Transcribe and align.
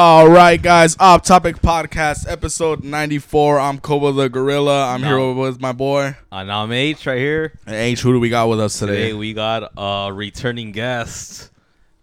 All 0.00 0.28
right, 0.28 0.62
guys. 0.62 0.96
Off 1.00 1.22
Topic 1.24 1.56
Podcast, 1.60 2.30
episode 2.30 2.84
94. 2.84 3.58
I'm 3.58 3.80
Koba 3.80 4.12
the 4.12 4.28
Gorilla. 4.28 4.86
I'm 4.94 5.02
here 5.02 5.32
with 5.34 5.60
my 5.60 5.72
boy. 5.72 6.14
Uh, 6.30 6.36
and 6.36 6.52
I'm 6.52 6.70
H 6.70 7.04
right 7.04 7.18
here. 7.18 7.58
Hey, 7.66 7.90
H, 7.90 8.02
who 8.02 8.12
do 8.12 8.20
we 8.20 8.28
got 8.28 8.48
with 8.48 8.60
us 8.60 8.78
Today 8.78 9.06
today? 9.08 9.12
we 9.14 9.32
got 9.32 9.72
a 9.76 10.12
returning 10.12 10.70
guest 10.70 11.50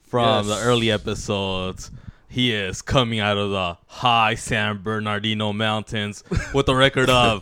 from 0.04 0.46
Yes. 0.46 0.58
the 0.60 0.66
early 0.66 0.92
episodes. 0.92 1.90
He 2.28 2.52
is 2.54 2.82
coming 2.82 3.22
out 3.22 3.38
of 3.38 3.52
the 3.52 3.78
high 3.88 4.36
San 4.36 4.80
Bernardino 4.84 5.54
mountains 5.54 6.22
with 6.54 6.68
a 6.68 6.76
record 6.76 7.10
of 7.10 7.42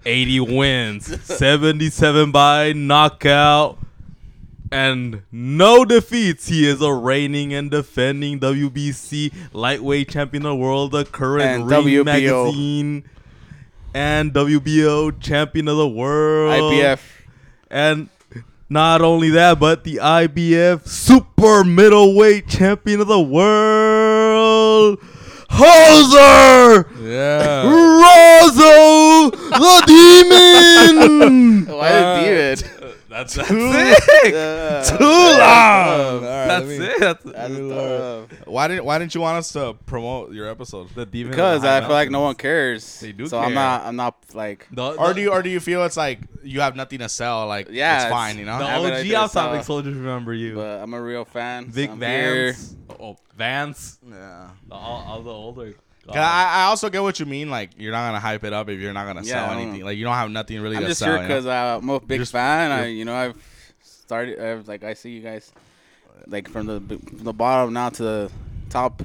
80 0.04 0.40
wins, 0.40 1.22
77 1.24 2.30
by 2.30 2.74
knockout, 2.74 3.78
and 4.74 5.22
no 5.30 5.84
defeats. 5.84 6.48
He 6.48 6.66
is 6.66 6.82
a 6.82 6.92
reigning 6.92 7.54
and 7.54 7.70
defending 7.70 8.40
WBC 8.40 9.32
lightweight 9.52 10.08
champion 10.08 10.44
of 10.44 10.50
the 10.50 10.56
world, 10.56 10.90
the 10.92 11.04
current 11.04 11.44
And 11.44 11.70
Ring 11.70 11.84
WBO. 11.86 12.04
magazine, 12.04 13.04
and 13.94 14.32
WBO 14.32 15.18
champion 15.20 15.68
of 15.68 15.76
the 15.76 15.88
world. 15.88 16.72
IBF. 16.72 17.00
And 17.70 18.08
not 18.68 19.00
only 19.02 19.30
that, 19.30 19.60
but 19.60 19.84
the 19.84 19.96
IBF 20.02 20.86
super 20.88 21.62
middleweight 21.64 22.48
champion 22.48 23.00
of 23.00 23.06
the 23.06 23.20
world, 23.20 24.98
Hoser 25.50 26.84
Yeah. 27.00 27.64
Rozo 27.64 29.30
the 29.50 29.82
Demon. 29.86 31.66
Why 31.66 31.88
the 31.92 32.56
demon? 32.56 32.73
That's, 33.14 33.34
that's 33.34 33.50
it. 33.50 34.34
Uh, 34.34 34.84
Too 34.84 35.04
long. 35.04 35.38
All 35.38 36.20
right, 36.20 36.46
That's 36.48 36.66
me- 36.66 36.76
it. 36.84 37.00
That's 37.00 37.24
that's 37.24 37.54
Good. 37.54 38.28
Why 38.46 38.68
didn't 38.68 38.84
Why 38.84 38.98
didn't 38.98 39.14
you 39.14 39.20
want 39.20 39.38
us 39.38 39.52
to 39.52 39.74
promote 39.86 40.32
your 40.32 40.48
episode? 40.48 40.88
the 40.94 41.06
demon. 41.06 41.30
Because 41.30 41.64
I 41.64 41.80
feel 41.80 41.90
like 41.90 42.10
no 42.10 42.20
one 42.22 42.34
cares. 42.34 43.00
They 43.00 43.12
do 43.12 43.26
So 43.26 43.38
care. 43.38 43.46
I'm 43.48 43.54
not. 43.54 43.82
I'm 43.82 43.96
not 43.96 44.16
like. 44.34 44.66
The, 44.72 44.92
Or 44.92 45.14
do 45.14 45.20
you 45.20 45.30
Or 45.30 45.42
do 45.42 45.48
you 45.50 45.60
feel 45.60 45.84
it's 45.84 45.96
like 45.96 46.20
you 46.42 46.60
have 46.60 46.74
nothing 46.76 46.98
to 46.98 47.08
sell? 47.08 47.46
Like 47.46 47.68
Yeah, 47.70 47.94
it's 47.96 48.04
it's- 48.06 48.12
fine, 48.12 48.36
you 48.38 48.44
know. 48.44 48.58
the 48.58 48.64
OG 48.64 48.84
actually 48.92 49.14
off 49.14 49.32
topic 49.32 49.64
soldiers 49.64 49.94
remember 49.96 50.34
you. 50.34 50.56
But 50.56 50.80
I'm 50.82 50.92
a 50.94 51.00
real 51.00 51.24
fan. 51.24 51.66
Big 51.70 51.90
I'm 51.90 52.00
here. 52.00 52.52
Vans. 52.52 52.76
Oh, 53.00 53.16
Vans. 53.36 53.98
yeah. 54.08 54.50
All, 54.70 55.04
all 55.08 55.22
the 55.22 55.30
older. 55.30 55.74
'Cause 56.06 56.16
I, 56.16 56.60
I 56.60 56.62
also 56.64 56.90
get 56.90 57.02
what 57.02 57.18
you 57.18 57.26
mean. 57.26 57.48
Like 57.50 57.70
you're 57.78 57.92
not 57.92 58.06
gonna 58.08 58.20
hype 58.20 58.44
it 58.44 58.52
up 58.52 58.68
if 58.68 58.78
you're 58.80 58.92
not 58.92 59.06
gonna 59.06 59.22
Yeah, 59.22 59.32
sell 59.32 59.44
I 59.44 59.48
don't 59.54 59.62
anything. 59.62 59.80
know. 59.80 59.86
Like 59.86 59.96
you 59.98 60.04
don't 60.04 60.14
have 60.14 60.30
nothing 60.30 60.60
really 60.60 60.76
I'm 60.76 60.82
to 60.82 60.88
just 60.88 60.98
sell. 61.00 61.08
here 61.12 61.16
you 61.16 61.22
know? 61.22 61.28
because 61.28 61.46
I'm 61.46 61.88
a 61.88 62.00
big 62.00 62.20
Just- 62.20 62.32
fan. 62.32 62.70
I, 62.70 62.86
you're- 62.86 63.04
know, 63.04 63.14
I've 63.14 63.36
started. 63.82 64.38
I've, 64.38 64.68
like 64.68 64.84
I 64.84 64.94
see 64.94 65.10
you 65.10 65.20
guys, 65.22 65.50
like 66.26 66.48
from 66.48 66.66
the 66.66 66.80
from 66.98 67.24
the 67.24 67.32
bottom 67.32 67.72
now 67.72 67.88
to 67.90 68.02
the 68.02 68.30
top, 68.70 69.02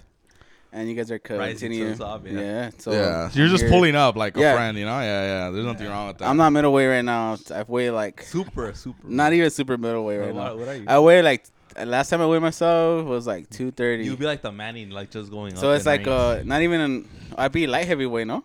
and 0.74 0.90
you 0.90 0.96
guys 0.96 1.10
are 1.12 1.20
Rising 1.30 1.72
to 1.72 1.78
continuing. 1.78 1.92
the 1.94 1.98
top, 2.04 2.26
yeah. 2.28 2.40
yeah. 2.40 2.70
So 2.78 2.92
yeah, 2.92 3.30
you're 3.34 3.48
just 3.48 3.64
here. 3.64 3.72
pulling 3.72 3.96
up 3.96 4.16
like 4.16 4.36
a 4.36 4.40
Yeah. 4.42 4.56
friend, 4.56 4.78
you 4.78 4.86
know. 4.86 5.00
Yeah, 5.00 5.24
yeah. 5.46 5.50
There's 5.52 5.66
nothing 5.66 5.88
wrong 5.88 6.08
with 6.08 6.18
that. 6.20 6.28
I'm 6.28 6.38
not 6.38 6.50
middleweight 6.52 6.90
right 6.90 7.02
now. 7.06 7.38
I 7.54 7.64
weigh 7.68 7.92
like 7.92 8.22
super, 8.24 8.74
super. 8.74 9.08
not 9.08 9.32
even 9.34 9.50
super 9.50 9.78
middleweight 9.78 10.20
right 10.20 10.34
What- 10.34 10.44
now. 10.44 10.56
what 10.56 10.68
are 10.68 10.76
you? 10.76 10.86
I 10.88 11.00
weigh 11.00 11.22
like 11.22 11.46
last 11.86 12.10
time 12.10 12.22
I 12.22 12.26
weighed 12.28 12.42
myself 12.42 13.06
was 13.06 13.26
like 13.28 13.50
230. 13.50 14.04
You'd 14.06 14.20
be 14.20 14.26
like 14.26 14.42
the 14.42 14.52
Manning, 14.52 14.90
like 14.90 15.10
just 15.12 15.32
going 15.32 15.54
up. 15.54 15.60
so 15.60 15.72
it's 15.72 15.86
like 15.86 16.00
range. 16.06 16.10
uh 16.10 16.42
not 16.46 16.62
even 16.62 16.82
an, 16.82 17.10
I'd 17.38 17.52
be 17.52 17.68
light 17.68 17.88
heavyweight, 17.88 18.28
no? 18.28 18.44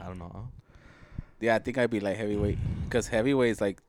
I 0.00 0.06
don't 0.06 0.18
know, 0.18 0.48
Yeah, 1.40 1.54
I 1.54 1.58
think 1.60 1.78
I'd 1.78 1.90
be 1.90 2.00
light 2.00 2.16
heavyweight 2.16 2.58
because 2.84 3.06
heavyweight 3.08 3.50
is 3.52 3.60
like 3.60 3.80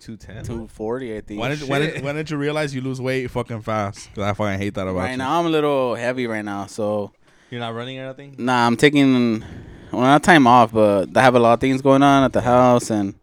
two 0.00 0.16
ten. 0.16 0.42
240. 0.44 1.16
I 1.16 1.20
think. 1.20 1.40
when 1.40 1.50
did, 1.50 1.68
when 1.68 1.82
shit. 1.82 1.94
did 1.94 2.04
when 2.04 2.14
did 2.16 2.30
you 2.30 2.36
realize 2.36 2.74
you 2.74 2.80
lose 2.80 3.00
weight 3.00 3.30
fucking 3.30 3.62
fast? 3.62 4.12
'Cause 4.14 4.24
I 4.24 4.32
fucking 4.32 4.58
hate 4.58 4.74
that 4.74 4.82
about 4.88 4.96
right 4.96 5.10
you. 5.12 5.16
now 5.18 5.38
I'm 5.38 5.46
a 5.46 5.50
little 5.50 5.94
heavy 5.94 6.26
right 6.26 6.44
now, 6.44 6.66
so 6.66 7.12
You're 7.50 7.60
not 7.60 7.74
running 7.74 7.98
or 7.98 8.06
nothing. 8.06 8.34
nah, 8.38 8.66
I'm 8.66 8.76
taking 8.76 9.40
well 9.92 10.02
not 10.02 10.22
time 10.24 10.46
off, 10.46 10.72
but 10.72 11.16
I 11.16 11.22
have 11.22 11.34
a 11.36 11.38
lot 11.38 11.52
of 11.54 11.60
things 11.60 11.80
going 11.82 12.02
on 12.02 12.24
at 12.24 12.32
the 12.32 12.40
house 12.40 12.90
and. 12.90 13.14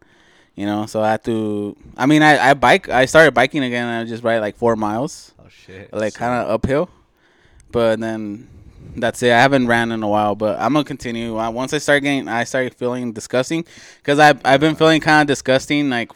You 0.54 0.66
know, 0.66 0.86
so 0.86 1.02
I 1.02 1.12
had 1.12 1.24
to. 1.24 1.76
I 1.96 2.06
mean, 2.06 2.22
I, 2.22 2.50
I 2.50 2.54
bike. 2.54 2.88
I 2.88 3.06
started 3.06 3.32
biking 3.32 3.62
again. 3.64 3.88
and 3.88 4.06
I 4.06 4.08
just 4.08 4.22
ride 4.22 4.38
like 4.38 4.56
four 4.56 4.76
miles. 4.76 5.32
Oh 5.38 5.48
shit. 5.48 5.92
like 5.92 6.14
kind 6.14 6.42
of 6.42 6.50
uphill. 6.50 6.90
But 7.70 8.00
then 8.00 8.48
that's 8.96 9.22
it. 9.22 9.32
I 9.32 9.40
haven't 9.40 9.66
ran 9.66 9.92
in 9.92 10.02
a 10.02 10.08
while, 10.08 10.34
but 10.34 10.58
I'm 10.60 10.74
gonna 10.74 10.84
continue. 10.84 11.38
Uh, 11.38 11.50
once 11.50 11.72
I 11.72 11.78
start 11.78 12.02
getting, 12.02 12.28
I 12.28 12.44
started 12.44 12.74
feeling 12.74 13.12
disgusting 13.12 13.64
because 13.96 14.18
I 14.18 14.34
I've 14.44 14.60
been 14.60 14.76
feeling 14.76 15.00
kind 15.00 15.22
of 15.22 15.26
disgusting 15.26 15.88
like 15.88 16.12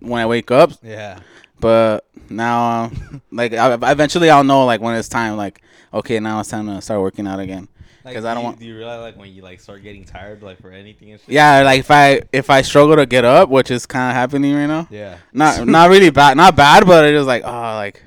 when 0.00 0.20
I 0.20 0.26
wake 0.26 0.50
up. 0.50 0.72
Yeah. 0.82 1.20
But 1.58 2.06
now, 2.28 2.84
uh, 2.84 2.90
like 3.32 3.54
I, 3.54 3.74
eventually, 3.90 4.28
I'll 4.30 4.44
know 4.44 4.66
like 4.66 4.80
when 4.80 4.94
it's 4.94 5.08
time. 5.08 5.36
Like 5.36 5.62
okay, 5.92 6.20
now 6.20 6.40
it's 6.40 6.50
time 6.50 6.66
to 6.66 6.80
start 6.82 7.00
working 7.00 7.26
out 7.26 7.40
again. 7.40 7.68
Like, 8.04 8.14
'Cause 8.14 8.22
do 8.24 8.28
I 8.28 8.34
don't 8.34 8.42
you- 8.42 8.46
want- 8.46 8.58
Do 8.60 8.64
you 8.66 8.76
realize 8.76 9.00
like 9.00 9.16
when 9.18 9.32
you 9.34 9.42
like 9.42 9.60
start 9.60 9.82
getting 9.82 10.04
tired 10.04 10.42
like 10.42 10.60
for 10.60 10.70
anything 10.70 11.10
and 11.12 11.20
shit? 11.20 11.28
Yeah, 11.28 11.62
like 11.62 11.80
if 11.80 11.90
I 11.90 12.22
if 12.32 12.48
I 12.50 12.62
struggle 12.62 12.96
to 12.96 13.04
get 13.06 13.24
up, 13.24 13.48
which 13.50 13.70
is 13.70 13.84
kind 13.86 14.08
of 14.10 14.14
happening 14.16 14.54
right 14.54 14.66
now. 14.66 14.86
Yeah. 14.90 15.16
Not 15.32 15.66
not 15.66 15.90
really 15.90 16.10
bad, 16.10 16.36
not 16.36 16.56
bad, 16.56 16.86
but 16.86 17.04
it 17.06 17.16
was 17.16 17.26
like 17.26 17.42
oh 17.44 17.50
like 17.76 18.02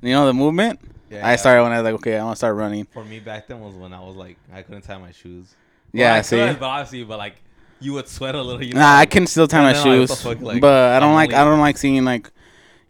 you 0.00 0.12
know 0.12 0.26
the 0.26 0.32
movement. 0.34 0.80
Yeah. 1.10 1.26
I 1.26 1.36
started 1.36 1.62
when 1.64 1.72
I 1.72 1.80
was 1.80 1.84
like 1.84 1.94
okay, 1.94 2.16
I 2.18 2.24
want 2.24 2.36
to 2.36 2.38
start 2.38 2.56
running. 2.56 2.86
For 2.92 3.04
me 3.04 3.18
back 3.20 3.48
then 3.48 3.60
was 3.60 3.74
when 3.74 3.92
I 3.92 4.00
was 4.00 4.16
like 4.16 4.36
I 4.54 4.62
couldn't 4.62 4.82
tie 4.82 4.98
my 4.98 5.10
shoes. 5.12 5.54
Yeah, 5.92 6.10
well, 6.12 6.18
I 6.18 6.22
see. 6.22 6.36
could, 6.36 6.58
but 6.60 6.66
obviously, 6.66 7.04
but 7.04 7.18
like 7.18 7.34
you 7.80 7.94
would 7.94 8.06
sweat 8.08 8.34
a 8.36 8.40
little. 8.42 8.62
You 8.62 8.74
know, 8.74 8.80
Nah, 8.80 8.96
I 8.98 9.06
can 9.06 9.26
still 9.26 9.48
tie 9.48 9.60
my 9.60 9.72
like, 9.72 9.82
shoes, 9.82 10.22
fuck, 10.22 10.40
like, 10.40 10.60
but 10.60 10.92
I 10.92 11.00
don't 11.00 11.14
like 11.14 11.32
I 11.34 11.42
don't 11.44 11.58
like 11.60 11.76
seeing 11.78 12.04
like, 12.04 12.30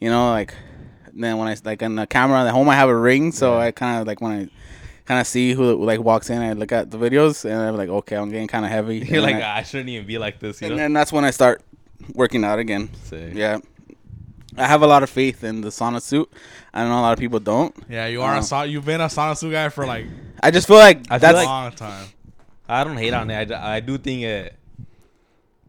you 0.00 0.10
know, 0.10 0.30
like 0.30 0.54
then 1.14 1.38
when 1.38 1.48
I 1.48 1.56
like 1.64 1.82
on 1.82 1.96
the 1.96 2.06
camera 2.06 2.44
at 2.44 2.50
home 2.50 2.68
I 2.68 2.74
have 2.76 2.88
a 2.90 2.94
ring, 2.96 3.32
so 3.32 3.54
Yeah. 3.58 3.64
I 3.64 3.70
kind 3.70 4.00
of 4.02 4.06
like 4.06 4.20
when 4.20 4.32
I 4.32 4.48
kind 5.04 5.20
of 5.20 5.26
see 5.26 5.52
who 5.52 5.84
like 5.84 6.00
walks 6.00 6.30
in, 6.30 6.40
I 6.40 6.52
look 6.52 6.72
at 6.72 6.90
the 6.90 6.98
videos 6.98 7.44
and 7.44 7.54
I'm 7.60 7.76
like, 7.76 7.88
okay, 7.88 8.16
I'm 8.16 8.30
getting 8.30 8.48
kind 8.48 8.64
of 8.64 8.70
heavy. 8.70 8.98
You're 9.06 9.16
and 9.16 9.22
like 9.22 9.36
I, 9.36 9.42
"Ah, 9.42 9.54
I 9.56 9.62
shouldn't 9.62 9.88
even 9.90 10.06
be 10.06 10.18
like 10.18 10.38
this. 10.40 10.60
You 10.60 10.66
and 10.68 10.76
know. 10.76 10.82
then 10.82 10.92
that's 10.92 11.12
when 11.12 11.24
I 11.24 11.30
start 11.30 11.62
working 12.14 12.44
out 12.44 12.58
again. 12.58 12.90
Sick. 13.04 13.34
Yeah, 13.34 13.58
I 14.56 14.66
have 14.66 14.82
a 14.82 14.86
lot 14.86 15.02
of 15.02 15.10
faith 15.10 15.44
in 15.44 15.60
the 15.60 15.68
sauna 15.68 16.00
suit. 16.00 16.30
I 16.74 16.84
know 16.84 16.98
a 16.98 17.02
lot 17.02 17.12
of 17.12 17.18
people 17.18 17.40
don't. 17.40 17.74
Yeah, 17.88 18.06
you 18.06 18.22
are 18.22 18.34
a 18.36 18.40
sauna. 18.40 18.70
you've 18.70 18.84
been 18.84 19.00
a 19.00 19.06
sauna 19.06 19.36
suit 19.36 19.52
guy 19.52 19.68
for 19.68 19.86
like 19.86 20.06
I 20.42 20.50
just 20.50 20.66
feel 20.66 20.76
like 20.78 21.02
I 21.10 21.18
feel 21.18 21.30
a 21.30 21.44
long 21.44 21.72
time. 21.72 22.06
I 22.68 22.84
don't 22.84 22.96
hate 22.96 23.12
on 23.12 23.30
it. 23.30 23.50
I 23.52 23.80
do 23.80 23.98
think 23.98 24.22
it 24.22 24.54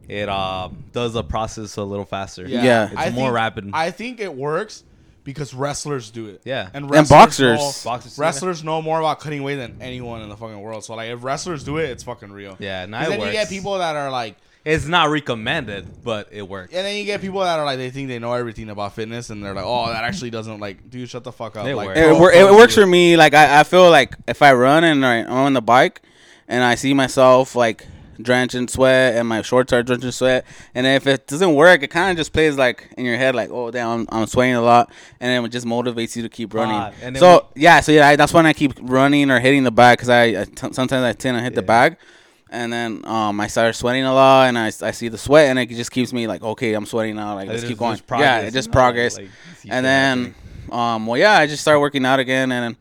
it 0.08 0.30
um 0.30 0.84
does 0.92 1.14
the 1.14 1.24
process 1.24 1.76
a 1.78 1.84
little 1.84 2.06
faster. 2.06 2.48
Yeah. 2.48 2.86
It's 2.92 2.96
I 2.98 3.10
more 3.10 3.28
think- 3.28 3.36
rapid. 3.36 3.70
I 3.74 3.92
think 3.92 4.20
it 4.20 4.34
works 4.34 4.84
because 5.24 5.54
wrestlers 5.54 6.12
do 6.12 6.28
it. 6.28 6.42
Yeah. 6.44 6.70
and, 6.74 6.94
And 6.94 7.08
boxers. 7.08 7.58
know- 7.60 7.72
Boxers, 7.92 8.18
wrestlers 8.18 8.64
know 8.64 8.82
more 8.82 9.00
about 9.00 9.20
cutting 9.20 9.44
weight 9.44 9.56
than 9.56 9.78
anyone 9.82 10.22
in 10.22 10.30
the 10.30 10.36
fucking 10.38 10.60
world. 10.62 10.84
So 10.84 10.96
like, 10.96 11.10
if 11.10 11.24
wrestlers 11.24 11.64
do 11.64 11.78
it, 11.78 11.90
it's 11.90 12.04
fucking 12.04 12.32
real. 12.32 12.56
yeah, 12.60 12.86
now 12.86 13.00
'Cause 13.00 13.08
it 13.08 13.10
then 13.12 13.20
works. 13.20 13.28
you 13.28 13.40
get 13.40 13.50
people 13.50 13.78
that 13.78 13.96
are 13.96 14.12
like, 14.12 14.36
It's 14.66 14.86
not 14.86 15.10
recommended, 15.10 16.04
but 16.04 16.30
it 16.32 16.42
works. 16.48 16.74
and 16.74 16.86
then 16.86 16.96
you 16.98 17.06
get 17.06 17.20
people 17.22 17.42
that 17.42 17.60
are 17.60 17.66
like, 17.66 17.78
they 17.78 17.90
think 17.90 18.08
they 18.08 18.20
know 18.20 18.34
everything 18.34 18.70
about 18.70 18.94
fitness, 18.96 19.30
and 19.30 19.44
they're 19.44 19.54
like, 19.54 19.66
oh, 19.66 19.88
that 19.88 20.04
actually 20.06 20.30
doesn't 20.30 20.60
like, 20.60 20.90
dude, 20.90 21.10
shut 21.10 21.24
the 21.24 21.32
fuck 21.34 21.56
up. 21.58 21.66
It 21.66 21.76
like, 21.76 21.88
works. 21.88 22.00
it, 22.00 22.18
pro- 22.18 22.30
it 22.30 22.52
works 22.54 22.76
for 22.76 22.86
me. 22.86 23.18
Like 23.18 23.34
I, 23.34 23.60
I 23.60 23.64
feel 23.64 23.90
like 23.90 24.16
if 24.28 24.42
I 24.42 24.54
run 24.54 24.84
and 24.84 25.06
I'm 25.06 25.30
on 25.30 25.54
the 25.54 25.62
bike 25.62 26.02
and 26.48 26.64
I 26.64 26.76
see 26.76 26.94
myself 26.94 27.56
like 27.56 27.86
drenched 28.22 28.56
in 28.56 28.68
sweat 28.68 29.16
and 29.16 29.28
my 29.28 29.42
shorts 29.42 29.72
are 29.74 29.84
drenched 29.84 30.06
in 30.06 30.12
sweat, 30.12 30.46
and 30.76 30.86
if 30.88 31.06
it 31.08 31.28
doesn't 31.28 31.54
work, 31.56 31.84
it 31.84 31.88
kind 31.90 32.12
of 32.12 32.18
just 32.18 32.34
plays 32.34 32.58
like 32.58 32.90
in 32.98 33.06
your 33.06 33.18
head 33.18 33.36
like, 33.36 33.50
oh 33.52 33.72
damn, 33.72 33.88
I'm, 33.90 34.08
I'm 34.12 34.28
sweating 34.28 34.56
a 34.56 34.62
lot, 34.62 34.92
and 35.20 35.30
then 35.30 35.44
it 35.46 35.50
just 35.50 35.66
motivates 35.66 36.16
you 36.16 36.22
to 36.24 36.30
keep 36.30 36.54
running. 36.54 36.76
Ah, 36.76 36.92
so 37.20 37.48
yeah, 37.56 37.80
so 37.80 37.92
yeah, 37.92 38.08
I, 38.10 38.16
that's 38.16 38.34
when 38.34 38.46
I 38.46 38.54
keep 38.54 38.74
running 38.82 39.30
or 39.32 39.40
hitting 39.40 39.64
the 39.64 39.72
bag 39.72 39.98
because 39.98 40.10
I, 40.10 40.24
I 40.24 40.46
t- 40.46 40.74
sometimes 40.74 40.94
I 40.94 41.14
tend 41.14 41.38
to 41.38 41.44
hit 41.44 41.56
the 41.56 41.62
bag. 41.68 41.98
And 42.50 42.72
then 42.72 43.02
um, 43.06 43.40
I 43.42 43.48
started 43.48 43.74
sweating 43.74 44.04
a 44.04 44.14
lot, 44.14 44.48
and 44.48 44.60
I, 44.60 44.68
I 44.68 44.92
see 44.92 45.08
the 45.08 45.18
sweat, 45.18 45.48
and 45.48 45.58
it 45.58 45.70
just 45.70 45.90
keeps 45.90 46.14
me 46.14 46.28
like, 46.28 46.44
okay, 46.44 46.76
I'm 46.76 46.86
sweating 46.86 47.16
now. 47.16 47.34
Like, 47.34 47.48
let's 47.50 47.64
keep 47.70 47.80
going. 47.80 47.98
yeah, 48.22 48.42
it 48.42 48.54
just 48.54 48.72
progress 48.72 49.18
like, 49.18 49.30
and 49.74 49.84
then 49.84 50.36
um 50.72 51.06
well 51.08 51.18
yeah 51.20 51.34
i 51.34 51.46
just 51.46 51.62
started 51.62 51.80
working 51.82 52.06
out 52.06 52.20
again 52.20 52.50
and 52.52 52.78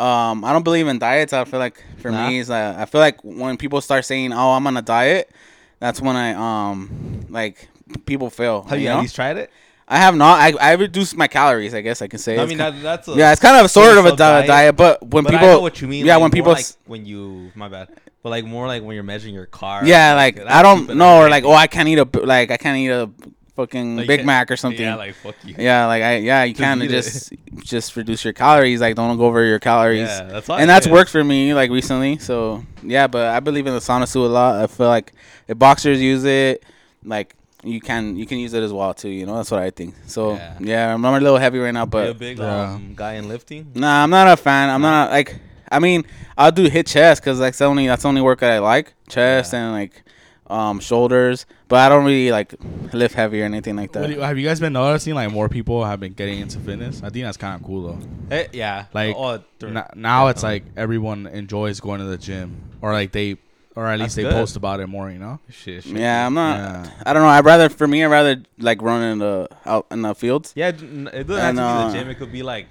um 0.00 0.44
i 0.44 0.52
don't 0.52 0.62
believe 0.64 0.88
in 0.88 0.98
diets 0.98 1.32
i 1.32 1.44
feel 1.44 1.60
like 1.60 1.84
for 1.98 2.10
Nah. 2.10 2.28
me 2.28 2.38
is 2.38 2.48
uh, 2.50 2.74
i 2.78 2.84
feel 2.86 3.00
like 3.00 3.22
when 3.22 3.56
people 3.56 3.80
start 3.80 4.04
saying 4.04 4.32
oh 4.32 4.50
i'm 4.56 4.66
on 4.66 4.76
a 4.76 4.82
diet 4.82 5.30
that's 5.78 6.00
when 6.00 6.16
i 6.16 6.32
um 6.34 7.26
like 7.28 7.68
people 8.06 8.30
fail 8.30 8.62
have 8.62 8.78
you 8.78 8.84
you 8.84 8.90
know? 8.90 8.98
at 8.98 9.02
least 9.02 9.14
tried 9.16 9.36
it? 9.36 9.50
i 9.88 9.98
have 9.98 10.14
not 10.16 10.38
I, 10.40 10.52
I 10.70 10.72
reduced 10.72 11.16
my 11.16 11.28
calories 11.28 11.74
i 11.74 11.80
guess 11.82 12.00
i 12.02 12.08
can 12.08 12.18
say 12.18 12.38
I 12.38 12.46
mean, 12.46 12.58
that, 12.58 12.80
that's 12.82 13.08
a, 13.08 13.12
yeah 13.12 13.32
it's 13.32 13.40
kind 13.40 13.62
of 13.62 13.70
sort 13.70 13.98
of 13.98 14.06
a 14.06 14.16
diet, 14.16 14.46
diet, 14.46 14.76
but 14.76 15.02
when 15.02 15.24
but 15.24 15.32
people 15.32 15.48
I 15.48 15.52
know 15.54 15.60
what 15.60 15.80
you 15.82 15.88
mean. 15.88 16.06
yeah 16.06 16.14
like, 16.16 16.22
when 16.22 16.30
people 16.30 16.52
like 16.52 16.66
when 16.86 17.04
you 17.04 17.50
my 17.54 17.68
bad, 17.68 17.88
but 18.22 18.30
like 18.30 18.44
more 18.44 18.66
like 18.66 18.82
when 18.82 18.94
you're 18.94 19.02
measuring 19.04 19.34
your 19.34 19.46
car. 19.46 19.84
yeah 19.84 20.14
like 20.14 20.36
that's 20.36 20.50
i 20.50 20.62
don't 20.62 20.94
know 20.96 21.18
or 21.20 21.28
like 21.28 21.44
oh 21.44 21.52
i 21.52 21.66
can't 21.66 21.88
eat 21.88 21.98
a 21.98 22.08
like 22.24 22.50
i 22.50 22.56
can't 22.56 22.78
eat 22.78 22.88
a 22.90 23.10
fucking 23.56 23.96
Like, 23.96 24.06
big 24.06 24.24
mac 24.24 24.50
or 24.50 24.56
something 24.56 24.80
Yeah, 24.80 24.94
like 24.96 25.14
fuck 25.14 25.34
you. 25.44 25.54
yeah 25.58 25.86
like 25.86 26.02
i 26.02 26.16
yeah 26.16 26.44
you 26.44 26.54
kind 26.66 26.82
of 26.82 26.88
just 26.88 27.32
just 27.64 27.96
reduce 27.96 28.24
your 28.24 28.32
calories 28.32 28.80
like 28.80 28.96
don't 28.96 29.16
go 29.18 29.24
over 29.26 29.44
your 29.44 29.58
calories 29.58 30.08
Yeah, 30.08 30.24
that's 30.24 30.48
why 30.48 30.60
and 30.60 30.68
that's 30.70 30.86
did. 30.86 30.92
worked 30.92 31.10
for 31.10 31.22
me 31.24 31.52
like 31.54 31.70
recently. 31.70 32.18
So 32.18 32.64
yeah, 32.82 33.06
but 33.06 33.26
I 33.28 33.40
believe 33.40 33.66
in 33.66 33.74
the 33.74 33.80
sauna 33.80 34.06
suit 34.08 34.24
a 34.24 34.28
lot. 34.28 34.62
I 34.62 34.66
feel 34.66 34.88
like 34.88 35.12
if 35.48 35.58
boxers 35.58 36.00
use 36.00 36.24
it, 36.24 36.64
like 37.04 37.34
you 37.62 37.80
can 37.80 38.16
you 38.16 38.24
can 38.26 38.38
use 38.38 38.54
it 38.54 38.62
as 38.62 38.72
well 38.72 38.94
too. 38.94 39.10
You 39.10 39.26
know, 39.26 39.36
that's 39.36 39.50
what 39.50 39.60
I 39.60 39.70
think. 39.70 39.94
So 40.06 40.34
Yeah. 40.36 40.56
yeah, 40.60 40.94
I'm, 40.94 41.04
I'm 41.04 41.14
a 41.14 41.20
little 41.20 41.38
heavy 41.38 41.58
right 41.58 41.72
now, 41.72 41.80
Are 41.92 42.04
you 42.04 42.10
a 42.10 42.14
but 42.14 42.18
big 42.18 42.38
Yeah. 42.38 42.72
um, 42.72 42.94
guy 42.96 43.14
in 43.14 43.28
lifting. 43.28 43.70
nah, 43.74 44.02
I'm 44.02 44.10
not 44.10 44.28
a 44.28 44.36
fan. 44.36 44.70
I'm 44.70 44.80
not 44.82 45.10
like 45.10 45.38
I 45.70 45.78
mean, 45.78 46.04
I'll 46.38 46.50
do 46.52 46.64
hit 46.68 46.86
chest 46.86 47.20
because 47.22 47.38
that's 47.38 47.60
only 47.60 47.86
that's 47.86 48.02
the 48.02 48.08
only 48.08 48.22
work 48.22 48.40
that 48.40 48.50
I 48.52 48.58
like. 48.58 48.94
Chest 49.08 49.52
and 49.54 49.72
like 49.72 50.02
um 50.50 50.80
shoulders, 50.80 51.46
but 51.68 51.76
I 51.78 51.88
don't 51.88 52.04
really 52.04 52.30
like 52.30 52.54
lift 52.92 53.14
heavy 53.14 53.40
or 53.42 53.44
anything 53.44 53.76
like 53.76 53.92
that. 53.92 54.08
you- 54.10 54.20
have 54.20 54.36
you 54.38 54.46
guys 54.46 54.58
been 54.60 54.72
noticing 54.72 55.14
like 55.14 55.30
more 55.30 55.48
people 55.48 55.84
have 55.84 56.00
been 56.00 56.12
getting 56.14 56.40
into 56.40 56.58
fitness? 56.58 57.02
I 57.02 57.10
think 57.10 57.24
that's 57.24 57.36
kind 57.36 57.54
of 57.60 57.66
cool 57.66 57.82
though. 57.88 57.98
Eh, 58.36 58.46
yeah. 58.52 58.86
Like, 58.92 59.14
oh, 59.16 59.42
dur- 59.58 59.68
N- 59.68 59.84
now 59.94 60.26
it's 60.28 60.42
like 60.42 60.64
everyone 60.76 61.26
enjoys 61.26 61.80
going 61.80 62.00
to 62.00 62.06
the 62.06 62.18
gym, 62.18 62.60
or 62.82 62.92
like 62.92 63.12
they, 63.12 63.36
or 63.76 63.86
at 63.86 63.98
least 64.00 64.16
That's 64.16 64.16
they 64.16 64.22
good. 64.24 64.32
post 64.32 64.56
about 64.56 64.80
it 64.80 64.88
more. 64.88 65.10
You 65.10 65.18
know? 65.20 65.38
shit, 65.48 65.84
shit. 65.84 65.96
yeah, 65.96 66.26
I'm 66.26 66.34
not. 66.34 66.56
Yeah. 66.58 66.90
I 67.06 67.12
don't 67.12 67.22
know. 67.22 67.28
I'd 67.28 67.44
rather 67.44 67.68
for 67.68 67.86
me, 67.86 68.02
I'd 68.04 68.08
rather 68.08 68.42
like 68.58 68.82
run 68.82 69.02
in 69.02 69.18
the 69.18 69.48
out 69.64 69.86
in 69.90 70.02
the 70.02 70.14
fields 70.14 70.52
Yeah, 70.56 70.68
it 70.68 70.82
it 70.82 71.26
doesn't 71.26 71.30
And, 71.30 71.30
have 71.30 71.54
to 71.56 71.62
uh, 71.62 71.86
be 71.86 71.92
the 71.92 71.98
gym. 71.98 72.10
It 72.10 72.14
could 72.18 72.32
be 72.32 72.42
like. 72.42 72.66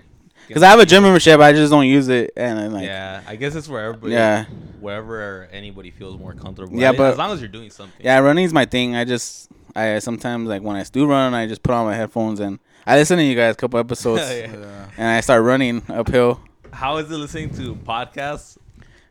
Because 0.47 0.63
I 0.63 0.69
have 0.69 0.79
a 0.79 0.85
gym 0.85 1.03
membership. 1.03 1.39
I 1.39 1.51
just 1.53 1.71
don't 1.71 1.85
use 1.87 2.07
it, 2.07 2.31
and 2.35 2.57
then, 2.57 2.73
like 2.73 2.85
yeah, 2.85 3.21
I 3.27 3.35
guess 3.35 3.55
it's 3.55 3.67
wherever. 3.67 4.07
Yeah. 4.07 4.45
Wherever 4.79 5.47
anybody 5.51 5.91
feels 5.91 6.17
more 6.17 6.33
comfortable. 6.33 6.79
Yeah, 6.79 6.91
but- 6.93 7.11
as 7.11 7.17
long 7.17 7.31
as 7.31 7.39
you're 7.41 7.49
doing 7.49 7.69
something. 7.69 7.95
Yeah, 8.03 8.17
running's 8.19 8.53
my 8.53 8.65
thing. 8.65 8.95
I 8.95 9.03
just 9.05 9.49
I 9.75 9.99
sometimes 9.99 10.47
like 10.47 10.61
when 10.61 10.75
I 10.75 10.83
do 10.83 11.05
run, 11.05 11.33
I 11.33 11.47
just 11.47 11.61
put 11.63 11.73
on 11.73 11.85
my 11.85 11.95
headphones 11.95 12.39
and 12.39 12.59
I 12.87 12.95
listen 12.95 13.17
to 13.17 13.23
you 13.23 13.35
guys 13.35 13.53
a 13.53 13.57
couple 13.57 13.79
episodes, 13.79 14.21
Yeah. 14.29 14.87
and 14.97 15.07
I 15.07 15.19
start 15.21 15.43
running 15.43 15.83
uphill. 15.89 16.39
How 16.71 16.97
is 16.97 17.11
it 17.11 17.17
listening 17.17 17.49
to 17.55 17.75
podcasts 17.75 18.57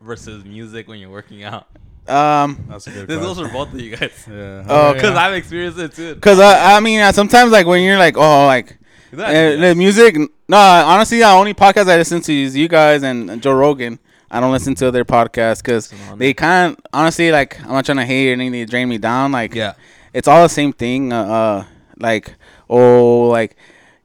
versus 0.01 0.43
music 0.45 0.87
when 0.87 0.99
you're 0.99 1.09
working 1.11 1.43
out? 1.43 1.67
Um, 2.07 2.65
That's 2.67 2.87
a 2.87 2.91
good. 2.91 3.07
This 3.07 3.19
goes 3.19 3.37
question. 3.37 3.47
for 3.51 3.65
both 3.65 3.73
of 3.73 3.79
you 3.79 3.95
guys. 3.95 4.25
Yeah. 4.27 4.65
Oh, 4.67 4.93
Because 4.95 5.11
yeah. 5.13 5.19
I've 5.27 5.33
experienced 5.35 5.77
it 5.77 5.93
too. 5.93 6.15
cause 6.21 6.39
I 6.39 6.77
I 6.77 6.79
mean 6.79 6.99
uh, 7.01 7.11
sometimes 7.11 7.51
like 7.51 7.67
when 7.67 7.83
you're 7.83 7.99
like 7.99 8.17
oh 8.17 8.47
like 8.47 8.78
It 9.11 9.15
doesn't 9.15 9.35
have 9.35 9.53
to 9.55 9.59
the 9.59 9.75
music. 9.75 10.17
No, 10.47 10.57
honestly, 10.57 11.19
the 11.19 11.25
only 11.25 11.53
podcast 11.53 11.89
I 11.89 11.97
listen 11.97 12.21
to 12.21 12.33
is 12.33 12.55
you 12.55 12.67
guys 12.67 13.03
and 13.03 13.41
Joe 13.41 13.53
Rogan. 13.53 13.99
I 14.31 14.39
don't 14.39 14.51
listen 14.51 14.75
to 14.75 14.91
their 14.91 15.05
podcasts 15.05 15.57
because 15.63 15.91
they 16.17 16.33
kind 16.33 16.73
of 16.73 16.85
honestly 16.93 17.31
like 17.31 17.59
I'm 17.63 17.71
not 17.71 17.85
trying 17.85 17.97
to 17.97 18.05
hate 18.05 18.29
or 18.29 18.33
anything. 18.33 18.51
They 18.51 18.65
drain 18.65 18.87
me 18.87 18.97
down. 18.99 19.31
Like 19.31 19.55
Yeah. 19.55 19.73
it's 20.13 20.27
all 20.27 20.43
the 20.43 20.49
same 20.49 20.71
thing. 20.73 21.11
Uh, 21.11 21.23
uh 21.23 21.65
like 21.97 22.35
oh, 22.69 23.27
like 23.29 23.55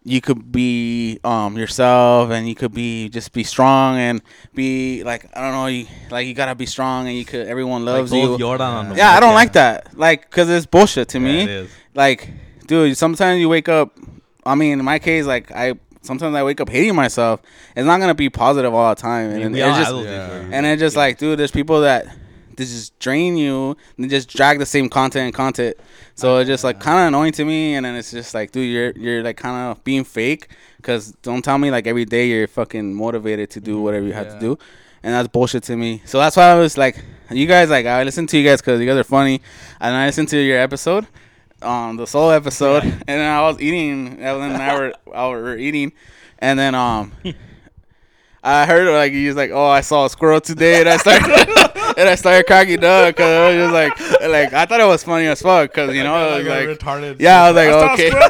you 0.06 0.20
could 0.20 0.50
be 0.52 1.18
um 1.24 1.56
yourself, 1.56 2.30
and 2.30 2.48
you 2.48 2.54
could 2.54 2.72
be 2.72 3.08
just 3.10 3.32
be 3.32 3.44
strong 3.44 3.96
and 3.98 4.22
be 4.54 5.02
like 5.04 5.26
I 5.36 5.42
don't 5.42 5.52
know, 5.52 5.66
you, 5.66 5.86
like 6.10 6.26
you 6.26 6.34
gotta 6.34 6.54
be 6.54 6.66
strong, 6.66 7.06
and 7.08 7.16
you 7.16 7.24
could 7.24 7.46
everyone 7.46 7.84
loves 7.84 8.12
like 8.12 8.22
you. 8.22 8.38
Jordan 8.38 8.96
Yeah, 8.96 9.10
I 9.10 9.20
don't 9.20 9.34
like 9.34 9.52
that. 9.54 9.96
Like, 9.96 10.30
cause 10.30 10.48
it's 10.48 10.66
bullshit 10.66 11.08
to 11.08 11.18
Yeah, 11.18 11.46
me. 11.62 11.68
Like, 11.94 12.28
dude, 12.66 12.96
sometimes 12.96 13.40
you 13.40 13.48
wake 13.48 13.68
up. 13.68 13.96
I 14.46 14.54
mean, 14.54 14.78
in 14.78 14.84
my 14.84 14.98
case, 14.98 15.26
like 15.26 15.52
I 15.52 15.74
sometimes 16.02 16.34
I 16.34 16.42
wake 16.42 16.60
up 16.60 16.68
hating 16.68 16.94
myself. 16.94 17.40
It's 17.74 17.86
not 17.86 18.00
gonna 18.00 18.14
be 18.14 18.30
positive 18.30 18.72
all 18.74 18.94
the 18.94 19.00
time, 19.00 19.30
and 19.30 19.54
we 19.54 19.62
it's 19.62 19.78
just 19.78 19.94
yeah. 20.04 20.48
and 20.52 20.66
it's 20.66 20.80
just 20.80 20.96
like, 20.96 21.18
dude, 21.18 21.38
there's 21.38 21.50
people 21.50 21.80
that 21.82 22.06
they 22.56 22.64
just 22.64 22.98
drain 22.98 23.36
you. 23.36 23.76
They 23.98 24.08
just 24.08 24.28
drag 24.28 24.58
the 24.58 24.66
same 24.66 24.88
content 24.88 25.26
and 25.26 25.34
content. 25.34 25.76
So 26.14 26.38
it's 26.38 26.48
just 26.48 26.64
like 26.64 26.80
kind 26.80 27.00
of 27.00 27.08
annoying 27.08 27.32
to 27.32 27.44
me. 27.44 27.74
And 27.74 27.84
then 27.84 27.94
it's 27.96 28.10
just 28.10 28.34
like, 28.34 28.52
dude, 28.52 28.70
you're 28.70 28.92
you're 28.92 29.22
like 29.22 29.36
kind 29.36 29.56
of 29.56 29.82
being 29.84 30.04
fake. 30.04 30.48
Cause 30.82 31.12
don't 31.22 31.42
tell 31.42 31.58
me 31.58 31.70
like 31.70 31.86
every 31.86 32.04
day 32.04 32.28
you're 32.28 32.46
fucking 32.46 32.94
motivated 32.94 33.50
to 33.50 33.60
do 33.60 33.80
whatever 33.80 34.06
you 34.06 34.12
have 34.12 34.28
to 34.28 34.38
do. 34.38 34.58
And 35.02 35.12
that's 35.12 35.28
bullshit 35.28 35.62
to 35.64 35.76
me. 35.76 36.02
So 36.04 36.18
that's 36.18 36.36
why 36.36 36.44
I 36.44 36.54
was 36.58 36.78
like, 36.78 37.02
you 37.30 37.46
guys 37.46 37.70
like 37.70 37.86
I 37.86 38.02
listen 38.02 38.26
to 38.28 38.38
you 38.38 38.48
guys 38.48 38.60
because 38.60 38.80
you 38.80 38.86
guys 38.86 38.96
are 38.96 39.04
funny, 39.04 39.40
and 39.80 39.94
I 39.94 40.06
listened 40.06 40.28
to 40.28 40.38
your 40.38 40.58
episode, 40.58 41.06
um, 41.64 41.96
the 41.96 42.06
solo 42.06 42.30
episode, 42.30 42.84
and 42.84 43.02
then 43.06 43.30
I 43.30 43.40
was 43.42 43.60
eating. 43.60 44.20
Evelyn 44.20 44.52
and 44.52 44.62
I 44.62 44.74
were, 44.74 44.92
I 45.14 45.28
were 45.28 45.56
eating, 45.56 45.92
and 46.38 46.58
then 46.58 46.74
um, 46.74 47.12
I 48.46 48.66
heard 48.66 48.86
like 48.92 49.12
he 49.12 49.26
was 49.26 49.36
like, 49.36 49.50
"Oh, 49.52 49.66
I 49.66 49.80
saw 49.80 50.04
a 50.04 50.10
squirrel 50.10 50.40
today," 50.40 50.80
and 50.80 50.88
I 50.88 50.98
started 50.98 51.30
and 51.98 52.08
I 52.08 52.14
started 52.14 52.46
cracking 52.46 52.84
up 52.84 53.08
because 53.16 53.24
I 53.24 53.48
was 53.48 53.56
just 53.56 53.72
like, 53.72 54.20
like 54.30 54.52
I 54.52 54.66
thought 54.66 54.80
it 54.80 54.86
was 54.86 55.02
funny 55.02 55.26
as 55.28 55.40
fuck 55.40 55.70
because 55.70 55.94
you 55.94 56.04
know 56.04 56.14
I 56.14 56.38
was 56.38 56.46
Like 56.46 56.68
retarded. 56.78 57.16
Yeah, 57.20 57.42
I 57.44 57.50
was 57.50 57.56
like, 57.56 57.70
saw 57.70 57.88
a 57.88 57.92
okay. 57.94 58.10
today. 58.10 58.18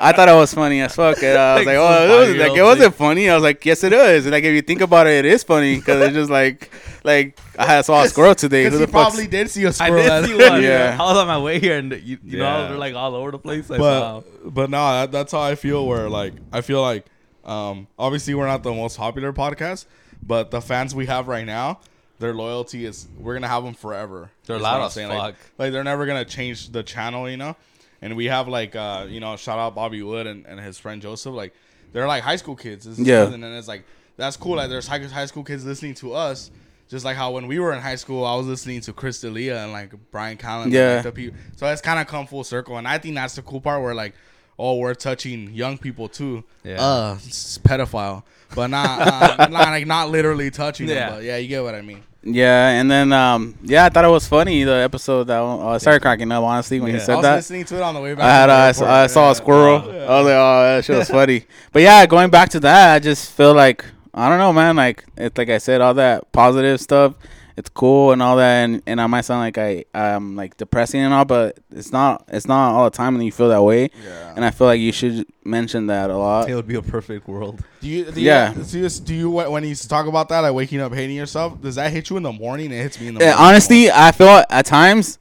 I 0.00 0.12
thought 0.14 0.28
it 0.28 0.34
was 0.34 0.54
funny 0.54 0.80
as 0.80 0.94
fuck. 0.94 1.20
And 1.24 1.36
I 1.36 1.56
was 1.56 1.66
Like 1.66 1.76
like, 1.76 1.76
oh, 1.78 2.04
it 2.22 2.28
was 2.28 2.36
like 2.36 2.56
it 2.56 2.62
wasn't 2.62 2.94
funny. 2.94 3.28
I 3.28 3.34
was 3.34 3.42
like, 3.42 3.64
yes, 3.66 3.82
it 3.82 3.92
is. 3.92 4.26
And 4.26 4.32
like 4.32 4.44
if 4.44 4.52
you 4.54 4.62
think 4.62 4.80
about 4.80 5.06
it, 5.08 5.24
it 5.24 5.32
is 5.32 5.42
funny 5.42 5.76
because 5.76 6.00
it's 6.04 6.14
just 6.14 6.30
like, 6.30 6.70
like 7.02 7.36
I 7.58 7.66
had 7.66 7.84
saw 7.84 8.02
a 8.02 8.08
squirrel 8.08 8.34
today. 8.36 8.64
Who 8.64 8.70
Because 8.70 8.80
the 8.80 8.86
he 8.86 8.92
fuck's- 8.92 9.14
probably 9.16 9.26
did 9.26 9.50
see 9.50 9.64
a 9.64 9.72
squirrel. 9.72 10.08
I 10.08 10.20
did 10.20 10.28
see 10.38 10.48
one. 10.50 10.62
Yeah. 10.62 10.96
I 11.00 11.02
was 11.04 11.16
on 11.16 11.26
my 11.26 11.38
way 11.40 11.58
here, 11.58 11.78
and 11.78 11.92
you, 11.92 12.18
you 12.24 12.38
know 12.38 12.68
they're 12.68 12.78
like 12.78 12.94
all 12.94 13.14
over 13.16 13.32
the 13.32 13.38
place. 13.40 13.68
I 13.72 13.78
saw. 13.78 14.20
but 14.20 14.54
but 14.54 14.70
no, 14.70 14.78
that, 15.00 15.10
that's 15.10 15.32
how 15.32 15.40
I 15.40 15.56
feel. 15.56 15.84
Where 15.84 16.08
like 16.08 16.34
I 16.52 16.60
feel 16.60 16.80
like, 16.80 17.06
um, 17.44 17.86
obviously 17.98 18.34
we're 18.34 18.46
not 18.46 18.62
the 18.62 18.72
most 18.72 18.96
popular 18.96 19.32
podcast, 19.32 19.86
but 20.22 20.50
the 20.50 20.60
fans 20.60 20.94
we 20.94 21.06
have 21.06 21.28
right 21.28 21.44
now, 21.46 21.80
their 22.18 22.32
loyalty 22.34 22.84
is 22.84 23.06
we're 23.18 23.34
gonna 23.34 23.48
have 23.48 23.64
them 23.64 23.74
forever. 23.74 24.30
They're 24.46 24.58
loud 24.58 24.74
what 24.74 24.80
I'm 24.80 24.86
as 24.86 24.92
saying. 24.94 25.08
Like, 25.10 25.34
like 25.58 25.72
they're 25.72 25.84
never 25.84 26.06
gonna 26.06 26.24
change 26.24 26.70
the 26.70 26.82
channel, 26.82 27.28
you 27.28 27.36
know. 27.36 27.56
And 28.02 28.16
we 28.16 28.26
have 28.26 28.48
like 28.48 28.76
uh, 28.76 29.06
you 29.08 29.20
know, 29.20 29.36
shout 29.36 29.58
out 29.58 29.74
Bobby 29.74 30.02
Wood 30.02 30.26
and, 30.26 30.46
and 30.46 30.60
his 30.60 30.78
friend 30.78 31.00
Joseph. 31.02 31.34
Like 31.34 31.54
they're 31.92 32.06
like 32.08 32.22
high 32.22 32.36
school 32.36 32.56
kids. 32.56 32.84
This 32.84 32.98
Yeah. 32.98 33.24
cousin, 33.24 33.42
and 33.44 33.56
it's 33.56 33.68
like 33.68 33.84
that's 34.16 34.36
cool. 34.36 34.56
Like 34.56 34.68
there's 34.70 34.86
high, 34.86 34.98
high 35.00 35.26
school 35.26 35.42
kids 35.44 35.64
listening 35.64 35.94
to 35.94 36.14
us. 36.14 36.50
Just 36.88 37.04
like 37.04 37.16
how 37.16 37.30
when 37.32 37.46
we 37.46 37.58
were 37.58 37.72
in 37.72 37.80
high 37.80 37.94
school, 37.96 38.24
I 38.26 38.36
was 38.36 38.46
listening 38.46 38.80
to 38.82 38.92
Chris 38.92 39.20
D'Elia 39.20 39.62
and 39.64 39.72
like 39.72 39.92
Bryan 40.10 40.36
Callen. 40.36 40.64
and, 40.64 40.72
Yeah. 40.72 40.94
like, 40.96 41.02
the 41.04 41.12
people. 41.12 41.38
So 41.56 41.66
it's 41.66 41.80
kind 41.80 41.98
of 41.98 42.06
come 42.06 42.26
full 42.26 42.44
circle, 42.44 42.76
and 42.76 42.86
I 42.86 42.98
think 42.98 43.14
that's 43.14 43.34
the 43.36 43.42
cool 43.42 43.60
part 43.60 43.82
where 43.82 43.94
like, 43.94 44.14
oh, 44.58 44.76
we're 44.76 44.94
touching 44.94 45.52
young 45.52 45.78
people 45.78 46.08
too. 46.08 46.44
Yeah. 46.64 46.80
Uh, 46.80 47.14
pedophile, 47.62 48.22
but 48.54 48.68
not, 48.68 49.00
uh, 49.40 49.48
not 49.48 49.68
like 49.68 49.86
not 49.86 50.10
literally 50.10 50.50
touching 50.50 50.88
Yeah. 50.88 50.94
them. 50.94 51.14
But 51.18 51.24
yeah, 51.24 51.36
you 51.38 51.48
get 51.48 51.62
what 51.62 51.74
I 51.74 51.82
mean. 51.82 52.02
Yeah, 52.26 52.70
and 52.70 52.90
then 52.90 53.12
um, 53.12 53.54
yeah, 53.62 53.84
I 53.84 53.88
thought 53.90 54.04
it 54.06 54.08
was 54.08 54.26
funny 54.26 54.64
the 54.64 54.72
episode 54.76 55.24
that 55.24 55.40
uh, 55.40 55.68
I 55.68 55.78
started 55.78 56.00
cracking 56.00 56.32
up 56.32 56.42
honestly 56.42 56.80
when 56.80 56.92
Yeah. 56.92 56.96
he 56.96 57.02
I 57.02 57.04
said 57.06 57.14
was 57.16 57.22
that. 57.24 57.34
listening 57.36 57.64
to 57.66 57.76
it 57.76 57.82
on 57.82 57.94
the 57.94 58.00
way 58.00 58.14
back. 58.14 58.24
I 58.24 58.30
had 58.32 58.50
uh, 58.50 58.54
I, 58.54 58.72
saw. 58.72 59.02
I 59.02 59.06
saw 59.08 59.30
a 59.30 59.34
squirrel. 59.34 59.82
Yeah. 59.92 60.04
I 60.06 60.16
was 60.20 60.24
like, 60.26 60.34
oh, 60.34 60.62
that 60.76 60.84
shit 60.86 60.96
was 60.96 61.08
funny. 61.10 61.44
But 61.72 61.82
yeah, 61.82 62.06
going 62.06 62.30
back 62.30 62.48
to 62.50 62.60
that, 62.60 62.94
I 62.94 62.98
just 62.98 63.30
feel 63.32 63.52
like 63.54 63.84
I 64.14 64.28
don't 64.30 64.38
know, 64.38 64.52
man. 64.54 64.76
Like 64.76 65.04
it's 65.18 65.36
like 65.36 65.50
I 65.50 65.58
said, 65.58 65.82
all 65.82 65.92
that 65.94 66.32
positive 66.32 66.80
stuff, 66.80 67.14
it's 67.56 67.68
cool 67.68 68.10
and 68.12 68.20
all 68.20 68.36
that, 68.36 68.64
and, 68.64 68.82
and 68.86 69.00
I 69.00 69.06
might 69.06 69.20
sound 69.22 69.40
like 69.40 69.58
I 69.58 69.84
I'm 69.94 70.34
like 70.34 70.56
depressing 70.56 71.00
and 71.00 71.14
all, 71.14 71.24
but 71.24 71.58
it's 71.70 71.92
not. 71.92 72.24
It's 72.28 72.46
not 72.48 72.72
all 72.74 72.84
the 72.84 72.96
time, 72.96 73.14
and 73.14 73.24
you 73.24 73.30
feel 73.30 73.48
that 73.50 73.62
way. 73.62 73.90
Yeah. 74.04 74.32
And 74.34 74.44
I 74.44 74.50
feel 74.50 74.66
like 74.66 74.80
you 74.80 74.90
should 74.92 75.26
mention 75.44 75.86
that 75.86 76.10
a 76.10 76.16
lot. 76.16 76.50
it 76.50 76.54
would 76.56 76.66
be 76.66 76.74
a 76.74 76.82
perfect 76.82 77.28
world. 77.28 77.62
Do 77.80 77.88
you, 77.88 78.10
do 78.10 78.20
you, 78.20 78.26
Yeah. 78.26 78.52
Do 78.54 78.78
you, 78.78 78.88
do 78.88 79.14
you 79.14 79.30
when 79.30 79.62
you 79.64 79.74
talk 79.76 80.06
about 80.06 80.28
that, 80.30 80.40
like 80.40 80.52
waking 80.54 80.80
up 80.80 80.92
hating 80.92 81.16
yourself? 81.16 81.60
Does 81.62 81.76
that 81.76 81.92
hit 81.92 82.10
you 82.10 82.16
in 82.16 82.22
the 82.24 82.32
morning? 82.32 82.72
It 82.72 82.82
hits 82.82 83.00
me 83.00 83.08
in 83.08 83.14
the 83.14 83.20
Yeah, 83.20 83.30
morning. 83.32 83.46
honestly, 83.46 83.90
I 83.90 84.10
feel 84.10 84.42
at 84.50 84.66
times, 84.66 85.18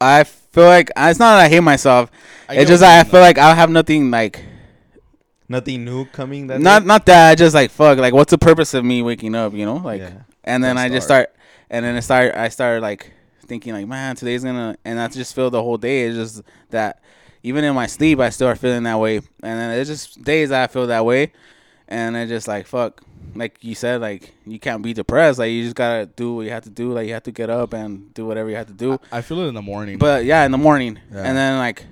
I 0.00 0.24
feel 0.24 0.66
like 0.66 0.90
it's 0.96 1.18
not 1.18 1.36
that 1.36 1.44
I 1.46 1.48
hate 1.48 1.60
myself. 1.60 2.10
I 2.48 2.56
It's 2.56 2.68
just 2.68 2.82
what 2.82 2.90
I 2.90 3.04
feel 3.04 3.20
like 3.20 3.38
I 3.38 3.54
have 3.54 3.70
nothing 3.70 4.10
like 4.10 4.44
Nothing 5.48 5.84
new 5.86 6.04
coming. 6.04 6.48
That 6.48 6.60
not 6.60 6.80
day? 6.82 6.86
not 6.86 7.06
that. 7.06 7.30
I 7.30 7.34
just 7.34 7.54
like 7.54 7.70
fuck. 7.70 7.96
Like, 7.98 8.12
what's 8.12 8.30
the 8.30 8.36
purpose 8.38 8.74
of 8.74 8.84
me 8.84 9.00
waking 9.02 9.34
up? 9.34 9.54
You 9.54 9.64
know, 9.64 9.76
like, 9.76 10.00
Yeah. 10.02 10.10
and 10.44 10.62
then 10.62 10.76
That's 10.76 10.92
I 10.92 10.94
just 10.94 11.06
start, 11.06 11.32
and 11.70 11.84
then 11.84 11.96
I 11.96 12.00
start, 12.00 12.34
I 12.34 12.48
start 12.48 12.82
like 12.82 13.12
thinking 13.46 13.72
like, 13.72 13.86
man, 13.86 14.16
today's 14.16 14.44
gonna, 14.44 14.76
and 14.84 15.00
I 15.00 15.08
just 15.08 15.34
feel 15.34 15.50
the 15.50 15.62
whole 15.62 15.78
day 15.78 16.02
is 16.02 16.16
just 16.16 16.42
that. 16.70 17.02
Even 17.44 17.62
in 17.62 17.72
my 17.72 17.86
sleep, 17.86 18.18
I 18.18 18.30
still 18.30 18.48
are 18.48 18.56
feeling 18.56 18.82
that 18.82 18.98
way, 18.98 19.16
and 19.18 19.24
then 19.42 19.70
it's 19.78 19.88
just 19.88 20.22
days 20.24 20.48
that 20.48 20.64
I 20.64 20.66
feel 20.66 20.88
that 20.88 21.04
way, 21.04 21.32
and 21.86 22.16
it's 22.16 22.28
just 22.28 22.48
like 22.48 22.66
fuck. 22.66 23.00
Like 23.34 23.62
you 23.62 23.76
said, 23.76 24.00
like 24.00 24.34
you 24.44 24.58
can't 24.58 24.82
be 24.82 24.92
depressed. 24.92 25.38
Like 25.38 25.52
you 25.52 25.62
just 25.62 25.76
gotta 25.76 26.06
do 26.06 26.34
what 26.34 26.46
you 26.46 26.50
have 26.50 26.64
to 26.64 26.70
do. 26.70 26.92
Like 26.92 27.06
you 27.06 27.14
have 27.14 27.22
to 27.22 27.30
get 27.30 27.48
up 27.48 27.74
and 27.74 28.12
do 28.12 28.26
whatever 28.26 28.50
you 28.50 28.56
have 28.56 28.66
to 28.66 28.72
do. 28.72 28.98
I 29.12 29.20
feel 29.22 29.38
it 29.40 29.46
in 29.48 29.54
the 29.54 29.62
morning. 29.62 29.98
But 29.98 30.24
yeah, 30.24 30.44
in 30.44 30.50
the 30.50 30.58
morning, 30.58 30.98
Yeah. 31.12 31.22
and 31.22 31.36
then 31.36 31.58
like 31.58 31.84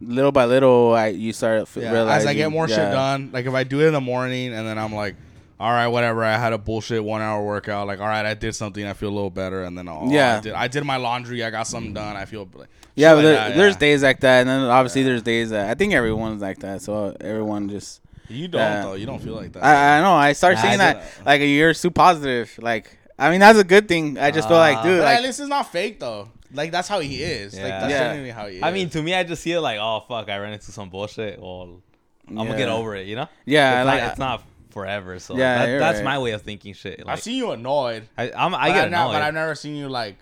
little 0.00 0.32
by 0.32 0.46
little, 0.46 0.94
I 0.94 1.08
you 1.08 1.34
start 1.34 1.62
f- 1.62 1.76
yeah, 1.76 1.92
realizing 1.92 2.20
as 2.22 2.26
I 2.26 2.34
get 2.34 2.50
more 2.50 2.66
shit 2.66 2.76
done, 2.78 3.30
like 3.32 3.44
if 3.44 3.52
I 3.52 3.64
do 3.64 3.82
it 3.82 3.88
in 3.88 3.92
the 3.92 4.00
morning 4.00 4.54
and 4.54 4.66
then 4.66 4.78
I'm 4.78 4.94
like, 4.94 5.16
all 5.58 5.70
right, 5.70 5.86
whatever. 5.88 6.22
I 6.24 6.36
had 6.36 6.52
a 6.52 6.58
bullshit 6.58 7.02
one 7.02 7.22
hour 7.22 7.42
workout. 7.44 7.86
Like, 7.86 8.00
all 8.00 8.06
right, 8.06 8.26
I 8.26 8.34
did 8.34 8.54
something. 8.54 8.84
I 8.86 8.92
feel 8.92 9.08
a 9.08 9.14
little 9.14 9.30
better. 9.30 9.64
And 9.64 9.76
then, 9.76 9.88
oh, 9.88 10.08
Yeah. 10.10 10.36
I 10.36 10.40
did, 10.40 10.52
I 10.52 10.68
did 10.68 10.84
my 10.84 10.96
laundry. 10.96 11.42
I 11.44 11.50
got 11.50 11.66
something 11.66 11.94
done. 11.94 12.16
I 12.16 12.24
feel 12.26 12.48
like, 12.54 12.68
Yeah, 12.94 13.10
shit 13.10 13.16
but 13.16 13.16
like 13.16 13.22
there, 13.24 13.34
that, 13.34 13.56
there's 13.56 13.74
yeah. 13.74 13.78
days 13.78 14.02
like 14.02 14.20
that, 14.20 14.40
and 14.40 14.48
then 14.48 14.60
obviously 14.62 15.02
there's 15.02 15.22
days 15.22 15.50
that 15.50 15.70
I 15.70 15.74
think 15.74 15.94
everyone's 15.94 16.42
like 16.42 16.58
that. 16.60 16.82
So 16.82 17.16
everyone 17.20 17.68
just 17.70 18.00
You 18.28 18.48
don't 18.48 18.60
Yeah. 18.60 18.82
though. 18.82 18.94
You 18.94 19.06
don't 19.06 19.20
feel 19.22 19.34
like 19.34 19.52
that. 19.52 19.64
I, 19.64 19.98
I 19.98 20.00
know 20.02 20.12
I 20.14 20.32
start 20.34 20.56
Nah, 20.56 20.60
saying 20.62 20.74
I 20.74 20.76
that 20.78 20.92
don't- 21.16 21.26
like 21.26 21.40
you're 21.42 21.72
too 21.74 21.90
positive. 21.90 22.58
Like 22.60 22.98
I 23.18 23.30
mean 23.30 23.40
that's 23.40 23.58
a 23.58 23.64
good 23.64 23.88
thing. 23.88 24.18
I 24.18 24.30
just 24.30 24.48
feel 24.48 24.58
like 24.58 24.78
Ah. 24.78 24.82
dude, 24.82 24.98
but 24.98 25.04
like 25.04 25.16
at 25.18 25.22
least 25.22 25.40
it's 25.40 25.48
not 25.48 25.70
fake 25.72 26.00
though. 26.00 26.28
Like 26.52 26.70
that's 26.72 26.88
how 26.88 27.00
he 27.00 27.22
is. 27.22 27.54
Like 27.54 27.62
that's 27.64 27.90
Yeah. 27.90 27.98
genuinely 28.00 28.30
how 28.30 28.46
he 28.48 28.56
is. 28.56 28.62
I 28.62 28.70
mean, 28.72 28.90
to 28.90 29.02
me, 29.02 29.14
I 29.14 29.22
just 29.24 29.42
see 29.42 29.52
it 29.52 29.60
like, 29.60 29.78
oh 29.80 30.04
fuck, 30.08 30.28
I 30.28 30.36
ran 30.38 30.52
into 30.52 30.70
some 30.72 30.90
bullshit. 30.90 31.40
Well, 31.40 31.80
I'm 32.28 32.34
gonna 32.34 32.56
get 32.56 32.68
over 32.68 32.94
it. 32.96 33.06
You 33.06 33.16
know? 33.16 33.28
yeah, 33.46 33.80
it's 33.82 33.86
like 33.86 34.00
not, 34.02 34.10
it's 34.10 34.18
not 34.18 34.42
forever. 34.76 35.18
So 35.18 35.36
Yeah, 35.38 35.64
that, 35.64 35.78
that's 35.78 35.96
right. 35.98 36.04
my 36.04 36.18
way 36.18 36.32
of 36.32 36.42
thinking 36.42 36.74
shit. 36.74 36.98
Like, 36.98 37.14
I've 37.14 37.22
seen 37.22 37.36
you 37.38 37.50
annoyed. 37.52 38.06
I, 38.18 38.30
I'm, 38.36 38.54
I 38.54 38.68
but 38.68 38.74
get 38.74 38.84
I've 38.84 38.90
never, 38.90 39.02
annoyed. 39.04 39.12
but 39.14 39.22
I've 39.22 39.34
never 39.34 39.54
seen 39.54 39.74
you 39.74 39.88
like, 39.88 40.16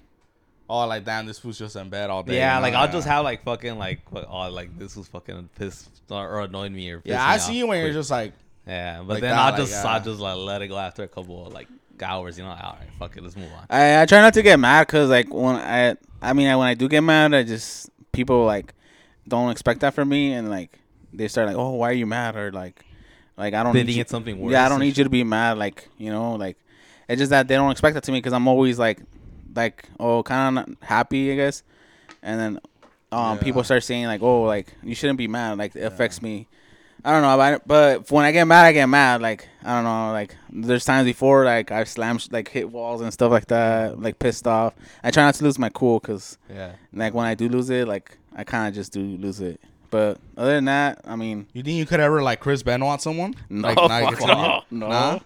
oh, 0.71 0.87
like 0.87 1.05
damn, 1.05 1.27
this 1.27 1.41
fool's 1.41 1.59
just 1.59 1.75
in 1.75 1.89
bed 1.89 2.09
all 2.09 2.23
day. 2.23 2.37
yeah, 2.37 2.55
you 2.55 2.61
know? 2.61 2.63
like 2.63 2.75
I'll 2.75 2.93
just 2.93 3.09
have 3.09 3.25
like 3.25 3.43
fucking 3.43 3.77
like, 3.79 4.01
what- 4.13 4.29
oh, 4.31 4.49
like 4.51 4.79
this 4.79 4.97
was 4.97 5.09
fucking 5.09 5.49
pissed 5.57 5.89
or, 6.09 6.29
or 6.29 6.41
annoyed 6.43 6.71
me 6.71 6.91
or. 6.93 7.03
Yeah, 7.05 7.27
I 7.27 7.39
see 7.39 7.59
you 7.59 7.67
when 7.67 7.83
you're 7.83 7.93
just 7.93 8.13
like, 8.13 8.33
Yeah, 8.67 8.99
but 8.99 9.15
Like 9.15 9.21
then 9.23 9.31
that, 9.33 9.39
I'll 9.41 9.51
like, 9.53 9.61
just 9.61 9.73
yeah. 9.73 9.91
I'll 9.91 10.01
just 10.03 10.21
like 10.21 10.37
let 10.37 10.63
it 10.63 10.69
go 10.69 10.79
after 10.79 11.03
a 11.03 11.09
couple 11.09 11.49
of 11.49 11.53
like 11.53 11.67
hours. 12.01 12.39
You 12.39 12.45
know, 12.45 12.51
all 12.51 12.77
right, 12.81 12.89
fuck 12.99 13.17
it, 13.17 13.23
let's 13.25 13.37
move 13.37 13.51
on. 13.59 13.67
I, 13.69 14.03
I 14.03 14.07
try 14.07 14.21
not 14.21 14.35
to 14.35 14.43
get 14.43 14.61
mad 14.61 14.87
because 14.87 15.11
like 15.11 15.35
when 15.35 15.57
I 15.57 15.97
I 16.23 16.33
mean 16.33 16.47
when 16.57 16.69
I 16.69 16.75
do 16.75 16.89
get 16.89 17.01
mad 17.01 17.35
I 17.35 17.43
just 17.43 17.91
people 18.13 18.45
like 18.47 18.73
don't 19.27 19.51
expect 19.51 19.81
that 19.81 19.95
from 19.95 20.09
me 20.11 20.33
and 20.33 20.49
like 20.49 20.79
they 21.13 21.27
start 21.29 21.49
like 21.49 21.57
oh 21.57 21.71
why 21.73 21.91
are 21.91 21.95
you 21.95 22.07
mad 22.07 22.37
or 22.37 22.53
like 22.53 22.85
like 23.37 23.55
I 23.55 23.63
don't 23.63 23.73
They 23.73 23.81
need 23.81 23.87
think 23.95 23.99
you- 23.99 24.05
something 24.09 24.39
worse. 24.39 24.53
yeah 24.53 24.67
I 24.67 24.69
don't 24.69 24.81
need 24.81 24.97
you 24.97 25.05
to 25.05 25.11
be 25.11 25.25
mad 25.25 25.59
like 25.59 25.89
you 25.99 26.11
know 26.11 26.35
like 26.37 26.57
it's 27.09 27.19
just 27.19 27.31
that 27.31 27.49
they 27.49 27.55
don't 27.57 27.71
expect 27.71 27.95
that 27.95 28.05
to 28.05 28.13
me 28.13 28.19
because 28.19 28.33
I'm 28.33 28.49
always 28.49 28.79
like 28.79 29.01
like 29.55 29.89
oh 30.01 30.23
kind 30.23 30.59
of 30.59 30.77
happy 30.83 31.33
I 31.33 31.37
guess 31.37 31.63
and 32.23 32.41
then 32.41 32.61
um 33.13 33.37
Yeah. 33.37 33.43
people 33.43 33.65
start 33.65 33.83
saying 33.85 34.07
like 34.07 34.23
oh 34.23 34.43
like 34.43 34.75
you 34.83 34.95
shouldn't 34.95 35.19
be 35.19 35.29
mad 35.29 35.59
like 35.59 35.75
it 35.77 35.83
affects 35.85 36.21
me 36.23 36.47
I 37.07 37.11
don't 37.13 37.21
know, 37.21 37.37
but, 37.37 37.69
but 37.69 38.11
when 38.11 38.25
I 38.25 38.33
get 38.33 38.47
mad, 38.47 38.65
I 38.65 38.73
get 38.73 38.87
mad. 38.87 39.21
Like 39.21 39.47
I 39.63 39.75
don't 39.75 39.85
know, 39.85 40.13
like 40.13 40.35
there's 40.51 40.87
times 40.87 41.05
before 41.05 41.45
like 41.45 41.71
I've 41.71 41.87
slammed 41.87 42.27
like 42.33 42.49
hit 42.49 42.71
walls 42.73 43.03
and 43.03 43.13
stuff 43.13 43.31
like 43.31 43.49
that, 43.49 44.01
like 44.01 44.19
pissed 44.19 44.47
off. 44.47 44.73
I 45.03 45.11
try 45.11 45.23
not 45.25 45.35
to 45.35 45.45
lose 45.45 45.59
my 45.59 45.69
cool 45.69 46.01
because 46.01 46.39
Yeah. 46.49 46.73
like 46.95 47.13
when 47.13 47.27
I 47.27 47.35
do 47.35 47.47
lose 47.51 47.69
it, 47.69 47.87
like 47.87 48.17
I 48.35 48.45
kind 48.45 48.69
of 48.69 48.75
just 48.75 48.91
do 48.95 49.01
lose 49.03 49.43
it. 49.43 49.61
But 49.95 50.19
other 50.37 50.55
than 50.55 50.65
that, 50.65 51.03
I 51.07 51.15
mean, 51.15 51.47
You 51.53 51.63
think 51.63 51.77
you 51.77 51.87
could 51.87 52.01
ever 52.01 52.21
like 52.21 52.41
Chris 52.41 52.65
Benoit 52.65 53.01
someone? 53.01 53.37
No, 53.49 53.69
like, 53.69 53.77
not 53.77 54.65
no. 54.73 54.89
Nah? 54.89 55.19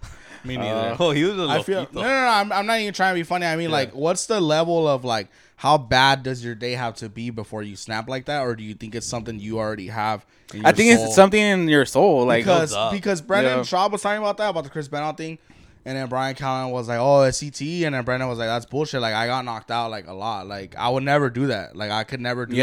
Me 0.45 0.59
neither. 0.59 0.95
Oh, 1.01 1.11
he 1.13 1.25
was 1.25 1.39
a 1.39 1.51
I 1.51 1.63
feel 1.63 1.89
no, 1.91 2.03
no, 2.03 2.07
no. 2.07 2.27
I'm, 2.29 2.53
I'm 2.53 2.67
not 2.67 2.79
even 2.79 2.93
trying 2.93 3.15
to 3.15 3.19
be 3.19 3.23
funny. 3.23 3.47
I 3.47 3.57
mean, 3.57 3.71
like, 3.71 3.95
what's 3.95 4.27
the 4.27 4.43
level 4.43 4.87
of 4.87 5.07
like 5.07 5.29
how 5.57 5.79
bad 5.79 6.23
does 6.23 6.45
your 6.45 6.55
day 6.55 6.73
have 6.73 6.97
to 6.97 7.09
be 7.09 7.31
before 7.31 7.63
you 7.63 7.77
snap 7.77 8.11
like 8.11 8.27
that, 8.27 8.43
or 8.43 8.55
do 8.55 8.63
you 8.63 8.75
think 8.75 8.95
it's 8.95 9.07
something 9.07 9.41
you 9.41 9.59
already 9.59 9.87
have? 9.87 10.27
I 10.63 10.73
think 10.73 10.95
soul? 10.95 11.07
it's 11.07 11.15
something 11.15 11.41
in 11.41 11.67
your 11.69 11.87
soul. 11.87 12.27
Like 12.27 12.45
because 12.45 12.77
because 12.93 13.23
Brendan 13.23 13.61
Yeah. 13.61 13.65
Schaub 13.65 13.91
was 13.91 14.03
talking 14.03 14.21
about 14.21 14.37
that 14.37 14.51
about 14.51 14.65
the 14.65 14.71
Chris 14.71 14.87
Benoit 14.87 15.17
thing, 15.17 15.39
and 15.89 15.97
then 15.97 16.07
Bryan 16.09 16.35
Callen 16.35 16.71
was 16.71 16.87
like, 16.89 16.99
"Oh, 17.01 17.23
it's 17.23 17.39
CTE," 17.43 17.85
and 17.87 17.95
then 17.95 18.05
Brendan 18.05 18.29
was 18.29 18.39
like, 18.39 18.49
"That's 18.49 18.67
bullshit." 18.67 19.01
Like 19.01 19.15
I 19.15 19.27
got 19.27 19.45
knocked 19.45 19.71
out 19.71 19.91
like 19.91 20.07
a 20.07 20.13
lot. 20.13 20.47
Like 20.47 20.77
I 20.77 20.89
would 20.91 21.03
never 21.03 21.31
do 21.31 21.47
that. 21.49 21.75
Like 21.75 21.91
I 21.91 22.05
could 22.05 22.21
never 22.21 22.45
do 22.47 22.55
that. 22.57 22.59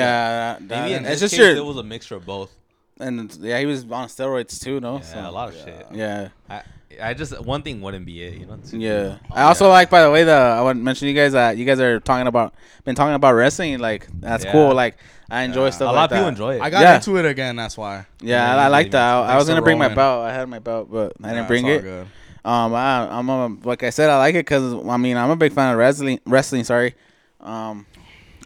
yeah, 0.62 0.68
that, 0.68 0.82
Maybe 0.84 0.94
in 0.94 1.02
it's 1.06 1.10
this 1.22 1.32
just 1.32 1.34
case, 1.34 1.40
your 1.56 1.56
it 1.58 1.66
was 1.66 1.78
a 1.78 1.84
mixture 1.84 2.16
of 2.16 2.26
both. 2.26 2.52
and 3.00 3.36
yeah, 3.42 3.60
he 3.60 3.66
was 3.66 3.84
on 3.92 4.08
steroids 4.08 4.62
too, 4.64 4.80
no? 4.80 4.96
Yeah, 4.98 5.02
So, 5.02 5.20
a 5.20 5.32
lot 5.32 5.50
of 5.50 5.56
shit. 5.56 5.86
yeah. 5.92 6.30
I, 6.50 6.62
I 7.02 7.14
just 7.14 7.38
one 7.42 7.62
thing 7.62 7.82
wouldn't 7.82 8.06
be 8.06 8.24
it, 8.24 8.36
you 8.40 8.46
know. 8.46 8.56
too. 8.58 8.78
Yeah. 8.78 9.18
Oh, 9.30 9.36
I 9.36 9.42
also 9.42 9.68
like, 9.68 9.90
by 9.90 10.02
the 10.04 10.12
way, 10.12 10.24
the 10.24 10.32
I 10.32 10.62
want 10.62 10.78
to 10.80 10.84
mention 10.84 11.08
you 11.10 11.14
guys 11.14 11.34
that 11.34 11.58
you 11.58 11.66
guys 11.66 11.80
are 11.82 12.00
talking 12.00 12.28
about, 12.28 12.54
been 12.86 12.96
talking 12.96 13.16
about 13.16 13.34
wrestling. 13.34 13.80
Like 13.80 14.08
that's 14.22 14.46
Yeah. 14.46 14.52
cool. 14.54 14.74
Like 14.74 14.96
I 15.30 15.42
enjoy 15.42 15.66
Yeah. 15.66 15.70
stuff. 15.72 15.90
a 15.90 15.92
like 15.92 15.96
lot 15.96 16.04
of 16.06 16.10
people 16.12 16.24
that. 16.26 16.30
enjoy 16.30 16.56
it. 16.58 16.62
I 16.62 16.70
got 16.70 16.82
Yeah. 16.82 16.96
into 16.96 17.18
it 17.18 17.26
again. 17.26 17.56
That's 17.58 17.76
why. 17.78 18.06
Yeah, 18.22 18.46
Yeah, 18.56 18.56
I, 18.56 18.66
I 18.66 18.68
like 18.68 18.92
that. 18.92 19.04
I, 19.04 19.34
I 19.34 19.36
was 19.36 19.48
gonna 19.48 19.62
bring 19.64 19.80
my 19.80 19.90
belt. 19.94 20.24
I 20.24 20.32
had 20.32 20.48
my 20.48 20.60
belt, 20.60 20.90
but 20.92 21.14
I 21.24 21.34
didn't 21.34 21.48
bring 21.48 21.66
it's 21.66 21.84
all 21.84 21.90
it. 21.90 21.92
good. 21.92 22.08
Um, 22.46 22.76
I, 22.76 23.08
I'm 23.10 23.28
a, 23.28 23.48
like 23.64 23.82
I 23.82 23.90
said, 23.90 24.10
I 24.12 24.18
like 24.20 24.36
it 24.36 24.46
because 24.46 24.74
I 24.88 24.98
mean 24.98 25.18
I'm 25.18 25.32
a 25.32 25.36
big 25.36 25.52
fan 25.52 25.74
of 25.74 25.80
wrestling. 25.80 26.20
Wrestling, 26.28 26.64
sorry. 26.64 26.94
Um, 27.42 27.88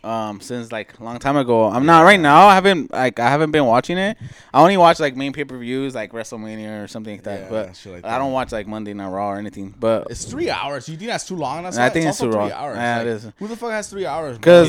um, 0.04 0.40
since 0.40 0.72
like 0.72 0.98
a 0.98 1.04
long 1.04 1.20
time 1.20 1.36
ago. 1.36 1.66
I'm 1.66 1.86
not 1.86 2.04
right 2.04 2.20
now. 2.20 2.48
I 2.48 2.56
haven't 2.56 2.92
like 2.92 3.20
I 3.20 3.30
haven't 3.30 3.52
been 3.52 3.66
watching 3.66 3.98
it. 3.98 4.18
I 4.54 4.62
only 4.62 4.78
watch 4.78 5.02
like 5.02 5.18
main 5.18 5.34
pay 5.34 5.44
per 5.44 5.58
views 5.58 5.96
like 5.96 6.14
WrestleMania 6.14 6.82
or 6.84 6.88
something 6.88 7.16
like 7.16 7.24
that. 7.24 7.42
Yeah, 7.42 7.50
but 7.50 7.86
like 7.86 8.06
I 8.06 8.18
don't 8.18 8.32
watch 8.32 8.54
like 8.54 8.68
Monday 8.68 8.94
Night 8.94 9.10
Raw 9.10 9.32
or 9.32 9.38
anything. 9.38 9.76
But 9.78 10.08
It's 10.10 10.24
three 10.24 10.50
hours. 10.50 10.88
You 10.88 10.96
think 10.96 11.10
that's 11.10 11.28
too 11.28 11.36
long? 11.36 11.64
That's 11.64 11.78
I 11.78 11.90
think 11.90 12.06
it's 12.06 12.20
too 12.20 12.32
long. 12.32 12.52
hours. 12.52 12.78
Yeah, 12.78 12.98
Like, 13.00 13.08
is. 13.08 13.28
Who 13.38 13.48
the 13.48 13.58
fuck 13.58 13.72
has 13.72 13.90
three 13.90 14.06
hours? 14.06 14.38
bro? 14.38 14.68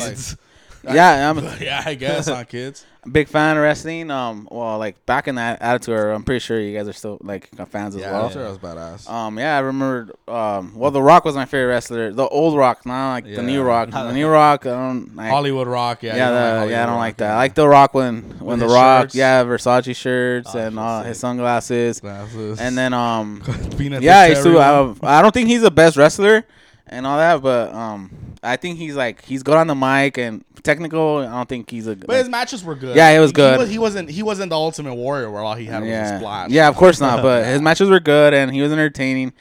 Yeah, 0.85 1.31
I'm 1.31 1.39
a 1.39 1.57
yeah, 1.61 1.83
I 1.85 1.95
guess 1.95 2.29
on 2.29 2.45
kids. 2.47 2.87
big 3.11 3.29
fan 3.29 3.57
of 3.57 3.63
wrestling. 3.63 4.11
Um, 4.11 4.47
well, 4.51 4.79
like 4.79 5.07
back 5.07 5.27
in 5.27 5.37
that 5.37 5.63
attitude, 5.63 5.95
era, 5.95 6.15
I'm 6.15 6.23
pretty 6.23 6.41
sure 6.41 6.61
you 6.61 6.77
guys 6.77 6.87
are 6.87 6.93
still 6.93 7.17
like 7.23 7.49
fans 7.69 7.95
as 7.97 8.03
Yeah, 8.03 8.13
well. 8.13 8.27
I'm 8.27 8.33
sure 8.33 8.43
that 8.43 8.49
was 8.51 8.59
badass. 8.59 9.09
Um, 9.11 9.39
yeah, 9.39 9.57
I 9.57 9.61
remember. 9.61 10.15
Um, 10.29 10.75
well, 10.75 10.91
The 10.91 11.01
Rock 11.03 11.25
was 11.25 11.35
my 11.35 11.47
favorite 11.47 11.69
wrestler. 11.69 12.13
The 12.13 12.29
old 12.29 12.57
Rock, 12.59 12.85
not 12.85 13.13
like 13.13 13.25
the 13.25 13.43
new 13.43 13.61
Yeah. 13.63 13.67
Rock. 13.67 13.91
The 13.93 14.13
new 14.13 14.29
Rock, 14.29 14.67
I 14.67 14.71
don't. 14.71 15.17
Like, 15.17 15.31
Hollywood 15.31 15.67
Rock. 15.69 16.03
Yeah, 16.03 16.17
yeah, 16.17 16.31
the, 16.31 16.61
like 16.61 16.71
yeah, 16.71 16.83
I 16.83 16.87
don't 16.87 16.95
Rock, 16.95 17.01
like 17.01 17.17
that. 17.19 17.27
yeah. 17.29 17.35
I 17.35 17.37
like 17.37 17.55
The 17.55 17.69
Rock 17.69 17.95
when 17.95 18.23
when 18.39 18.59
With 18.61 18.69
The 18.69 18.75
Rock, 18.75 19.03
shirts. 19.05 19.15
yeah, 19.15 19.45
Versace 19.45 19.97
shirts 19.97 20.51
Oh, 20.55 20.59
and 20.59 20.79
uh, 20.79 21.03
his 21.05 21.19
sunglasses, 21.19 22.01
Glasses. 22.01 22.61
and 22.61 22.77
then 22.77 22.93
um, 22.93 23.43
yeah, 23.79 24.29
he's 24.29 24.43
too. 24.43 24.59
I, 24.59 24.95
I 25.03 25.23
don't 25.23 25.33
think 25.33 25.49
he's 25.49 25.63
the 25.63 25.71
best 25.71 25.97
wrestler 25.97 26.45
and 26.87 27.07
all 27.07 27.17
that, 27.19 27.41
but 27.41 27.73
um, 27.73 28.11
I 28.43 28.57
think 28.57 28.79
he's 28.79 28.95
like 28.97 29.25
he's 29.25 29.43
good 29.43 29.57
on 29.57 29.67
the 29.69 29.75
mic 29.75 30.19
and 30.19 30.45
technical. 30.63 31.19
I 31.19 31.25
don't 31.31 31.49
think 31.49 31.71
he's 31.71 31.87
a. 31.87 31.97
But 31.97 32.09
like- 32.09 32.19
his 32.19 32.29
matches 32.29 32.65
were 32.65 32.75
good. 32.75 32.97
Yeah, 32.97 33.09
it 33.11 33.21
was 33.21 33.33
good. 33.33 33.55
He, 33.55 33.59
was, 33.61 33.71
he 33.71 33.79
wasn't. 33.79 34.11
He 34.11 34.23
wasn't 34.23 34.51
the 34.51 34.57
Ultimate 34.57 34.95
Warrior 34.95 35.31
where 35.31 35.43
all 35.43 35.55
he 35.55 35.65
had 35.67 35.81
was 35.81 35.89
a 35.89 35.93
yeah, 35.93 36.19
splash. 36.19 36.51
yeah, 36.51 36.69
of 36.69 36.77
course 36.77 37.01
not. 37.01 37.23
But 37.23 37.45
his 37.47 37.61
matches 37.61 37.89
were 37.89 38.01
good 38.01 38.35
and 38.35 38.53
he 38.53 38.63
was 38.63 38.73
entertaining. 38.73 39.33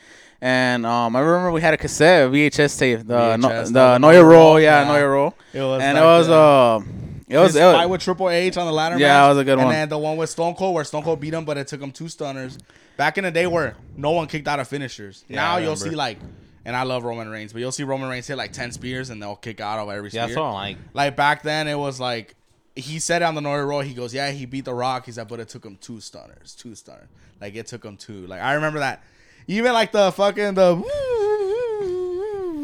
And 0.42 0.86
um, 0.86 1.16
I 1.16 1.20
remember 1.20 1.52
we 1.52 1.60
had 1.62 1.74
a 1.74 1.78
cassette, 1.78 2.28
a 2.28 2.30
VHS 2.32 2.80
tape, 2.80 3.00
the 3.06 3.36
no, 3.36 3.50
VHS, 3.50 3.66
the 3.68 3.72
the 3.72 3.80
Noya 3.80 4.00
Noya 4.00 4.30
roll, 4.30 4.60
yeah, 4.60 4.82
yeah. 4.84 4.88
Know 4.88 4.98
Your 4.98 5.12
Role, 5.12 5.36
It 5.54 5.62
was. 5.62 5.82
and 5.82 5.98
it 5.98 6.02
was 6.02 6.28
the- 6.28 6.34
uh, 6.34 6.80
it 7.28 7.38
was, 7.38 7.56
it 7.56 7.64
was 7.64 7.76
fight 7.76 7.86
with 7.88 8.02
Triple 8.02 8.30
H 8.30 8.58
on 8.58 8.66
the 8.66 8.72
ladder 8.72 8.98
Yeah, 8.98 9.08
match. 9.10 9.14
that 9.24 9.30
was 9.30 9.38
a 9.38 9.44
good 9.44 9.58
and 9.60 9.66
one. 9.66 9.74
then 9.74 9.90
the 9.90 9.98
one 10.00 10.18
with 10.18 10.30
Stone 10.32 10.56
Cold 10.56 10.74
where 10.74 10.84
Stone 10.84 11.04
Cold 11.04 11.20
beat 11.20 11.34
him, 11.34 11.46
but 11.46 11.58
it 11.58 11.68
took 11.68 11.80
him 11.82 11.92
two 11.92 12.08
stunners. 12.08 12.58
Back 12.98 13.18
in 13.20 13.24
the 13.24 13.32
day 13.32 13.46
where 13.48 13.76
no 13.96 14.12
one 14.12 14.28
kicked 14.28 14.48
out 14.48 14.60
of 14.60 14.68
finishers. 14.68 15.24
Yeah, 15.28 15.36
now 15.36 15.58
you'll 15.58 15.76
see 15.76 15.92
like, 15.92 16.18
and 16.66 16.76
I 16.76 16.84
love 16.84 17.04
Roman 17.04 17.30
Reigns, 17.30 17.54
but 17.54 17.60
you'll 17.60 17.72
see 17.72 17.84
Roman 17.84 18.10
Reigns 18.10 18.28
hit 18.28 18.38
like 18.38 18.52
ten 18.54 18.72
spears 18.72 19.10
and 19.10 19.22
they'll 19.22 19.36
kick 19.36 19.60
out 19.62 19.80
of 19.80 19.90
every 19.90 20.10
Yeah, 20.12 20.26
that's 20.28 20.38
what 20.38 20.46
I'm 20.46 20.54
like. 20.54 20.78
Like 20.94 21.16
back 21.16 21.44
then, 21.44 21.68
it 21.68 21.76
was 21.78 22.00
like 22.00 22.36
he 22.76 23.00
said 23.00 23.22
on 23.24 23.36
the 23.36 23.42
Know 23.42 23.56
Your 23.56 23.68
Role. 23.68 23.82
He 23.82 23.94
goes, 23.94 24.14
"Yeah, 24.14 24.32
he 24.32 24.46
beat 24.46 24.66
The 24.66 24.74
Rock." 24.74 25.06
He 25.06 25.12
said, 25.12 25.28
"But 25.28 25.40
it 25.40 25.50
took 25.50 25.66
him 25.66 25.78
two 25.82 26.00
stunners, 26.00 26.56
two 26.56 26.76
stunners. 26.76 27.08
Like 27.42 27.56
it 27.56 27.68
took 27.68 27.84
him 27.84 27.98
two. 27.98 28.26
Like 28.28 28.42
I 28.42 28.54
remember 28.54 28.80
that. 28.80 29.04
Even 29.48 29.74
like 29.74 29.92
the 29.92 30.12
fucking 30.12 30.54
the 30.54 30.76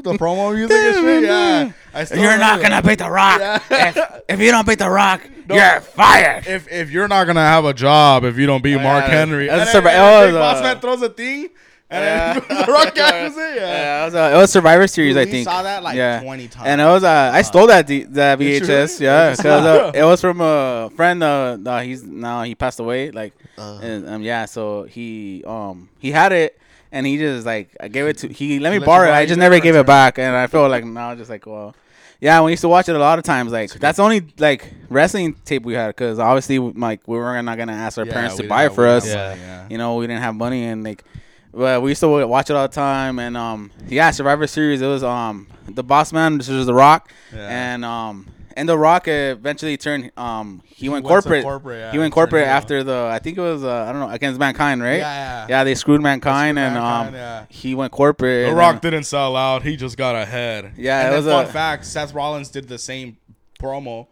the 0.03 0.13
promo 0.13 0.53
music 0.53 0.75
and 0.77 0.95
shit. 0.95 1.23
Yeah, 1.23 1.71
I 1.93 2.03
still 2.03 2.21
You're 2.21 2.37
not 2.37 2.61
gonna 2.61 2.81
beat 2.81 2.99
the 2.99 3.09
Rock. 3.09 3.39
Yeah. 3.39 3.59
if, 3.71 3.97
if 4.29 4.39
you 4.39 4.51
don't 4.51 4.67
beat 4.67 4.77
the 4.79 4.89
Rock, 4.89 5.21
No. 5.49 5.55
you're 5.55 5.81
fired. 5.81 6.45
If 6.47 6.71
if 6.71 6.91
you're 6.91 7.07
not 7.07 7.25
gonna 7.25 7.39
have 7.41 7.65
a 7.65 7.73
job 7.73 8.23
if 8.23 8.37
you 8.37 8.45
don't 8.45 8.63
beat 8.63 8.75
Oh, 8.75 8.79
Mark 8.83 9.05
yeah, 9.05 9.11
Henry, 9.11 9.47
that's 9.47 9.71
a 9.73 9.81
then, 9.81 9.83
survi- 9.83 9.87
and 9.87 9.95
then 9.97 10.23
Big 10.27 10.29
oh, 10.29 10.33
the- 10.33 10.39
Boss 10.39 10.61
Man 10.63 10.79
throws 10.79 11.01
a 11.01 11.09
thing, 11.09 11.49
and 11.89 12.03
Yeah. 12.03 12.39
then 12.39 12.65
the 12.65 12.71
Rock 12.71 12.95
catches 12.95 13.37
it. 13.37 13.55
Yeah. 13.55 13.67
Yeah, 13.67 14.01
it 14.01 14.05
was, 14.05 14.15
uh, 14.15 14.31
it 14.33 14.37
was 14.37 14.51
Survivor 14.51 14.87
Series, 14.87 15.15
I 15.17 15.25
We 15.25 15.31
think. 15.31 15.47
saw 15.47 15.61
that 15.63 15.83
like 15.83 15.95
yeah. 15.95 16.19
20 16.21 16.47
times. 16.47 16.67
And 16.67 16.81
it 16.81 16.85
was 16.85 17.03
uh, 17.03 17.31
I 17.33 17.41
stole 17.43 17.67
that 17.67 17.87
D- 17.87 18.03
that 18.03 18.39
VHS, 18.39 18.67
really? 18.99 19.05
yeah, 19.05 19.31
because 19.31 19.45
uh, 19.65 19.91
it 19.93 20.03
was 20.03 20.21
from 20.21 20.41
a 20.41 20.89
friend. 20.95 21.23
Uh, 21.23 21.57
uh, 21.65 21.81
he's 21.81 22.03
now 22.03 22.43
he 22.43 22.55
passed 22.55 22.79
away, 22.79 23.11
like, 23.11 23.33
Uh-huh. 23.57 23.79
and, 23.85 24.07
um, 24.09 24.21
yeah. 24.21 24.45
So 24.45 24.83
he 24.83 25.43
um 25.45 25.89
he 25.99 26.11
had 26.11 26.31
it, 26.31 26.59
and 26.91 27.05
he 27.05 27.17
just 27.17 27.45
like 27.45 27.75
I 27.79 27.87
gave 27.87 28.05
it 28.07 28.17
to 28.19 28.27
he 28.29 28.59
let 28.59 28.71
me 28.71 28.79
let 28.79 28.85
borrow 28.85 29.07
it. 29.09 29.13
I 29.13 29.25
just 29.25 29.37
never 29.39 29.55
never 29.55 29.63
gave 29.63 29.75
it 29.75 29.85
back, 29.85 30.17
and 30.19 30.35
I 30.35 30.47
feel 30.47 30.67
like 30.67 30.83
now 30.85 31.13
just 31.15 31.29
like 31.29 31.45
well, 31.45 31.75
yeah. 32.19 32.41
We 32.41 32.51
used 32.51 32.61
to 32.61 32.69
watch 32.69 32.89
it 32.89 32.95
a 32.95 32.99
lot 32.99 33.19
of 33.19 33.23
times. 33.25 33.51
Like 33.51 33.71
that's 33.71 33.97
the 33.97 34.03
only 34.03 34.25
like 34.39 34.73
wrestling 34.89 35.35
tape 35.45 35.63
we 35.63 35.73
had 35.75 35.87
because 35.89 36.17
obviously 36.19 36.57
like 36.59 37.07
we 37.07 37.17
were 37.17 37.39
not 37.41 37.57
gonna 37.57 37.73
ask 37.73 37.97
our 37.97 38.05
Yeah, 38.05 38.13
parents 38.13 38.37
to 38.37 38.47
buy 38.47 38.65
it 38.65 38.73
for 38.73 38.87
us. 38.87 39.05
Yeah. 39.05 39.35
yeah. 39.35 39.67
You 39.69 39.77
know, 39.77 39.95
we 39.97 40.07
didn't 40.07 40.21
have 40.23 40.35
money 40.35 40.63
and 40.65 40.83
like 40.83 41.03
but 41.55 41.81
we 41.81 41.91
used 41.91 42.01
to 42.01 42.27
watch 42.27 42.49
it 42.49 42.55
all 42.55 42.67
the 42.67 42.73
time 42.73 43.17
and 43.19 43.35
um 43.37 43.71
yeah, 43.87 44.11
Survivor 44.11 44.47
Series 44.47 44.81
it 44.81 44.87
was 44.87 45.03
um 45.03 45.47
the 45.67 45.83
boss 45.83 46.11
man, 46.13 46.37
this 46.37 46.49
was 46.49 46.65
the 46.65 46.73
rock 46.73 47.11
Yeah. 47.33 47.47
and 47.49 47.83
um 47.85 48.27
and 48.57 48.69
the 48.69 48.77
rock 48.77 49.07
eventually 49.07 49.75
turned 49.77 50.11
um 50.17 50.61
he, 50.65 50.87
went, 50.89 51.03
went 51.05 51.23
to 51.23 51.29
corporate. 51.29 51.43
corporate, 51.43 51.79
yeah, 51.79 51.91
he 51.91 51.97
went 51.97 52.13
corporate 52.13 52.47
after 52.47 52.83
the 52.83 53.09
I 53.11 53.19
think 53.19 53.37
it 53.37 53.41
was 53.41 53.63
uh, 53.63 53.85
I 53.87 53.91
don't 53.91 54.01
know 54.01 54.09
against 54.09 54.39
mankind, 54.39 54.81
right? 54.83 54.97
Yeah, 54.99 55.13
yeah. 55.13 55.47
Yeah, 55.49 55.63
they 55.63 55.75
screwed 55.75 56.01
mankind 56.01 56.57
They 56.57 56.61
and 56.63 56.73
screwed 56.73 56.83
um 56.83 57.13
yeah. 57.13 57.45
he 57.49 57.75
went 57.75 57.91
corporate. 57.91 58.47
The 58.49 58.53
Rock 58.55 58.81
then- 58.81 58.91
didn't 58.91 59.05
sell 59.05 59.35
out. 59.35 59.63
He 59.63 59.75
just 59.77 59.97
got 59.97 60.15
ahead. 60.15 60.73
Yeah, 60.77 61.05
and 61.05 61.13
it 61.13 61.17
was 61.17 61.25
fun 61.25 61.45
a- 61.45 61.47
fact. 61.49 61.85
Seth 61.85 62.13
Rollins 62.13 62.49
did 62.49 62.67
the 62.67 62.77
same 62.77 63.17
promo, 63.59 64.07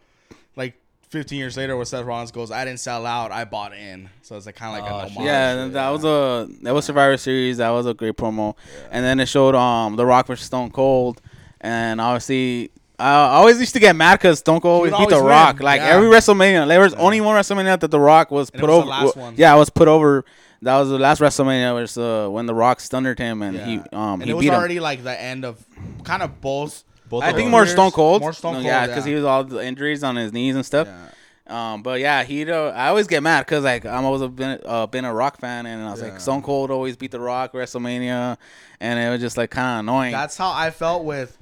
like 0.55 0.73
15 1.13 1.38
years 1.39 1.55
later, 1.55 1.75
where 1.77 1.86
Seth 1.86 2.03
Rollins 2.05 2.32
goes, 2.32 2.51
"I 2.51 2.65
didn't 2.65 2.79
sell 2.82 3.05
out. 3.05 3.32
I 3.32 3.46
bought 3.46 3.74
in." 3.74 4.10
So 4.24 4.36
it's 4.36 4.46
like 4.46 4.55
kind 4.55 4.75
of 4.77 4.84
like 4.84 4.91
Oh, 4.91 5.00
an 5.00 5.12
homage. 5.12 5.25
Yeah, 5.25 5.53
to 5.55 5.62
and 5.62 5.72
it, 5.72 5.74
that 5.75 5.89
was 5.89 6.03
a 6.03 6.48
that 6.63 6.74
was 6.74 6.86
Survivor 6.86 7.15
Series. 7.17 7.58
That 7.58 7.70
was 7.70 7.86
a 7.86 7.93
great 7.93 8.17
promo. 8.17 8.55
And 8.91 9.05
then 9.05 9.20
it 9.22 9.27
showed 9.27 9.55
um 9.55 9.96
The 9.96 10.05
Rock 10.05 10.27
versus 10.27 10.46
Stone 10.48 10.72
Cold, 10.72 11.22
and 11.62 12.01
obviously 12.01 12.72
I 13.00 13.12
always 13.13 13.60
used 13.60 13.74
to 13.74 13.79
get 13.79 13.96
mad 13.96 14.20
because 14.20 14.39
Stone 14.39 14.62
Cold 14.62 14.75
always 14.77 14.91
would 14.91 14.98
beat 15.00 15.10
The 15.10 15.15
always 15.15 15.29
Rock. 15.29 15.55
win, 15.58 15.65
Like 15.65 15.82
yeah. 15.82 15.88
every 15.96 16.08
WrestleMania, 16.10 16.67
there 16.67 16.79
was 16.79 16.93
only 16.96 17.22
one 17.22 17.36
WrestleMania 17.36 17.79
that 17.79 17.89
The 17.91 18.00
Rock 18.00 18.29
was 18.32 18.50
And 18.50 18.60
it 18.60 18.62
put 18.62 18.70
was 18.70 18.77
the 18.77 18.82
over. 18.82 18.89
last 18.89 19.15
well, 19.15 19.25
one. 19.25 19.34
Yeah, 19.38 19.55
it 19.55 19.58
was 19.60 19.70
put 19.70 19.88
over. 19.88 20.25
That 20.62 20.77
was 20.79 20.89
the 20.89 21.00
last 21.00 21.20
WrestleMania 21.20 21.74
was 21.74 21.98
uh, 21.98 22.29
when 22.29 22.46
The 22.46 22.53
Rock 22.53 22.79
stunned 22.79 23.17
him 23.20 23.41
and 23.41 23.58
Yeah. 23.58 23.65
he 23.65 23.75
um 23.91 24.22
and 24.22 24.24
he 24.24 24.29
it 24.32 24.34
was 24.36 24.41
beat 24.43 24.48
him. 24.50 24.53
already 24.55 24.79
like 24.79 25.03
the 25.03 25.20
end 25.22 25.43
of 25.46 25.63
kind 26.03 26.24
of 26.24 26.39
both. 26.41 26.84
Both 27.13 27.24
I 27.24 27.29
of 27.29 27.36
think 27.36 27.46
them. 27.46 27.51
more 27.51 27.62
careers. 27.62 27.72
Stone 27.74 27.91
Cold. 27.91 28.22
More 28.22 28.34
Stone 28.34 28.53
No, 28.53 28.58
Cold, 28.58 28.65
yeah, 28.65 28.88
because 28.88 29.05
yeah. 29.05 29.10
he 29.12 29.15
was 29.15 29.24
all 29.25 29.43
the 29.43 29.63
injuries 29.63 30.03
on 30.03 30.15
his 30.15 30.34
knees 30.34 30.55
and 30.55 30.65
stuff. 30.65 30.88
Yeah. 30.88 31.74
Um, 31.74 31.84
but 31.84 32.00
yeah, 32.00 32.24
he. 32.24 32.50
Uh, 32.50 32.70
I 32.72 32.88
always 32.88 33.05
get 33.05 33.22
mad 33.22 33.46
because 33.46 33.63
like 33.63 33.86
I'm 33.86 34.03
always 34.05 34.22
a 34.22 34.29
been 34.29 34.60
uh, 34.65 34.88
been 34.88 35.05
a 35.05 35.13
Rock 35.13 35.39
fan, 35.39 35.65
and 35.67 35.84
I 35.84 35.91
was 35.91 36.01
Yeah. 36.01 36.08
like 36.10 36.20
Stone 36.22 36.41
Cold 36.41 36.72
always 36.72 36.96
beat 36.96 37.12
the 37.12 37.20
Rock 37.20 37.53
WrestleMania, 37.53 38.38
and 38.79 39.00
it 39.00 39.10
was 39.10 39.22
just 39.22 39.38
like 39.38 39.51
kind 39.51 39.75
of 39.75 39.79
annoying. 39.82 40.12
That's 40.13 40.38
how 40.38 40.51
I 40.51 40.72
felt 40.72 41.03
with 41.03 41.38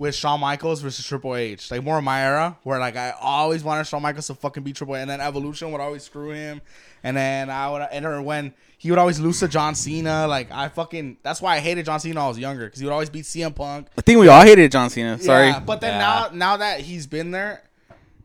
with 0.00 0.14
Shawn 0.14 0.40
Michaels 0.40 0.80
versus 0.80 1.06
Triple 1.06 1.36
H. 1.36 1.70
Like 1.70 1.84
more 1.84 1.98
of 1.98 2.04
my 2.04 2.22
era, 2.22 2.56
where 2.62 2.80
like 2.80 2.96
I 2.96 3.12
always 3.20 3.62
wanted 3.62 3.86
Shawn 3.86 4.00
Michaels 4.00 4.28
to 4.28 4.34
fucking 4.34 4.62
beat 4.62 4.74
Triple 4.76 4.96
H, 4.96 5.02
and 5.02 5.10
then 5.10 5.20
Evolution 5.20 5.70
would 5.72 5.80
always 5.82 6.02
screw 6.02 6.30
him, 6.30 6.62
and 7.04 7.14
then 7.14 7.50
I 7.50 7.70
would 7.70 7.82
and 7.92 8.06
or 8.06 8.22
when 8.22 8.54
he 8.78 8.88
would 8.88 8.98
always 8.98 9.20
lose 9.20 9.40
to 9.40 9.48
John 9.48 9.74
Cena. 9.74 10.26
Like 10.26 10.50
I 10.50 10.68
fucking 10.70 11.18
that's 11.22 11.42
why 11.42 11.56
I 11.56 11.58
hated 11.60 11.84
John 11.84 12.00
Cena 12.00 12.14
when 12.14 12.24
I 12.24 12.28
was 12.28 12.38
younger 12.38 12.64
because 12.64 12.80
he 12.80 12.86
would 12.86 12.92
always 12.92 13.10
beat 13.10 13.26
CM 13.26 13.54
Punk. 13.54 13.88
I 13.98 14.00
think 14.00 14.18
we 14.18 14.28
all 14.28 14.40
hated 14.42 14.72
John 14.72 14.88
Cena. 14.88 15.18
Sorry. 15.20 15.48
Yeah, 15.48 15.60
but 15.60 15.82
then 15.82 15.92
Yeah. 15.92 15.98
now 15.98 16.28
now 16.32 16.56
that 16.56 16.80
he's 16.80 17.06
been 17.06 17.30
there. 17.30 17.62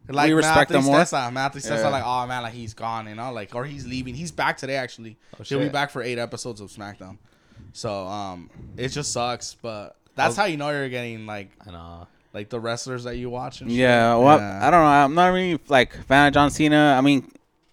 Like 0.07 0.27
We 0.27 0.33
respect 0.33 0.69
Matt 0.71 0.79
him 0.79 0.85
more. 0.85 0.99
Tristeza, 0.99 1.33
Matt 1.33 1.53
Tristeza, 1.53 1.81
Yeah. 1.81 1.89
like 1.89 2.03
oh 2.05 2.25
man, 2.27 2.43
like 2.43 2.53
he's 2.53 2.73
gone, 2.73 3.07
you 3.09 3.15
know, 3.15 3.33
like 3.33 3.53
or 3.53 3.65
he's 3.65 3.85
leaving. 3.85 4.13
He's 4.15 4.31
back 4.31 4.55
today 4.57 4.75
actually. 4.77 5.17
He'll 5.43 5.59
be 5.59 5.67
back 5.67 5.89
for 5.89 6.01
eight 6.01 6.19
episodes 6.19 6.61
of 6.61 6.69
SmackDown. 6.71 7.17
So 7.73 8.05
um, 8.07 8.49
it 8.77 8.89
just 8.89 9.11
sucks, 9.11 9.55
but 9.61 9.97
that's 10.15 10.35
how 10.35 10.45
you 10.45 10.57
know 10.57 10.69
you're 10.69 10.89
getting 10.89 11.25
like 11.25 11.49
I 11.67 11.71
know. 11.71 12.07
like 12.33 12.49
the 12.49 12.59
wrestlers 12.59 13.03
that 13.05 13.17
you 13.17 13.29
watch. 13.29 13.61
And 13.61 13.69
shit. 13.69 13.79
Yeah, 13.79 14.15
well, 14.15 14.37
Yeah. 14.39 14.59
I 14.67 14.71
don't 14.71 14.81
know. 14.81 14.87
I'm 14.87 15.13
not 15.15 15.27
really 15.27 15.59
like 15.67 15.93
fan 16.05 16.27
of 16.27 16.33
John 16.33 16.49
Cena. 16.49 16.95
I 16.97 17.01
mean, 17.01 17.31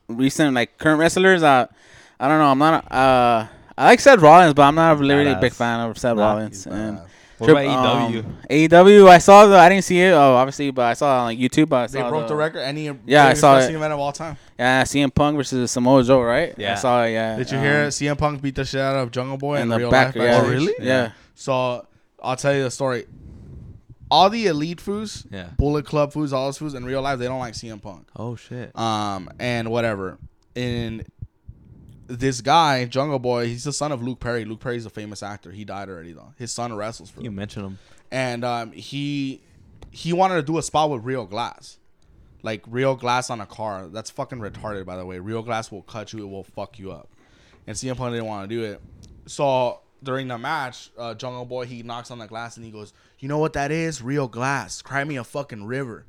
recent 0.09 0.55
like 0.55 0.79
current 0.79 0.99
wrestlers. 1.01 1.43
Uh, 1.43 1.67
I 2.21 2.29
don't 2.29 2.39
know. 2.39 2.47
I'm 2.51 2.59
not. 2.59 2.91
Uh, 2.93 3.47
I 3.77 3.87
like 3.87 4.01
Seth 4.01 4.21
Rollins, 4.21 4.55
but 4.55 4.63
I'm 4.63 4.75
not 4.75 4.99
really 4.99 5.31
a 5.31 5.37
big 5.41 5.53
fan 5.53 5.81
of 5.89 5.99
Seth 5.99 6.17
Nah, 6.17 6.23
Rollins. 6.33 6.67
And 6.67 6.99
badass. 6.99 7.09
What 7.39 7.49
Trip- 7.49 7.59
about 7.59 8.11
AEW? 8.13 8.19
um, 8.25 8.39
AEW, 8.49 9.09
I 9.09 9.19
saw 9.19 9.47
the. 9.47 9.57
I 9.57 9.69
didn't 9.69 9.83
see 9.83 9.99
it. 10.01 10.13
Oh, 10.13 10.35
obviously, 10.35 10.71
but 10.71 10.83
I 10.83 10.93
saw 10.93 11.17
it 11.17 11.21
on 11.21 11.25
like 11.25 11.39
YouTube. 11.39 11.71
But 11.71 11.77
I 11.77 11.87
They 12.03 12.09
broke 12.09 12.29
the 12.29 12.37
record. 12.37 12.61
Any 12.61 12.85
Yeah, 12.85 13.25
I 13.25 13.29
biggest 13.31 13.41
saw 13.41 13.55
it. 13.55 13.57
wrestling 13.57 13.77
event 13.77 13.93
of 13.95 13.99
all 13.99 14.13
time. 14.13 14.37
Yeah, 14.57 14.85
CM 14.85 15.13
Punk 15.13 15.37
versus 15.39 15.69
Samoa 15.73 16.05
Joe, 16.05 16.21
right? 16.23 16.55
Yeah, 16.57 16.73
I 16.73 16.75
saw 16.77 17.03
it. 17.03 17.11
Yeah. 17.13 17.37
Did 17.39 17.51
you 17.51 17.57
um, 17.59 17.65
hear 17.65 17.87
CM 17.89 18.17
Punk 18.17 18.43
beat 18.43 18.55
the 18.55 18.65
shit 18.65 18.81
out 18.81 18.95
of 18.95 19.11
Jungle 19.11 19.39
Boy 19.39 19.57
In 19.57 19.63
in, 19.63 19.69
the 19.71 19.79
real 19.79 19.91
back. 19.91 20.15
life? 20.15 20.25
Yeah. 20.25 20.43
Oh, 20.45 20.49
really? 20.49 20.75
Yeah. 20.79 21.13
So 21.35 21.85
I'll 22.23 22.37
tell 22.37 22.55
you 22.55 22.63
the 22.63 22.71
story. 22.71 23.07
All 24.11 24.29
the 24.31 24.47
elite 24.47 24.81
foods, 24.81 25.27
Yeah. 25.31 25.49
Bullet 25.57 25.87
Club 25.87 26.13
foods, 26.13 26.33
all 26.33 26.47
those 26.47 26.59
foods 26.59 26.75
in 26.75 26.85
real 26.85 27.01
life, 27.03 27.19
they 27.19 27.27
don't 27.27 27.39
like 27.39 27.55
CM 27.55 27.81
Punk. 27.81 28.09
Oh 28.15 28.37
shit. 28.37 28.77
Um, 28.79 29.31
and 29.39 29.71
whatever. 29.71 30.19
And 30.55 31.05
this 32.09 32.43
guy, 32.43 32.85
Jungle 32.85 33.19
Boy, 33.19 33.47
he's 33.47 33.65
the 33.65 33.73
son 33.73 33.91
of 33.91 34.03
Luke 34.03 34.21
Perry. 34.21 34.45
Luke 34.45 34.61
Perry's 34.61 34.85
a 34.85 34.91
famous 34.91 35.23
actor. 35.23 35.51
He 35.51 35.65
died 35.65 35.89
already 35.89 36.13
though. 36.13 36.35
His 36.37 36.53
son 36.53 36.75
wrestles 36.75 37.11
for 37.11 37.23
You 37.23 37.31
mentioned 37.31 37.65
him. 37.67 37.79
And 38.11 38.45
um, 38.45 38.73
he 38.73 39.41
he 39.91 40.13
wanted 40.13 40.35
to 40.37 40.43
do 40.43 40.59
a 40.59 40.63
spot 40.63 40.91
with 40.91 41.05
real 41.05 41.25
glass. 41.25 41.79
Like 42.43 42.65
real 42.67 42.97
glass 42.97 43.31
on 43.31 43.41
a 43.41 43.47
car. 43.47 43.87
That's 43.87 44.11
fucking 44.11 44.41
retarded, 44.41 44.85
by 44.85 44.97
the 44.97 45.07
way. 45.07 45.21
Real 45.21 45.43
glass 45.43 45.71
will 45.73 45.83
cut 45.83 46.13
you. 46.13 46.25
It 46.25 46.29
will 46.29 46.45
fuck 46.45 46.79
you 46.79 46.93
up. 46.93 47.09
And 47.67 47.77
CM 47.77 47.97
Punk 47.97 48.13
didn't 48.13 48.27
want 48.27 48.49
to 48.51 48.55
do 48.55 48.63
it. 48.65 48.81
So 49.27 49.81
during 50.03 50.29
the 50.29 50.39
match, 50.39 50.91
uh, 50.99 51.15
Jungle 51.15 51.45
Boy 51.45 51.67
he 51.67 51.83
knocks 51.83 52.11
on 52.11 52.19
the 52.19 52.27
glass 52.27 52.57
and 52.57 52.65
he 52.67 52.73
goes, 52.73 52.93
"You 53.19 53.29
know 53.29 53.39
what 53.39 53.53
that 53.55 53.71
is? 53.71 54.03
Real 54.03 54.29
glass. 54.29 54.83
Cry 54.83 55.05
me 55.05 55.17
a 55.17 55.25
fucking 55.25 55.65
river." 55.65 56.05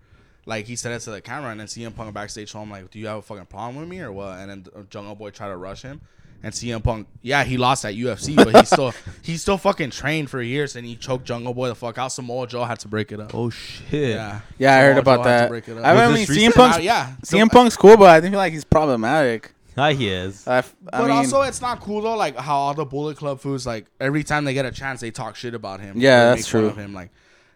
Like 0.45 0.65
he 0.65 0.75
said 0.75 0.91
it 0.91 0.99
to 1.01 1.11
the 1.11 1.21
camera, 1.21 1.51
and 1.51 1.59
then 1.59 1.67
CM 1.67 1.95
Punk 1.95 2.13
backstage 2.13 2.51
told 2.51 2.63
him 2.65 2.71
like, 2.71 2.91
"Do 2.91 2.99
you 2.99 3.07
have 3.07 3.17
a 3.19 3.21
fucking 3.21 3.45
problem 3.45 3.77
with 3.77 3.87
me 3.87 4.01
or 4.01 4.11
what?" 4.11 4.37
And 4.39 4.49
then 4.49 4.65
uh, 4.75 4.81
Jungle 4.89 5.15
Boy 5.15 5.29
tried 5.29 5.49
to 5.49 5.55
rush 5.57 5.83
him, 5.83 6.01
and 6.43 6.53
CM 6.53 6.83
Punk, 6.83 7.07
yeah, 7.21 7.45
he 7.45 7.55
lost 7.55 7.85
at 7.85 7.93
UFC, 7.93 8.35
but 8.35 8.53
he 8.53 8.65
still 8.65 8.93
he 9.21 9.37
still 9.37 9.57
fucking 9.57 9.91
trained 9.91 10.29
for 10.29 10.41
years, 10.41 10.75
and 10.75 10.85
he 10.85 10.97
choked 10.97 11.23
Jungle 11.23 11.53
Boy 11.53 11.69
the 11.69 11.75
fuck 11.75 11.97
out. 11.97 12.09
Samoa 12.11 12.45
Joe 12.47 12.65
had 12.65 12.79
to 12.79 12.89
break 12.89 13.13
it 13.13 13.21
up. 13.21 13.33
Oh 13.33 13.49
shit. 13.51 14.15
Yeah, 14.15 14.41
Yeah, 14.57 14.75
I 14.75 14.81
heard 14.81 14.97
about 14.97 15.23
Joe 15.23 15.29
had 15.29 15.35
to 15.37 15.41
that. 15.43 15.49
break 15.49 15.67
it 15.69 15.77
up. 15.77 15.85
I 15.85 15.93
Was 15.93 16.17
mean, 16.17 16.25
this 16.27 16.29
CM 16.29 16.35
recent? 16.47 16.55
Punk's 16.55 16.77
Uh, 16.77 16.81
yeah, 16.81 17.13
CM 17.23 17.49
Punk's 17.49 17.77
cool, 17.77 17.95
but 17.95 18.09
I 18.09 18.19
feel 18.27 18.37
like 18.37 18.51
he's 18.51 18.65
problematic. 18.65 19.53
Ah, 19.77 19.89
he 19.91 20.07
is. 20.09 20.47
I, 20.47 20.57
f- 20.59 20.75
I 20.91 20.99
But 20.99 21.07
mean, 21.07 21.17
also, 21.17 21.41
it's 21.41 21.61
not 21.61 21.79
cool 21.79 22.01
though. 22.01 22.15
Like 22.15 22.37
how 22.37 22.55
all 22.55 22.73
the 22.73 22.85
Bullet 22.85 23.17
Club 23.17 23.39
foods, 23.39 23.65
like 23.65 23.85
every 23.99 24.23
time 24.23 24.45
they 24.45 24.53
get 24.53 24.65
a 24.65 24.71
chance, 24.71 25.01
they 25.01 25.11
talk 25.11 25.35
shit 25.35 25.53
about 25.53 25.79
him. 25.79 25.95
Yeah, 25.97 26.19
They 26.19 26.29
that's 26.29 26.39
make 26.41 26.45
fun 26.51 26.61
true. 26.61 26.69
Of 26.69 26.77
him, 26.77 26.93
like, 26.93 27.09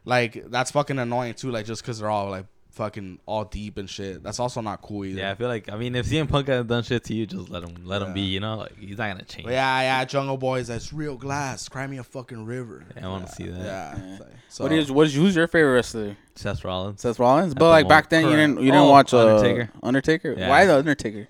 like 0.05 0.49
that's 0.49 0.71
fucking 0.71 0.97
annoying 0.99 1.33
too. 1.35 1.51
Like 1.51 1.65
just 1.65 1.81
because 1.81 1.99
they're 1.99 2.09
all 2.09 2.29
like 2.29 2.45
fucking 2.71 3.17
all 3.25 3.43
deep 3.43 3.77
and 3.79 3.89
shit. 3.89 4.21
That's 4.21 4.39
also 4.39 4.61
not 4.61 4.81
cool 4.83 5.03
either. 5.05 5.19
Yeah, 5.21 5.31
I 5.31 5.35
feel 5.35 5.47
like 5.47 5.71
I 5.71 5.77
mean, 5.77 5.95
if 5.95 6.05
CM 6.05 6.29
Punk 6.29 6.47
hasn't 6.47 6.69
done 6.69 6.83
shit 6.83 7.03
to 7.05 7.13
you, 7.15 7.25
just 7.25 7.49
let 7.49 7.63
him 7.63 7.75
let 7.85 8.01
him 8.01 8.13
be. 8.13 8.21
You 8.21 8.39
know, 8.39 8.57
like 8.57 8.77
he's 8.79 8.97
not 8.97 9.09
gonna 9.11 9.23
change. 9.23 9.45
But 9.45 9.53
yeah, 9.53 9.81
yeah. 9.81 10.05
Jungle 10.05 10.37
Boys, 10.37 10.67
that's 10.67 10.93
real 10.93 11.17
glass. 11.17 11.67
Cry 11.69 11.87
me 11.87 11.97
a 11.97 12.03
fucking 12.03 12.45
river. 12.45 12.83
Yeah, 12.95 13.05
I 13.05 13.09
wanna 13.09 13.27
see 13.29 13.47
that. 13.47 13.65
Yeah. 13.65 13.97
Yeah. 14.19 14.25
So, 14.49 14.63
what 14.63 14.73
is 14.73 14.91
what's 14.91 15.13
who's 15.13 15.35
your 15.35 15.47
favorite 15.47 15.73
wrestler? 15.73 16.15
Seth 16.35 16.63
Rollins. 16.63 17.01
Seth 17.01 17.17
Rollins. 17.19 17.53
But 17.55 17.65
the 17.65 17.69
like 17.69 17.87
back 17.89 18.11
moment. 18.11 18.27
then, 18.27 18.31
you 18.31 18.37
didn't 18.37 18.57
you 18.59 18.71
didn't 18.71 18.87
Oh, 18.87 18.91
watch 18.91 19.13
uh, 19.13 19.35
Undertaker. 19.37 19.69
Undertaker. 19.83 20.35
Yeah. 20.37 20.49
Why 20.49 20.65
the 20.65 20.77
Undertaker? 20.77 21.27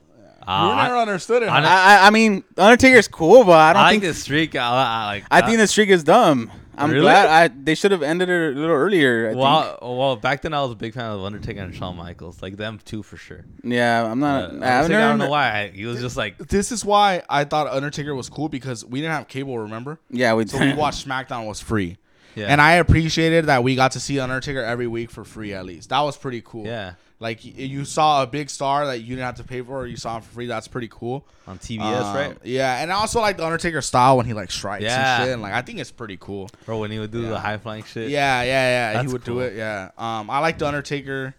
Ah, 0.47 0.65
you 0.67 0.79
I- 0.79 0.83
never 0.87 0.97
understood 0.97 1.43
it. 1.43 1.49
I 1.49 1.53
huh? 1.55 1.59
know- 1.61 1.67
I, 1.67 1.95
I 2.03 2.07
I 2.07 2.09
mean 2.09 2.43
Undertaker's 2.57 3.07
cool, 3.07 3.43
but 3.43 3.51
I 3.51 3.69
I, 3.69 3.73
don't 3.73 3.81
like 3.83 3.91
think 3.91 4.03
this 4.03 4.19
streak. 4.23 4.55
I, 4.55 4.61
I 4.67 5.05
like. 5.07 5.23
I 5.29 5.41
think 5.41 5.57
the 5.57 5.67
streak 5.67 5.89
is 5.89 6.03
dumb. 6.03 6.51
I'm 6.79 6.91
Really? 6.91 7.01
glad 7.01 7.27
I 7.27 7.47
they 7.47 7.73
should 7.73 7.89
have 7.91 8.03
ended 8.03 8.29
it 8.29 8.55
a 8.55 8.59
little 8.59 8.75
earlier. 8.75 9.31
I 9.31 9.33
Well, 9.35 9.79
well, 9.81 10.15
back 10.15 10.43
then 10.43 10.53
I 10.53 10.61
was 10.61 10.71
a 10.71 10.75
big 10.75 10.93
fan 10.93 11.05
of 11.09 11.23
Undertaker 11.23 11.59
and 11.59 11.73
Shawn 11.73 11.97
Michaels, 11.97 12.39
like 12.43 12.55
them 12.55 12.79
two 12.85 13.01
for 13.01 13.17
sure. 13.17 13.45
Yeah, 13.63 14.03
I'm 14.05 14.21
Uh, 14.23 14.41
not. 14.41 14.43
Undertaker, 14.51 14.65
I've 14.67 14.85
I 14.91 15.09
don't 15.09 15.17
know 15.17 15.29
why. 15.29 15.59
I, 15.63 15.67
he 15.69 15.85
was 15.85 15.99
just 15.99 16.15
like, 16.17 16.37
this 16.37 16.71
is 16.71 16.85
why 16.85 17.23
I 17.29 17.45
thought 17.45 17.65
Undertaker 17.65 18.13
was 18.13 18.29
cool 18.29 18.47
because 18.47 18.85
we 18.85 19.01
didn't 19.01 19.13
have 19.15 19.27
cable. 19.27 19.57
Remember? 19.57 19.99
Yeah, 20.11 20.35
we. 20.35 20.45
So 20.45 20.59
we 20.59 20.73
watched 20.75 21.07
SmackDown 21.07 21.47
was 21.47 21.59
free. 21.59 21.97
yeah, 22.35 22.45
And 22.45 22.61
I 22.61 22.73
appreciated 22.73 23.47
that 23.47 23.63
we 23.63 23.75
got 23.75 23.93
to 23.93 23.99
see 23.99 24.19
Undertaker 24.19 24.61
every 24.61 24.85
week 24.87 25.09
for 25.09 25.23
free 25.23 25.53
at 25.55 25.65
least. 25.65 25.89
That 25.89 26.01
was 26.01 26.15
pretty 26.15 26.43
cool. 26.45 26.65
yeah 26.67 26.93
Like 27.19 27.43
you 27.43 27.83
saw 27.83 28.21
a 28.21 28.27
big 28.27 28.47
star 28.49 28.85
that 28.87 28.99
you 28.99 29.15
didn't 29.15 29.25
have 29.25 29.37
to 29.37 29.43
pay 29.43 29.61
for, 29.61 29.79
or 29.79 29.87
you 29.87 29.97
saw 29.97 30.17
him 30.17 30.21
for 30.21 30.29
free. 30.33 30.45
That's 30.45 30.67
pretty 30.67 30.87
cool. 30.89 31.25
on 31.47 31.57
TBS, 31.57 31.79
Um, 32.03 32.15
right? 32.15 32.37
Yeah, 32.43 32.81
and 32.81 32.91
I 32.91 32.95
also 32.95 33.21
like 33.21 33.37
the 33.37 33.45
Undertaker 33.45 33.81
style 33.81 34.17
when 34.17 34.25
he 34.25 34.33
like 34.33 34.51
strikes 34.51 34.83
Yeah. 34.83 35.15
and 35.21 35.23
shit. 35.25 35.33
And 35.33 35.41
like 35.41 35.53
I 35.53 35.61
think 35.61 35.79
it's 35.79 35.91
pretty 35.91 36.17
cool. 36.19 36.49
bro. 36.65 36.79
when 36.79 36.91
he 36.91 36.99
would 36.99 37.09
do 37.11 37.21
Yeah. 37.21 37.29
the 37.29 37.39
high 37.39 37.57
flying 37.57 37.83
shit. 37.85 38.09
Yeah, 38.09 38.43
yeah, 38.43 38.93
yeah. 38.93 39.01
he 39.01 39.07
would 39.07 39.23
cool. 39.25 39.35
do 39.35 39.39
it. 39.41 39.55
Yeah. 39.55 39.89
Um, 39.97 40.29
I 40.29 40.39
like 40.39 40.57
the 40.59 40.67
Undertaker. 40.67 41.33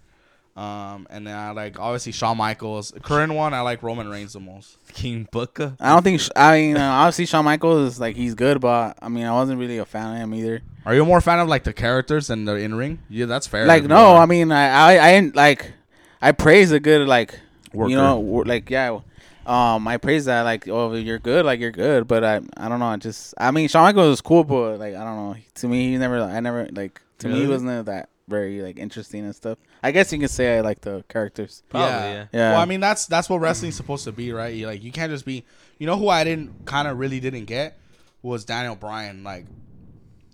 Um, 0.59 1.07
and 1.09 1.25
then 1.25 1.37
I 1.37 1.53
like 1.53 1.79
obviously 1.79 2.11
Shawn 2.11 2.37
Michaels. 2.37 2.93
Current 3.03 3.33
one, 3.33 3.55
I 3.55 3.61
like 3.61 3.81
Roman 3.81 4.09
Reigns 4.09 4.33
the 4.33 4.41
most. 4.41 4.77
King 4.93 5.29
Booker. 5.31 5.77
I 5.79 5.91
don't 5.93 6.03
think. 6.03 6.21
sh- 6.21 6.31
I 6.35 6.61
mean, 6.61 6.77
uh, 6.77 6.91
obviously 6.91 7.27
Shawn 7.27 7.45
Michaels 7.45 7.93
is 7.93 8.01
like 8.01 8.17
he's 8.17 8.35
good, 8.35 8.61
but 8.61 8.99
I 9.01 9.09
mean, 9.09 9.25
I 9.25 9.31
wasn't 9.31 9.61
really 9.61 9.79
a 9.79 9.85
fan 9.85 10.17
of 10.17 10.21
him 10.21 10.35
either. 10.35 10.63
Are 10.85 10.97
you 10.97 11.05
more 11.05 11.21
fan 11.21 11.39
of 11.39 11.47
like 11.47 11.63
the 11.63 11.73
characters 11.73 12.27
than 12.27 12.45
the 12.45 12.57
in 12.57 12.75
ring? 12.75 12.99
Yeah, 13.09 13.27
that's 13.27 13.47
fair. 13.47 13.67
Like 13.67 13.85
no, 13.85 14.17
are. 14.17 14.23
I 14.23 14.27
mean, 14.27 14.51
I 14.51 14.69
I, 14.97 15.17
I 15.17 15.21
like. 15.33 15.75
I 16.21 16.33
praise 16.33 16.73
a 16.73 16.81
good 16.81 17.07
like 17.07 17.39
Worker. 17.73 17.91
you 17.91 17.97
know 17.97 18.19
wor- 18.19 18.45
like 18.45 18.69
yeah. 18.69 18.99
Um, 19.47 19.87
I 19.87 19.97
praise 19.97 20.25
that 20.25 20.43
like 20.43 20.67
oh 20.67 20.93
you're 20.95 21.21
good 21.21 21.47
like 21.47 21.61
you're 21.61 21.71
good, 21.71 22.09
but 22.09 22.25
I 22.25 22.41
I 22.57 22.69
don't 22.69 22.81
know. 22.81 22.87
I 22.87 22.97
just 22.97 23.33
I 23.39 23.53
mean 23.53 23.69
Shawn 23.69 23.85
Michaels 23.85 24.15
is 24.15 24.21
cool, 24.21 24.43
but 24.43 24.81
like 24.81 24.97
I 24.97 25.05
don't 25.05 25.17
know. 25.17 25.37
To 25.55 25.69
me, 25.69 25.93
he 25.93 25.99
never 25.99 26.21
I 26.21 26.41
never 26.41 26.67
like 26.73 27.01
to 27.19 27.29
me 27.29 27.43
he 27.43 27.47
wasn't 27.47 27.87
that 27.87 28.09
very 28.27 28.61
like 28.61 28.77
interesting 28.77 29.25
and 29.25 29.37
stuff. 29.37 29.59
I 29.83 29.93
guess 29.93 30.13
you 30.13 30.19
can 30.19 30.29
say 30.29 30.59
I 30.59 30.61
like 30.61 30.81
the 30.81 31.05
characters. 31.09 31.63
Probably, 31.69 31.89
yeah. 31.91 32.13
yeah. 32.13 32.27
Yeah. 32.33 32.51
Well, 32.53 32.61
I 32.61 32.65
mean 32.65 32.81
that's 32.81 33.07
that's 33.07 33.29
what 33.31 33.41
wrestling's 33.41 33.77
supposed 33.77 34.05
to 34.05 34.13
be, 34.13 34.33
right? 34.33 34.55
You 34.55 34.67
like 34.67 34.83
you 34.83 34.93
can't 34.93 35.11
just 35.13 35.25
be. 35.25 35.45
You 35.79 35.87
know 35.87 35.97
who 35.97 36.09
I 36.09 36.25
didn't 36.25 36.67
kind 36.67 36.89
of 36.89 36.99
really 36.99 37.21
didn't 37.21 37.45
get 37.45 37.79
was 38.23 38.45
Daniel 38.45 38.75
Bryan. 38.75 39.23
Like 39.23 39.47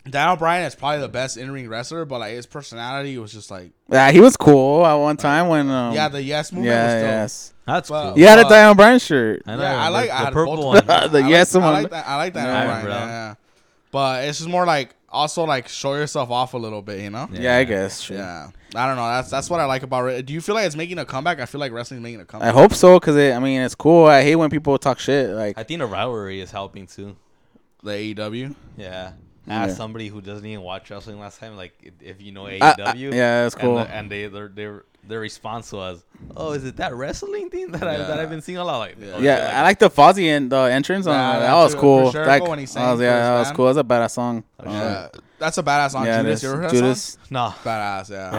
Daniel 0.09 0.37
Bryan 0.37 0.64
is 0.64 0.74
probably 0.74 1.00
the 1.00 1.09
best 1.09 1.37
in 1.37 1.50
ring 1.50 1.68
wrestler, 1.68 2.04
but 2.04 2.18
like 2.20 2.33
his 2.33 2.46
personality 2.46 3.16
was 3.18 3.33
just 3.33 3.50
like 3.50 3.70
Yeah, 3.90 4.11
he 4.11 4.20
was 4.20 4.37
cool 4.37 4.85
at 4.87 4.94
one 4.94 5.16
time 5.16 5.48
when 5.48 5.68
um, 5.70 5.94
yeah, 5.94 6.09
the 6.09 6.22
yes 6.22 6.52
movement 6.52 6.72
yeah 6.74 6.85
was 6.85 6.94
dope. 6.94 7.02
yes 7.11 7.54
That's 7.66 7.90
Well, 7.90 8.11
cool. 8.12 8.18
you 8.18 8.26
had 8.26 8.38
a 8.38 8.46
Uh, 8.46 8.48
Daniel 8.50 8.74
Bryan 8.74 8.98
shirt. 8.98 9.42
I 9.46 9.57
know. 9.57 9.62
Yeah, 9.62 9.83
I 9.83 9.87
the- 9.87 9.90
like 9.92 10.11
I 10.11 10.24
the 10.26 10.30
purple 10.33 10.66
one. 10.66 10.87
The 10.87 11.22
I 11.24 11.28
yes 11.28 11.54
like, 11.54 11.64
I 11.64 11.70
like 11.70 11.90
that. 11.90 12.07
I 12.07 12.16
like 12.16 12.33
that. 12.35 12.44
Yeah, 12.46 12.64
Yeah, 12.76 12.83
bro. 12.83 12.90
yeah. 12.92 13.35
But 13.92 14.24
it's 14.24 14.38
just 14.38 14.50
more 14.50 14.66
like 14.66 14.94
also 15.14 15.44
like 15.44 15.68
show 15.68 15.94
yourself 15.94 16.31
off 16.31 16.55
a 16.55 16.59
little 16.59 16.83
bit, 16.83 17.00
you 17.00 17.11
know? 17.11 17.29
Yeah. 17.33 17.40
Yeah, 17.40 17.57
I 17.59 17.64
guess. 17.64 18.00
Sure. 18.00 18.16
Yeah. 18.16 18.50
I 18.74 18.87
don't 18.87 18.96
know. 18.96 19.07
That's 19.07 19.31
that's 19.31 19.48
what 19.48 19.61
I 19.61 19.64
like 19.66 19.85
about 19.85 20.07
it. 20.09 20.27
Do 20.27 20.33
you 20.33 20.40
feel 20.40 20.55
like 20.57 20.66
it's 20.66 20.77
making 20.77 20.98
a 20.98 21.05
comeback? 21.05 21.38
I 21.40 21.46
feel 21.46 21.61
like 21.61 21.72
wrestling's 21.72 22.03
making 22.03 22.20
a 22.20 22.24
comeback. 22.24 22.48
I 22.48 22.53
hope 22.53 22.74
so, 22.74 22.98
cause 22.98 23.14
it, 23.16 23.33
I 23.33 23.38
mean 23.38 23.61
it's 23.61 23.74
cool. 23.77 24.07
I 24.07 24.22
hate 24.22 24.35
when 24.37 24.50
people 24.50 24.77
talk 24.79 24.98
shit. 24.98 25.31
Like 25.31 25.57
I 25.57 25.62
think 25.62 25.79
the 25.79 25.87
rivalry 25.87 26.40
is 26.40 26.50
helping 26.50 26.87
too. 26.88 27.16
the 27.83 27.92
AEW. 27.92 28.55
Yeah. 28.77 29.12
Yeah. 29.46 29.64
As 29.64 29.76
somebody 29.76 30.09
who 30.09 30.20
doesn't 30.22 30.46
even 30.46 30.62
watch 30.64 30.90
wrestling 30.90 31.20
last 31.20 31.38
time, 31.38 31.57
like 31.57 31.74
if- 31.83 32.00
if 32.02 32.22
you 32.22 32.33
know 32.33 32.44
AEW, 32.46 32.61
I- 32.62 32.90
I- 32.90 32.94
yeah, 32.94 33.42
that's 33.42 33.54
cool. 33.54 33.78
And, 33.78 33.88
the, 33.88 33.94
and 33.94 34.11
they 34.11 34.26
their, 34.28 34.48
their 34.48 34.85
their 35.07 35.20
response 35.20 35.70
was, 35.70 36.02
"Oh, 36.35 36.52
is 36.52 36.64
it 36.64 36.76
that 36.76 36.94
wrestling 36.94 37.50
thing 37.50 37.70
that 37.72 37.83
I 37.87 37.98
that 37.98 38.18
I've 38.18 38.30
been 38.30 38.40
seeing 38.40 38.57
a 38.57 38.64
lot?" 38.64 38.78
Like, 38.78 38.96
Yeah. 38.98 39.12
oh, 39.14 39.18
yeah, 39.20 39.37
shit, 39.48 39.54
I 39.57 39.62
like 39.62 39.78
the 39.78 39.90
Fozzy 39.90 40.28
and 40.35 40.50
the 40.50 40.57
entrance. 40.61 41.07
on 41.07 41.12
Yeah, 41.14 41.33
that, 41.35 41.38
that 41.40 41.46
that 41.48 41.54
was 41.62 41.74
too. 41.74 41.80
cool. 41.80 42.07
For 42.07 42.12
sure, 42.12 42.26
Like, 42.26 42.48
when 42.48 42.59
he 42.59 42.64
sang 42.64 42.88
was, 42.92 43.00
for 43.00 43.04
yeah, 43.04 43.18
his 43.18 43.28
that 43.28 43.38
was 43.50 43.57
cool. 43.57 43.66
That's 43.66 43.78
a 43.78 43.85
badass 43.85 44.11
song. 44.12 44.44
Oh, 44.61 44.66
Uh, 44.66 44.72
Yeah. 44.72 45.09
That's 45.38 45.59
a 45.59 45.62
badass 45.62 45.90
song. 45.90 46.07
yeah, 46.07 46.20
it 46.20 46.22
Judas, 46.22 46.38
is. 46.38 46.42
you 46.42 46.48
ever 46.48 46.62
heard 46.62 46.70
that 46.70 46.74
Judas. 46.76 47.02
song? 47.02 47.20
Nah. 47.30 47.52
Badass, 47.62 48.11
yeah. 48.11 48.30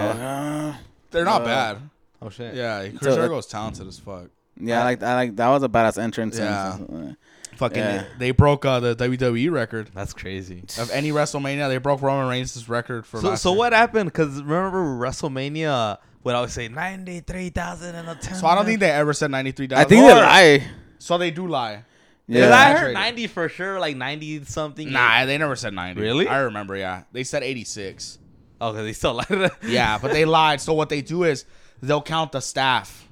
Uh, 0.73 0.73
They're 1.11 1.25
not 1.25 1.41
Uh, 1.43 1.45
bad. 1.45 1.77
Oh 2.19 2.29
shit. 2.29 2.55
Yeah, 2.55 2.87
Chris 2.97 3.13
So- 3.13 3.15
Jericho's 3.15 3.45
talented 3.45 3.87
as 3.87 3.99
fuck. 3.99 4.25
yeah, 4.59 4.81
I 4.81 4.83
like, 4.85 5.03
I 5.03 5.13
like 5.15 5.35
that 5.35 5.49
was 5.49 5.61
a 5.61 5.69
badass 5.69 6.01
entrance. 6.01 6.39
Yeah. 6.39 6.77
and- 6.77 7.15
Fucking, 7.57 7.77
Yeah. 7.77 8.05
they 8.17 8.31
broke 8.31 8.65
uh, 8.65 8.79
the 8.79 8.95
WWE 8.95 9.51
record 9.51 9.89
That's 9.93 10.13
crazy. 10.13 10.63
of 10.79 10.89
any 10.91 11.11
WrestleMania. 11.11 11.67
They 11.69 11.77
broke 11.77 12.01
Roman 12.01 12.27
Reigns' 12.27 12.67
record 12.69 13.05
for 13.05 13.19
So 13.21 13.29
last 13.29 13.41
so 13.41 13.51
year. 13.51 13.57
what 13.59 13.73
happened? 13.73 14.11
Because 14.11 14.41
remember 14.41 14.83
WrestleMania 14.97 15.97
would 16.23 16.35
always 16.35 16.53
say 16.53 16.67
ninety 16.67 17.19
three 17.21 17.49
thousand 17.49 17.95
and 17.95 18.09
a 18.09 18.15
ten. 18.15 18.35
So 18.35 18.47
I 18.47 18.55
don't 18.55 18.65
think 18.65 18.79
they 18.79 18.91
ever 18.91 19.13
said 19.13 19.31
ninety 19.31 19.51
three. 19.51 19.67
I 19.71 19.83
think 19.85 20.05
they 20.05 20.13
lie. 20.13 20.63
So 20.99 21.17
they 21.17 21.31
do 21.31 21.47
lie. 21.47 21.83
Yeah. 22.27 22.41
I 22.41 22.45
Exaggerated. 22.45 22.81
heard 22.81 22.93
ninety 22.93 23.27
for 23.27 23.49
sure, 23.49 23.79
like 23.79 23.95
ninety 23.95 24.43
something. 24.43 24.91
Nah, 24.91 25.25
they 25.25 25.37
never 25.37 25.55
said 25.55 25.73
ninety. 25.73 26.01
Really? 26.01 26.27
I 26.27 26.39
remember. 26.39 26.75
Yeah, 26.75 27.03
they 27.11 27.23
said 27.23 27.43
eighty 27.43 27.63
six. 27.63 28.17
Oh, 28.59 28.71
because 28.71 28.85
they 28.85 28.93
still 28.93 29.13
lied. 29.29 29.51
Yeah, 29.67 29.97
but 29.99 30.11
they 30.11 30.25
lied. 30.25 30.61
So 30.61 30.73
what 30.73 30.89
they 30.89 31.01
do 31.01 31.23
is 31.23 31.45
they'll 31.81 32.01
count 32.01 32.31
the 32.31 32.39
staff 32.41 33.04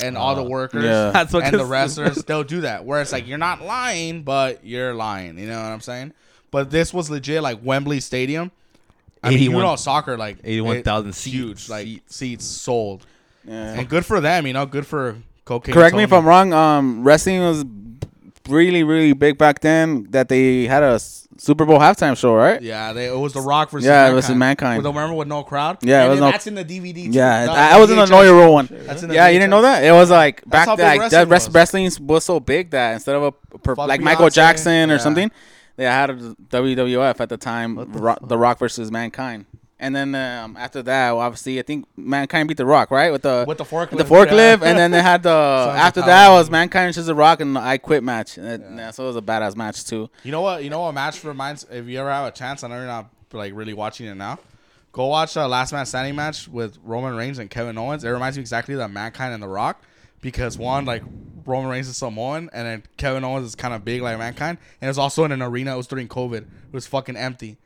and 0.00 0.16
all 0.16 0.34
the 0.34 0.42
workers 0.42 0.84
Yeah. 0.84 1.10
That's 1.12 1.32
what 1.32 1.44
and 1.44 1.54
the 1.54 1.58
gets- 1.58 1.68
wrestlers. 1.70 2.24
They'll 2.24 2.44
do 2.44 2.60
that. 2.62 2.84
Where 2.84 3.00
it's 3.02 3.12
like 3.12 3.26
you're 3.26 3.38
not 3.38 3.62
lying, 3.62 4.22
but 4.22 4.64
you're 4.64 4.94
lying. 4.94 5.38
You 5.38 5.46
know 5.46 5.56
what 5.60 5.72
I'm 5.72 5.80
saying? 5.80 6.12
But 6.50 6.70
this 6.70 6.94
was 6.94 7.10
legit, 7.10 7.42
like 7.42 7.58
Wembley 7.62 8.00
Stadium. 8.00 8.50
I 9.22 9.30
mean, 9.30 9.38
you 9.40 9.44
81 9.50 9.62
know, 9.64 9.76
soccer 9.76 10.16
like 10.16 10.38
81,000 10.44 11.08
it- 11.08 11.12
seats. 11.14 11.34
huge, 11.34 11.68
like 11.68 11.88
seats 12.06 12.44
sold, 12.44 13.04
Yeah. 13.44 13.74
and 13.74 13.88
good 13.88 14.06
for 14.06 14.20
them. 14.20 14.46
You 14.46 14.52
know, 14.52 14.64
good 14.64 14.86
for 14.86 15.16
cocaine. 15.44 15.74
Correct 15.74 15.96
me 15.96 16.04
if 16.04 16.10
Tony. 16.10 16.20
I'm 16.20 16.26
wrong. 16.26 16.52
Um, 16.52 17.02
wrestling 17.04 17.40
was 17.40 17.64
really, 18.48 18.82
really 18.84 19.12
big 19.12 19.38
back 19.38 19.60
then. 19.60 20.06
That 20.10 20.28
they 20.28 20.64
had 20.64 20.82
a 20.82 20.98
Super 20.98 21.64
Bowl 21.64 21.78
halftime 21.78 22.16
show, 22.16 22.34
right? 22.34 22.60
Yeah, 22.60 22.92
they, 22.92 23.06
it 23.06 23.16
was 23.16 23.32
the 23.32 23.40
Rock 23.40 23.70
versus 23.70 23.86
Yeah, 23.86 23.92
Mankind. 23.92 24.12
it 24.12 24.16
was 24.16 24.30
Mankind. 24.30 24.76
With, 24.82 24.86
remember 24.86 25.14
with 25.14 25.28
no 25.28 25.42
crowd? 25.44 25.78
Yeah, 25.82 26.06
it 26.06 26.08
was 26.10 26.20
no- 26.20 26.30
That's 26.30 26.46
in 26.46 26.54
the 26.56 26.64
DVD. 26.64 27.04
too. 27.04 27.10
Yeah, 27.10 27.46
The 27.46 27.52
I, 27.52 27.78
was 27.78 27.90
in 27.90 27.96
the 27.96 28.04
VHS. 28.06 28.10
Know 28.10 28.22
Your 28.22 28.34
Role 28.38 28.54
one. 28.54 28.68
That's 28.70 29.02
in 29.02 29.08
the 29.10 29.14
Yeah, 29.14 29.28
you 29.28 29.38
didn't 29.38 29.50
know 29.50 29.62
that? 29.62 29.84
It 29.84 29.92
was 29.92 30.10
like 30.10 30.42
That's 30.46 30.66
back 30.66 30.76
then, 30.76 30.98
like 30.98 31.10
that 31.12 31.28
wrestling 31.28 31.54
wrestling, 31.54 31.84
was. 31.84 32.00
was 32.00 32.24
so 32.24 32.40
big 32.40 32.70
that 32.70 32.94
instead 32.94 33.14
of 33.14 33.22
a 33.22 33.32
per, 33.58 33.74
like 33.76 34.00
Michael 34.00 34.30
Jackson 34.30 34.90
or 34.90 34.94
Yeah. 34.94 34.98
something, 34.98 35.30
they 35.76 35.84
had 35.84 36.10
a 36.10 36.14
WWF 36.14 37.20
at 37.20 37.28
the 37.28 37.36
time, 37.36 37.76
the, 37.76 37.86
Rock, 37.86 38.18
the 38.26 38.36
Rock 38.36 38.58
versus 38.58 38.90
Mankind. 38.90 39.46
And 39.80 39.94
then 39.94 40.14
um, 40.16 40.56
after 40.56 40.82
that, 40.82 41.12
obviously, 41.12 41.60
I 41.60 41.62
think 41.62 41.86
Mankind 41.96 42.48
beat 42.48 42.56
the 42.56 42.66
Rock, 42.66 42.90
right? 42.90 43.12
With 43.12 43.22
the 43.22 43.44
With 43.46 43.58
the 43.58 43.64
forklift. 43.64 43.92
with 43.92 44.08
the 44.08 44.14
forklift, 44.14 44.60
yeah. 44.60 44.68
and 44.68 44.78
then 44.78 44.90
they 44.90 45.00
had 45.00 45.22
the 45.22 45.30
after 45.76 46.00
that 46.00 46.30
was 46.30 46.50
Mankind 46.50 46.88
versus 46.88 47.06
the 47.06 47.14
Rock 47.14 47.40
and 47.40 47.54
the 47.54 47.60
I 47.60 47.78
Quit 47.78 48.02
match. 48.02 48.38
And 48.38 48.76
yeah, 48.76 48.90
so 48.90 49.04
it 49.04 49.06
was 49.06 49.16
a 49.16 49.22
badass 49.22 49.54
match 49.54 49.84
too. 49.84 50.10
You 50.24 50.32
know 50.32 50.40
what? 50.40 50.64
You 50.64 50.70
know 50.70 50.80
what 50.80 50.92
match 50.92 51.22
reminds? 51.22 51.64
If 51.70 51.86
you 51.86 52.00
ever 52.00 52.10
have 52.10 52.26
a 52.26 52.32
chance, 52.32 52.64
I 52.64 52.68
know 52.68 52.76
you're 52.76 52.86
not 52.86 53.10
like 53.32 53.54
really 53.54 53.72
watching 53.72 54.06
it 54.06 54.16
now. 54.16 54.40
Go 54.90 55.06
watch 55.06 55.36
a 55.36 55.46
Last 55.46 55.72
Man 55.72 55.86
Standing 55.86 56.16
match 56.16 56.48
with 56.48 56.76
Roman 56.82 57.14
Reigns 57.14 57.38
and 57.38 57.48
Kevin 57.48 57.78
Owens. 57.78 58.02
It 58.02 58.08
reminds 58.08 58.36
me 58.36 58.40
exactly 58.40 58.74
of 58.74 58.78
that 58.78 58.90
Mankind 58.90 59.32
and 59.32 59.40
The 59.40 59.48
Rock, 59.48 59.80
because 60.20 60.58
one 60.58 60.86
like 60.86 61.04
Roman 61.46 61.70
Reigns 61.70 61.86
is 61.86 61.96
Samoan, 61.96 62.50
and 62.52 62.66
then 62.66 62.82
Kevin 62.96 63.22
Owens 63.22 63.46
is 63.46 63.54
kind 63.54 63.74
of 63.74 63.84
big 63.84 64.02
like 64.02 64.18
Mankind, 64.18 64.58
and 64.80 64.88
it's 64.88 64.98
also 64.98 65.24
in 65.24 65.30
an 65.30 65.40
arena. 65.40 65.74
It 65.74 65.76
was 65.76 65.86
during 65.86 66.08
COVID. 66.08 66.38
It 66.38 66.46
was 66.72 66.88
fucking 66.88 67.16
empty. 67.16 67.58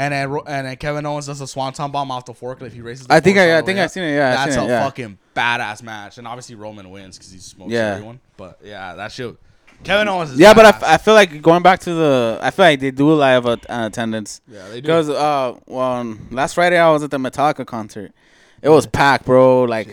And 0.00 0.12
then, 0.14 0.30
Ro- 0.30 0.44
and 0.46 0.66
then 0.66 0.76
Kevin 0.76 1.04
Owens 1.06 1.26
does 1.26 1.40
a 1.40 1.46
swanton 1.48 1.90
bomb 1.90 2.10
off 2.12 2.24
the 2.24 2.32
forklift. 2.32 2.72
He 2.72 2.80
races. 2.80 3.06
The 3.08 3.14
I 3.14 3.18
think 3.20 3.36
I- 3.36 3.58
I 3.58 3.62
think 3.62 3.80
I've 3.80 3.90
seen 3.90 4.04
it, 4.04 4.14
yeah, 4.14 4.28
I've 4.30 4.36
that's 4.46 4.54
seen 4.54 4.62
a 4.62 4.66
it, 4.66 4.68
yeah. 4.70 4.84
fucking 4.84 5.18
badass 5.34 5.82
match. 5.82 6.18
And 6.18 6.26
obviously 6.28 6.54
Roman 6.54 6.88
wins 6.90 7.18
because 7.18 7.32
he 7.32 7.38
smokes 7.40 7.72
Yeah. 7.72 7.94
everyone. 7.94 8.20
But 8.36 8.60
yeah, 8.64 8.94
that 8.94 9.10
shit. 9.10 9.36
Kevin 9.82 10.06
Owens. 10.08 10.30
Is 10.32 10.38
Yeah, 10.38 10.54
but 10.54 10.66
I, 10.66 10.70
badass. 10.70 10.76
f- 10.76 10.82
I 10.84 10.96
feel 10.98 11.14
like 11.14 11.42
going 11.42 11.62
back 11.64 11.80
to 11.80 11.94
the, 11.94 12.38
I 12.40 12.50
feel 12.52 12.64
like 12.66 12.80
they 12.80 12.90
do 12.92 13.12
live 13.12 13.44
at, 13.46 13.68
uh, 13.68 13.86
attendance. 13.86 14.40
yeah, 14.46 14.68
they 14.68 14.76
do. 14.76 14.82
Because 14.82 15.08
uh, 15.10 15.54
well, 15.66 16.16
last 16.30 16.54
Friday 16.54 16.78
I 16.78 16.90
was 16.90 17.02
at 17.02 17.10
the 17.10 17.18
Metallica 17.18 17.66
concert. 17.66 18.12
It 18.62 18.68
was 18.68 18.86
packed, 18.86 19.24
bro. 19.24 19.64
Like, 19.64 19.88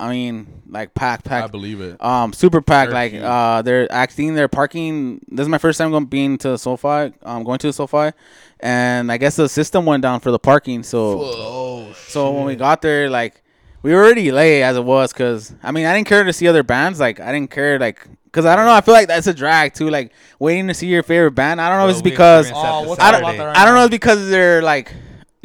I 0.00 0.10
mean, 0.10 0.62
like 0.68 0.94
packed, 0.94 1.24
packed. 1.24 1.44
I 1.44 1.50
believe 1.50 1.80
it. 1.80 2.02
Um, 2.02 2.32
super 2.32 2.60
packed. 2.60 2.90
They're 2.90 2.94
Like, 3.00 3.12
huge. 3.12 3.22
uh, 3.22 3.62
they're 3.62 3.90
acting. 3.92 4.34
They're 4.34 4.48
parking. 4.48 5.20
This 5.28 5.44
is 5.44 5.48
my 5.48 5.58
first 5.58 5.78
time 5.78 5.90
going 5.90 6.06
being 6.06 6.38
to 6.38 6.56
SoFi. 6.58 7.12
Um, 7.22 7.44
going 7.44 7.58
to 7.60 7.72
SoFi, 7.72 8.12
and 8.60 9.10
I 9.12 9.16
guess 9.18 9.36
the 9.36 9.48
system 9.48 9.84
went 9.86 10.02
down 10.02 10.20
for 10.20 10.30
the 10.30 10.38
parking. 10.38 10.82
So, 10.82 11.20
Oh, 11.22 11.92
so 12.08 12.32
when 12.32 12.44
we 12.46 12.56
got 12.56 12.82
there, 12.82 13.08
like, 13.10 13.42
we 13.82 13.92
were 13.94 14.02
already 14.02 14.30
late 14.32 14.62
as 14.62 14.76
it 14.76 14.84
was. 14.84 15.12
Cause 15.12 15.54
I 15.62 15.70
mean, 15.72 15.86
I 15.86 15.94
didn't 15.94 16.08
care 16.08 16.24
to 16.24 16.32
see 16.32 16.48
other 16.48 16.62
bands. 16.62 16.98
Like, 17.00 17.20
I 17.20 17.32
didn't 17.32 17.50
care. 17.50 17.78
Like, 17.78 18.06
cause 18.32 18.44
I 18.46 18.56
don't 18.56 18.64
know. 18.66 18.72
I 18.74 18.80
feel 18.80 18.94
like 18.94 19.08
that's 19.08 19.26
a 19.26 19.34
drag 19.34 19.74
too. 19.74 19.88
Like, 19.90 20.12
waiting 20.38 20.68
to 20.68 20.74
see 20.74 20.88
your 20.88 21.02
favorite 21.02 21.32
band. 21.32 21.60
I 21.60 21.68
don't 21.68 21.78
know 21.78 21.88
if 21.88 21.92
it's 21.92 22.02
because 22.02 22.50
Oh, 22.52 22.56
I 22.58 22.62
don't- 22.64 22.84
about 22.86 22.96
Saturday. 22.98 23.36
that 23.38 23.44
right 23.44 23.56
I 23.58 23.64
don't 23.64 23.74
know 23.74 23.80
if 23.82 23.86
it's 23.86 23.90
because 23.92 24.28
they're 24.30 24.62
like 24.62 24.92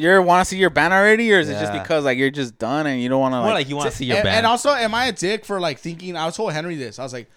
you 0.01 0.21
want 0.21 0.45
to 0.45 0.49
see 0.49 0.57
your 0.57 0.69
band 0.69 0.93
already, 0.93 1.31
or 1.33 1.39
is 1.39 1.49
it 1.49 1.53
just 1.53 1.73
Yeah. 1.73 1.81
because 1.81 2.05
like 2.05 2.17
you're 2.17 2.29
just 2.31 2.57
done 2.57 2.87
and 2.87 3.01
you 3.01 3.09
don't 3.09 3.19
want 3.19 3.33
to 3.33 3.37
More 3.37 3.47
like, 3.47 3.53
like 3.55 3.69
you 3.69 3.75
want 3.75 3.91
to 3.91 3.95
see 3.95 4.05
your 4.05 4.17
and, 4.17 4.23
band. 4.25 4.37
and 4.37 4.45
also, 4.47 4.71
am 4.71 4.93
I 4.95 5.05
a 5.07 5.11
dick 5.11 5.45
for 5.45 5.59
like 5.59 5.79
thinking? 5.79 6.15
I 6.17 6.25
was 6.25 6.35
told 6.35 6.53
Henry 6.53 6.75
this. 6.75 6.99
I 6.99 7.03
was 7.03 7.13
like, 7.13 7.29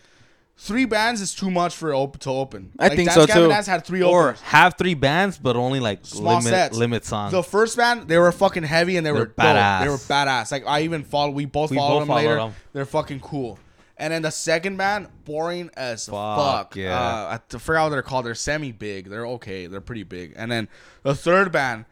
three 0.56 0.84
bands 0.84 1.20
is 1.20 1.34
too 1.34 1.50
much 1.50 1.74
for 1.74 1.92
op- 1.94 2.18
to 2.20 2.30
open. 2.30 2.70
I 2.78 2.84
Like, 2.88 2.96
think 2.96 3.08
Dance 3.08 3.20
so, 3.20 3.26
Gavin 3.26 3.42
too. 3.44 3.48
Dance 3.48 3.66
had 3.66 3.84
three 3.84 4.02
or 4.02 4.20
openers. 4.30 4.40
have 4.42 4.74
three 4.78 4.94
bands, 4.94 5.36
but 5.38 5.56
only 5.56 5.80
like 5.80 6.00
Small 6.06 6.36
limit 6.38 6.44
sets. 6.44 6.76
limit 6.76 7.04
songs. 7.04 7.32
The 7.32 7.42
first 7.42 7.76
band, 7.76 8.06
they 8.08 8.18
were 8.18 8.30
fucking 8.32 8.62
heavy 8.62 8.96
and 8.96 9.04
they 9.04 9.10
were 9.12 9.18
They're 9.18 9.26
dope. 9.26 9.36
badass. 9.36 9.82
They 9.82 9.88
were 9.88 9.96
badass. 9.96 10.52
Like 10.52 10.64
I 10.66 10.82
even 10.82 11.02
follow. 11.02 11.30
We 11.30 11.44
both 11.44 11.70
We 11.70 11.76
followed 11.76 12.00
both 12.00 12.08
them 12.08 12.16
later. 12.16 12.36
followed 12.36 12.46
'em. 12.50 12.54
They're 12.72 12.84
fucking 12.86 13.20
cool. 13.20 13.58
And 13.96 14.12
then 14.12 14.22
the 14.22 14.30
second 14.32 14.76
band, 14.76 15.06
boring 15.24 15.70
as 15.76 16.06
fuck. 16.06 16.38
Fuck, 16.38 16.76
yeah. 16.76 16.98
Uh, 16.98 17.34
I 17.34 17.40
t- 17.48 17.58
forgot 17.58 17.84
what 17.84 17.88
they're 17.90 18.02
called. 18.02 18.26
They're 18.26 18.34
semi 18.34 18.72
big. 18.72 19.08
They're 19.08 19.26
okay. 19.26 19.66
They're 19.68 19.80
pretty 19.80 20.02
big. 20.02 20.32
And 20.36 20.50
then 20.50 20.68
the 21.04 21.14
third 21.14 21.52
band 21.52 21.84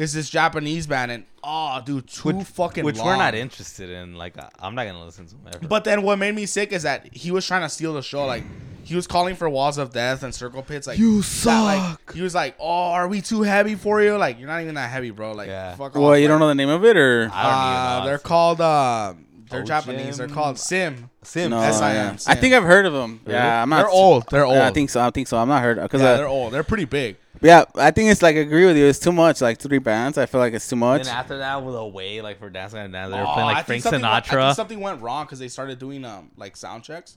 is 0.00 0.12
this 0.14 0.30
Japanese 0.30 0.86
band, 0.86 1.10
and 1.12 1.24
oh, 1.44 1.80
dude, 1.84 2.06
too 2.08 2.42
fucking 2.42 2.84
which 2.84 2.96
long. 2.96 3.06
we're 3.06 3.16
not 3.16 3.34
interested 3.34 3.90
in. 3.90 4.14
Like 4.14 4.38
I- 4.38 4.48
I'm 4.58 4.74
not 4.74 4.86
gonna 4.86 5.04
listen 5.04 5.26
to 5.26 5.34
them 5.34 5.42
ever. 5.54 5.66
But 5.68 5.84
then 5.84 6.02
what 6.02 6.18
made 6.18 6.34
me 6.34 6.46
sick 6.46 6.72
is 6.72 6.84
that 6.84 7.12
he 7.14 7.30
was 7.30 7.46
trying 7.46 7.62
to 7.62 7.68
steal 7.68 7.92
the 7.94 8.02
show. 8.02 8.24
Like 8.24 8.44
he 8.82 8.96
was 8.96 9.06
calling 9.06 9.36
for 9.36 9.48
walls 9.48 9.76
of 9.78 9.92
death 9.92 10.22
and 10.22 10.34
circle 10.34 10.62
pits. 10.62 10.86
Like 10.86 10.98
You 10.98 11.20
that, 11.22 11.62
like, 11.62 11.80
suck. 11.90 12.14
he 12.14 12.22
was 12.22 12.34
like, 12.34 12.56
"Oh, 12.58 12.90
are 12.92 13.06
we 13.08 13.20
too 13.20 13.42
heavy 13.42 13.74
for 13.74 14.00
you? 14.02 14.16
Like 14.16 14.38
you're 14.38 14.48
not 14.48 14.62
even 14.62 14.74
that 14.76 14.90
heavy, 14.90 15.10
bro. 15.10 15.32
Like 15.32 15.48
Yeah. 15.48 15.74
fuck 15.76 15.94
off." 15.94 16.02
well, 16.02 16.16
you 16.16 16.24
Like, 16.24 16.32
don't 16.32 16.40
know 16.40 16.48
the 16.48 16.54
name 16.54 16.70
of 16.70 16.84
it, 16.84 16.96
or 16.96 17.30
I 17.32 17.42
don't 17.42 17.52
uh, 17.52 17.92
even 17.94 18.04
know. 18.04 18.06
They're 18.08 18.18
called. 18.18 18.60
Uh, 18.60 19.14
they're 19.50 19.62
Japanese. 19.62 20.16
They're 20.18 20.28
called 20.28 20.58
Sim. 20.58 21.10
Sim. 21.22 21.50
no, 21.50 21.60
S 21.60 21.80
I 21.80 21.92
yeah. 21.94 22.08
M, 22.10 22.16
I 22.26 22.34
think 22.34 22.54
I've 22.54 22.62
heard 22.64 22.86
of 22.86 22.92
them. 22.92 23.20
Yeah, 23.26 23.62
I'm 23.62 23.68
not. 23.68 23.78
They're 23.82 23.88
old. 23.90 24.24
They're 24.30 24.44
old. 24.46 24.56
Yeah, 24.56 24.68
I 24.68 24.70
think 24.72 24.90
so. 24.90 25.00
I 25.00 25.10
think 25.10 25.28
so. 25.28 25.36
I'm 25.38 25.48
not 25.48 25.62
heard 25.62 25.80
because 25.80 26.00
Yeah, 26.00 26.16
they're 26.16 26.28
old. 26.28 26.52
They're 26.52 26.62
pretty 26.64 26.84
big. 26.86 27.16
yeah, 27.42 27.64
I 27.74 27.90
think 27.90 28.10
it's 28.10 28.22
like 28.22 28.36
I 28.36 28.40
agree 28.40 28.64
with 28.66 28.76
you. 28.76 28.86
It's 28.86 28.98
too 28.98 29.12
much. 29.12 29.40
Like 29.40 29.58
three 29.58 29.78
bands. 29.78 30.16
I 30.18 30.26
feel 30.26 30.40
like 30.40 30.54
it's 30.54 30.68
too 30.68 30.76
much. 30.76 31.04
Then 31.04 31.14
after 31.14 31.38
that, 31.38 31.62
with 31.64 31.74
away 31.74 32.20
like 32.22 32.38
for 32.38 32.48
dancing 32.50 32.78
and 32.80 32.92
dance, 32.92 33.10
they 33.12 33.18
were 33.18 33.26
Oh, 33.26 33.32
playing 33.34 33.46
like 33.48 33.56
think 33.66 33.66
Frank 33.66 33.82
something 33.82 34.02
went- 34.02 34.12
I 34.14 34.20
think 34.20 34.32
Sinatra. 34.40 34.54
something 34.54 34.80
went 34.80 35.02
wrong 35.02 35.24
because 35.26 35.38
they 35.38 35.48
started 35.48 35.78
doing 35.78 36.04
um 36.04 36.30
like 36.36 36.56
sound 36.56 36.82
checks. 36.84 37.16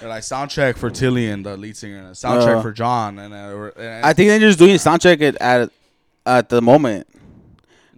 They're 0.00 0.08
like 0.08 0.22
sound 0.22 0.50
check 0.50 0.76
for 0.76 0.88
Tilian, 0.88 1.42
the 1.42 1.56
lead 1.56 1.76
singer, 1.76 1.98
and 1.98 2.06
a 2.08 2.14
sound 2.14 2.42
Uh. 2.42 2.62
for 2.62 2.72
John, 2.72 3.18
and, 3.18 3.34
uh, 3.34 3.70
and 3.76 4.06
I 4.06 4.12
think 4.12 4.28
they're 4.28 4.38
just 4.38 4.58
doing 4.58 4.78
sound 4.78 5.02
check 5.02 5.20
it 5.20 5.36
at 5.40 5.70
at 6.24 6.48
the 6.48 6.62
moment. 6.62 7.08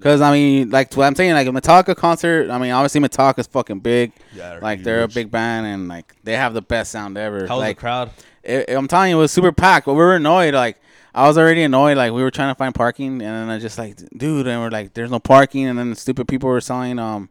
Cause 0.03 0.21
I 0.21 0.33
mean, 0.33 0.71
like 0.71 0.93
what 0.95 1.07
I'm 1.07 1.15
saying, 1.15 1.33
like 1.33 1.47
a 1.47 1.51
Metallica 1.51 1.95
concert. 1.95 2.51
I 2.51 2.59
mean, 2.59 2.73
obviously 2.73 3.01
Metallica's 3.01 3.47
fucking 3.47 3.81
big. 3.81 4.12
Yeah, 4.35 4.51
they're 4.51 4.61
like 4.61 4.83
they're 4.83 5.03
a 5.05 5.09
big 5.09 5.31
band 5.31 5.67
and 5.67 5.88
like 5.88 6.17
they 6.25 6.37
have 6.37 6.55
the 6.55 6.62
best 6.62 6.91
sound 6.91 7.17
ever. 7.17 7.47
How 7.47 7.57
was 7.57 7.62
like 7.62 7.77
the 7.77 7.81
crowd? 7.81 8.11
it, 8.43 8.71
I'm 8.71 8.88
telling 8.88 9.11
you, 9.11 9.17
it 9.17 9.21
was 9.21 9.33
super 9.33 9.53
packed. 9.53 9.87
But 9.87 9.95
we 9.95 10.01
were 10.01 10.17
annoyed. 10.17 10.55
Like 10.55 10.81
I 11.15 11.27
was 11.27 11.38
already 11.38 11.62
annoyed. 11.62 11.97
Like 11.97 12.12
we 12.12 12.23
were 12.23 12.31
trying 12.31 12.53
to 12.53 12.59
find 12.59 12.75
parking, 12.75 13.12
and 13.12 13.21
then 13.23 13.49
I 13.49 13.59
just 13.59 13.79
like, 13.79 13.97
dude, 14.17 14.47
and 14.47 14.61
we're 14.61 14.71
like, 14.71 14.95
there's 14.95 15.11
no 15.11 15.19
parking, 15.21 15.67
and 15.67 15.79
then 15.79 15.91
the 15.91 15.97
stupid 15.97 16.29
people 16.29 16.49
were 16.49 16.61
selling 16.61 16.99
um 16.99 17.29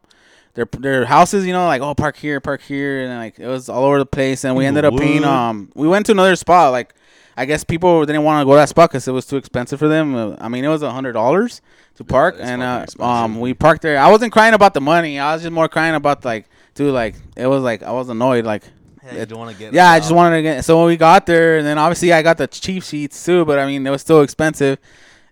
their 0.53 0.65
their 0.77 1.05
houses. 1.05 1.45
You 1.45 1.53
know, 1.53 1.65
like 1.65 1.81
oh, 1.81 1.93
park 1.95 2.17
here, 2.17 2.39
park 2.39 2.61
here, 2.61 3.03
and 3.03 3.17
like 3.17 3.39
it 3.39 3.47
was 3.47 3.69
all 3.69 3.83
over 3.83 3.99
the 3.99 4.05
place. 4.05 4.43
And 4.43 4.55
we 4.55 4.65
ended 4.65 4.85
up 4.85 4.95
paying. 4.97 5.23
Um, 5.23 5.71
we 5.75 5.87
went 5.87 6.05
to 6.07 6.11
another 6.13 6.35
spot. 6.35 6.71
Like 6.71 6.93
I 7.41 7.45
guess 7.45 7.63
people 7.63 8.05
didn't 8.05 8.23
want 8.23 8.41
to 8.41 8.45
go 8.45 8.51
to 8.51 8.57
that 8.57 8.69
spot 8.69 8.89
because 8.89 9.07
it 9.07 9.11
was 9.11 9.25
too 9.25 9.37
expensive 9.37 9.79
for 9.79 9.87
them. 9.87 10.35
I 10.39 10.47
mean, 10.47 10.63
it 10.63 10.67
was 10.67 10.81
a 10.83 10.91
hundred 10.91 11.13
dollars 11.13 11.61
to 11.95 12.03
park, 12.03 12.35
it's 12.35 12.43
and 12.49 12.61
uh, 12.61 12.85
um, 12.99 13.39
we 13.39 13.53
parked 13.53 13.81
there. 13.81 13.97
I 13.97 14.09
wasn't 14.09 14.31
crying 14.31 14.53
about 14.53 14.73
the 14.73 14.81
money. 14.81 15.19
I 15.19 15.33
was 15.33 15.41
just 15.41 15.51
more 15.51 15.67
crying 15.67 15.95
about 15.95 16.23
like, 16.23 16.45
dude, 16.75 16.93
like 16.93 17.15
it 17.35 17.47
was 17.47 17.63
like 17.63 17.83
I 17.83 17.91
was 17.91 18.09
annoyed, 18.09 18.45
like. 18.45 18.63
Yeah, 19.03 19.21
you 19.21 19.25
don't 19.25 19.39
want 19.39 19.51
to 19.51 19.57
get. 19.57 19.73
Yeah, 19.73 19.89
I 19.89 19.99
just 19.99 20.11
wanted 20.13 20.35
to 20.35 20.41
get. 20.43 20.63
So 20.63 20.77
when 20.77 20.85
we 20.87 20.95
got 20.95 21.25
there, 21.25 21.57
and 21.57 21.65
then 21.65 21.79
obviously 21.79 22.13
I 22.13 22.21
got 22.21 22.37
the 22.37 22.45
cheap 22.47 22.83
seats 22.83 23.25
too, 23.25 23.43
but 23.45 23.57
I 23.57 23.65
mean 23.65 23.85
it 23.85 23.89
was 23.89 24.01
still 24.01 24.21
expensive. 24.21 24.77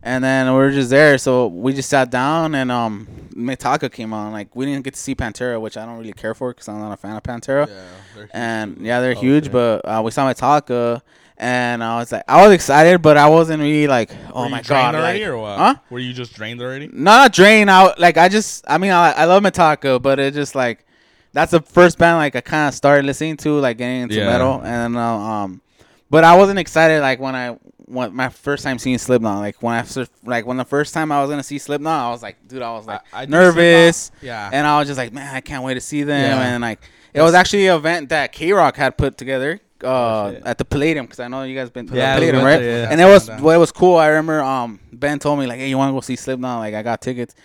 And 0.02 0.24
then 0.24 0.48
we 0.48 0.54
were 0.54 0.72
just 0.72 0.90
there, 0.90 1.18
so 1.18 1.48
we 1.48 1.74
just 1.74 1.90
sat 1.90 2.10
down, 2.10 2.56
and 2.56 2.72
um, 2.72 3.06
Metallica 3.36 3.92
came 3.92 4.12
on. 4.14 4.32
Like 4.32 4.56
we 4.56 4.66
didn't 4.66 4.84
get 4.86 4.94
to 4.96 5.00
see 5.00 5.14
Pantera, 5.14 5.62
which 5.62 5.78
I 5.78 5.86
don't 5.86 5.98
really 6.00 6.14
care 6.14 6.34
for 6.34 6.52
because 6.52 6.68
I'm 6.70 6.80
not 6.80 6.94
a 6.94 6.98
fan 6.98 7.16
of 7.18 7.22
Pantera. 7.22 7.68
Yeah. 7.68 8.26
And 8.32 8.78
yeah, 8.80 9.02
they're 9.02 9.16
Oh, 9.16 9.20
huge, 9.22 9.44
shit. 9.46 9.52
but 9.54 9.82
uh, 9.86 10.02
we 10.04 10.10
saw 10.12 10.32
Metallica, 10.32 11.02
and 11.40 11.84
I 11.84 11.98
was 11.98 12.12
like, 12.12 12.24
I 12.28 12.44
was 12.46 12.54
excited, 12.54 13.02
but 13.02 13.16
I 13.18 13.28
wasn't 13.30 13.62
really 13.62 13.88
like, 13.88 14.12
oh 14.34 14.50
my 14.50 14.62
god, 14.62 14.96
already 14.96 15.20
like, 15.22 15.28
or 15.30 15.38
what? 15.38 15.58
huh? 15.58 15.76
Were 15.90 16.00
you 16.00 16.14
just 16.14 16.34
drained 16.34 16.62
already? 16.62 16.88
no, 16.88 16.94
not 17.12 17.34
drained. 17.34 17.70
out. 17.70 17.98
Like 18.00 18.18
I 18.18 18.28
just, 18.30 18.66
I 18.68 18.78
mean, 18.78 18.92
I, 18.92 19.12
I 19.12 19.26
love 19.26 19.42
Metallica, 19.44 20.02
but 20.02 20.20
it 20.20 20.34
just 20.34 20.54
like 20.56 20.86
that's 21.34 21.52
the 21.52 21.62
first 21.62 21.98
band 21.98 22.18
like 22.18 22.36
I 22.36 22.42
kind 22.42 22.68
of 22.68 22.74
started 22.74 23.06
listening 23.06 23.38
to, 23.38 23.60
like 23.60 23.78
getting 23.78 24.02
into 24.02 24.16
Yeah. 24.16 24.26
metal, 24.26 24.62
and 24.64 24.98
uh, 24.98 25.02
um, 25.02 25.62
but 26.10 26.24
I 26.24 26.36
wasn't 26.36 26.60
excited 26.60 27.02
like 27.02 27.20
when 27.20 27.36
I 27.36 27.58
when 27.86 28.16
my 28.16 28.30
first 28.30 28.64
time 28.64 28.78
seeing 28.78 28.98
Slipknot. 28.98 29.38
Like 29.40 29.62
when 29.64 29.74
I 29.76 29.86
like 30.26 30.46
when 30.46 30.58
the 30.58 30.66
first 30.66 30.94
time 30.94 31.12
I 31.12 31.22
was 31.22 31.30
gonna 31.30 31.44
see 31.44 31.58
Slipknot, 31.58 32.04
I 32.06 32.10
was 32.12 32.22
like, 32.22 32.36
dude, 32.48 32.62
I 32.62 32.72
was 32.74 32.86
like 32.88 33.02
I- 33.14 33.24
I 33.24 33.26
nervous, 33.28 34.12
Yeah. 34.22 34.50
and 34.52 34.68
I 34.68 34.78
was 34.80 34.88
just 34.88 34.98
like, 34.98 35.14
man, 35.14 35.34
I 35.36 35.42
can't 35.42 35.64
wait 35.64 35.76
to 35.76 35.82
see 35.82 36.04
them, 36.04 36.38
Yeah. 36.40 36.54
and 36.54 36.62
like 36.62 36.82
it 37.14 37.22
was 37.22 37.34
actually 37.34 37.68
an 37.68 37.76
event 37.78 38.10
that 38.10 38.34
KROQ 38.34 38.76
had 38.76 38.98
put 38.98 39.18
together. 39.18 39.60
Uh, 39.84 39.88
Oh, 39.88 40.38
at 40.46 40.58
the 40.58 40.66
Palladium 40.66 41.06
because 41.06 41.20
I 41.20 41.28
know 41.28 41.44
you 41.44 41.56
guys 41.56 41.70
been 41.70 41.88
to 41.88 41.96
Yeah, 41.96 42.16
the 42.16 42.20
Palladium, 42.20 42.44
right? 42.44 42.58
there, 42.58 42.84
yeah. 42.84 42.92
And 42.92 43.00
it 43.02 43.06
was 43.06 43.30
what 43.30 43.60
was 43.60 43.72
cool. 43.72 43.98
I 43.98 44.08
remember 44.08 44.42
um 44.42 44.80
Ben 44.92 45.20
told 45.20 45.40
me 45.40 45.48
like, 45.48 45.60
hey, 45.60 45.70
you 45.70 45.78
want 45.78 45.90
to 45.90 45.94
go 45.94 46.02
see 46.02 46.16
Slipknot? 46.16 46.60
Like 46.60 46.74
I 46.74 46.84
got 46.84 47.02
tickets, 47.02 47.36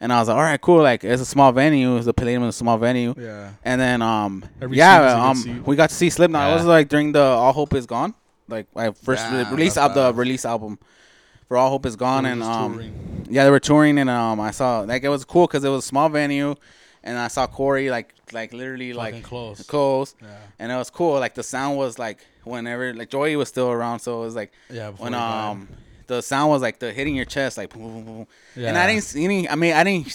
and 0.00 0.12
I 0.12 0.18
was 0.18 0.28
like, 0.28 0.36
all 0.36 0.42
right, 0.42 0.60
cool. 0.60 0.82
Like 0.82 1.04
it's 1.04 1.22
a 1.22 1.26
small 1.26 1.52
venue. 1.52 1.96
It's 1.96 2.06
the 2.06 2.14
Palladium 2.14 2.42
is 2.44 2.54
a 2.54 2.58
small 2.58 2.78
venue. 2.78 3.14
yeah. 3.16 3.52
And 3.64 3.80
then 3.80 4.02
um 4.02 4.44
Every 4.60 4.76
seat 4.76 4.82
is 4.82 4.86
a 4.86 4.88
yeah 4.88 5.30
um 5.30 5.62
we 5.66 5.76
got 5.76 5.90
to 5.90 5.94
see 5.96 6.10
Slipknot. 6.10 6.50
It 6.50 6.54
was 6.54 6.64
like 6.66 6.88
during 6.88 7.12
the 7.12 7.22
All 7.22 7.52
Hope 7.52 7.74
Is 7.74 7.86
Gone, 7.86 8.14
like 8.48 8.66
my 8.74 8.90
first 8.92 9.24
Yeah, 9.30 9.48
re- 9.48 9.56
release 9.56 9.76
of 9.76 9.94
the 9.94 10.12
release 10.14 10.44
album 10.44 10.78
for 11.48 11.56
All 11.56 11.70
Hope 11.70 11.86
Is 11.86 11.96
Gone, 11.96 12.26
and 12.26 12.42
um 12.42 12.72
touring. 12.74 13.26
Yeah, 13.30 13.44
they 13.44 13.50
were 13.50 13.60
touring, 13.60 13.98
and 13.98 14.08
um, 14.08 14.40
I 14.40 14.50
saw 14.52 14.80
like 14.80 15.04
it 15.04 15.08
was 15.08 15.24
cool 15.24 15.46
because 15.46 15.64
it 15.64 15.68
was 15.68 15.84
a 15.84 15.88
small 15.88 16.08
venue, 16.08 16.54
and 17.02 17.18
I 17.18 17.28
saw 17.28 17.46
Corey 17.46 17.90
like 17.90 18.14
like 18.32 18.52
literally 18.52 18.92
Fucking 18.92 19.14
like 19.14 19.22
close. 19.24 19.62
close, 19.66 20.14
Yeah. 20.22 20.28
and 20.58 20.70
it 20.72 20.76
was 20.76 20.90
cool. 20.90 21.18
Like 21.20 21.34
the 21.34 21.42
sound 21.42 21.76
was 21.78 21.98
like 21.98 22.18
whenever 22.44 22.92
like 22.94 23.10
Joey 23.10 23.36
was 23.36 23.48
still 23.48 23.70
around, 23.70 24.00
so 24.00 24.22
it 24.22 24.24
was 24.26 24.34
like 24.36 24.52
Yeah. 24.70 24.90
when 24.90 25.14
um 25.14 25.68
the 26.06 26.22
sound 26.22 26.50
was 26.50 26.62
like 26.62 26.78
the 26.78 26.92
hitting 26.92 27.14
your 27.14 27.24
chest 27.26 27.58
like 27.58 27.70
boom, 27.72 27.82
boom, 27.82 28.04
boom. 28.04 28.26
Yeah. 28.56 28.68
and 28.68 28.78
I 28.78 28.86
didn't 28.86 29.04
see 29.04 29.24
any. 29.24 29.48
I 29.48 29.54
mean, 29.56 29.74
I 29.74 29.84
didn't 29.84 30.08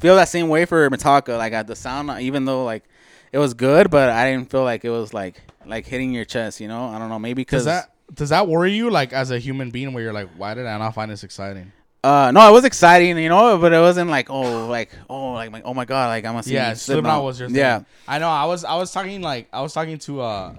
feel 0.00 0.16
that 0.16 0.28
same 0.28 0.48
way 0.48 0.64
for 0.66 0.88
Metallica. 0.90 1.38
Like 1.38 1.52
at 1.52 1.66
the 1.66 1.76
sound, 1.76 2.10
even 2.22 2.44
though 2.44 2.64
like 2.64 2.84
it 3.32 3.38
was 3.38 3.54
good, 3.54 3.90
but 3.90 4.10
I 4.10 4.30
didn't 4.30 4.50
feel 4.50 4.64
like 4.64 4.84
it 4.84 4.90
was 4.90 5.14
like 5.14 5.40
like 5.66 5.86
hitting 5.86 6.12
your 6.12 6.24
chest. 6.24 6.60
You 6.60 6.68
know, 6.68 6.86
I 6.88 6.98
don't 6.98 7.08
know. 7.08 7.18
Maybe 7.18 7.40
because 7.42 7.64
that 7.64 7.92
does 8.12 8.28
that 8.30 8.48
worry 8.48 8.72
you 8.72 8.90
like 8.90 9.12
as 9.12 9.30
a 9.30 9.38
human 9.38 9.70
being 9.70 9.92
where 9.92 10.02
you're 10.02 10.12
like, 10.12 10.28
why 10.36 10.52
did 10.54 10.66
I 10.66 10.76
not 10.78 10.94
find 10.94 11.10
this 11.10 11.22
exciting? 11.24 11.72
Uh, 12.02 12.30
no, 12.32 12.48
it 12.48 12.52
was 12.52 12.64
exciting, 12.64 13.18
you 13.18 13.28
know, 13.28 13.58
but 13.58 13.72
it 13.72 13.78
wasn't 13.78 14.08
like 14.08 14.30
oh, 14.30 14.66
like 14.66 14.90
oh, 15.08 15.32
like 15.32 15.50
my, 15.50 15.60
oh 15.62 15.74
my 15.74 15.84
god, 15.84 16.08
like 16.08 16.24
I'm 16.24 16.32
gonna 16.32 16.42
see 16.42 16.54
yeah, 16.54 16.72
Slipknot 16.72 17.22
was 17.22 17.38
your 17.38 17.48
thing. 17.48 17.58
Yeah, 17.58 17.82
I 18.08 18.18
know. 18.18 18.28
I 18.28 18.46
was 18.46 18.64
I 18.64 18.76
was 18.76 18.90
talking 18.90 19.20
like 19.20 19.48
I 19.52 19.60
was 19.60 19.74
talking 19.74 19.98
to 19.98 20.20
uh 20.22 20.54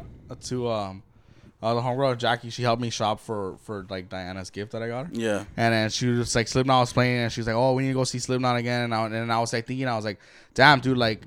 to 0.45 0.69
um 0.69 1.03
uh, 1.63 1.73
the 1.73 1.81
homegirl 1.81 2.17
Jackie. 2.17 2.49
She 2.51 2.61
helped 2.61 2.81
me 2.81 2.89
shop 2.89 3.19
for 3.19 3.57
for 3.63 3.85
like 3.89 4.07
Diana's 4.09 4.49
gift 4.51 4.71
that 4.73 4.83
I 4.83 4.87
got 4.87 5.07
her. 5.07 5.11
yeah, 5.13 5.45
And 5.57 5.73
then 5.73 5.89
she 5.89 6.07
was 6.07 6.35
like 6.35 6.47
Slipknot 6.47 6.81
was 6.81 6.93
playing, 6.93 7.17
and 7.21 7.31
she 7.31 7.39
was 7.39 7.47
like, 7.47 7.55
"Oh, 7.55 7.73
we 7.73 7.83
need 7.83 7.89
to 7.89 7.95
go 7.95 8.03
see 8.03 8.19
Slipknot 8.19 8.57
again." 8.57 8.83
And 8.83 8.93
I, 8.95 9.05
and 9.05 9.31
I 9.33 9.39
was 9.39 9.51
like 9.51 9.65
thinking, 9.65 9.87
I 9.87 9.95
was 9.95 10.05
like, 10.05 10.19
"Damn, 10.53 10.79
dude, 10.79 10.97
like 10.97 11.21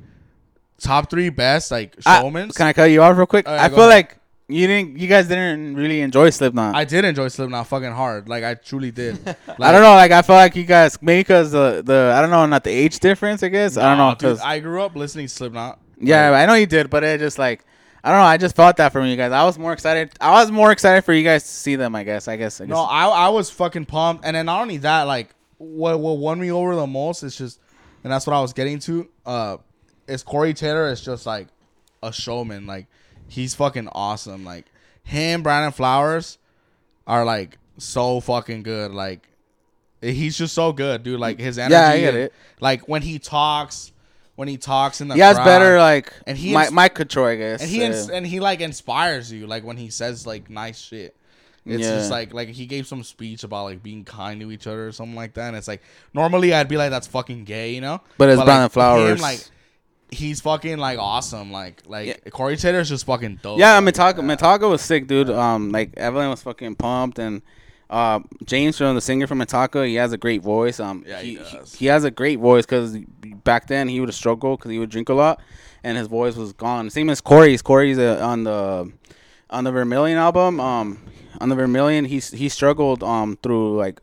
top 0.79 1.09
three 1.11 1.29
best 1.31 1.71
like 1.71 1.97
I- 2.05 2.23
can 2.23 2.67
I 2.67 2.73
cut 2.73 2.85
you 2.85 3.03
off 3.03 3.17
real 3.17 3.27
quick? 3.27 3.49
I 3.49 3.69
feel 3.69 3.79
ahead. 3.79 3.89
like 3.89 4.17
you 4.49 4.67
didn't, 4.67 4.99
you 4.99 5.09
guys 5.09 5.27
didn't 5.27 5.75
really 5.75 6.01
enjoy 6.01 6.31
Slipknot. 6.31 6.75
I, 6.75 6.81
I 6.81 6.85
did 6.85 7.05
enjoy 7.05 7.29
Slipknot 7.29 7.67
fucking 7.67 7.93
hard. 7.93 8.29
Like 8.29 8.45
I 8.45 8.55
truly 8.55 8.91
did. 8.91 9.19
Like, 9.57 9.73
don't 9.73 9.83
know, 9.83 9.95
like 9.95 10.11
I 10.11 10.23
felt 10.23 10.39
like 10.39 10.57
you 10.57 10.65
guys 10.65 11.01
maybe 11.01 11.21
because 11.21 11.53
the 11.53 11.81
the 11.85 12.13
I 12.17 12.21
don't 12.21 12.31
know, 12.31 12.45
not 12.47 12.65
the 12.65 12.71
age 12.71 12.99
difference, 12.99 13.43
I 13.43 13.49
guess. 13.49 13.77
I 13.77 13.83
don't 13.89 13.99
nah, 13.99 14.11
know, 14.11 14.17
cause 14.17 14.41
I 14.41 14.59
grew 14.59 14.83
up 14.83 14.97
listening 14.97 15.27
to 15.27 15.33
Slipknot. 15.33 15.79
yeah, 16.01 16.31
Like, 16.31 16.43
I 16.43 16.47
know 16.47 16.55
you 16.55 16.67
did, 16.67 16.91
but 16.91 17.05
it 17.05 17.21
just 17.21 17.39
like. 17.39 17.65
I 18.03 18.11
don't 18.11 18.19
know. 18.19 18.27
I 18.27 18.37
just 18.37 18.55
felt 18.55 18.77
that 18.77 18.93
from 18.93 19.07
you 19.07 19.17
guys. 19.17 19.33
I 19.33 19.45
was 19.45 19.59
more 19.59 19.73
excited. 19.73 20.11
I 20.21 20.33
was 20.33 20.51
more 20.51 20.71
excited 20.73 21.07
for 21.07 21.15
you 21.15 21.25
guys 21.25 21.43
to 21.43 21.49
see 21.49 21.77
them. 21.77 21.95
I 21.95 22.05
guess. 22.05 22.29
I 22.29 22.37
guess. 22.37 22.61
I 22.61 22.67
guess. 22.67 22.75
No, 22.75 22.83
I 22.83 23.07
I 23.07 23.29
was 23.31 23.49
fucking 23.49 23.87
pumped, 23.87 24.27
and 24.27 24.37
then 24.37 24.45
not 24.45 24.61
only 24.61 24.77
that, 24.79 25.05
like 25.05 25.31
what 25.57 25.99
what 25.99 26.19
won 26.19 26.39
me 26.39 26.51
over 26.51 26.75
the 26.75 26.87
most 26.87 27.23
is 27.23 27.37
just, 27.37 27.61
and 28.03 28.13
that's 28.13 28.27
what 28.27 28.37
I 28.37 28.43
was 28.43 28.53
getting 28.53 28.79
to. 28.81 29.09
Uh, 29.25 29.57
is 30.07 30.23
Corey 30.23 30.53
Taylor 30.53 30.89
is 30.89 31.01
just 31.01 31.25
like 31.25 31.49
a 32.03 32.13
showman. 32.13 32.67
Like 32.67 32.89
he's 33.35 33.55
fucking 33.55 33.89
awesome. 33.93 34.45
Like 34.45 34.67
him, 35.03 35.43
Brandon 35.43 35.73
Flowers 35.73 36.39
are 37.07 37.25
like 37.25 37.59
so 37.79 38.21
fucking 38.21 38.63
good. 38.63 38.93
Like 38.93 39.29
he's 40.01 40.37
just 40.39 40.55
so 40.55 40.73
good, 40.73 41.03
dude. 41.03 41.21
Like 41.21 41.39
his 41.39 41.59
energy. 41.59 41.73
Yeah, 41.75 41.89
I 41.89 42.01
get 42.01 42.15
and, 42.15 42.23
it. 42.25 42.33
Like 42.61 42.89
when 42.89 43.03
he 43.03 43.19
talks, 43.19 43.93
when 44.37 44.49
he 44.49 44.57
talks 44.57 45.01
in 45.01 45.09
the 45.09 45.15
he 45.15 45.21
has 45.21 45.37
crowd, 45.37 45.45
better 45.45 45.79
like 45.79 46.13
And 46.27 46.37
he 46.39 46.53
my 46.53 46.65
ins- 46.65 46.73
my 46.73 46.89
control, 46.89 47.27
I 47.27 47.37
guess. 47.37 47.61
and 47.61 47.71
he 47.71 47.83
ins- 47.83 48.09
and 48.11 48.27
he 48.27 48.41
like 48.41 48.61
inspires 48.61 49.33
you 49.33 49.47
like 49.47 49.65
when 49.65 49.77
he 49.77 49.91
says 49.91 50.27
like 50.27 50.49
nice 50.51 50.81
shit 50.81 51.17
it's 51.67 51.83
Yeah. 51.83 51.97
just 51.97 52.11
like 52.11 52.35
like 52.35 52.49
he 52.51 52.67
gave 52.67 52.87
some 52.87 53.03
speech 53.03 53.43
about 53.43 53.65
like 53.65 53.83
being 53.83 54.05
kind 54.05 54.39
to 54.43 54.53
each 54.53 54.67
other 54.67 54.87
or 54.89 54.93
something 54.93 55.15
like 55.17 55.33
that 55.35 55.49
and 55.49 55.57
it's 55.57 55.67
like 55.69 55.81
normally 56.13 56.53
i'd 56.53 56.69
be 56.69 56.77
like 56.77 56.91
that's 56.91 57.07
fucking 57.07 57.45
gay 57.45 57.73
you 57.75 57.81
know 57.81 58.03
But 58.19 58.29
it's 58.29 58.37
Brandon 58.43 58.65
like, 58.65 58.73
Flowers. 58.73 59.13
him, 59.19 59.23
like 59.23 59.41
he's 60.11 60.41
fucking 60.41 60.79
like 60.79 60.99
awesome 60.99 61.51
like 61.51 61.83
like 61.87 62.07
Yeah. 62.07 62.31
corey 62.31 62.57
taylor's 62.57 62.89
just 62.89 63.07
fucking 63.07 63.41
dope 63.43 63.59
Yeah, 63.59 63.79
Like, 63.79 63.95
Metallica, 63.95 64.21
Metallica 64.21 64.69
was 64.71 64.81
sick, 64.83 65.07
dude. 65.07 65.31
Um, 65.31 65.71
like 65.73 65.93
Evelyn 65.97 66.31
was 66.31 66.43
fucking 66.43 66.77
pumped, 66.77 67.19
and 67.19 67.43
uh, 67.91 68.21
James 68.45 68.79
from 68.79 68.95
the 68.95 69.01
singer 69.01 69.27
from 69.27 69.39
Metallica, 69.41 69.87
he 69.87 69.95
has 69.97 70.13
a 70.13 70.17
great 70.19 70.43
voice. 70.43 70.81
Um, 70.81 71.05
Yeah, 71.07 71.21
he 71.21 71.37
does. 71.37 71.75
he 71.75 71.87
has 71.87 72.05
a 72.05 72.11
great 72.11 72.39
voice 72.39 72.65
because 72.65 72.97
back 73.45 73.67
then 73.67 73.89
he 73.89 74.01
would 74.01 74.13
struggle 74.15 74.57
because 74.57 74.71
he 74.71 74.79
would 74.79 74.91
drink 74.91 75.09
a 75.09 75.15
lot, 75.15 75.41
and 75.83 75.97
his 75.99 76.07
voice 76.07 76.37
was 76.37 76.53
gone. 76.53 76.91
Same 76.91 77.11
as 77.11 77.21
Corey's. 77.21 77.63
Corey's 77.63 77.99
uh, 77.99 78.21
on 78.23 78.45
the 78.45 78.91
on 79.51 79.65
the 79.65 79.73
Vermilion 79.73 80.19
album. 80.19 80.61
Um, 80.61 80.99
on 81.41 81.49
the 81.51 81.55
Vermilion, 81.57 82.05
he's 82.07 82.31
he 82.31 82.49
struggled 82.49 83.03
um 83.03 83.39
through 83.43 83.77
like. 83.77 84.01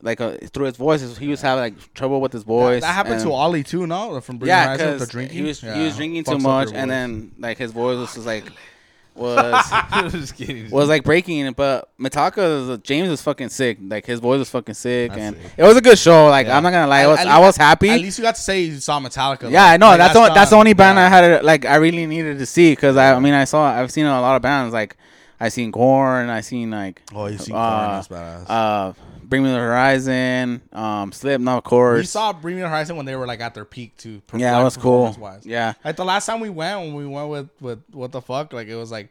Like 0.00 0.20
uh, 0.20 0.36
through 0.52 0.66
his 0.66 0.76
voice, 0.76 1.16
he 1.18 1.28
was 1.28 1.40
having 1.40 1.62
like 1.62 1.94
trouble 1.94 2.20
with 2.20 2.32
his 2.32 2.44
voice. 2.44 2.82
that 2.82 2.94
happened 2.94 3.20
to 3.22 3.32
ollie 3.32 3.64
too 3.64 3.86
no 3.86 4.20
from 4.20 4.38
Bring 4.38 4.48
yeah, 4.48 4.76
because 4.76 5.10
he 5.30 5.42
was 5.42 5.62
Yeah, 5.62 5.74
he 5.76 5.84
was 5.84 5.96
drinking 5.96 6.24
too 6.24 6.32
fucks 6.32 6.36
up 6.36 6.42
much, 6.42 6.68
and 6.72 6.90
then 6.90 7.32
like 7.38 7.58
his 7.58 7.72
voice 7.72 7.96
was 7.98 8.14
just 8.14 8.26
like 8.26 8.44
was 9.18 10.32
kidding. 10.36 10.70
was 10.70 10.88
like 10.88 11.02
breaking. 11.02 11.52
But 11.52 11.90
Metallica, 11.98 12.80
James 12.84 13.08
was 13.08 13.20
fucking 13.20 13.48
sick. 13.48 13.78
Like 13.82 14.06
his 14.06 14.20
voice 14.20 14.38
was 14.38 14.50
fucking 14.50 14.74
sick, 14.76 15.10
That's 15.10 15.20
and 15.20 15.36
sick. 15.36 15.52
it 15.56 15.62
was 15.64 15.76
a 15.76 15.80
good 15.80 15.98
show. 15.98 16.28
Like 16.28 16.46
Yeah. 16.46 16.56
I'm 16.56 16.62
not 16.62 16.70
gonna 16.70 16.86
lie, 16.86 17.00
I 17.00 17.06
was 17.08 17.18
at 17.18 17.26
I 17.26 17.38
was 17.40 17.56
happy. 17.56 17.90
at 17.90 18.00
least 18.00 18.18
you 18.18 18.22
got 18.22 18.36
to 18.36 18.40
say 18.40 18.60
you 18.62 18.78
saw 18.78 19.00
metallica 19.00 19.50
yeah, 19.50 19.64
I 19.64 19.76
know. 19.76 19.88
Like, 19.88 19.98
that's 19.98 20.14
the, 20.14 20.30
that's 20.32 20.50
the 20.50 20.56
only 20.56 20.72
band 20.74 20.96
Yeah. 20.98 21.06
I 21.06 21.08
had. 21.08 21.44
Like 21.44 21.64
I 21.64 21.76
really 21.76 22.06
needed 22.06 22.38
to 22.38 22.46
see 22.46 22.70
because 22.72 22.96
I, 22.96 23.14
I 23.14 23.18
mean 23.18 23.34
I 23.34 23.44
saw 23.44 23.64
I've 23.64 23.90
seen 23.90 24.06
a 24.06 24.20
lot 24.20 24.36
of 24.36 24.42
bands 24.42 24.72
like 24.72 24.96
I 25.40 25.48
seen 25.50 25.72
Korn. 25.72 26.28
I 26.28 26.40
seen 26.40 26.70
like 26.70 27.02
oh 27.14 27.26
you 27.26 27.38
seen 27.38 27.54
uh, 27.54 28.00
that's 28.02 28.08
badass 28.08 28.46
uh 28.48 28.92
Bring 29.22 29.42
Me 29.42 29.50
the 29.50 29.56
Horizon, 29.56 30.62
um 30.72 31.12
Slipknot, 31.12 31.58
of 31.58 31.64
course. 31.64 31.98
we 31.98 32.06
saw 32.06 32.32
Bring 32.32 32.56
Me 32.56 32.62
the 32.62 32.68
Horizon 32.68 32.96
when 32.96 33.04
they 33.06 33.14
were 33.14 33.26
like 33.26 33.40
at 33.40 33.54
their 33.54 33.64
peak 33.66 33.96
too. 33.96 34.22
yeah, 34.34 34.52
like, 34.54 34.60
it 34.62 34.64
was 34.64 34.76
cool. 34.76 35.08
performance-wise. 35.08 35.46
Yeah, 35.46 35.74
Like 35.84 35.96
the 35.96 36.04
last 36.04 36.26
time 36.26 36.40
we 36.40 36.48
went, 36.50 36.80
when 36.80 36.94
we 36.94 37.06
went 37.06 37.28
with 37.28 37.48
with 37.60 37.82
what 37.92 38.10
the 38.12 38.22
fuck, 38.22 38.52
like 38.52 38.68
it 38.68 38.76
was 38.76 38.90
like, 38.90 39.10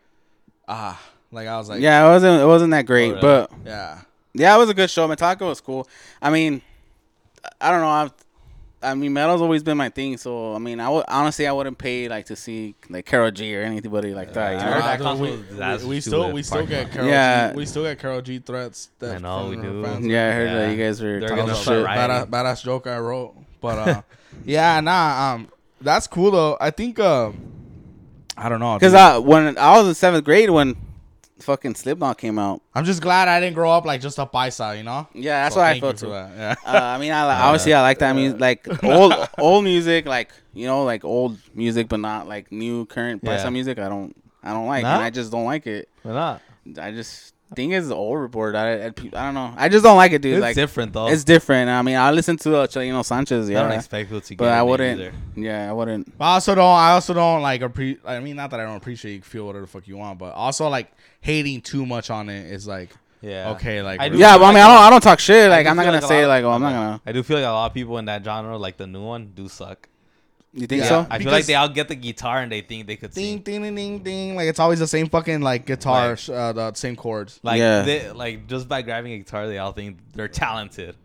ah, 0.67 0.99
like 1.31 1.47
I 1.47 1.57
was 1.57 1.69
like, 1.69 1.81
yeah, 1.81 2.05
it 2.05 2.09
wasn't 2.09 2.41
it 2.41 2.45
wasn't 2.45 2.71
that 2.71 2.85
great, 2.85 3.09
really? 3.09 3.21
but 3.21 3.51
yeah. 3.65 4.01
Yeah, 4.33 4.55
it 4.55 4.59
was 4.59 4.69
a 4.69 4.73
good 4.75 4.89
show. 4.91 5.07
Metallica 5.07 5.41
was 5.41 5.61
cool. 5.61 5.87
I 6.21 6.29
mean, 6.29 6.61
I 7.59 7.71
don't 7.71 7.81
know. 7.81 7.87
I've, 7.89 8.13
I 8.81 8.93
mean, 8.93 9.11
metal's 9.13 9.41
always 9.41 9.63
been 9.63 9.77
my 9.77 9.89
thing. 9.89 10.17
So 10.17 10.53
I 10.53 10.59
mean, 10.59 10.79
I 10.79 10.89
would 10.89 11.05
honestly, 11.07 11.47
I 11.47 11.51
wouldn't 11.51 11.77
pay 11.77 12.07
like 12.07 12.27
to 12.27 12.35
see 12.35 12.75
like 12.89 13.05
Karol 13.05 13.31
G 13.31 13.55
or 13.55 13.61
anybody 13.63 14.13
like 14.13 14.33
that. 14.33 14.51
You 14.51 14.57
know? 14.57 14.71
heard 14.71 14.83
that 14.83 14.97
dude, 14.99 15.19
we, 15.19 15.57
was 15.59 15.83
we, 15.83 15.89
we 15.89 16.01
still 16.01 16.31
we 16.31 16.43
still 16.43 16.65
get. 16.65 16.91
Karol 16.91 17.07
Yeah. 17.07 17.51
G. 17.51 17.57
We 17.57 17.65
still 17.65 17.83
get 17.83 17.99
Karol 17.99 18.21
G 18.21 18.39
threats. 18.39 18.89
That 18.99 19.15
I 19.15 19.17
know, 19.17 19.49
we 19.49 19.55
do. 19.55 19.83
fans. 19.83 20.05
yeah, 20.05 20.27
I 20.27 20.31
heard 20.31 20.49
that 20.49 20.71
you 20.71 20.83
guys 20.83 21.01
were 21.01 21.19
They're 21.19 21.29
talking 21.29 21.45
gonna 21.45 21.51
about 21.53 21.63
shit. 21.63 21.85
rioting. 21.85 22.31
badass, 22.31 22.43
badass 22.55 22.63
joke 22.63 22.87
I 22.87 22.99
wrote, 22.99 23.35
but 23.61 23.77
uh, 23.79 24.01
yeah, 24.45 24.79
nah, 24.79 25.33
um, 25.33 25.49
that's 25.81 26.05
cool 26.07 26.31
though. 26.31 26.57
I 26.61 26.69
think 26.69 26.99
uh, 26.99 27.31
I 28.37 28.49
don't 28.49 28.59
know 28.59 28.77
Because 28.77 28.93
dude. 28.93 28.99
I 28.99 29.17
when 29.17 29.57
I 29.57 29.77
was 29.77 29.87
in 29.87 29.95
seventh 29.95 30.23
grade 30.23 30.49
when 30.51 30.75
fucking 31.39 31.75
Slipknot 31.75 32.17
came 32.17 32.37
out. 32.39 32.61
I'm 32.73 32.85
just 32.85 33.01
glad 33.01 33.27
I 33.27 33.39
didn't 33.39 33.55
grow 33.55 33.71
up 33.71 33.85
like 33.85 34.01
just 34.01 34.17
a 34.19 34.25
paisa, 34.25 34.77
you 34.77 34.83
know. 34.83 35.07
Yeah, 35.13 35.43
that's 35.43 35.55
So 35.55 35.61
what 35.61 35.67
I 35.69 35.79
felt 35.79 35.97
too. 35.97 36.09
Yeah. 36.09 36.55
Uh, 36.65 36.71
I 36.83 36.97
mean, 36.97 37.11
I 37.11 37.27
li- 37.27 37.41
obviously 37.43 37.73
I 37.73 37.81
like 37.81 37.99
that 37.99 38.13
music, 38.15 38.39
like 38.39 38.83
old 38.83 39.13
old 39.37 39.63
music, 39.63 40.05
like 40.05 40.31
you 40.53 40.65
know, 40.67 40.83
like 40.83 41.03
old 41.05 41.37
music, 41.53 41.87
but 41.89 41.99
not 41.99 42.27
like 42.27 42.51
new 42.51 42.85
current 42.85 43.21
Yeah. 43.23 43.37
Paisa 43.37 43.51
music. 43.51 43.79
I 43.79 43.89
don't, 43.89 44.15
I 44.43 44.51
don't 44.53 44.67
like, 44.67 44.83
No? 44.83 44.89
and 44.89 45.03
I 45.03 45.09
just 45.09 45.31
don't 45.31 45.45
like 45.45 45.67
it. 45.67 45.89
Why 46.03 46.13
not? 46.13 46.41
I 46.81 46.91
just 46.91 47.33
think 47.55 47.73
it's 47.73 47.89
overboard. 47.89 48.55
I, 48.55 48.73
I, 48.73 48.85
I 48.87 48.89
don't 48.89 49.33
know. 49.33 49.53
I 49.55 49.69
just 49.69 49.83
don't 49.83 49.95
like 49.97 50.11
it, 50.11 50.21
dude. 50.21 50.33
It's 50.35 50.41
like 50.41 50.55
different 50.55 50.93
though. 50.93 51.07
it's 51.07 51.23
different. 51.23 51.69
I 51.69 51.81
mean, 51.81 51.95
I 51.95 52.11
listen 52.11 52.37
to 52.37 52.57
uh, 52.57 52.67
Chalino 52.67 53.03
Sanchez, 53.05 53.49
I 53.49 53.53
don't 53.53 53.71
expect 53.71 54.09
people 54.09 54.21
to 54.21 54.29
get 54.35 54.37
but 54.37 54.49
I 54.49 54.61
wouldn't. 54.63 54.99
either. 54.99 55.13
Yeah, 55.35 55.69
I 55.69 55.73
wouldn't. 55.73 56.17
But 56.17 56.25
I 56.25 56.33
also 56.33 56.55
don't. 56.55 56.65
I 56.65 56.91
also 56.91 57.13
don't 57.13 57.41
like. 57.41 57.61
Appre- 57.61 57.99
I 58.05 58.19
mean, 58.19 58.35
not 58.35 58.51
that 58.51 58.59
I 58.59 58.63
don't 58.63 58.75
appreciate. 58.77 59.15
You 59.15 59.21
feel 59.21 59.45
whatever 59.45 59.65
the 59.65 59.71
fuck 59.71 59.87
you 59.87 59.97
want, 59.97 60.19
but 60.19 60.33
also 60.33 60.67
like 60.67 60.91
hating 61.21 61.61
too 61.61 61.85
much 61.85 62.09
on 62.09 62.29
it 62.29 62.51
is 62.51 62.67
like 62.67 62.89
Yeah. 63.21 63.51
okay. 63.51 63.81
Like 63.81 63.99
I 63.99 64.05
Yeah, 64.07 64.31
feel 64.33 64.39
but 64.39 64.45
I 64.45 64.49
mean, 64.49 64.57
a 64.57 64.65
I 64.65 64.67
don't. 64.73 64.83
I 64.83 64.89
don't 64.89 65.01
talk 65.01 65.19
shit. 65.19 65.49
Like, 65.49 65.65
do 65.65 65.69
I'm 65.69 65.75
not 65.77 65.85
gonna 65.85 65.97
a 65.99 66.01
say 66.01 66.25
lot- 66.25 66.29
like, 66.29 66.43
oh, 66.43 66.51
I'm 66.51 66.61
not 66.61 66.71
gonna. 66.73 67.01
I 67.05 67.11
do 67.11 67.23
feel 67.23 67.37
like 67.37 67.45
a 67.45 67.49
lot 67.49 67.67
of 67.67 67.73
people 67.73 67.97
in 67.97 68.05
that 68.05 68.23
genre, 68.25 68.57
like 68.57 68.77
the 68.77 68.87
new 68.87 69.03
one, 69.03 69.31
do 69.33 69.47
suck. 69.47 69.87
You 70.53 70.65
think 70.65 70.83
Yeah. 70.83 70.89
so? 70.89 71.07
I 71.09 71.19
feel 71.19 71.31
like 71.31 71.45
they 71.45 71.55
all 71.55 71.69
get 71.69 71.87
the 71.87 71.95
guitar 71.95 72.39
and 72.39 72.51
they 72.51 72.61
think 72.61 72.87
they 72.87 72.95
could 72.95 73.11
ding 73.13 73.37
sing. 73.37 73.41
ding 73.41 73.61
ding 73.61 73.75
ding 73.75 73.99
ding. 73.99 74.35
Like 74.35 74.47
it's 74.47 74.59
always 74.59 74.79
the 74.79 74.87
same 74.87 75.07
fucking 75.07 75.41
like 75.41 75.65
guitar, 75.65 76.09
Like- 76.11 76.29
uh, 76.29 76.53
the 76.53 76.73
same 76.73 76.95
chords. 76.95 77.39
Like 77.43 77.59
Yeah. 77.59 77.81
they 77.83 78.09
like 78.11 78.47
just 78.47 78.67
by 78.67 78.81
grabbing 78.81 79.11
a 79.13 79.17
guitar, 79.19 79.47
they 79.47 79.57
all 79.59 79.71
think 79.73 79.97
they're 80.15 80.27
talented. 80.27 80.95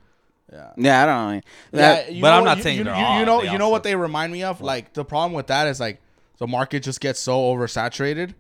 Yeah. 0.53 0.71
Yeah, 0.77 1.03
I 1.03 1.07
don't 1.07 1.29
know. 1.29 1.33
Yeah, 1.35 1.41
That, 1.73 2.13
you 2.13 2.23
but 2.23 2.31
know 2.31 2.39
I'm 2.39 2.45
not 2.45 2.57
you, 2.59 2.63
saying 2.63 2.79
you, 2.79 2.85
they're 2.85 2.95
you, 2.97 3.05
all- 3.05 3.19
you 3.21 3.27
know 3.27 3.41
they 3.43 3.53
you 3.53 3.59
know 3.59 3.69
what 3.69 3.83
they 3.83 3.95
remind 3.97 4.33
me 4.33 4.43
of. 4.43 4.61
Like 4.61 4.93
the 4.95 5.05
problem 5.05 5.33
with 5.33 5.49
that 5.49 5.67
is 5.67 5.81
like 5.81 6.01
the 6.39 6.47
market 6.47 6.83
just 6.83 7.01
gets 7.01 7.21
so 7.21 7.39
oversaturated 7.55 8.35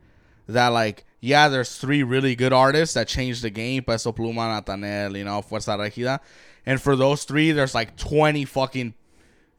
that 0.48 0.68
like 0.68 1.04
yeah, 1.20 1.48
there's 1.48 1.76
three 1.76 2.02
really 2.02 2.34
good 2.34 2.52
artists 2.52 2.94
that 2.94 3.06
changed 3.08 3.42
the 3.42 3.50
game: 3.50 3.84
Peso 3.84 4.12
Pluma, 4.12 4.62
Natanael, 4.64 5.16
you 5.16 5.24
know, 5.24 5.40
Fuerza 5.40 5.76
Regida, 5.78 6.18
and 6.66 6.80
for 6.82 6.96
those 6.96 7.24
three, 7.24 7.52
there's 7.52 7.74
like 7.74 7.96
20 7.96 8.44
fucking 8.44 8.94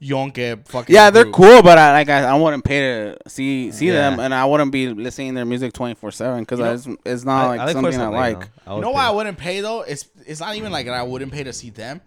yonke 0.03 0.67
fucking. 0.67 0.93
yeah, 0.93 1.09
they're 1.09 1.23
groups. 1.23 1.37
cool, 1.37 1.61
but 1.63 1.77
I 1.77 1.91
like 1.93 2.09
I, 2.09 2.23
I 2.23 2.33
wouldn't 2.35 2.63
pay 2.63 2.79
to 2.81 3.17
see 3.29 3.71
see 3.71 3.87
Yeah. 3.87 3.93
them, 4.11 4.19
and 4.19 4.33
I 4.33 4.45
wouldn't 4.45 4.71
be 4.71 4.89
listening 4.89 5.29
to 5.29 5.35
their 5.35 5.45
music 5.45 5.73
24 5.73 6.11
seven 6.11 6.39
because 6.41 6.59
You 6.59 6.65
know- 6.65 6.73
it's, 6.73 6.87
it's 7.05 7.23
not 7.25 7.47
like, 7.47 7.69
something 7.71 7.99
I 8.01 8.07
like. 8.07 8.39
though. 8.39 8.45
I 8.67 8.69
You 8.71 8.75
would 8.75 8.81
know 8.81 8.91
why 8.91 9.05
I 9.05 9.11
wouldn't 9.11 9.37
pay 9.37 9.61
though? 9.61 9.81
It's 9.81 10.05
it's 10.25 10.39
not 10.39 10.55
even 10.55 10.71
like 10.71 10.87
I 10.87 11.03
wouldn't 11.03 11.31
pay 11.31 11.43
to 11.43 11.53
see 11.53 11.69
them. 11.69 12.01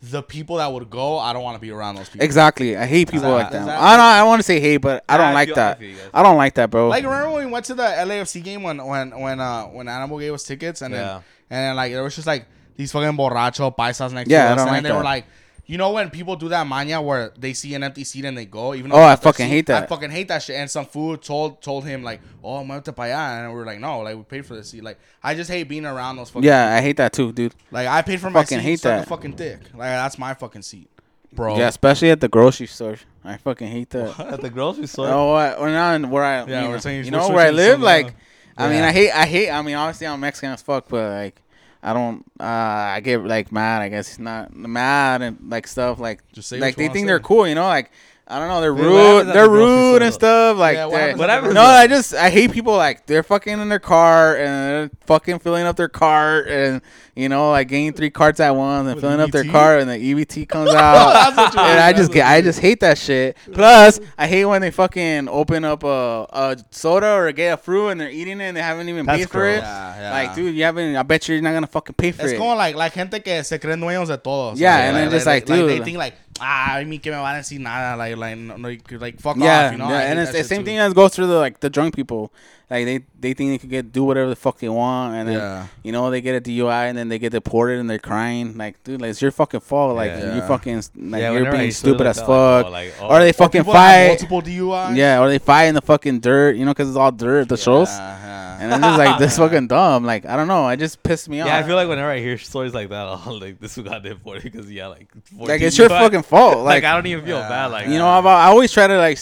The 0.00 0.22
people 0.22 0.58
that 0.58 0.72
would 0.72 0.88
go, 0.90 1.18
I 1.18 1.32
don't 1.32 1.42
want 1.42 1.56
to 1.56 1.60
be 1.60 1.72
around 1.72 1.96
those 1.96 2.08
people. 2.08 2.24
Exactly, 2.24 2.76
I 2.76 2.86
hate 2.86 3.10
people 3.10 3.30
that- 3.30 3.34
like 3.36 3.46
is 3.46 3.52
that. 3.54 3.66
that- 3.66 3.80
I 3.80 3.96
don't. 3.96 4.06
I 4.06 4.22
want 4.22 4.38
to 4.38 4.44
say 4.44 4.60
hate, 4.60 4.76
but 4.76 5.04
I 5.08 5.16
don't 5.16 5.26
I 5.26 5.32
like 5.34 5.48
feel- 5.48 5.54
I 5.58 5.60
that. 5.60 5.78
feel 5.80 5.88
you. 5.90 5.96
I 6.14 6.22
don't 6.22 6.36
like 6.36 6.54
that, 6.54 6.70
bro. 6.70 6.88
Like 6.88 7.02
remember 7.04 7.30
when 7.32 7.46
we 7.46 7.50
went 7.50 7.64
to 7.64 7.74
the 7.74 7.82
LAFC 7.82 8.44
game 8.44 8.62
when 8.62 8.78
when 8.86 9.18
when 9.18 9.40
uh 9.40 9.64
when 9.64 9.88
Animal 9.88 10.18
gave 10.20 10.32
us 10.34 10.44
tickets 10.44 10.82
and 10.82 10.94
Yeah. 10.94 11.00
then 11.00 11.14
and 11.50 11.58
then 11.70 11.76
like 11.76 11.92
there 11.92 12.02
was 12.04 12.14
just 12.14 12.28
like 12.28 12.46
these 12.76 12.92
fucking 12.92 13.16
borracho 13.16 13.76
paisas 13.76 14.12
next 14.12 14.30
Yeah, 14.30 14.44
to 14.44 14.50
us, 14.52 14.56
don't 14.58 14.68
and 14.68 14.76
like 14.76 14.82
they 14.84 14.92
were 14.92 15.02
like, 15.02 15.24
you 15.68 15.78
know 15.78 15.92
when 15.92 16.08
people 16.10 16.34
do 16.34 16.48
that 16.48 16.66
mania 16.66 17.00
where 17.00 17.30
they 17.38 17.52
see 17.52 17.74
an 17.74 17.82
empty 17.84 18.02
seat 18.02 18.24
and 18.24 18.36
they 18.36 18.46
go, 18.46 18.74
even 18.74 18.90
though 18.90 18.96
Oh, 18.96 19.02
I 19.04 19.14
fucking 19.16 19.46
seat? 19.46 19.50
hate 19.52 19.66
that. 19.66 19.82
I 19.84 19.86
fucking 19.86 20.10
hate 20.10 20.26
that 20.28 20.42
shit. 20.42 20.56
And 20.56 20.68
some 20.68 20.86
food 20.86 21.22
told 21.22 21.62
told 21.62 21.84
him 21.84 22.02
like, 22.02 22.20
oh, 22.42 22.56
I'm 22.56 22.66
muévete 22.66 22.96
para 22.96 23.08
allá, 23.10 23.44
and 23.44 23.54
we 23.54 23.60
are 23.60 23.66
like, 23.66 23.78
no, 23.78 24.00
like 24.00 24.16
we 24.16 24.22
paid 24.24 24.44
for 24.46 24.56
the 24.56 24.64
seat. 24.64 24.82
Like 24.82 24.98
I 25.22 25.34
just 25.36 25.48
hate 25.50 25.64
being 25.68 25.84
around 25.86 26.16
those 26.16 26.30
fucking. 26.30 26.42
Yeah, 26.46 26.74
I 26.74 26.80
hate 26.80 26.96
that 26.96 27.12
too, 27.12 27.30
dude. 27.32 27.54
Like 27.70 27.86
I 27.86 28.02
paid 28.02 28.18
for 28.20 28.30
my 28.30 28.40
Fucking 28.42 28.58
seat. 28.58 28.64
hate 28.64 28.82
that. 28.82 29.06
fucking 29.06 29.32
dick. 29.32 29.60
Like 29.74 29.90
that's 29.90 30.18
my 30.18 30.34
fucking 30.34 30.62
seat, 30.62 30.88
bro. 31.32 31.56
Yeah, 31.56 31.68
especially 31.68 32.10
at 32.10 32.20
the 32.20 32.28
grocery 32.28 32.66
store. 32.66 32.96
I 33.24 33.36
fucking 33.36 33.68
hate 33.68 33.90
that. 33.90 34.18
At 34.20 34.40
the 34.40 34.48
grocery 34.48 34.86
store. 34.86 35.08
Oh, 35.10 35.32
what? 35.32 35.58
Or 35.58 35.68
not 35.68 35.96
in 35.96 36.08
where 36.08 36.24
I, 36.24 36.44
Yeah, 36.46 36.62
you 36.62 36.68
we're 36.68 36.74
know, 36.74 36.80
saying 36.80 37.04
you 37.04 37.10
know 37.10 37.28
where 37.28 37.46
I 37.46 37.50
live. 37.50 37.78
Like, 37.78 38.06
uh, 38.06 38.62
I 38.62 38.70
mean. 38.70 38.82
I 38.82 38.90
hate, 38.90 39.10
I 39.10 39.26
hate. 39.26 39.50
I 39.50 39.60
mean, 39.60 39.74
obviously, 39.74 40.06
I'm 40.06 40.18
Mexican 40.18 40.50
as 40.52 40.62
fuck, 40.62 40.88
but 40.88 41.10
like, 41.12 41.42
I 41.82 41.92
don't. 41.92 42.24
uh 42.40 42.44
I 42.44 43.00
get 43.00 43.24
like 43.24 43.52
mad. 43.52 43.82
I 43.82 43.88
guess 43.88 44.18
not 44.18 44.54
mad 44.54 45.22
and 45.22 45.38
like 45.48 45.66
stuff 45.66 45.98
like, 45.98 46.22
Just 46.32 46.52
like 46.52 46.76
they 46.76 46.88
think 46.88 47.06
they're 47.06 47.20
cool. 47.20 47.46
You 47.46 47.54
know, 47.54 47.66
like. 47.66 47.90
I 48.30 48.38
don't 48.38 48.48
know. 48.48 48.60
They're 48.60 48.74
Wait, 48.74 48.82
rude. 48.84 49.28
at 49.28 49.32
They're 49.32 49.44
the 49.44 49.50
rude 49.50 50.02
and 50.02 50.12
stuff. 50.12 50.58
Like, 50.58 50.74
Yeah, 50.76 50.84
what 50.84 50.90
they're- 50.92 51.00
happens 51.00 51.18
What 51.18 51.30
at 51.30 51.34
the 51.34 51.40
happens 51.40 51.54
no, 51.54 51.62
I 51.62 51.86
just 51.86 52.14
I 52.14 52.28
hate 52.28 52.52
people 52.52 52.76
like 52.76 53.06
they're 53.06 53.22
fucking 53.22 53.58
in 53.58 53.68
their 53.70 53.78
car 53.78 54.36
and 54.36 54.46
they're 54.90 54.90
fucking 55.06 55.38
filling 55.38 55.64
up 55.64 55.76
their 55.76 55.88
cart 55.88 56.46
and 56.48 56.82
you 57.16 57.28
know 57.30 57.50
like 57.52 57.68
getting 57.68 57.92
three 57.94 58.10
carts 58.10 58.38
at 58.38 58.50
once 58.54 58.86
and 58.86 58.96
With 58.96 59.02
filling 59.02 59.20
up 59.20 59.30
their 59.30 59.44
EBT? 59.44 59.50
car 59.50 59.78
and 59.78 59.88
the 59.90 59.94
EBT 59.96 60.46
comes 60.48 60.70
out 60.74 61.12
That's 61.34 61.36
what 61.38 61.54
you 61.54 61.60
and 61.60 61.68
mean, 61.78 61.82
I 61.82 61.92
just 61.94 62.12
get 62.12 62.26
I 62.26 62.42
just 62.42 62.60
hate 62.60 62.80
that 62.80 62.98
shit. 62.98 63.36
Plus 63.50 63.98
I 64.18 64.26
hate 64.26 64.44
when 64.44 64.60
they 64.60 64.70
fucking 64.72 65.28
open 65.30 65.64
up 65.64 65.82
a, 65.82 66.26
a 66.30 66.56
soda 66.70 67.14
or 67.14 67.32
get 67.32 67.54
a 67.54 67.56
fruit 67.56 67.88
and 67.88 68.00
they're 68.00 68.10
eating 68.10 68.40
it 68.42 68.44
and 68.44 68.56
they 68.58 68.62
haven't 68.62 68.90
even 68.90 69.06
That's 69.06 69.20
paid 69.20 69.30
for 69.30 69.38
gross. 69.40 69.56
it. 69.56 69.62
Yeah, 69.62 70.00
yeah. 70.00 70.10
Like 70.12 70.34
dude, 70.34 70.54
you 70.54 70.64
haven't. 70.64 70.96
I 70.96 71.02
bet 71.02 71.26
you're 71.28 71.40
not 71.40 71.54
gonna 71.54 71.66
fucking 71.66 71.94
pay 71.94 72.12
for 72.12 72.22
Es 72.22 72.32
it. 72.32 72.36
como 72.38 72.54
like, 72.56 72.76
like 72.76 72.92
gente 72.92 73.20
que 73.20 73.42
se 73.42 73.58
creen 73.58 73.80
dueños 73.80 74.08
de 74.08 74.18
todos. 74.18 74.60
Yeah, 74.60 74.74
Like, 74.76 74.84
and 74.84 74.96
then 74.96 75.04
like, 75.06 75.12
just 75.12 75.26
like, 75.26 75.46
they 75.46 75.76
dude. 75.76 75.84
think 75.84 75.96
like, 75.96 76.14
ah, 76.40 76.76
a 76.76 76.84
mí 76.84 76.98
que 77.00 77.10
me 77.10 77.16
van 77.16 77.34
a 77.34 77.38
decir 77.38 77.60
nada, 77.60 77.96
like, 77.96 78.16
like, 78.16 78.90
like 78.92 79.20
fuck 79.20 79.36
yeah, 79.36 79.66
off, 79.66 79.72
you 79.72 79.78
know. 79.78 79.88
yeah, 79.88 79.98
I 79.98 80.02
and 80.02 80.20
it's 80.20 80.32
the 80.32 80.44
same 80.44 80.60
too. 80.60 80.66
thing 80.66 80.78
as 80.78 80.92
goes 80.94 81.14
through 81.14 81.26
the 81.26 81.38
like 81.38 81.60
the 81.60 81.70
drunk 81.70 81.94
people. 81.94 82.32
Like 82.70 82.84
they 82.84 83.00
they 83.20 83.34
think 83.34 83.50
they 83.50 83.58
can 83.58 83.68
get 83.68 83.90
do 83.92 84.04
whatever 84.04 84.28
the 84.30 84.36
fuck 84.36 84.58
they 84.58 84.68
want, 84.68 85.14
and 85.16 85.28
then 85.28 85.38
Yeah. 85.38 85.66
you 85.82 85.90
know 85.92 86.08
they 86.10 86.20
get 86.20 86.36
a 86.36 86.40
DUI 86.40 86.88
and 86.88 86.96
then 86.96 87.08
they 87.08 87.18
get 87.18 87.32
deported 87.32 87.80
and 87.80 87.90
they're 87.90 87.98
crying. 87.98 88.56
Like, 88.56 88.82
dude, 88.84 89.00
like 89.00 89.10
it's 89.10 89.20
your 89.20 89.30
fucking 89.32 89.60
fault. 89.60 89.96
Like 89.96 90.10
Yeah. 90.12 90.34
you 90.34 90.40
Yeah. 90.40 90.46
fucking 90.46 90.76
like 91.10 91.20
Yeah, 91.22 91.32
you're 91.32 91.50
being 91.50 91.64
used 91.64 91.80
to 91.84 91.88
live 91.90 91.96
stupid 91.96 92.06
as 92.06 92.20
fuck. 92.20 92.70
like, 92.70 92.94
oh, 93.00 93.02
like, 93.08 93.10
or 93.10 93.18
they 93.20 93.30
oh, 93.30 93.32
fucking 93.32 93.60
People 93.62 93.72
that 93.72 93.80
have 93.80 94.18
fight. 94.18 94.28
multiple 94.30 94.42
DUIs. 94.42 94.96
Yeah, 94.96 95.20
or 95.20 95.28
they 95.28 95.38
fight 95.38 95.64
in 95.64 95.74
the 95.74 95.82
fucking 95.82 96.20
dirt. 96.20 96.56
You 96.56 96.64
know, 96.64 96.70
because 96.72 96.88
it's 96.88 96.96
all 96.96 97.10
dirt. 97.10 97.48
The 97.48 97.56
shows. 97.56 97.88
Yeah, 97.88 98.18
yeah. 98.24 98.58
And 98.60 98.72
it's 98.72 98.82
just 98.82 98.98
like 98.98 99.18
this 99.18 99.36
fucking 99.42 99.66
dumb. 99.68 100.04
Like 100.04 100.24
I 100.26 100.36
don't 100.36 100.48
know. 100.48 100.68
It 100.68 100.78
just 100.78 101.02
pissed 101.02 101.28
me 101.28 101.40
off. 101.40 101.48
Yeah, 101.48 101.58
I 101.58 101.62
feel 101.64 101.76
like 101.76 101.88
whenever 101.88 102.10
I 102.10 102.18
hear 102.20 102.38
stories 102.38 102.72
like 102.74 102.88
that, 102.90 103.06
oh, 103.26 103.32
like 103.40 103.58
this 103.60 103.76
got 103.78 104.02
deported 104.04 104.44
because 104.44 104.70
yeah, 104.70 104.86
like 104.88 105.08
like 105.36 105.60
it's 105.60 105.76
your 105.78 105.88
fucking 105.88 106.22
fault. 106.22 106.58
Like, 106.68 106.82
Like, 106.82 106.84
I 106.84 106.94
don't 106.94 107.06
even 107.06 107.24
feel 107.24 107.38
Yeah. 107.38 107.48
bad. 107.48 107.66
Like 107.72 107.88
you 107.88 107.98
know, 107.98 108.06
I, 108.08 108.20
I 108.20 108.46
always 108.46 108.70
try 108.70 108.86
to 108.86 108.96
like 108.98 109.18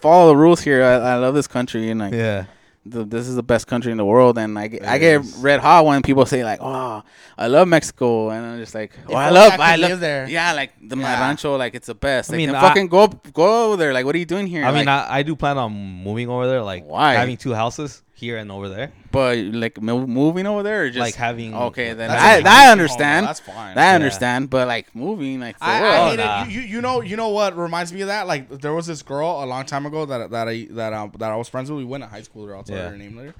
follow 0.00 0.28
the 0.28 0.36
rules 0.36 0.60
here. 0.60 0.82
I, 0.84 0.92
I 0.94 1.14
love 1.16 1.34
this 1.34 1.46
country 1.46 1.90
and 1.90 2.00
like 2.00 2.12
yeah, 2.12 2.44
the, 2.86 3.02
this 3.04 3.26
is 3.28 3.34
the 3.34 3.42
best 3.42 3.66
country 3.66 3.90
in 3.90 3.98
the 3.98 4.04
world, 4.04 4.36
and 4.38 4.58
I 4.58 4.68
get, 4.68 4.82
It 4.82 4.88
I 4.88 4.98
get 4.98 5.20
is. 5.22 5.36
red 5.36 5.60
hot 5.60 5.86
when 5.86 6.02
people 6.02 6.26
say 6.26 6.44
like, 6.44 6.60
"Oh, 6.62 7.02
I 7.38 7.46
love 7.46 7.66
Mexico," 7.66 8.28
and 8.30 8.44
I'm 8.44 8.58
just 8.58 8.74
like, 8.74 8.92
"Oh, 9.08 9.14
I 9.14 9.30
love, 9.30 9.58
I 9.58 9.72
I 9.72 9.76
live 9.76 9.90
love 9.92 10.00
there. 10.00 10.28
Yeah, 10.28 10.52
like 10.52 10.70
the 10.80 10.96
Yeah. 10.96 11.20
rancho, 11.20 11.56
like 11.56 11.74
it's 11.74 11.86
the 11.86 11.94
best. 11.94 12.30
I 12.30 12.34
Like, 12.34 12.36
mean, 12.38 12.46
then 12.52 12.56
I- 12.56 12.60
fucking 12.68 12.88
go 12.88 13.08
go 13.08 13.66
over 13.72 13.76
there. 13.78 13.92
Like, 13.94 14.04
what 14.04 14.14
are 14.14 14.18
you 14.18 14.26
doing 14.26 14.46
here? 14.46 14.64
I 14.64 14.70
mean, 14.70 14.86
I, 14.86 15.18
I 15.18 15.22
do 15.24 15.34
plan 15.34 15.56
on 15.58 15.72
moving 15.72 16.28
over 16.28 16.46
there. 16.46 16.62
Like 16.62 16.84
Why? 16.84 17.14
having 17.14 17.38
two 17.38 17.54
houses 17.54 18.02
here 18.16 18.36
and 18.38 18.50
over 18.52 18.68
there. 18.68 18.92
but 19.10 19.38
like 19.38 19.80
mo- 19.82 20.06
moving 20.06 20.46
over 20.46 20.62
there, 20.62 20.84
or 20.84 20.88
just 20.88 20.98
Like 21.00 21.14
having- 21.16 21.54
Okay, 21.54 21.92
then 21.94 22.08
That's 22.08 22.22
I, 22.22 22.32
a 22.34 22.38
big 22.38 22.46
I 22.46 22.62
home, 22.62 22.72
understand. 22.72 23.24
though. 23.24 23.28
That's 23.28 23.40
fine. 23.40 23.74
That 23.74 23.86
I 23.86 23.90
Yeah. 23.90 23.94
understand, 23.96 24.50
but 24.50 24.68
like 24.68 24.94
moving, 24.94 25.40
like 25.40 25.58
for 25.58 25.64
I, 25.64 25.80
what? 25.80 25.90
I 25.90 26.12
Oh, 26.12 26.16
nah. 26.16 26.42
it. 26.44 26.50
You, 26.50 26.60
you, 26.60 26.66
you 26.68 26.80
know, 26.80 27.00
you 27.00 27.16
know 27.16 27.28
what 27.30 27.56
reminds 27.56 27.92
me 27.92 28.00
of 28.02 28.06
that? 28.08 28.26
Like 28.26 28.48
there 28.60 28.72
was 28.72 28.86
this 28.86 29.02
girl 29.02 29.42
a 29.42 29.46
long 29.46 29.66
time 29.66 29.84
ago 29.86 30.06
that 30.06 30.30
that 30.30 30.48
I 30.48 30.66
that 30.70 30.92
um, 30.92 31.12
that 31.18 31.30
I 31.30 31.36
was 31.36 31.48
friends 31.48 31.70
with. 31.70 31.78
We 31.78 31.84
went 31.84 32.02
to 32.04 32.08
high 32.08 32.22
school. 32.22 32.42
with 32.42 32.50
her. 32.50 32.56
I'll 32.56 32.62
tell 32.62 32.76
Yeah. 32.76 32.90
her 32.90 32.96
name 32.96 33.16
later. 33.16 33.34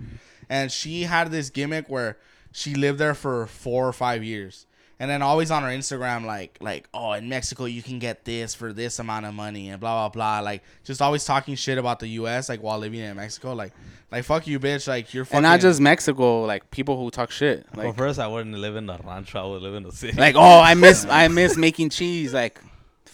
And 0.50 0.70
she 0.70 1.04
had 1.04 1.30
this 1.30 1.50
gimmick 1.50 1.86
where 1.88 2.18
she 2.52 2.74
lived 2.74 2.98
there 2.98 3.14
for 3.14 3.46
four 3.46 3.88
or 3.88 3.92
five 3.92 4.22
years. 4.22 4.66
And 5.04 5.10
then 5.10 5.20
always 5.20 5.50
on 5.50 5.62
her 5.64 5.68
Instagram, 5.68 6.24
like, 6.24 6.56
like, 6.62 6.88
oh, 6.94 7.12
in 7.12 7.28
Mexico 7.28 7.66
you 7.66 7.82
can 7.82 7.98
get 7.98 8.24
this 8.24 8.54
for 8.54 8.72
this 8.72 8.98
amount 8.98 9.26
of 9.26 9.34
money 9.34 9.68
and 9.68 9.78
blah 9.78 10.08
blah 10.08 10.08
blah. 10.08 10.40
Like, 10.40 10.62
just 10.82 11.02
always 11.02 11.26
talking 11.26 11.56
shit 11.56 11.76
about 11.76 12.00
the 12.00 12.06
U.S. 12.06 12.48
Like 12.48 12.62
while 12.62 12.78
living 12.78 13.00
in 13.00 13.14
Mexico, 13.14 13.52
like, 13.52 13.74
like 14.10 14.24
fuck 14.24 14.46
you, 14.46 14.58
bitch. 14.58 14.88
Like 14.88 15.12
you're 15.12 15.26
fucking. 15.26 15.36
and 15.36 15.42
not 15.42 15.60
just 15.60 15.78
Mexico, 15.78 16.44
like 16.44 16.70
people 16.70 16.98
who 16.98 17.10
talk 17.10 17.30
shit, 17.30 17.66
well, 17.74 17.92
first 17.92 18.18
I 18.18 18.26
wouldn't 18.28 18.56
live 18.56 18.76
in 18.76 18.86
the 18.86 18.96
rancho. 19.04 19.44
I 19.44 19.46
would 19.46 19.60
live 19.60 19.74
in 19.74 19.82
the 19.82 19.92
city. 19.92 20.18
like 20.18 20.36
oh, 20.36 20.60
I 20.62 20.72
miss 20.72 21.04
I 21.10 21.28
miss 21.28 21.58
making 21.58 21.90
cheese, 21.90 22.32
like. 22.32 22.58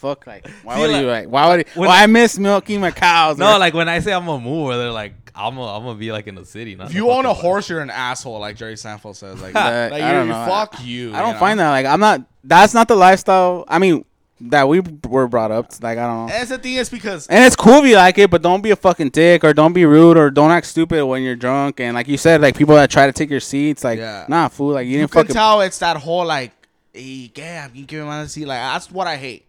Fuck! 0.00 0.26
Like, 0.26 0.48
why 0.64 0.76
See, 0.76 0.80
would 0.80 0.90
like, 0.92 1.00
you 1.02 1.06
like? 1.08 1.28
Why 1.28 1.48
would? 1.48 1.58
You, 1.58 1.64
when 1.80 1.88
well, 1.90 2.02
I 2.02 2.06
miss 2.06 2.38
milking 2.38 2.80
my 2.80 2.90
cows. 2.90 3.36
no, 3.36 3.56
or- 3.56 3.58
like 3.58 3.74
when 3.74 3.86
I 3.88 3.98
say 4.00 4.14
I'm 4.14 4.24
gonna 4.24 4.42
move, 4.42 4.74
they're 4.76 4.90
like 4.90 5.12
I'm 5.34 5.56
gonna 5.56 5.76
I'm 5.76 5.82
gonna 5.84 5.98
be 5.98 6.10
like 6.10 6.26
in 6.26 6.34
the 6.36 6.46
city. 6.46 6.74
Not 6.74 6.88
if 6.88 6.94
you 6.94 7.10
own 7.10 7.26
a 7.26 7.28
fucking 7.28 7.42
horse, 7.42 7.68
you're 7.68 7.80
an 7.82 7.90
asshole, 7.90 8.38
like 8.40 8.56
Jerry 8.56 8.74
Seinfeld 8.74 9.16
says. 9.16 9.42
Like, 9.42 9.52
That- 9.54 9.92
like 9.92 10.02
I 10.02 10.12
don't 10.12 10.28
know. 10.28 10.46
fuck 10.46 10.82
you. 10.82 11.14
I 11.14 11.18
don't 11.18 11.28
you 11.28 11.32
know? 11.34 11.38
find 11.38 11.60
that 11.60 11.70
like 11.70 11.84
I'm 11.86 12.00
not. 12.00 12.22
That's 12.42 12.72
not 12.72 12.88
the 12.88 12.96
lifestyle. 12.96 13.66
I 13.68 13.78
mean, 13.78 14.06
that 14.40 14.66
we 14.68 14.80
were 15.06 15.28
brought 15.28 15.50
up. 15.50 15.70
Like 15.82 15.98
I 15.98 16.06
don't 16.06 16.28
know. 16.28 16.32
And 16.32 16.48
the 16.48 16.56
thing 16.56 16.76
is 16.76 16.88
because 16.88 17.26
And 17.26 17.44
it's 17.44 17.54
cool 17.54 17.74
if 17.74 17.84
you 17.84 17.96
like 17.96 18.16
it, 18.16 18.30
but 18.30 18.40
don't 18.40 18.62
be 18.62 18.70
a 18.70 18.76
fucking 18.76 19.10
dick 19.10 19.44
or 19.44 19.52
don't 19.52 19.74
be 19.74 19.84
rude 19.84 20.16
or 20.16 20.30
don't 20.30 20.50
act 20.50 20.66
stupid 20.66 21.04
when 21.04 21.22
you're 21.22 21.36
drunk. 21.36 21.78
And 21.80 21.94
like 21.94 22.08
you 22.08 22.16
said, 22.16 22.40
like 22.40 22.56
people 22.56 22.74
that 22.76 22.90
try 22.90 23.04
to 23.04 23.12
take 23.12 23.28
your 23.28 23.40
seats, 23.40 23.84
like 23.84 23.98
Yeah. 23.98 24.24
nah, 24.28 24.48
fool. 24.48 24.72
Like 24.72 24.86
you, 24.86 24.92
you 24.92 24.98
didn't 25.00 25.10
can 25.10 25.20
fucking. 25.24 25.34
tell 25.34 25.60
it's 25.60 25.78
that 25.80 25.98
whole 25.98 26.24
like, 26.24 26.52
hey, 26.94 27.30
yeah, 27.36 27.68
you 27.74 27.84
give 27.84 28.00
him 28.00 28.08
a 28.08 28.26
seat. 28.26 28.46
Like 28.46 28.60
that's 28.60 28.90
what 28.90 29.06
I 29.06 29.16
hate 29.16 29.44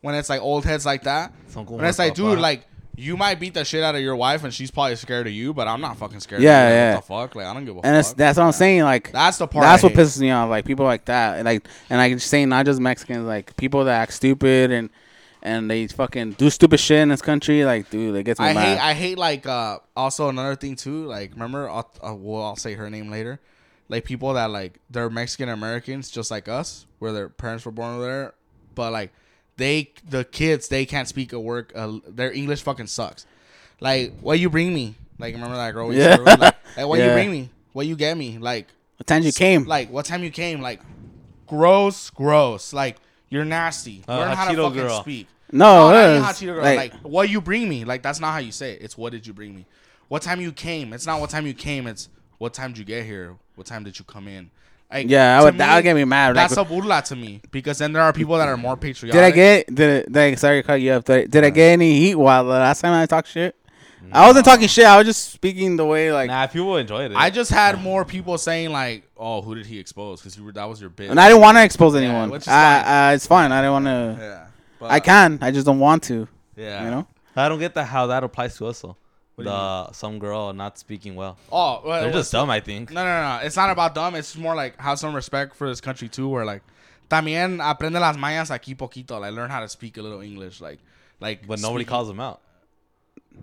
when 0.00 0.14
it's 0.14 0.28
like 0.28 0.40
old 0.40 0.64
heads 0.64 0.86
like 0.86 1.02
that. 1.04 1.32
Son 1.48 1.64
When 1.66 1.84
it's 1.84 1.98
like, 1.98 2.12
papá. 2.12 2.16
dude, 2.16 2.38
like 2.38 2.66
you 2.98 3.16
might 3.16 3.38
beat 3.38 3.52
the 3.54 3.64
shit 3.64 3.82
out 3.82 3.94
of 3.94 4.00
your 4.00 4.16
wife 4.16 4.42
and 4.44 4.54
she's 4.54 4.70
probably 4.70 4.96
scared 4.96 5.26
of 5.26 5.32
you, 5.32 5.52
but 5.52 5.68
I'm 5.68 5.80
not 5.82 5.96
fucking 5.98 6.20
scared. 6.20 6.40
Yeah, 6.42 6.66
of 6.66 6.70
you. 6.70 6.76
yeah. 6.76 6.94
What 6.94 7.00
the 7.00 7.06
fuck? 7.06 7.34
Like 7.34 7.46
I 7.46 7.52
don't 7.54 7.64
give 7.64 7.76
a 7.76 7.80
and 7.84 7.96
it's, 7.96 8.08
fuck. 8.08 8.16
that's 8.16 8.38
what 8.38 8.44
I'm 8.46 8.52
saying. 8.52 8.82
Like 8.84 9.12
That's 9.12 9.36
the 9.38 9.46
part. 9.46 9.62
that's 9.64 9.82
I 9.84 9.86
what 9.88 9.94
hate. 9.96 10.02
pisses 10.02 10.20
me 10.20 10.30
off. 10.30 10.48
Like 10.48 10.64
people 10.64 10.84
like 10.86 11.04
that. 11.06 11.44
Like 11.44 11.66
and 11.90 12.00
I 12.00 12.12
just 12.12 12.28
saying 12.28 12.48
not 12.48 12.64
just 12.66 12.80
Mexicans, 12.80 13.26
like 13.26 13.56
people 13.56 13.84
that 13.84 14.00
act 14.00 14.12
stupid 14.14 14.70
and 14.70 14.88
and 15.42 15.70
they 15.70 15.86
fucking 15.86 16.32
do 16.32 16.48
stupid 16.50 16.80
shit 16.80 16.98
in 17.00 17.08
this 17.10 17.20
country. 17.22 17.64
Like 17.66 17.90
dude, 17.90 18.16
it 18.16 18.22
gets 18.24 18.40
me 18.40 18.46
I 18.46 18.52
mad. 18.54 18.78
hate. 18.78 18.84
I 18.90 18.94
hate 18.94 19.18
like 19.18 19.46
uh 19.46 19.78
also 19.94 20.28
another 20.30 20.56
thing 20.56 20.74
too. 20.76 21.04
Like 21.04 21.32
remember, 21.32 21.68
I'll, 21.68 21.90
uh, 22.02 22.14
well, 22.14 22.42
I'll 22.44 22.56
say 22.56 22.74
her 22.74 22.88
name 22.88 23.10
later. 23.10 23.40
Like 23.90 24.04
people 24.04 24.32
that 24.34 24.50
like 24.50 24.80
they're 24.90 25.10
Mexican 25.10 25.48
Americans 25.50 26.10
just 26.10 26.30
like 26.30 26.48
us, 26.48 26.86
where 26.98 27.12
their 27.12 27.28
parents 27.28 27.64
were 27.66 27.72
born 27.72 27.96
over 27.96 28.04
there, 28.06 28.34
but 28.74 28.90
like 28.90 29.12
they 29.56 29.92
the 30.08 30.24
kids 30.24 30.68
they 30.68 30.84
can't 30.86 31.08
speak 31.08 31.32
a 31.32 31.40
word. 31.40 31.72
Uh, 31.74 31.98
their 32.08 32.32
English 32.32 32.62
fucking 32.62 32.86
sucks. 32.88 33.26
Like 33.80 34.12
what 34.20 34.38
you 34.38 34.50
bring 34.50 34.72
me? 34.74 34.94
Like 35.18 35.34
remember 35.34 35.56
that 35.56 35.72
girl? 35.72 35.88
we 35.88 35.96
used 35.96 36.06
to 36.08 36.16
Yeah. 36.16 36.22
live? 36.22 36.38
Like, 36.40 36.56
like 36.76 36.86
what 36.86 37.00
you 37.00 37.10
bring 37.10 37.30
me? 37.30 37.50
What 37.72 37.86
you 37.86 37.96
get 37.96 38.16
me? 38.16 38.38
Like 38.38 38.68
what 38.98 39.06
time 39.06 39.22
you 39.22 39.32
came? 39.32 39.64
like 39.64 39.90
what 39.90 40.04
time 40.06 40.22
you 40.22 40.30
came? 40.30 40.60
Like 40.60 40.80
gross, 41.46 42.10
gross. 42.10 42.72
Like 42.72 42.96
you're 43.28 43.44
nasty. 43.44 44.02
Uh, 44.08 44.18
Learn 44.18 44.36
how 44.36 44.50
to 44.50 44.56
fucking 44.56 44.72
girl. 44.74 45.00
speak. 45.00 45.26
no, 45.52 45.90
No, 45.90 45.90
not 45.90 45.94
it 45.96 46.04
even 46.04 46.16
is, 46.18 46.24
hot 46.24 46.34
Cheeto 46.36 46.54
girl. 46.54 46.62
like, 46.62 46.76
Like, 46.92 46.92
what 47.02 47.28
you 47.28 47.40
bring 47.40 47.68
me. 47.68 47.84
Like 47.84 48.02
that's 48.02 48.20
not 48.20 48.32
how 48.32 48.38
you 48.38 48.52
say 48.52 48.72
it. 48.72 48.82
It's 48.82 48.96
what 48.96 49.12
did 49.12 49.26
you 49.26 49.32
bring 49.32 49.54
me. 49.54 49.64
What 50.08 50.22
time 50.22 50.40
you 50.40 50.52
came. 50.52 50.92
It's 50.92 51.06
not 51.06 51.20
what 51.20 51.30
time 51.30 51.46
you 51.46 51.54
came. 51.54 51.86
It's 51.86 52.08
what 52.38 52.54
time 52.54 52.70
did 52.72 52.78
you 52.78 52.84
get 52.84 53.04
here. 53.04 53.34
What 53.56 53.66
time 53.66 53.84
did 53.84 53.98
you 53.98 54.04
come 54.04 54.28
in. 54.28 54.50
Like, 54.92 55.10
yeah, 55.10 55.38
I 55.38 55.42
would, 55.42 55.54
me, 55.54 55.58
that 55.58 55.74
would 55.74 55.82
get 55.82 55.94
me 55.94 56.04
mad. 56.04 56.36
Like, 56.36 56.48
That's 56.48 56.60
a 56.60 56.64
burla 56.64 57.02
to 57.06 57.16
me 57.16 57.42
because 57.50 57.78
then 57.78 57.92
there 57.92 58.02
are 58.02 58.12
people 58.12 58.38
that 58.38 58.48
are 58.48 58.56
more 58.56 58.76
patriotic. 58.76 59.12
Did 59.18 59.24
I 59.24 59.30
get 59.30 59.74
did, 59.74 60.12
did 60.12 60.16
I, 60.16 60.34
sorry 60.36 60.62
to 60.62 60.66
cut 60.66 60.80
you 60.80 60.92
up? 60.92 61.04
Did, 61.04 61.30
did 61.30 61.44
I 61.44 61.50
get 61.50 61.72
any 61.72 61.98
heat 61.98 62.14
while 62.14 62.44
the 62.44 62.50
last 62.50 62.82
time 62.82 62.92
I 62.92 63.06
talked 63.06 63.28
shit? 63.28 63.56
I 64.12 64.28
wasn't 64.28 64.44
talking 64.44 64.68
shit. 64.68 64.86
I 64.86 64.96
was 64.96 65.06
just 65.06 65.32
speaking 65.32 65.76
the 65.76 65.84
way 65.84 66.12
like, 66.12 66.28
Nah, 66.28 66.46
people 66.46 66.76
enjoyed 66.76 67.10
it. 67.10 67.16
I 67.16 67.30
just 67.30 67.50
had 67.50 67.82
more 67.82 68.04
people 68.04 68.38
saying 68.38 68.70
like, 68.70 69.02
"Oh, 69.16 69.42
who 69.42 69.56
did 69.56 69.66
he 69.66 69.80
expose?" 69.80 70.20
Because 70.20 70.36
that 70.54 70.64
was 70.68 70.80
your 70.80 70.90
bit. 70.90 71.10
and 71.10 71.18
I 71.18 71.28
didn't 71.28 71.42
want 71.42 71.56
to 71.58 71.64
expose 71.64 71.96
anyone. 71.96 72.30
which 72.30 72.42
is 72.42 72.48
I, 72.48 72.52
fine. 72.52 72.84
I, 72.86 73.12
it's 73.14 73.26
fine. 73.26 73.52
I 73.52 73.60
didn't 73.62 73.72
want 73.72 73.84
to. 73.86 74.16
Yeah, 74.20 74.46
but, 74.78 74.90
I 74.92 75.00
can. 75.00 75.38
I 75.42 75.50
just 75.50 75.66
don't 75.66 75.80
want 75.80 76.04
to. 76.04 76.28
Yeah, 76.56 76.84
You 76.84 76.90
know. 76.90 77.06
I 77.34 77.48
don't 77.48 77.58
get 77.58 77.74
that 77.74 77.84
how 77.84 78.06
that 78.06 78.24
applies 78.24 78.56
to 78.58 78.66
us 78.66 78.80
though. 78.80 78.96
What 79.36 79.44
The 79.44 79.92
some 79.92 80.18
girl 80.18 80.52
not 80.54 80.78
speaking 80.78 81.14
well. 81.14 81.36
Oh, 81.52 81.82
well, 81.84 82.02
They're 82.02 82.12
just 82.12 82.32
dumb, 82.32 82.48
I 82.48 82.60
think. 82.60 82.90
No, 82.90 83.04
no, 83.04 83.22
no. 83.22 83.40
It's 83.44 83.56
not 83.56 83.70
about 83.70 83.94
dumb. 83.94 84.14
It's 84.14 84.34
more 84.34 84.54
like 84.54 84.80
have 84.80 84.98
some 84.98 85.14
respect 85.14 85.54
for 85.54 85.68
this 85.68 85.80
country 85.82 86.08
too. 86.08 86.26
Where 86.26 86.46
like, 86.46 86.62
también 87.10 87.58
aprende 87.60 88.00
las 88.00 88.16
mayas 88.16 88.48
aquí 88.50 88.74
poquito. 88.74 89.20
Like 89.20 89.34
learn 89.34 89.50
how 89.50 89.60
to 89.60 89.68
speak 89.68 89.98
a 89.98 90.02
little 90.02 90.22
English. 90.22 90.62
Like, 90.62 90.78
like. 91.20 91.46
But 91.46 91.60
nobody 91.60 91.84
speaking- 91.84 91.90
calls 91.90 92.08
them 92.08 92.18
out. 92.18 92.40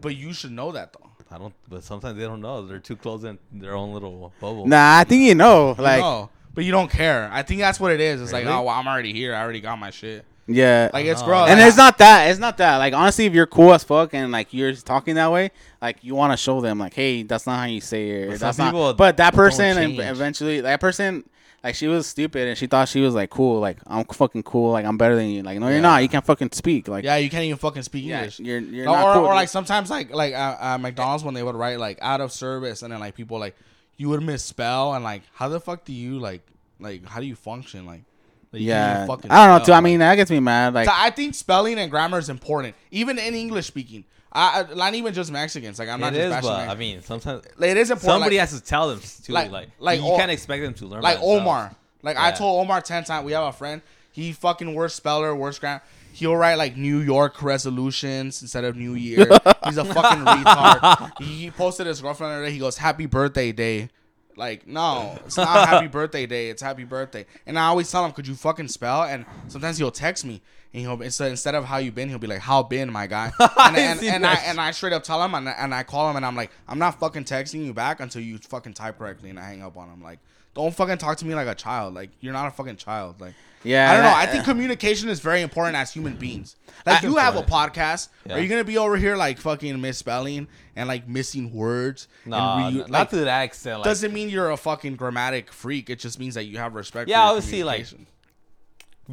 But 0.01 0.15
you 0.15 0.33
should 0.33 0.51
know 0.51 0.71
that 0.71 0.93
though. 0.93 1.11
I 1.29 1.37
don't. 1.37 1.53
But 1.69 1.83
sometimes 1.83 2.17
they 2.17 2.25
don't 2.25 2.41
know. 2.41 2.65
They're 2.65 2.79
too 2.79 2.95
close 2.95 3.23
in 3.23 3.37
their 3.51 3.75
own 3.75 3.93
little 3.93 4.33
bubble. 4.41 4.65
Nah, 4.65 4.97
I 4.97 5.03
think 5.03 5.21
you 5.21 5.35
know. 5.35 5.75
Like, 5.77 6.01
no, 6.01 6.31
but 6.55 6.63
you 6.63 6.71
don't 6.71 6.89
care. 6.89 7.29
I 7.31 7.43
think 7.43 7.59
that's 7.59 7.79
what 7.79 7.91
it 7.91 7.99
is. 7.99 8.19
It's 8.19 8.33
like, 8.33 8.45
oh, 8.45 8.63
well, 8.63 8.69
I'm 8.69 8.87
already 8.87 9.13
here. 9.13 9.35
I 9.35 9.41
already 9.41 9.61
got 9.61 9.77
my 9.77 9.91
shit. 9.91 10.25
Yeah. 10.47 10.89
Like 10.93 11.05
it's 11.05 11.21
know. 11.21 11.27
gross. 11.27 11.49
and 11.49 11.59
Like, 11.59 11.67
it's 11.67 11.77
not 11.77 11.97
that. 11.99 12.29
It's 12.29 12.39
not 12.39 12.57
that. 12.57 12.77
Like 12.77 12.93
honestly, 12.93 13.25
if 13.25 13.33
you're 13.33 13.47
cool 13.47 13.73
as 13.73 13.83
fuck 13.83 14.13
and 14.13 14.31
like 14.31 14.53
you're 14.53 14.73
talking 14.73 15.15
that 15.15 15.31
way, 15.31 15.51
like 15.81 16.03
you 16.03 16.15
want 16.15 16.33
to 16.33 16.37
show 16.37 16.61
them, 16.61 16.79
like, 16.79 16.93
hey, 16.93 17.23
that's 17.23 17.45
not 17.45 17.59
how 17.59 17.65
you 17.65 17.81
say 17.81 18.09
it. 18.09 18.29
But 18.29 18.39
That's 18.39 18.57
not. 18.57 18.97
But 18.97 19.17
that 19.17 19.33
person, 19.33 19.77
and 19.77 19.99
eventually, 19.99 20.61
that 20.61 20.79
person, 20.79 21.23
Like 21.63 21.75
she 21.75 21.87
was 21.87 22.05
stupid 22.05 22.49
and 22.49 22.57
she 22.57 22.67
thought 22.67 22.89
she 22.89 22.99
was 22.99 23.15
like 23.15 23.29
cool. 23.29 23.61
Like 23.61 23.77
I'm 23.87 24.03
fucking 24.03 24.43
cool. 24.43 24.71
Like 24.73 24.85
I'm 24.85 24.97
better 24.97 25.15
than 25.15 25.29
you. 25.29 25.43
Like 25.43 25.59
no, 25.59 25.69
you're 25.69 25.79
not. 25.79 26.03
You 26.03 26.09
can't 26.09 26.25
fucking 26.25 26.51
speak. 26.51 26.89
Like 26.89 27.05
Yeah, 27.05 27.15
you 27.15 27.29
can't 27.29 27.45
even 27.45 27.57
fucking 27.57 27.83
speak 27.83 28.03
yeah, 28.03 28.17
English. 28.17 28.39
you're 28.41 28.59
you're 28.59 28.83
or, 28.89 28.95
not 28.95 29.07
or, 29.07 29.13
cool. 29.13 29.25
or 29.27 29.33
like 29.33 29.47
sometimes 29.47 29.89
like 29.89 30.13
like 30.13 30.33
uh, 30.33 30.57
uh, 30.59 30.77
McDonald's 30.77 31.23
when 31.23 31.33
they 31.33 31.41
would 31.41 31.55
write 31.55 31.79
like 31.79 31.99
out 32.01 32.19
of 32.19 32.33
service 32.33 32.81
and 32.81 32.91
then 32.91 32.99
like 32.99 33.15
people 33.15 33.39
like 33.39 33.55
you 33.95 34.09
would 34.09 34.21
misspell 34.21 34.93
and 34.93 35.05
like 35.05 35.21
how 35.33 35.47
the 35.47 35.59
fuck 35.59 35.85
do 35.85 35.93
you 35.93 36.19
like 36.19 36.41
like 36.81 37.05
how 37.05 37.21
do 37.21 37.25
you 37.25 37.35
function 37.35 37.85
like, 37.85 38.01
like, 38.53 38.61
yeah, 38.61 38.95
even 39.03 39.07
fucking 39.07 39.31
I 39.31 39.45
don't 39.47 39.47
know. 39.57 39.63
spell, 39.63 39.65
Too. 39.65 39.77
I 39.77 39.81
mean, 39.81 39.99
that 39.99 40.15
gets 40.15 40.31
me 40.31 40.39
mad. 40.39 40.73
Like 40.73 40.85
So 40.87 40.93
I 40.95 41.09
think 41.09 41.35
spelling 41.35 41.77
and 41.79 41.89
grammar 41.91 42.19
is 42.19 42.29
important, 42.29 42.75
even 42.91 43.17
in 43.19 43.33
English 43.33 43.67
speaking. 43.67 44.05
I, 44.31 44.65
I 44.71 44.73
not 44.73 44.95
even 44.95 45.13
just 45.13 45.31
Mexicans. 45.31 45.77
Like 45.77 45.89
I'm 45.89 45.99
not 45.99 46.13
It 46.13 46.17
just 46.17 46.37
is, 46.37 46.47
but 46.49 46.57
Mex- 46.57 46.71
I 46.71 46.75
mean, 46.75 47.01
sometimes 47.01 47.43
Like, 47.57 47.71
it 47.71 47.77
is 47.77 47.91
important. 47.91 48.11
somebody 48.13 48.37
like, 48.37 48.49
has 48.49 48.59
to 48.59 48.65
tell 48.65 48.89
them 48.89 48.99
too. 49.23 49.33
like- 49.33 49.51
Like, 49.51 49.69
like 49.79 49.99
you 50.01 50.07
O- 50.07 50.17
can't 50.17 50.31
expect 50.31 50.63
them 50.63 50.73
to 50.75 50.85
learn. 50.87 51.01
like. 51.01 51.19
Omar. 51.21 51.75
Like 52.01 52.17
I 52.17 52.31
told 52.31 52.61
Omar 52.61 52.81
ten 52.81 53.03
times. 53.03 53.25
We 53.25 53.31
have 53.33 53.43
a 53.45 53.51
friend. 53.53 53.81
He 54.11 54.31
fucking 54.33 54.73
worst 54.75 54.95
speller, 54.97 55.33
worst 55.35 55.59
grammar. 55.61 55.81
He'll 56.13 56.35
write 56.35 56.55
like 56.55 56.75
New 56.77 56.99
York 56.99 57.41
resolutions 57.41 58.41
instead 58.41 58.63
of 58.65 58.75
New 58.75 58.93
Year. 58.93 59.25
He's 59.65 59.77
a 59.77 59.85
fucking 59.85 60.23
retard. 60.25 61.11
He, 61.19 61.25
he 61.45 61.51
posted 61.51 61.87
his 61.87 62.01
girlfriend 62.01 62.31
the 62.31 62.35
other 62.37 62.45
day. 62.45 62.51
He 62.51 62.59
goes, 62.59 62.77
"Happy 62.77 63.05
birthday 63.07 63.51
day." 63.51 63.89
Like 64.37 64.67
no, 64.67 65.17
it's 65.25 65.37
not 65.37 65.67
happy 65.69 65.87
birthday 65.87 66.25
day. 66.25 66.49
It's 66.49 66.61
happy 66.61 66.83
birthday. 66.83 67.25
And 67.45 67.57
I 67.59 67.65
always 67.67 67.91
tell 67.91 68.05
him, 68.05 68.11
"Could 68.11 68.27
you 68.27 68.35
fucking 68.35 68.67
spell?" 68.69 69.03
And 69.03 69.25
sometimes 69.47 69.77
he'll 69.77 69.91
text 69.91 70.25
me, 70.25 70.41
and 70.73 70.81
he'll 70.81 71.01
instead 71.01 71.31
instead 71.31 71.55
of 71.55 71.65
how 71.65 71.77
you 71.77 71.91
been, 71.91 72.09
he'll 72.09 72.17
be 72.19 72.27
like, 72.27 72.39
"How 72.41 72.63
been, 72.63 72.91
my 72.91 73.07
guy?" 73.07 73.31
And 73.57 73.77
and, 73.77 74.03
and 74.03 74.25
I 74.25 74.33
and 74.45 74.59
I 74.59 74.71
straight 74.71 74.93
up 74.93 75.03
tell 75.03 75.23
him, 75.23 75.35
and, 75.35 75.47
I- 75.47 75.53
and 75.53 75.73
I 75.73 75.83
call 75.83 76.09
him, 76.09 76.15
and 76.15 76.25
I'm 76.25 76.35
like, 76.35 76.51
"I'm 76.67 76.79
not 76.79 76.99
fucking 76.99 77.25
texting 77.25 77.65
you 77.65 77.73
back 77.73 77.99
until 77.99 78.21
you 78.21 78.37
fucking 78.39 78.73
type 78.73 78.97
correctly." 78.97 79.29
And 79.29 79.39
I 79.39 79.43
hang 79.45 79.61
up 79.63 79.77
on 79.77 79.89
him. 79.89 80.01
Like, 80.01 80.19
don't 80.55 80.73
fucking 80.75 80.97
talk 80.97 81.17
to 81.17 81.25
me 81.25 81.33
like 81.35 81.47
a 81.47 81.55
child. 81.55 81.93
Like 81.93 82.11
you're 82.19 82.33
not 82.33 82.47
a 82.47 82.51
fucking 82.51 82.75
child. 82.77 83.19
Like. 83.21 83.33
yeah, 83.63 83.89
I 83.91 83.93
don't 83.95 84.03
know. 84.03 84.13
I 84.15 84.25
think 84.27 84.43
uh, 84.43 84.51
communication 84.51 85.09
is 85.09 85.19
very 85.19 85.41
important 85.41 85.75
as 85.75 85.91
human 85.93 86.15
beings. 86.15 86.55
Like 86.85 87.03
I- 87.03 87.07
you 87.07 87.15
have 87.17 87.35
a 87.35 87.41
podcast. 87.43 88.09
Yeah. 88.25 88.35
Are 88.35 88.39
you 88.39 88.47
gonna 88.49 88.63
be 88.63 88.77
over 88.77 88.97
here 88.97 89.15
like 89.15 89.37
fucking 89.39 89.79
misspelling 89.81 90.47
and 90.75 90.87
like 90.87 91.07
missing 91.07 91.53
words? 91.53 92.07
No, 92.25 92.37
and 92.37 92.77
not 92.77 92.89
like, 92.89 93.09
to 93.11 93.15
that 93.17 93.43
extent. 93.43 93.79
Like, 93.79 93.85
doesn't 93.85 94.13
mean 94.13 94.29
you're 94.29 94.51
a 94.51 94.57
fucking 94.57 94.95
grammatic 94.95 95.51
freak. 95.51 95.89
It 95.89 95.99
just 95.99 96.19
means 96.19 96.35
that 96.35 96.43
you 96.43 96.57
have 96.57 96.75
respect. 96.75 97.09
Yeah, 97.09 97.17
for 97.21 97.25
your 97.27 97.37
obviously, 97.37 97.63
like- 97.63 97.87
communication. 97.87 98.07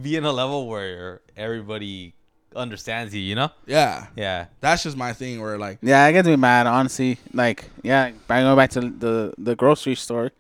be 0.03 0.17
in 0.17 0.25
a 0.25 0.33
level 0.33 0.69
where 0.69 1.21
everybody 1.37 2.15
understands 2.57 3.15
you. 3.15 3.21
You 3.21 3.35
know? 3.37 3.51
yeah, 3.67 4.09
Yeah. 4.17 4.47
that's 4.61 4.83
just 4.83 4.97
my 4.97 5.13
thing. 5.13 5.41
Where 5.41 5.57
like 5.59 5.79
Yeah, 5.83 6.07
it 6.07 6.13
gets 6.13 6.27
me 6.29 6.37
mad, 6.37 6.67
honestly. 6.67 7.19
Like, 7.33 7.65
yeah, 7.83 8.11
I 8.29 8.41
go 8.43 8.57
back 8.57 8.71
to 8.71 8.81
the 8.81 9.33
the 9.39 9.55
grocery 9.57 9.95
store. 9.95 10.33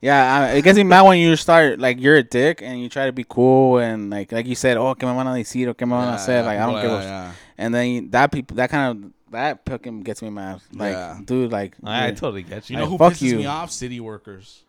Yeah, 0.00 0.40
I, 0.52 0.52
it 0.56 0.62
gets 0.62 0.76
me 0.76 0.84
mad 0.84 1.02
when 1.02 1.18
you 1.18 1.34
start 1.36 1.78
like 1.78 2.00
you're 2.00 2.16
a 2.16 2.22
dick 2.22 2.60
and 2.62 2.80
you 2.80 2.88
try 2.88 3.06
to 3.06 3.12
be 3.12 3.24
cool 3.28 3.78
and 3.78 4.10
like 4.10 4.30
like 4.32 4.46
you 4.46 4.54
said, 4.54 4.76
oh, 4.76 4.94
que 4.94 5.08
me 5.08 5.14
van 5.14 5.26
a 5.26 5.30
decir, 5.30 5.68
or 5.68 5.74
que 5.74 5.86
me 5.86 5.92
van 5.94 6.08
a 6.08 6.16
hacer. 6.18 6.42
Like 6.44 6.58
I 6.58 6.66
don't 6.66 6.74
yeah, 6.76 6.82
give 6.82 6.90
a. 6.92 7.02
yeah. 7.02 7.32
And 7.58 7.74
then 7.74 7.86
you- 7.88 8.08
that 8.10 8.30
people 8.30 8.56
that 8.56 8.70
kind 8.70 9.04
of 9.04 9.12
that 9.32 9.60
fucking 9.66 10.02
gets 10.02 10.22
me 10.22 10.30
mad. 10.30 10.60
Like, 10.72 10.92
Yeah. 10.92 11.18
dude, 11.24 11.50
like 11.50 11.74
I, 11.82 12.08
I 12.08 12.10
totally 12.12 12.42
get 12.42 12.68
you. 12.70 12.76
You 12.76 12.82
know 12.84 12.90
Like, 12.90 13.10
who 13.10 13.24
pisses 13.24 13.28
you. 13.30 13.36
me 13.38 13.46
off? 13.46 13.70
City 13.70 13.98
workers. 14.00 14.62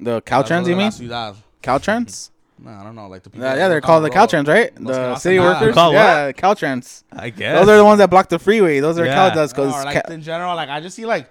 the 0.00 0.22
Caltrans, 0.22 0.66
you 0.68 0.76
mean? 0.76 0.90
Ciudad. 0.92 1.36
Caltrans? 1.62 2.30
No, 2.58 2.70
I 2.70 2.84
don't 2.84 2.94
know. 2.94 3.06
Like 3.06 3.22
the 3.22 3.28
people. 3.28 3.46
Uh, 3.46 3.54
yeah, 3.54 3.68
they're 3.68 3.82
called 3.82 4.02
the 4.02 4.08
road. 4.08 4.16
Caltrans, 4.16 4.48
right? 4.48 4.72
Los 4.80 4.96
The 4.96 5.02
hacen 5.02 5.18
city 5.20 5.36
nada. 5.36 5.60
workers. 5.60 5.74
Called 5.74 5.94
what? 5.94 6.00
yeah, 6.00 6.32
Caltrans. 6.32 7.04
I 7.12 7.28
guess. 7.28 7.54
Those 7.58 7.68
are 7.68 7.76
the 7.76 7.84
ones 7.84 7.98
that 7.98 8.08
block 8.08 8.30
the 8.30 8.38
freeway. 8.38 8.80
Those 8.80 8.98
are 8.98 9.04
Yeah. 9.04 9.28
Caltrans 9.30 9.50
because 9.50 9.74
or 9.74 9.84
like 9.84 10.08
in 10.08 10.22
general, 10.22 10.56
like 10.56 10.70
I 10.70 10.80
just 10.80 10.96
see 10.96 11.04
like 11.04 11.28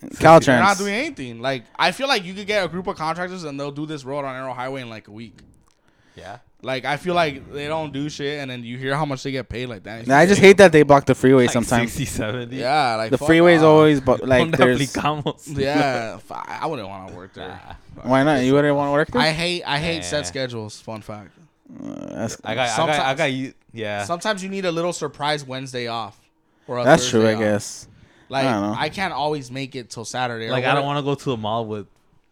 they're 0.00 0.10
Caltrans. 0.10 0.60
not 0.60 0.78
doing 0.78 0.94
anything. 0.94 1.40
Like 1.40 1.64
I 1.78 1.92
feel 1.92 2.08
like 2.08 2.24
you 2.24 2.34
could 2.34 2.46
get 2.46 2.64
a 2.64 2.68
group 2.68 2.86
of 2.86 2.96
contractors 2.96 3.44
and 3.44 3.58
they'll 3.58 3.70
do 3.70 3.86
this 3.86 4.04
road 4.04 4.24
on 4.24 4.34
Arrow 4.34 4.52
Highway 4.54 4.82
in 4.82 4.90
like 4.90 5.08
a 5.08 5.12
week. 5.12 5.38
Yeah. 6.16 6.38
Like 6.60 6.84
I 6.84 6.96
feel 6.96 7.14
like 7.14 7.52
they 7.52 7.68
don't 7.68 7.92
do 7.92 8.08
shit, 8.08 8.40
and 8.40 8.50
then 8.50 8.64
you 8.64 8.76
hear 8.78 8.96
how 8.96 9.04
much 9.04 9.22
they 9.22 9.30
get 9.30 9.48
paid. 9.48 9.66
Like 9.66 9.84
that. 9.84 10.08
Nah, 10.08 10.18
I 10.18 10.26
just 10.26 10.40
hate 10.40 10.56
that 10.56 10.72
they 10.72 10.82
block 10.82 11.06
the 11.06 11.14
freeway 11.14 11.44
Like 11.44 11.52
sometimes. 11.52 11.92
60, 11.92 12.04
70. 12.06 12.56
Yeah, 12.56 12.96
like 12.96 13.10
the 13.12 13.18
fuck 13.18 13.28
freeway's 13.28 13.60
off. 13.62 13.66
always 13.66 14.00
but 14.00 14.26
like 14.26 14.40
Donde 14.40 14.54
there's 14.54 14.80
aplicamos. 14.80 15.56
Yeah, 15.56 16.18
I 16.30 16.66
wouldn't 16.66 16.88
want 16.88 17.10
to 17.10 17.14
work 17.14 17.32
there. 17.34 17.60
why 18.02 18.24
not? 18.24 18.42
You 18.42 18.54
wouldn't 18.54 18.74
want 18.74 18.88
to 18.88 18.92
work 18.92 19.08
there? 19.12 19.22
I 19.22 19.30
hate 19.30 19.62
I 19.64 19.78
hate 19.78 19.96
Yeah. 19.98 20.02
set 20.02 20.26
schedules. 20.26 20.80
Fun 20.80 21.00
fact. 21.00 21.30
Uh, 21.80 22.06
that's 22.14 22.36
I 22.42 22.54
got, 22.56 22.70
I 22.70 22.86
got, 22.86 23.00
I 23.06 23.14
got 23.14 23.32
you. 23.32 23.54
Yeah. 23.72 24.02
Sometimes 24.04 24.42
you 24.42 24.48
need 24.48 24.64
a 24.64 24.72
little 24.72 24.92
surprise 24.92 25.44
Wednesday 25.44 25.86
off. 25.86 26.18
Or 26.66 26.78
a 26.78 26.84
that's 26.84 27.08
true, 27.08 27.22
Thursday 27.22 27.36
I 27.36 27.52
guess. 27.52 27.86
Like 28.28 28.46
I 28.46 28.52
don't 28.52 28.62
know. 28.62 28.76
I 28.78 28.88
can't 28.88 29.12
always 29.12 29.50
make 29.50 29.74
it 29.74 29.90
till 29.90 30.04
Saturday. 30.04 30.50
like 30.50 30.64
I 30.64 30.74
don't 30.74 30.84
want 30.84 30.98
to 30.98 31.02
go 31.02 31.14
to 31.14 31.30
the 31.30 31.36
mall 31.36 31.66
with 31.66 31.86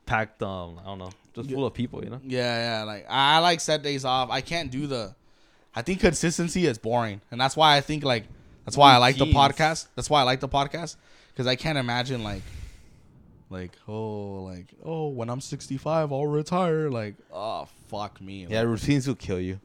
packed 0.04 0.40
um 0.40 0.78
I 0.80 0.86
don't 0.86 0.98
know 0.98 1.10
just 1.34 1.50
full 1.50 1.66
of 1.66 1.74
people 1.74 2.02
you 2.04 2.10
know 2.10 2.20
Yeah, 2.24 2.78
yeah. 2.78 2.84
Like 2.84 3.06
I 3.08 3.36
I 3.36 3.38
like 3.40 3.60
set 3.60 3.82
days 3.82 4.04
off. 4.04 4.30
I 4.30 4.40
can't 4.40 4.70
do 4.70 4.86
the. 4.86 5.14
I 5.74 5.82
think 5.82 6.00
consistency 6.00 6.66
is 6.66 6.78
boring, 6.78 7.20
and 7.30 7.40
that's 7.40 7.56
why 7.56 7.76
I 7.76 7.80
think 7.82 8.02
like 8.04 8.24
that's 8.64 8.76
why 8.76 8.94
I 8.94 8.96
like 8.96 9.16
the 9.16 9.26
podcast. 9.26 9.88
That's 9.94 10.08
why 10.08 10.20
I 10.20 10.22
like 10.24 10.40
the 10.40 10.48
podcast 10.48 10.96
because 11.32 11.46
I 11.46 11.54
can't 11.54 11.76
imagine 11.76 12.24
like, 12.24 12.42
like 13.50 13.72
oh 13.86 14.44
like 14.44 14.66
oh 14.82 15.08
when 15.08 15.28
I'm 15.28 15.40
65 15.40 16.12
I'll 16.12 16.26
retire. 16.26 16.88
Like 16.90 17.14
oh 17.32 17.68
fuck 17.88 18.20
me. 18.20 18.46
yeah 18.48 18.60
Like, 18.60 18.68
routines 18.68 19.06
will 19.06 19.16
kill 19.16 19.40
you 19.40 19.60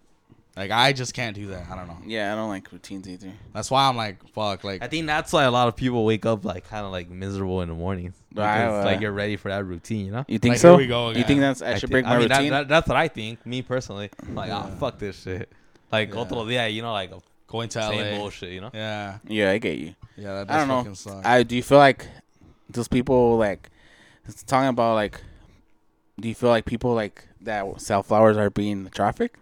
like 0.56 0.70
I 0.72 0.92
just 0.94 1.14
can't 1.14 1.36
do 1.36 1.48
that. 1.48 1.70
I 1.72 1.76
don't 1.76 1.88
know. 1.88 1.98
Yeah, 2.06 2.34
I 2.34 2.36
don't 2.36 2.50
like 2.50 2.72
routines 2.72 3.08
either. 3.08 3.32
That's 3.54 3.72
why 3.72 3.88
I'm 3.88 3.96
like 3.96 4.28
fuck. 4.30 4.64
Like 4.64 4.84
I 4.84 4.88
think 4.88 5.08
that's 5.08 5.32
why 5.32 5.44
a 5.44 5.52
lot 5.52 5.68
of 5.68 5.76
people 5.76 6.04
wake 6.06 6.26
up 6.26 6.44
like 6.46 6.68
kind 6.68 6.86
of 6.86 6.92
like 6.92 7.10
miserable 7.10 7.62
in 7.62 7.70
the 7.70 7.76
morning 7.76 8.14
because 8.30 8.46
right. 8.46 8.84
like 8.84 9.02
you're 9.02 9.12
ready 9.12 9.36
for 9.38 9.50
that 9.50 9.66
routine 9.66 10.06
you 10.06 10.12
know 10.12 10.24
You 10.28 10.40
think 10.40 10.54
Like, 10.54 10.60
so? 10.62 10.72
here 10.72 10.78
we 10.78 10.88
go 10.88 11.12
You 11.12 11.24
think 11.24 11.40
that's 11.42 11.62
I, 11.62 11.74
I 11.74 11.78
should 11.78 11.90
thi- 11.90 11.94
break 11.94 12.06
my 12.06 12.16
I 12.16 12.20
mean, 12.20 12.30
routine? 12.30 12.52
that- 12.52 12.68
that's 12.70 12.88
what 12.88 12.96
I 12.98 13.08
think 13.10 13.46
me 13.46 13.62
personally 13.62 14.10
I'm 14.24 14.36
like 14.36 14.52
ah, 14.52 14.68
Yeah. 14.68 14.74
oh 14.74 14.78
fuck 14.78 14.98
this 15.00 15.22
shit 15.24 15.50
like 15.92 16.14
Yeah. 16.14 16.20
otro 16.22 16.38
día 16.46 16.74
you 16.74 16.82
know 16.82 16.94
like 16.94 17.12
going 17.48 17.68
to 17.70 17.82
same 17.82 18.00
LA. 18.14 18.18
bullshit 18.18 18.50
you 18.54 18.62
know 18.62 18.70
Yeah, 18.74 19.18
yeah, 19.28 19.52
I 19.52 19.58
get 19.58 19.78
you. 19.78 19.96
yeah. 20.16 20.44
That 20.46 20.50
I 20.52 20.58
don't 20.60 20.68
fucking 20.70 20.92
know. 20.92 20.94
suck. 20.96 21.26
I 21.26 21.44
do 21.44 21.56
you 21.58 21.64
feel 21.64 21.78
like 21.80 22.08
those 22.70 22.88
people 22.88 23.38
like 23.38 23.70
talking 24.48 24.70
about 24.70 24.96
like 24.96 25.20
do 26.20 26.30
you 26.30 26.36
feel 26.36 26.50
like 26.50 26.64
people 26.66 26.94
like 26.94 27.26
that 27.42 27.66
sell 27.82 28.02
flowers 28.04 28.38
are 28.38 28.50
being 28.50 28.88
trafficked? 28.92 29.38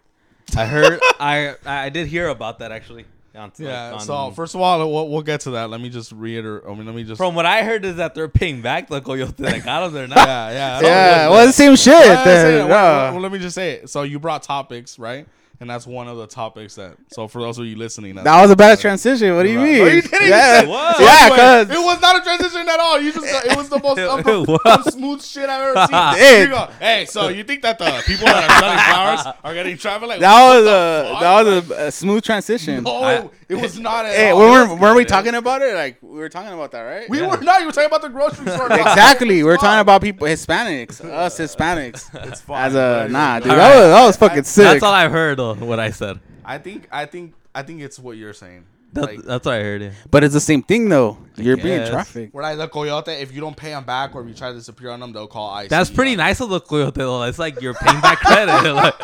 I 0.56 0.66
heard 0.66 1.00
I 1.18 1.56
I 1.64 1.88
did 1.88 2.06
hear 2.06 2.28
about 2.28 2.58
that 2.60 2.72
actually 2.72 3.04
on, 3.34 3.52
yeah. 3.58 3.92
like, 3.92 4.00
so 4.00 4.32
first 4.32 4.54
of 4.54 4.60
all, 4.60 4.78
we'll, 4.90 5.08
we'll 5.08 5.22
get 5.22 5.42
to 5.42 5.52
that. 5.52 5.70
Let 5.70 5.80
me 5.80 5.88
just 5.88 6.10
reiterate. 6.12 6.64
I 6.66 6.74
mean, 6.74 6.86
let 6.86 6.94
me 6.94 7.04
just. 7.04 7.18
from 7.18 7.34
what 7.34 7.46
I 7.46 7.62
heard 7.62 7.84
is 7.84 7.96
that 7.96 8.14
they're 8.14 8.28
paying 8.28 8.60
back 8.60 8.88
the 8.88 9.00
coyote 9.00 9.34
oh, 9.38 9.42
that 9.42 9.64
got 9.64 9.80
them 9.84 9.92
there 9.92 10.08
now 10.08 10.16
yeah, 10.16 10.50
yeah. 10.50 10.76
I 10.76 10.80
don't 10.80 10.90
Yeah, 10.90 11.28
well, 11.28 11.46
the 11.46 11.52
same 11.52 11.76
shit. 11.76 11.94
Yeah, 11.94 12.24
then, 12.24 12.44
say 12.44 12.58
no. 12.58 12.66
well, 12.68 13.12
well, 13.12 13.20
let 13.20 13.32
me 13.32 13.38
just 13.38 13.54
say 13.54 13.72
it. 13.74 13.90
So 13.90 14.02
you 14.02 14.18
brought 14.18 14.42
topics, 14.42 14.98
right? 14.98 15.26
And 15.62 15.68
that's 15.68 15.86
one 15.86 16.08
of 16.08 16.16
the 16.16 16.26
topics 16.26 16.76
that. 16.76 16.96
So 17.12 17.28
for 17.28 17.42
those 17.42 17.58
of 17.58 17.66
you 17.66 17.76
listening, 17.76 18.14
that's 18.14 18.24
That 18.24 18.40
was 18.40 18.50
a 18.50 18.56
bad 18.56 18.80
transition. 18.80 19.36
What 19.36 19.42
do 19.42 19.50
you 19.50 19.58
Right. 19.58 19.64
mean? 19.74 19.78
No, 19.78 19.84
you 19.92 20.00
didn't. 20.00 20.28
Yeah, 20.28 20.62
You 20.62 20.68
What? 20.70 21.00
yeah, 21.00 21.28
Wait, 21.30 21.36
cause 21.36 21.70
it 21.70 21.84
was 21.84 22.00
not 22.00 22.16
a 22.16 22.20
transition 22.22 22.66
at 22.66 22.80
all. 22.80 22.98
You 22.98 23.12
just 23.12 23.26
it 23.26 23.56
was 23.58 23.68
the 23.68 23.78
most 23.78 23.98
It 23.98 24.48
was. 24.48 24.94
smooth 24.94 25.22
shit 25.22 25.50
I've 25.50 25.76
ever 25.76 25.86
seen. 26.16 26.24
It- 26.24 26.40
You 26.48 26.54
go, 26.54 26.68
hey, 26.80 27.04
so 27.04 27.28
you 27.28 27.44
think 27.44 27.60
that 27.60 27.78
the 27.78 28.02
people 28.06 28.24
that 28.24 28.50
are 28.50 28.58
selling 28.58 28.78
flowers 28.78 29.36
are 29.44 29.52
getting 29.54 29.76
travel 29.76 30.08
like 30.08 30.20
that 30.20 30.42
was 30.48 30.64
a 30.64 31.18
that 31.20 31.44
was 31.44 31.70
a, 31.70 31.86
a 31.88 31.92
smooth 31.92 32.22
transition. 32.24 32.82
No, 32.82 33.02
I- 33.02 33.28
it 33.50 33.56
was 33.60 33.78
not 33.78 34.06
at 34.06 34.14
Hey, 34.14 34.30
all. 34.30 34.38
we 34.38 34.46
It 34.46 34.50
weren't, 34.50 34.80
weren't 34.80 34.96
we 34.96 35.04
talking 35.04 35.34
about 35.34 35.60
it? 35.60 35.74
Like 35.74 35.98
we 36.00 36.20
were 36.20 36.28
talking 36.30 36.52
about 36.54 36.70
that, 36.70 36.80
right? 36.82 37.10
We 37.10 37.18
Yeah. 37.20 37.26
were 37.26 37.36
not. 37.42 37.60
You 37.60 37.66
were 37.66 37.72
talking 37.72 37.88
about 37.88 38.00
the 38.00 38.08
grocery 38.08 38.46
store. 38.50 38.66
exactly. 38.72 39.26
We 39.28 39.42
were 39.42 39.56
Fuck. 39.56 39.62
talking 39.62 39.80
about 39.80 40.00
people, 40.00 40.26
Hispanics, 40.26 41.04
us 41.04 41.38
Hispanics. 41.38 42.08
It's 42.28 42.40
fine. 42.40 42.64
As 42.64 42.74
a 42.76 43.08
nah, 43.10 43.40
dude, 43.40 43.50
that 43.50 43.76
was 43.76 43.88
that 43.88 44.06
was 44.06 44.16
fucking 44.16 44.44
sick. 44.44 44.64
that's 44.64 44.82
all 44.82 44.94
I've 44.94 45.10
heard 45.10 45.38
though 45.38 45.49
what 45.60 45.80
I 45.80 45.90
said 45.90 46.20
I 46.44 46.58
think. 46.58 46.88
I 46.90 47.06
think. 47.06 47.34
I 47.54 47.62
think 47.62 47.80
it's 47.82 47.98
what 47.98 48.16
you're 48.16 48.32
saying. 48.32 48.64
that, 48.92 49.02
Like, 49.02 49.22
that's 49.22 49.44
what 49.44 49.54
I 49.54 49.62
heard 49.62 49.82
yeah. 49.82 49.90
But 50.10 50.24
it's 50.24 50.34
the 50.34 50.40
same 50.40 50.62
thing 50.62 50.88
though. 50.88 51.18
You're 51.36 51.56
being 51.56 51.78
guess. 51.80 51.90
trafficked. 51.90 52.32
We're 52.34 52.42
like 52.42 52.58
the 52.58 52.68
coyote. 52.68 53.12
If 53.12 53.32
you 53.32 53.40
don't 53.40 53.56
pay 53.56 53.70
them 53.70 53.84
back 53.84 54.14
or 54.14 54.22
if 54.22 54.28
you 54.28 54.34
try 54.34 54.48
to 54.50 54.54
disappear 54.54 54.90
on 54.90 55.00
them, 55.00 55.12
they'll 55.12 55.26
call 55.26 55.50
ICE. 55.50 55.68
That's 55.68 55.90
pretty 55.90 56.16
nice 56.16 56.40
of 56.40 56.48
the 56.48 56.60
coyote 56.60 56.94
though. 56.94 57.22
It's 57.24 57.38
like 57.38 57.60
you're 57.60 57.74
paying 57.74 58.00
back 58.00 58.18
credit. 58.20 58.50
Like, 58.74 58.94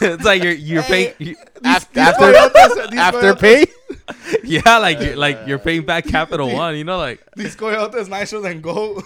it's 0.00 0.24
like 0.24 0.42
you're 0.42 0.52
you're 0.52 0.82
paying. 0.82 1.12
You, 1.18 1.36
After 1.64 1.92
these 1.94 2.02
after, 2.02 2.32
coyotes- 2.32 2.96
after 2.96 3.34
pay. 3.34 3.66
yeah, 4.44 4.78
like 4.78 5.00
you're 5.00 5.16
like 5.16 5.38
you're 5.46 5.58
paying 5.58 5.84
back 5.84 6.06
Capital 6.06 6.52
One. 6.52 6.76
You 6.76 6.84
know, 6.84 6.98
like 6.98 7.20
These 7.34 7.56
coyotes 7.56 8.08
nicer 8.08 8.40
than 8.40 8.60
gold. 8.60 9.02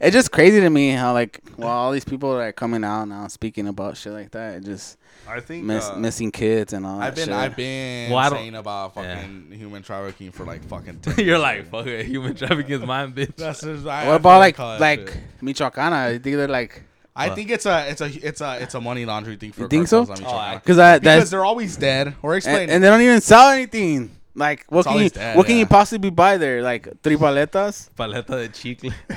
It's 0.00 0.12
just 0.12 0.32
crazy 0.32 0.60
to 0.60 0.70
me 0.70 0.90
how 0.90 1.12
like 1.12 1.40
well 1.56 1.68
all 1.68 1.92
these 1.92 2.04
people 2.04 2.30
are 2.32 2.52
coming 2.52 2.84
out 2.84 3.06
now 3.06 3.26
speaking 3.28 3.66
about 3.68 3.96
shit 3.96 4.12
like 4.12 4.30
that. 4.32 4.56
It 4.56 4.64
just 4.64 4.98
I 5.28 5.40
think 5.40 5.64
miss, 5.64 5.88
uh, 5.88 5.96
missing 5.96 6.30
kids 6.30 6.72
and 6.72 6.84
all 6.86 6.98
that 6.98 7.06
I've 7.08 7.14
been 7.14 7.24
shit. 7.26 7.34
I've 7.34 7.56
been 7.56 8.10
Well, 8.10 8.30
saying 8.30 8.54
about 8.54 8.94
fucking 8.94 9.52
human 9.52 9.82
trafficking 9.82 10.30
for 10.32 10.44
like 10.44 10.62
fucking. 10.64 10.98
10 11.02 11.14
you're 11.18 11.26
years 11.26 11.40
like 11.40 11.56
already. 11.58 11.68
fuck 11.70 11.86
it, 11.86 12.06
human 12.06 12.34
trafficking 12.34 12.72
is 12.80 12.86
mine, 12.86 13.12
bitch. 13.12 13.34
That's 13.36 13.60
just, 13.62 13.86
I, 13.86 14.06
what 14.06 14.12
I 14.12 14.16
about 14.16 14.38
like 14.40 14.58
like 14.58 15.08
shit. 15.08 15.20
Michoacana? 15.42 15.92
I 15.92 16.18
think 16.18 16.36
they're 16.36 16.48
like 16.48 16.82
I 17.16 17.28
What? 17.28 17.36
think 17.36 17.50
it's 17.50 17.64
a 17.66 17.88
it's 17.90 18.00
a 18.00 18.06
it's 18.28 18.40
a 18.40 18.58
it's 18.62 18.74
a 18.74 18.80
money 18.80 19.04
laundry 19.06 19.36
thing 19.36 19.52
for 19.52 19.62
You 19.62 19.68
think 19.68 19.86
so? 19.88 20.04
cartels 20.04 20.20
on 20.20 20.26
Oh, 20.26 20.30
I- 20.30 20.32
Michoacan. 20.32 20.58
because 20.60 20.76
that 20.78 21.00
because 21.00 21.18
that's 21.20 21.30
they're 21.30 21.44
always 21.44 21.76
dead. 21.76 22.14
Or 22.22 22.36
explain. 22.36 22.62
and, 22.64 22.72
and 22.72 22.84
they 22.84 22.88
don't 22.88 23.00
even 23.00 23.20
sell 23.20 23.50
anything. 23.50 24.10
Like 24.36 24.64
what 24.68 24.80
It's 24.80 24.86
can 24.88 24.94
you 24.94 24.98
always 24.98 25.12
that, 25.12 25.36
what 25.36 25.46
can 25.46 25.56
you 25.56 25.66
possibly 25.66 26.10
buy 26.10 26.36
there? 26.38 26.60
Like 26.60 26.88
three 27.02 27.16
paletas? 27.16 27.88
Paleta 27.96 28.26
de 28.26 28.48
chicle. 28.48 28.90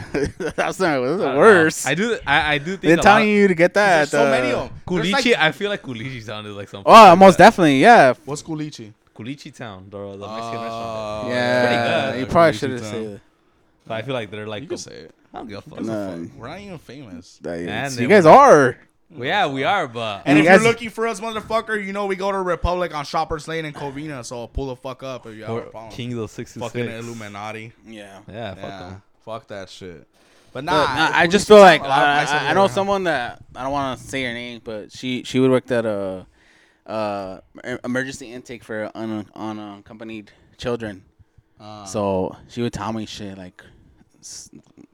that's 0.56 0.56
not 0.56 0.56
that's 0.56 0.80
I 0.80 0.96
don't 0.96 1.20
know. 1.20 1.70
I 1.86 1.96
do. 1.96 2.20
I, 2.28 2.54
I 2.54 2.58
do 2.60 2.72
think. 2.72 2.82
They're 2.82 2.94
a 2.94 2.98
lot 2.98 3.04
telling 3.04 3.30
you 3.30 3.48
to 3.48 3.56
get 3.56 3.74
that. 3.74 3.98
There's 3.98 4.12
so 4.12 4.28
uh, 4.28 4.30
many 4.30 4.52
of 4.52 4.70
them. 4.70 4.82
Culichi. 4.86 5.36
I 5.36 5.52
feel 5.52 5.72
like 5.72 5.82
Culichi 5.82 6.22
sounded 6.22 6.54
like 6.54 6.70
something. 6.70 6.86
Oh, 6.86 6.94
like 6.94 7.18
most 7.18 7.38
that. 7.40 7.46
definitely, 7.46 7.80
yeah. 7.80 8.14
What's 8.26 8.44
Culichi? 8.44 8.94
Culichi 9.16 9.56
Town, 9.56 9.88
the, 9.90 9.98
the 9.98 10.28
Mexican 10.28 10.62
restaurant. 10.62 11.26
Oh, 11.26 11.30
yeah, 11.30 12.12
good. 12.12 12.20
you 12.20 12.26
probably 12.28 12.54
should 12.54 12.70
have 12.70 12.82
said 12.82 13.02
It. 13.04 13.22
But 13.88 13.94
I 13.96 14.02
feel 14.04 14.14
like 14.14 14.30
they're 14.30 14.48
like. 14.48 14.62
You 14.62 14.70
can 14.70 14.78
say 14.78 14.92
it. 14.92 15.16
I 15.34 15.38
don't 15.40 15.48
give 15.48 15.58
a 15.58 15.62
fuck. 15.62 15.82
No. 15.82 16.28
We're 16.38 16.48
not 16.48 16.60
even 16.60 16.78
famous. 16.78 17.40
That 17.42 17.60
is- 17.60 17.68
And 17.68 18.00
you 18.00 18.08
guys 18.08 18.26
were- 18.26 18.30
are. 18.32 18.78
Well, 19.10 19.26
yeah, 19.26 19.48
we 19.48 19.64
are, 19.64 19.88
but 19.88 20.24
And 20.26 20.38
You 20.38 20.44
if 20.44 20.50
guys- 20.50 20.60
you're 20.62 20.70
looking 20.70 20.90
for 20.90 21.08
us, 21.08 21.20
motherfucker, 21.22 21.84
you 21.84 21.94
know 21.94 22.06
we 22.08 22.16
go 22.18 22.32
to 22.32 22.38
Republic 22.40 22.94
on 22.94 23.06
Shoppers 23.06 23.48
Lane 23.48 23.64
in 23.66 23.74
Covina, 23.74 24.26
so 24.26 24.48
pull 24.48 24.68
the 24.68 24.76
fuck 24.76 25.02
up 25.02 25.26
if 25.26 25.36
you 25.36 25.44
have 25.44 25.50
a 25.52 25.54
Or 25.54 25.62
problem. 25.62 25.92
King 25.94 26.12
of 26.14 26.20
the 26.20 26.28
Six 26.28 26.54
Fucking 26.54 26.90
Illuminati. 26.90 27.72
Yeah. 27.86 28.20
Yeah, 28.28 28.54
fuck 28.56 28.64
Yeah, 28.64 28.80
them. 28.80 29.02
fuck 29.24 29.48
that 29.48 29.70
shit. 29.70 30.06
But 30.54 30.66
But, 30.66 30.72
nah, 30.72 30.96
nah, 30.96 31.18
I 31.18 31.28
Culichi 31.28 31.32
just 31.32 31.48
feel 31.48 31.60
like 31.60 31.82
a 31.82 31.86
I, 31.86 32.16
nice 32.18 32.32
I, 32.32 32.50
I 32.50 32.54
know 32.54 32.68
there. 32.68 32.74
someone 32.76 33.04
that 33.06 33.42
I 33.56 33.64
don't 33.64 33.72
want 33.72 34.00
to 34.00 34.06
say 34.06 34.24
her 34.26 34.34
name, 34.34 34.62
but 34.64 34.92
she 34.92 35.24
she 35.24 35.40
would 35.40 35.52
work 35.52 35.70
at 35.72 35.86
a 35.86 36.26
uh 36.86 37.40
em- 37.64 37.80
emergency 37.86 38.32
intake 38.34 38.64
for 38.64 38.90
un, 38.96 39.26
unaccompanied 39.36 40.32
children. 40.58 41.04
Uh, 41.60 41.86
So 41.86 42.36
she 42.50 42.62
would 42.62 42.74
tell 42.74 42.92
me 42.94 43.06
shit 43.06 43.38
like 43.38 43.64
s- 44.20 44.50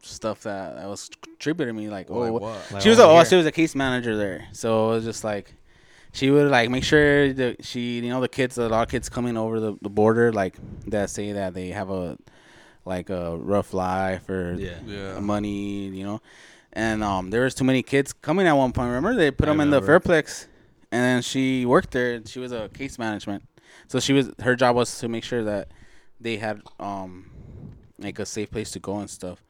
stuff 0.05 0.43
that, 0.43 0.75
that 0.75 0.87
was 0.87 1.09
trippy 1.39 1.65
to 1.65 1.73
me. 1.73 1.89
Like, 1.89 2.09
like 2.09 2.29
oh, 2.29 2.33
what? 2.33 2.71
Like 2.71 2.81
she 2.81 2.89
was 2.89 2.99
a, 2.99 3.03
oh, 3.03 3.23
she 3.23 3.35
was 3.35 3.45
a 3.45 3.51
case 3.51 3.75
manager 3.75 4.15
there. 4.17 4.47
So 4.51 4.91
it 4.91 4.95
was 4.95 5.03
just 5.03 5.23
like 5.23 5.53
she 6.11 6.29
would 6.29 6.49
like 6.51 6.69
make 6.69 6.83
sure 6.83 7.33
that 7.33 7.65
she 7.65 7.99
you 7.99 8.09
know 8.09 8.21
the 8.21 8.27
kids 8.27 8.57
a 8.57 8.69
lot 8.69 8.83
of 8.83 8.89
kids 8.89 9.09
coming 9.09 9.35
over 9.35 9.59
the, 9.59 9.77
the 9.81 9.89
border 9.89 10.31
like 10.31 10.55
that 10.87 11.09
say 11.09 11.31
that 11.31 11.53
they 11.53 11.69
have 11.69 11.89
a 11.89 12.17
like 12.85 13.09
a 13.09 13.37
rough 13.37 13.73
life 13.73 14.29
or 14.29 14.55
Yeah. 14.55 14.79
Yeah. 14.85 15.19
money, 15.19 15.87
you 15.87 16.05
know. 16.05 16.21
And 16.73 17.03
um, 17.03 17.29
there 17.29 17.43
was 17.43 17.53
too 17.53 17.63
many 17.63 17.83
kids 17.83 18.13
coming 18.13 18.47
at 18.47 18.53
one 18.53 18.71
point. 18.71 18.87
Remember, 18.87 19.13
they 19.13 19.31
put 19.31 19.47
I 19.47 19.51
them 19.51 19.61
in 19.61 19.69
the. 19.69 19.79
Fairplex, 19.79 20.47
and 20.91 21.03
then 21.03 21.21
she 21.21 21.65
worked 21.65 21.91
there. 21.91 22.15
and 22.15 22.27
She 22.27 22.39
was 22.39 22.51
a 22.51 22.69
case 22.69 22.97
management, 22.97 23.43
so 23.87 23.99
she 23.99 24.11
was 24.11 24.31
her 24.41 24.55
job 24.55 24.75
was 24.75 24.97
to 24.99 25.07
make 25.07 25.23
sure 25.23 25.43
that 25.43 25.69
they 26.19 26.37
had 26.37 26.61
um 26.79 27.29
like 27.99 28.17
a 28.19 28.25
safe 28.25 28.49
place 28.51 28.71
to 28.71 28.79
go 28.79 28.97
and 28.97 29.09
stuff. 29.09 29.43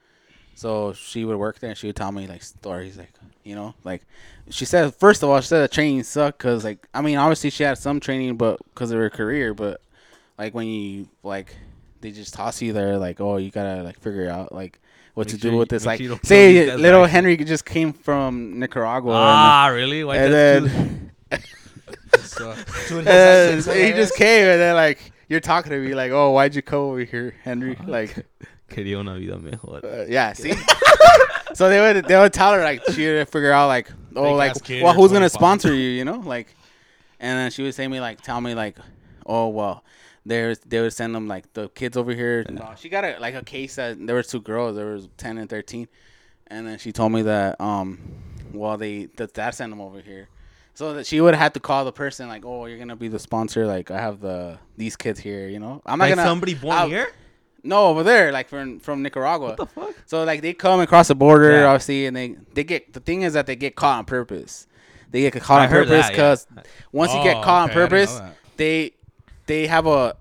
So 0.55 0.93
she 0.93 1.25
would 1.25 1.37
work 1.37 1.59
there, 1.59 1.71
and 1.71 1.77
she 1.77 1.87
would 1.87 1.95
tell 1.95 2.11
me 2.11 2.27
like 2.27 2.43
stories, 2.43 2.97
like 2.97 3.11
you 3.43 3.55
know, 3.55 3.73
like 3.83 4.03
she 4.49 4.65
said. 4.65 4.93
First 4.95 5.23
of 5.23 5.29
all, 5.29 5.39
she 5.41 5.47
said 5.47 5.61
the 5.61 5.67
training 5.67 6.03
sucked 6.03 6.37
because 6.37 6.63
like 6.63 6.87
I 6.93 7.01
mean, 7.01 7.17
obviously 7.17 7.49
she 7.49 7.63
had 7.63 7.77
some 7.77 7.99
training, 7.99 8.37
but 8.37 8.59
because 8.73 8.91
of 8.91 8.99
her 8.99 9.09
career, 9.09 9.53
but 9.53 9.81
like 10.37 10.53
when 10.53 10.67
you 10.67 11.07
like 11.23 11.55
they 12.01 12.11
just 12.11 12.33
toss 12.33 12.61
you 12.61 12.73
there, 12.73 12.97
like 12.97 13.19
oh 13.19 13.37
you 13.37 13.49
gotta 13.49 13.83
like 13.83 13.99
figure 13.99 14.29
out 14.29 14.53
like 14.53 14.79
what 15.13 15.27
Make 15.27 15.35
to 15.35 15.41
sure 15.41 15.51
do 15.51 15.57
with 15.57 15.69
this. 15.69 15.85
Like 15.85 15.97
sure 15.97 16.03
you 16.03 16.09
don't 16.09 16.25
say 16.25 16.75
little. 16.75 17.05
Henry 17.05 17.37
just 17.37 17.65
came 17.65 17.93
from 17.93 18.59
Nicaragua, 18.59 19.13
Ah, 19.15 19.67
really? 19.67 20.03
Why 20.03 20.17
and, 20.17 20.33
then, 20.33 21.11
So, 22.21 22.51
and 22.89 23.07
then 23.07 23.57
he 23.61 23.91
just 23.93 24.15
came, 24.15 24.45
and 24.47 24.59
then 24.59 24.75
like 24.75 25.11
you're 25.29 25.39
talking 25.39 25.71
to 25.71 25.79
me 25.79 25.93
like 25.95 26.11
oh 26.11 26.31
why'd 26.31 26.55
you 26.55 26.61
come 26.61 26.79
over 26.79 26.99
here, 26.99 27.35
Henry? 27.43 27.77
Like 27.85 28.25
Quería 28.73 28.97
una 28.99 29.13
vida 29.15 29.37
mejor. 29.37 29.85
uh, 29.85 30.05
yeah, 30.09 30.33
see. 30.33 30.53
so 31.53 31.69
they 31.69 31.79
would 31.79 32.05
they 32.05 32.17
would 32.17 32.33
tell 32.33 32.53
her 32.53 32.63
like 32.63 32.81
she 32.91 33.05
would 33.07 33.29
figure 33.29 33.51
out 33.51 33.67
like 33.67 33.89
oh 34.15 34.23
Big 34.23 34.35
like 34.35 34.83
well 34.83 34.93
who's 34.93 35.11
gonna 35.11 35.29
sponsor 35.29 35.73
you 35.73 35.89
you 35.89 36.03
know 36.05 36.19
like 36.25 36.55
and 37.19 37.37
then 37.37 37.51
she 37.51 37.61
would 37.63 37.75
say 37.75 37.87
me 37.87 37.99
like 37.99 38.21
tell 38.21 38.41
me 38.41 38.53
like 38.55 38.77
oh 39.25 39.49
well 39.49 39.83
there's 40.25 40.57
they 40.59 40.81
would 40.81 40.93
send 40.93 41.13
them 41.13 41.27
like 41.27 41.51
the 41.53 41.69
kids 41.69 41.95
over 41.97 42.13
here 42.13 42.45
no, 42.49 42.73
she 42.77 42.89
got 42.89 43.03
a 43.03 43.17
like 43.19 43.35
a 43.35 43.43
case 43.43 43.75
that 43.75 44.03
there 44.07 44.15
was 44.15 44.27
two 44.27 44.41
girls 44.41 44.75
there 44.75 44.87
was 44.87 45.07
10 45.17 45.37
and 45.37 45.49
13 45.49 45.87
and 46.47 46.65
then 46.65 46.77
she 46.79 46.91
told 46.91 47.11
me 47.11 47.21
that 47.21 47.59
um 47.61 47.99
well 48.53 48.77
they 48.77 49.05
the 49.17 49.27
dad 49.27 49.53
sent 49.53 49.71
them 49.71 49.81
over 49.81 49.99
here 50.01 50.29
so 50.73 50.93
that 50.93 51.05
she 51.05 51.21
would 51.21 51.35
have 51.35 51.53
to 51.53 51.59
call 51.59 51.85
the 51.85 51.91
person 51.91 52.27
like 52.27 52.45
oh 52.45 52.65
you're 52.65 52.79
gonna 52.79 52.95
be 52.95 53.09
the 53.09 53.19
sponsor 53.19 53.67
like 53.67 53.91
i 53.91 53.99
have 53.99 54.21
the 54.21 54.57
these 54.77 54.95
kids 54.95 55.19
here 55.19 55.47
you 55.49 55.59
know 55.59 55.81
i'm 55.85 55.99
not 55.99 56.05
Like 56.05 56.15
gonna 56.15 56.27
somebody 56.27 56.55
born 56.55 56.75
I'll- 56.77 56.87
here? 56.89 57.11
No 57.63 57.87
over 57.87 58.03
there 58.03 58.31
like 58.31 58.49
from 58.49 58.79
from 58.79 59.01
nicaragua 59.01 59.47
What 59.49 59.57
the 59.57 59.65
fuck? 59.65 59.93
so 60.05 60.23
like 60.23 60.41
they 60.41 60.53
come 60.53 60.79
across 60.81 61.07
the 61.07 61.15
border, 61.15 61.51
Yeah. 61.51 61.65
obviously, 61.65 62.05
and 62.05 62.15
they 62.15 62.35
they 62.53 62.63
get 62.63 62.93
the 62.93 62.99
thing 62.99 63.21
is 63.23 63.33
that 63.33 63.45
they 63.45 63.55
get 63.55 63.75
caught 63.75 63.99
on 63.99 64.05
purpose. 64.05 64.67
They 65.11 65.21
get 65.29 65.41
caught 65.41 65.61
I 65.61 65.65
on 65.65 65.69
purpose 65.69 66.09
because 66.09 66.47
yeah. 66.55 66.63
once 66.91 67.13
you 67.13 67.23
get 67.23 67.37
Oh, 67.37 67.41
caught 67.43 67.69
okay, 67.69 67.79
on 67.79 67.87
purpose, 67.89 68.21
they 68.57 68.91
they 69.45 69.67
have 69.67 69.85
a 69.87 70.15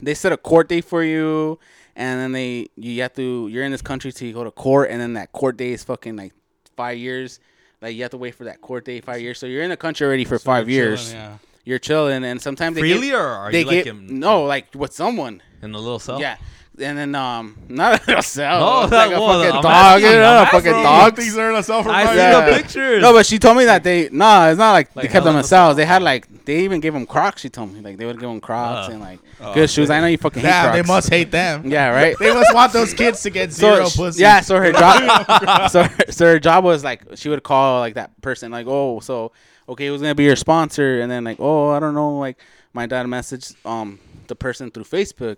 they 0.00 0.14
set 0.14 0.32
a 0.32 0.36
court 0.36 0.68
date 0.68 0.84
for 0.84 1.02
you, 1.02 1.58
and 1.96 2.20
then 2.20 2.32
they 2.32 2.68
you 2.76 3.02
have 3.02 3.14
to 3.14 3.48
you're 3.48 3.64
in 3.64 3.72
this 3.72 3.82
country 3.82 4.12
till 4.12 4.28
you 4.28 4.34
go 4.34 4.44
to 4.44 4.50
court, 4.50 4.90
and 4.90 5.00
then 5.00 5.14
that 5.14 5.32
court 5.32 5.56
date 5.56 5.72
is 5.72 5.84
fucking 5.84 6.16
like 6.16 6.32
five 6.76 6.96
years. 6.98 7.40
Like 7.82 7.94
you 7.96 8.02
have 8.02 8.10
to 8.12 8.16
wait 8.16 8.34
for 8.34 8.44
that 8.44 8.60
court 8.60 8.84
date 8.84 9.04
five 9.04 9.20
years. 9.20 9.38
So 9.38 9.46
you're 9.46 9.62
in 9.62 9.70
the 9.70 9.76
country 9.76 10.06
already 10.06 10.24
for 10.24 10.38
five 10.38 10.68
years. 10.68 11.10
chilling, 11.10 11.16
yeah. 11.24 11.38
You're 11.64 11.78
chilling, 11.78 12.24
and 12.24 12.40
sometimes 12.40 12.76
they 12.76 12.80
Freely 12.80 13.08
get, 13.08 13.16
or 13.16 13.26
are 13.26 13.52
they 13.52 13.60
you 13.60 13.66
like 13.66 13.84
get 13.84 13.86
him 13.88 14.06
no 14.20 14.44
like 14.44 14.68
with 14.74 14.92
someone. 14.94 15.42
in 15.62 15.72
the 15.72 15.78
little 15.78 15.98
cell? 15.98 16.20
Yeah. 16.20 16.36
And 16.80 16.96
then 16.98 17.14
um 17.14 17.56
not 17.68 18.08
a 18.08 18.22
cell. 18.22 18.60
No, 18.60 18.80
it's 18.82 18.90
that 18.90 19.08
like 19.08 19.16
a 19.16 19.20
was- 19.20 19.42
fucking 19.44 19.56
I'm 19.56 19.62
dog. 19.62 19.72
asking, 19.72 20.10
You 20.10 20.16
know, 20.18 20.42
a 20.42 20.46
fucking 20.46 20.72
dog. 20.72 21.16
Things 21.16 21.36
are 21.38 21.48
in 21.50 21.54
a 21.54 21.58
I 21.58 21.62
see 21.62 22.16
Yeah. 22.16 22.40
the 22.50 22.56
pictures. 22.56 23.02
No, 23.02 23.12
but 23.12 23.26
she 23.26 23.38
told 23.38 23.56
me 23.56 23.64
that 23.64 23.82
they 23.82 24.08
nah, 24.10 24.48
it's 24.48 24.58
not 24.58 24.72
like, 24.72 24.94
Like 24.94 25.02
they 25.06 25.08
kept 25.12 25.24
them 25.24 25.32
hell 25.34 25.38
in 25.40 25.44
in 25.44 25.48
cells. 25.48 25.76
They 25.76 25.84
had 25.84 26.02
like 26.02 26.44
they 26.44 26.60
even 26.60 26.80
gave 26.80 26.92
them 26.94 27.04
Crocs. 27.06 27.42
She 27.42 27.48
told 27.48 27.72
me 27.72 27.80
like 27.80 27.96
they 27.96 28.06
would 28.06 28.18
give 28.20 28.28
them 28.28 28.40
Crocs 28.40 28.88
Uh. 28.88 28.92
and 28.92 29.00
like 29.00 29.18
Oh, 29.40 29.54
good 29.54 29.70
shoes. 29.70 29.88
I 29.90 30.00
know 30.00 30.06
you 30.08 30.18
fucking 30.18 30.42
hate 30.42 30.48
Yeah, 30.48 30.62
Crocs. 30.62 30.76
they 30.76 30.82
must 30.92 31.10
hate 31.10 31.30
them. 31.30 31.70
Yeah, 31.70 31.88
right. 31.90 32.16
They 32.18 32.32
must 32.32 32.52
want 32.54 32.72
those 32.72 32.92
kids 32.94 33.22
to 33.22 33.30
get 33.30 33.52
so 33.52 33.74
zero 33.74 33.88
sh- 33.88 33.96
pussy. 33.96 34.22
yeah, 34.22 34.40
so 34.40 34.56
her 34.58 34.72
job, 34.72 35.70
so 35.70 35.82
her, 35.84 36.04
so 36.10 36.26
her 36.26 36.38
job 36.38 36.64
was 36.64 36.82
like 36.84 37.02
she 37.14 37.28
would 37.28 37.42
call 37.42 37.80
like 37.80 37.94
that 37.94 38.20
person 38.20 38.50
like 38.50 38.66
oh 38.68 39.00
so 39.00 39.32
okay 39.68 39.86
who's 39.88 40.00
gonna 40.00 40.14
be 40.14 40.24
your 40.24 40.36
sponsor 40.36 41.00
and 41.00 41.10
then 41.10 41.24
like 41.24 41.36
oh 41.40 41.70
I 41.70 41.78
don't 41.80 41.94
know 41.94 42.18
like 42.18 42.38
my 42.72 42.86
dad 42.86 43.06
messaged 43.06 43.54
um 43.66 43.98
the 44.28 44.34
person 44.36 44.70
through 44.70 44.84
Facebook 44.84 45.36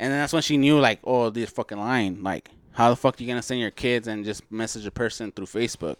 and 0.00 0.10
then 0.10 0.18
that's 0.18 0.32
when 0.32 0.42
she 0.42 0.56
knew 0.56 0.80
like 0.80 0.98
oh 1.04 1.30
they're 1.30 1.46
fucking 1.46 1.78
lying 1.78 2.22
like 2.24 2.50
how 2.72 2.90
the 2.90 2.96
fuck 2.96 3.18
are 3.18 3.22
you 3.22 3.28
gonna 3.28 3.42
send 3.42 3.60
your 3.60 3.70
kids 3.70 4.08
and 4.08 4.24
just 4.24 4.42
message 4.50 4.84
a 4.86 4.90
person 4.90 5.30
through 5.30 5.46
Facebook 5.46 5.96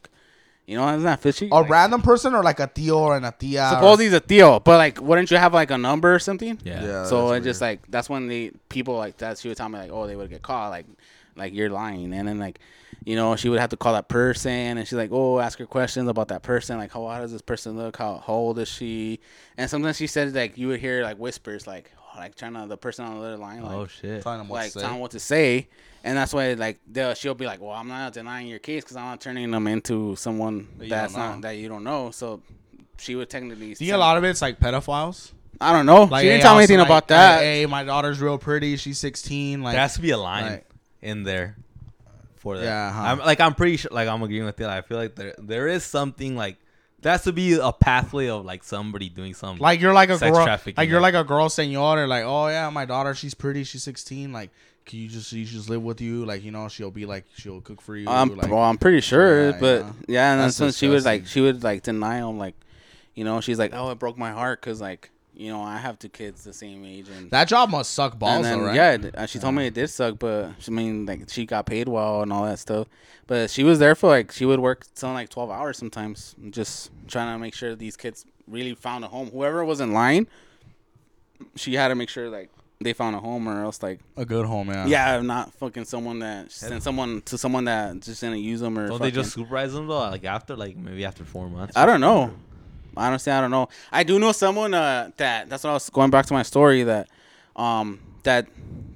you 0.66 0.76
know 0.76 0.88
isn't 0.88 1.02
that 1.02 1.20
fishy 1.20 1.48
a 1.50 1.54
Like, 1.54 1.70
random 1.70 2.00
person 2.02 2.34
or 2.34 2.42
like 2.42 2.60
a 2.60 2.66
tío 2.68 2.96
or 2.96 3.16
a 3.16 3.34
tia. 3.38 3.78
or- 3.82 3.98
he's 3.98 4.12
a 4.12 4.20
tío, 4.20 4.62
but 4.62 4.76
like, 4.78 5.00
wouldn't 5.00 5.30
you 5.30 5.36
have 5.36 5.52
like 5.52 5.70
a 5.70 5.78
number 5.78 6.14
or 6.14 6.18
something? 6.20 6.58
yeah. 6.64 6.82
Yeah. 6.84 7.04
so 7.04 7.30
that's 7.30 7.42
it 7.44 7.48
just 7.48 7.60
like 7.60 7.80
that's 7.90 8.08
when 8.08 8.28
the 8.28 8.52
people 8.68 8.96
like 8.96 9.16
that 9.18 9.38
she 9.38 9.48
would 9.48 9.56
tell 9.56 9.68
me 9.68 9.78
like, 9.80 9.90
oh, 9.92 10.06
they 10.06 10.16
would 10.16 10.30
get 10.30 10.42
caught 10.42 10.70
like, 10.70 10.86
like 11.40 11.52
you're 11.52 11.70
lying, 11.70 12.12
and 12.14 12.28
then 12.28 12.38
like, 12.38 12.60
you 13.04 13.16
know, 13.16 13.34
she 13.34 13.48
would 13.48 13.58
have 13.58 13.70
to 13.70 13.76
call 13.76 13.94
that 13.94 14.08
person, 14.08 14.78
and 14.78 14.86
she's 14.86 14.96
like, 14.96 15.10
oh, 15.12 15.40
ask 15.40 15.58
her 15.58 15.66
questions 15.66 16.08
about 16.08 16.28
that 16.28 16.42
person, 16.42 16.78
like 16.78 16.92
how, 16.92 17.06
how 17.08 17.20
does 17.20 17.32
this 17.32 17.42
person 17.42 17.76
look, 17.76 17.96
how, 17.96 18.22
how 18.24 18.34
old 18.34 18.58
is 18.58 18.68
she, 18.68 19.18
and 19.56 19.68
sometimes 19.68 19.96
she 19.96 20.06
said 20.06 20.32
like 20.34 20.56
you 20.56 20.68
would 20.68 20.78
hear 20.78 21.02
like 21.02 21.16
whispers 21.16 21.66
like 21.66 21.90
like 22.16 22.36
trying 22.36 22.54
to 22.54 22.66
the 22.66 22.76
person 22.76 23.04
on 23.04 23.18
the 23.18 23.26
other 23.26 23.36
line 23.36 23.62
like 23.62 23.72
Oh 23.72 23.86
shit. 23.86 24.22
Telling 24.22 24.38
them 24.38 24.48
what 24.48 24.58
like 24.58 24.72
to 24.72 24.78
say. 24.78 24.84
telling 24.84 25.00
what 25.00 25.10
to 25.12 25.20
say, 25.20 25.68
and 26.04 26.16
that's 26.16 26.32
why 26.32 26.52
like 26.52 26.78
they'll, 26.86 27.14
she'll 27.14 27.34
be 27.34 27.46
like, 27.46 27.60
well, 27.60 27.72
I'm 27.72 27.88
not 27.88 28.12
denying 28.12 28.46
your 28.46 28.60
case 28.60 28.84
because 28.84 28.96
I'm 28.96 29.06
not 29.06 29.20
turning 29.20 29.50
them 29.50 29.66
into 29.66 30.14
someone 30.16 30.68
That 30.78 30.88
that's 30.88 31.14
don't 31.14 31.40
that 31.40 31.56
you 31.56 31.68
don't 31.68 31.84
know, 31.84 32.12
so. 32.12 32.42
She 32.98 33.14
would 33.14 33.30
technically. 33.30 33.72
Do 33.72 33.82
you 33.82 33.94
a 33.94 33.96
lot 33.96 34.18
of 34.18 34.24
it's 34.24 34.42
like 34.42 34.60
pedophiles? 34.60 35.32
I 35.58 35.72
don't 35.72 35.86
know. 35.86 36.04
Like, 36.04 36.20
she 36.20 36.28
didn't 36.28 36.40
hey, 36.40 36.42
tell 36.42 36.54
me 36.54 36.58
anything 36.58 36.78
like, 36.78 36.86
about 36.88 37.08
that. 37.08 37.40
hey, 37.40 37.64
my 37.64 37.82
daughter's 37.82 38.20
real 38.20 38.36
pretty. 38.36 38.76
She's 38.76 38.98
16. 38.98 39.62
Like, 39.62 39.72
there 39.72 39.80
has 39.80 39.94
to 39.94 40.02
be 40.02 40.10
a 40.10 40.18
line 40.18 40.44
Right. 40.44 40.64
In 41.02 41.22
there 41.24 41.56
for 42.36 42.56
that. 42.58 42.64
Yeah, 42.64 42.92
huh. 42.92 43.02
I'm 43.02 43.18
like 43.18 43.40
I'm 43.40 43.54
pretty 43.54 43.76
sure. 43.76 43.90
Like 43.92 44.08
I'm 44.08 44.22
agreeing 44.22 44.44
with 44.44 44.58
you. 44.60 44.66
I 44.66 44.82
feel 44.82 44.98
like 44.98 45.14
there 45.14 45.34
there 45.38 45.68
is 45.68 45.84
something 45.84 46.36
like 46.36 46.56
there 47.00 47.12
has 47.12 47.24
to 47.24 47.32
be 47.32 47.54
a 47.54 47.72
pathway 47.72 48.28
of 48.28 48.44
like 48.44 48.62
somebody 48.62 49.08
doing 49.08 49.32
something. 49.34 49.62
like 49.62 49.80
you're 49.80 49.94
like 49.94 50.10
a 50.10 50.18
Sex 50.18 50.36
girl. 50.36 50.44
trafficking, 50.44 50.74
Like 50.76 50.88
you're 50.88 50.98
yeah. 50.98 51.02
like 51.02 51.14
a 51.14 51.24
girl 51.24 51.48
senor. 51.48 52.06
Like, 52.06 52.24
oh 52.24 52.48
yeah, 52.48 52.68
my 52.70 52.84
daughter, 52.84 53.14
she's 53.14 53.32
pretty. 53.34 53.64
She's 53.64 53.82
16. 53.82 54.32
Like, 54.32 54.50
can 54.84 54.98
you 54.98 55.08
just 55.08 55.32
you 55.32 55.44
just 55.46 55.70
live 55.70 55.82
with 55.82 56.00
you? 56.02 56.26
Like, 56.26 56.42
you 56.44 56.50
know, 56.50 56.68
she'll 56.68 56.90
be 56.90 57.06
like 57.06 57.24
she'll 57.36 57.60
cook 57.62 57.80
for 57.80 57.96
you. 57.96 58.06
Um, 58.06 58.36
like, 58.36 58.50
well, 58.50 58.60
I'm 58.60 58.76
pretty 58.76 59.00
sure, 59.00 59.50
Yeah, 59.50 59.56
but 59.58 59.80
yeah. 59.80 59.92
yeah, 60.08 60.32
and 60.32 60.40
That's 60.42 60.58
that's 60.58 60.60
when 60.60 60.72
she 60.72 60.88
would 60.88 61.04
like 61.04 61.26
she 61.26 61.40
would 61.40 61.62
like 61.62 61.82
deny 61.82 62.16
him, 62.18 62.38
like, 62.38 62.54
you 63.14 63.24
know, 63.24 63.40
she's 63.40 63.58
like, 63.58 63.72
oh, 63.74 63.90
it 63.90 63.98
broke 63.98 64.18
my 64.18 64.32
heart 64.32 64.60
because 64.60 64.80
like, 64.80 65.10
you 65.40 65.50
know, 65.50 65.62
I 65.62 65.78
have 65.78 65.98
two 65.98 66.08
kids 66.10 66.44
the 66.44 66.52
same 66.52 66.84
age, 66.84 67.08
and 67.08 67.30
that 67.30 67.48
job 67.48 67.70
must 67.70 67.92
suck 67.94 68.18
balls, 68.18 68.36
and 68.36 68.44
then 68.44 68.58
though, 68.60 68.64
right? 68.66 68.74
yeah, 68.76 68.92
it- 68.92 69.16
uh, 69.16 69.26
she 69.26 69.38
told 69.38 69.54
me 69.54 69.66
it 69.66 69.74
did 69.74 69.88
suck, 69.88 70.18
but 70.18 70.50
I 70.66 70.70
mean, 70.70 71.06
like, 71.06 71.28
she 71.30 71.46
got 71.46 71.66
paid 71.66 71.88
well 71.88 72.22
and 72.22 72.32
all 72.32 72.44
that 72.44 72.58
stuff, 72.58 72.86
but 73.26 73.50
she 73.50 73.64
was 73.64 73.78
there 73.78 73.94
for 73.94 74.08
like 74.08 74.32
she 74.32 74.44
would 74.44 74.60
work 74.60 74.84
something 74.94 75.14
like 75.14 75.30
12 75.30 75.50
hours 75.50 75.78
sometimes, 75.78 76.34
just 76.50 76.90
trying 77.08 77.34
to 77.34 77.38
make 77.38 77.54
sure 77.54 77.74
these 77.74 77.96
kids 77.96 78.26
really 78.46 78.74
found 78.74 79.04
a 79.04 79.08
home. 79.08 79.30
Whoever 79.30 79.64
was 79.64 79.80
in 79.80 79.92
line, 79.92 80.26
she 81.56 81.74
had 81.74 81.88
to 81.88 81.94
make 81.94 82.08
sure 82.08 82.28
like 82.28 82.50
they 82.82 82.92
found 82.94 83.14
a 83.14 83.20
home, 83.20 83.46
or 83.48 83.62
else 83.64 83.82
like 83.82 84.00
a 84.16 84.24
good 84.24 84.46
home, 84.46 84.68
yeah. 84.68 84.86
Yeah, 84.86 85.20
not 85.20 85.52
fucking 85.54 85.84
someone 85.84 86.20
that 86.20 86.50
send 86.50 86.82
someone 86.82 87.20
to 87.26 87.36
someone 87.38 87.64
that 87.66 88.00
just 88.00 88.22
gonna 88.22 88.36
use 88.36 88.60
them 88.60 88.78
or. 88.78 88.88
Don't 88.88 88.98
they 89.00 89.08
fucking- 89.10 89.14
just 89.22 89.34
supervise 89.34 89.72
them 89.72 89.86
though? 89.86 89.98
Like 90.10 90.24
after, 90.24 90.56
like 90.56 90.76
maybe 90.76 91.04
after 91.04 91.24
four 91.24 91.48
months. 91.48 91.76
I 91.76 91.84
don't 91.86 92.00
know. 92.00 92.32
Honestly, 92.96 93.32
I 93.32 93.40
don't 93.40 93.50
know. 93.50 93.68
I 93.92 94.02
do 94.04 94.18
know 94.18 94.32
someone 94.32 94.74
uh, 94.74 95.10
that. 95.16 95.48
That's 95.48 95.64
what 95.64 95.70
I 95.70 95.74
was 95.74 95.88
going 95.90 96.10
back 96.10 96.26
to 96.26 96.32
my 96.34 96.42
story 96.42 96.82
that. 96.84 97.08
um, 97.56 98.00
that 98.22 98.46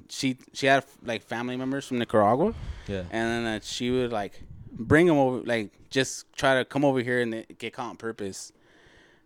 she 0.07 0.37
she 0.53 0.67
had 0.67 0.85
like 1.03 1.23
family 1.23 1.57
members 1.57 1.87
from 1.87 1.97
Nicaragua, 1.97 2.53
Yeah. 2.87 2.99
and 3.09 3.29
then 3.31 3.43
that 3.45 3.63
she 3.63 3.89
would 3.89 4.11
like 4.11 4.39
bring 4.71 5.07
them 5.07 5.17
over, 5.17 5.39
like 5.43 5.71
just 5.89 6.31
try 6.35 6.59
to 6.59 6.63
come 6.65 6.85
over 6.85 6.99
here 6.99 7.21
and 7.21 7.43
get 7.57 7.73
caught 7.73 7.89
on 7.89 7.97
purpose. 7.97 8.51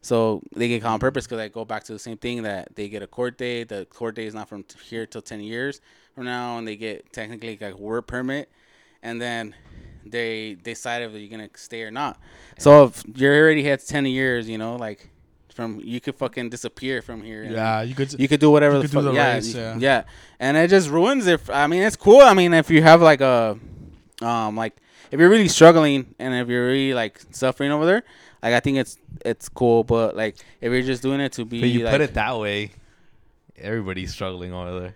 So 0.01 0.41
they 0.55 0.69
get 0.69 0.81
caught 0.81 0.93
on 0.93 0.99
purpose 0.99 1.25
because 1.27 1.39
I 1.39 1.49
go 1.49 1.65
back 1.65 1.83
to 1.85 1.93
the 1.93 1.99
same 1.99 2.15
thing 2.17 2.43
that 2.43 2.75
they 2.75 2.87
get 2.87 3.03
a 3.03 3.07
court 3.07 3.37
date. 3.37 3.67
The 3.67 3.85
court 3.85 4.15
date 4.15 4.27
is 4.27 4.33
not 4.33 4.47
from 4.47 4.63
here 4.89 5.05
till 5.05 5.21
ten 5.21 5.41
years 5.41 5.81
from 6.15 6.23
now, 6.23 6.57
and 6.57 6.65
they 6.65 6.77
get 6.77 7.11
technically 7.11 7.57
like 7.59 7.73
a 7.73 7.77
work 7.77 8.07
permit, 8.07 8.49
and 9.03 9.21
then 9.21 9.53
they 10.05 10.55
decide 10.55 11.03
if 11.03 11.13
you're 11.13 11.29
gonna 11.29 11.49
stay 11.55 11.83
or 11.83 11.91
not. 11.91 12.19
So 12.57 12.85
if 12.85 13.03
you 13.15 13.29
already 13.29 13.63
had 13.63 13.85
ten 13.85 14.05
years, 14.05 14.49
you 14.49 14.57
know, 14.57 14.75
like 14.75 15.09
from 15.59 15.81
you 15.83 15.99
could 15.99 16.15
fucking 16.15 16.49
disappear 16.49 17.01
from 17.01 17.21
here. 17.21 17.43
Yeah, 17.43 17.81
you 17.81 17.93
could. 17.93 18.17
you 18.17 18.27
could 18.27 18.39
do 18.39 18.49
whatever 18.49 18.79
the 18.79 18.87
fuck. 18.87 19.03
the 19.03 19.11
yeah, 19.11 19.33
race, 19.33 19.53
yeah. 19.53 19.75
yeah, 19.77 20.03
and 20.39 20.55
it 20.55 20.69
just 20.69 20.89
ruins 20.89 21.27
it. 21.27 21.41
I 21.49 21.67
mean, 21.67 21.83
it's 21.83 21.97
cool. 21.97 22.21
I 22.21 22.33
mean, 22.33 22.53
if 22.53 22.69
you 22.69 22.81
have 22.81 23.01
like 23.01 23.19
a, 23.19 23.59
um, 24.21 24.55
like 24.55 24.75
if 25.11 25.19
you're 25.19 25.29
really 25.29 25.49
struggling 25.49 26.15
and 26.17 26.33
if 26.33 26.47
you're 26.47 26.67
really 26.67 26.93
like 26.93 27.19
suffering 27.31 27.71
over 27.71 27.85
there, 27.85 28.03
like 28.41 28.53
I 28.53 28.61
think 28.61 28.77
it's 28.77 28.97
it's 29.25 29.49
cool. 29.49 29.83
But 29.83 30.15
like 30.15 30.37
if 30.61 30.71
you're 30.71 30.81
just 30.81 31.01
doing 31.01 31.19
it 31.19 31.33
to 31.33 31.45
be, 31.45 31.59
But 31.59 31.69
you 31.69 31.83
like, 31.83 31.91
put 31.91 32.01
it 32.01 32.13
that 32.13 32.39
way, 32.39 32.71
everybody's 33.57 34.13
struggling 34.13 34.53
over 34.53 34.79
there. 34.79 34.95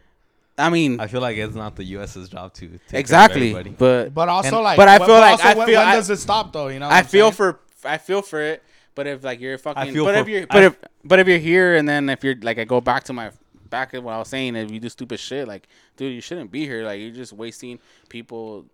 I 0.58 0.70
mean, 0.70 1.00
I 1.00 1.08
feel 1.08 1.22
like 1.22 1.38
it's 1.38 1.56
not 1.56 1.76
the 1.76 1.84
U.S.'s 1.84 2.30
job 2.30 2.54
to 2.56 2.80
take 2.88 3.00
exactly. 3.00 3.54
But 3.54 4.14
But 4.14 4.30
also 4.30 4.56
And- 4.58 4.64
like, 4.64 4.78
but 4.78 4.88
I 4.88 5.00
when- 5.00 5.08
feel 5.08 5.16
like- 5.20 5.32
also 5.32 5.48
I 5.48 5.54
when, 5.56 5.68
feel- 5.68 5.80
when 5.80 5.88
I- 5.88 5.96
does 5.96 6.10
it 6.10 6.18
stop 6.18 6.54
though? 6.54 6.68
You 6.68 6.80
know, 6.80 6.88
what 6.88 6.94
I 6.96 7.00
I'm 7.00 7.06
feel 7.06 7.32
saying? 7.32 7.34
for 7.34 7.60
I 7.86 7.98
feel 7.98 8.22
for 8.22 8.40
it. 8.42 8.64
But 8.96 9.08
if 9.08 9.24
like 9.24 9.40
you're 9.42 9.58
fucking, 9.58 9.92
feel 9.94 10.06
but 10.06 10.14
for- 10.14 10.22
if 10.22 10.28
you're, 10.28 10.46
but 10.48 10.64
f- 10.64 10.74
if 10.74 10.90
but 11.04 11.20
if 11.20 11.28
you're 11.28 11.40
here 11.40 11.76
and 11.76 11.90
then 11.90 12.08
if 12.10 12.24
you're 12.24 12.36
like 12.42 12.60
I 12.60 12.64
go 12.66 12.80
back 12.80 13.04
to 13.06 13.14
my 13.14 13.32
back 13.72 13.90
to 13.92 14.00
what 14.02 14.14
I 14.14 14.20
was 14.20 14.28
saying, 14.28 14.56
if 14.56 14.70
you 14.70 14.80
do 14.80 14.88
stupid 14.90 15.20
shit, 15.20 15.48
like 15.48 15.68
dude, 15.98 16.14
you 16.14 16.22
shouldn't 16.22 16.52
be 16.52 16.66
here. 16.66 16.84
Like 16.86 17.00
you're 17.02 17.10
just 17.10 17.34
wasting 17.34 17.80
people 18.10 18.66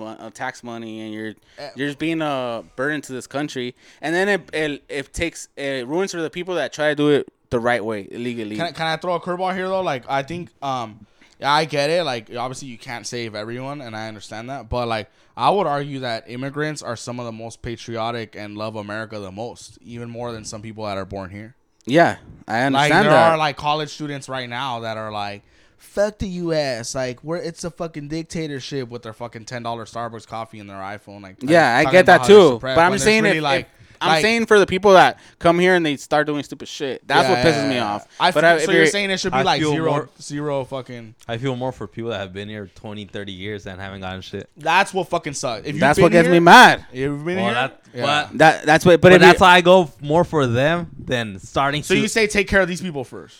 uh, 0.00 0.28
tax 0.30 0.62
money 0.64 1.00
and 1.02 1.14
you're 1.14 1.34
Eh. 1.58 1.70
you're 1.76 1.86
just 1.88 1.98
being 2.00 2.20
a 2.20 2.64
burden 2.74 3.00
to 3.02 3.12
this 3.12 3.28
country. 3.28 3.76
And 4.02 4.12
then 4.14 4.28
it 4.28 4.50
it, 4.52 4.82
it 4.88 5.12
takes 5.14 5.46
it 5.56 5.86
ruins 5.86 6.10
for 6.10 6.20
the 6.20 6.30
people 6.30 6.56
that 6.56 6.72
try 6.72 6.88
to 6.88 6.94
do 6.96 7.10
it 7.10 7.28
the 7.50 7.60
right 7.60 7.84
way 7.84 8.08
illegally. 8.10 8.56
Can 8.56 8.66
I, 8.66 8.72
can 8.72 8.86
I 8.88 8.96
throw 8.96 9.14
a 9.14 9.20
curveball 9.20 9.54
here 9.54 9.68
though? 9.68 9.82
Like 9.82 10.02
I 10.08 10.22
think 10.24 10.50
um 10.62 10.88
yeah, 10.90 11.06
I 11.42 11.64
get 11.64 11.90
it. 11.90 12.04
Like 12.04 12.34
obviously 12.34 12.68
you 12.68 12.78
can't 12.78 13.06
save 13.06 13.34
everyone 13.34 13.80
and 13.80 13.96
I 13.96 14.08
understand 14.08 14.50
that. 14.50 14.68
But 14.68 14.88
like 14.88 15.10
I 15.36 15.50
would 15.50 15.66
argue 15.66 16.00
that 16.00 16.24
immigrants 16.28 16.82
are 16.82 16.96
some 16.96 17.18
of 17.18 17.26
the 17.26 17.32
most 17.32 17.62
patriotic 17.62 18.36
and 18.36 18.56
love 18.58 18.76
America 18.76 19.18
the 19.18 19.32
most, 19.32 19.78
even 19.82 20.10
more 20.10 20.32
than 20.32 20.44
some 20.44 20.60
people 20.62 20.84
that 20.84 20.98
are 20.98 21.04
born 21.06 21.30
here. 21.30 21.54
yeah, 21.86 22.18
I 22.46 22.52
Like 22.68 22.92
understand 22.92 23.04
there 23.06 23.12
that. 23.12 23.32
are 23.32 23.38
like 23.38 23.56
college 23.56 23.90
students 23.90 24.28
right 24.28 24.48
now 24.48 24.80
that 24.80 24.96
are 24.98 25.10
like 25.12 25.42
fuck 25.78 26.18
the 26.18 26.28
US, 26.28 26.94
like 26.94 27.24
we're 27.24 27.38
it's 27.38 27.64
a 27.64 27.70
fucking 27.70 28.08
dictatorship 28.08 28.90
with 28.90 29.02
their 29.02 29.14
fucking 29.14 29.46
$10 29.46 29.62
Starbucks 29.62 30.26
coffee 30.26 30.58
and 30.58 30.68
their 30.68 30.76
iPhone 30.76 31.22
like 31.22 31.36
yeah, 31.40 31.76
I 31.78 31.90
get 31.90 32.04
that 32.06 32.24
too. 32.24 32.58
But 32.60 32.78
I'm 32.78 32.92
just 32.92 33.04
saying 33.04 33.22
really, 33.24 33.38
if, 33.38 33.42
like 33.42 33.64
if- 33.66 33.79
I'm 34.00 34.08
like- 34.08 34.22
saying 34.22 34.46
for 34.46 34.58
the 34.58 34.66
people 34.66 34.92
that 34.92 35.18
come 35.38 35.58
here 35.58 35.74
and 35.74 35.84
they 35.84 35.96
start 35.96 36.26
doing 36.26 36.42
stupid 36.42 36.68
shit. 36.68 37.06
That's 37.06 37.28
Yeah, 37.28 37.34
what 37.34 37.38
pisses 37.46 37.62
yeah, 37.64 37.68
me 37.68 37.78
off. 37.78 38.06
I 38.18 38.30
but 38.30 38.40
feel, 38.40 38.48
I, 38.50 38.54
if 38.54 38.62
so 38.64 38.70
you're 38.72 38.80
you're- 38.80 38.90
saying 38.90 39.10
it 39.10 39.20
should 39.20 39.32
be 39.32 39.38
I 39.38 39.42
like 39.42 39.60
feel 39.60 39.72
zero, 39.72 39.90
more- 39.90 40.08
zero 40.20 40.64
fucking. 40.64 41.14
I 41.28 41.36
feel 41.38 41.54
more 41.56 41.72
for 41.72 41.86
people 41.86 42.10
that 42.10 42.18
have 42.20 42.32
been 42.32 42.48
here 42.48 42.70
20, 42.74 43.04
30 43.06 43.32
years 43.32 43.66
and 43.66 43.80
haven't 43.80 44.00
gotten 44.00 44.20
shit. 44.22 44.48
That's 44.56 44.94
what 44.94 45.08
fucking 45.08 45.34
sucks. 45.34 45.66
If 45.66 45.74
you've 45.74 45.80
that's 45.80 45.98
been 45.98 46.04
what 46.04 46.12
gets 46.12 46.26
here, 46.26 46.32
me 46.32 46.40
mad. 46.40 46.86
You've 46.92 47.24
been 47.24 47.36
Well, 47.36 47.44
here. 47.46 47.54
that- 47.54 47.80
Yeah. 47.94 48.02
but- 48.30 48.38
That 48.38 48.66
that's 48.66 48.84
what. 48.86 49.00
But, 49.00 49.12
But, 49.12 49.20
that's 49.20 49.40
you, 49.40 49.44
why 49.44 49.54
I 49.56 49.60
go 49.60 49.90
more 50.00 50.24
for 50.24 50.46
them 50.46 50.90
than 50.98 51.38
starting 51.38 51.82
so 51.82 51.94
to. 51.94 52.00
you 52.00 52.08
say 52.08 52.26
take 52.26 52.48
care 52.48 52.60
of 52.60 52.68
these 52.68 52.80
people 52.80 53.04
first, 53.04 53.36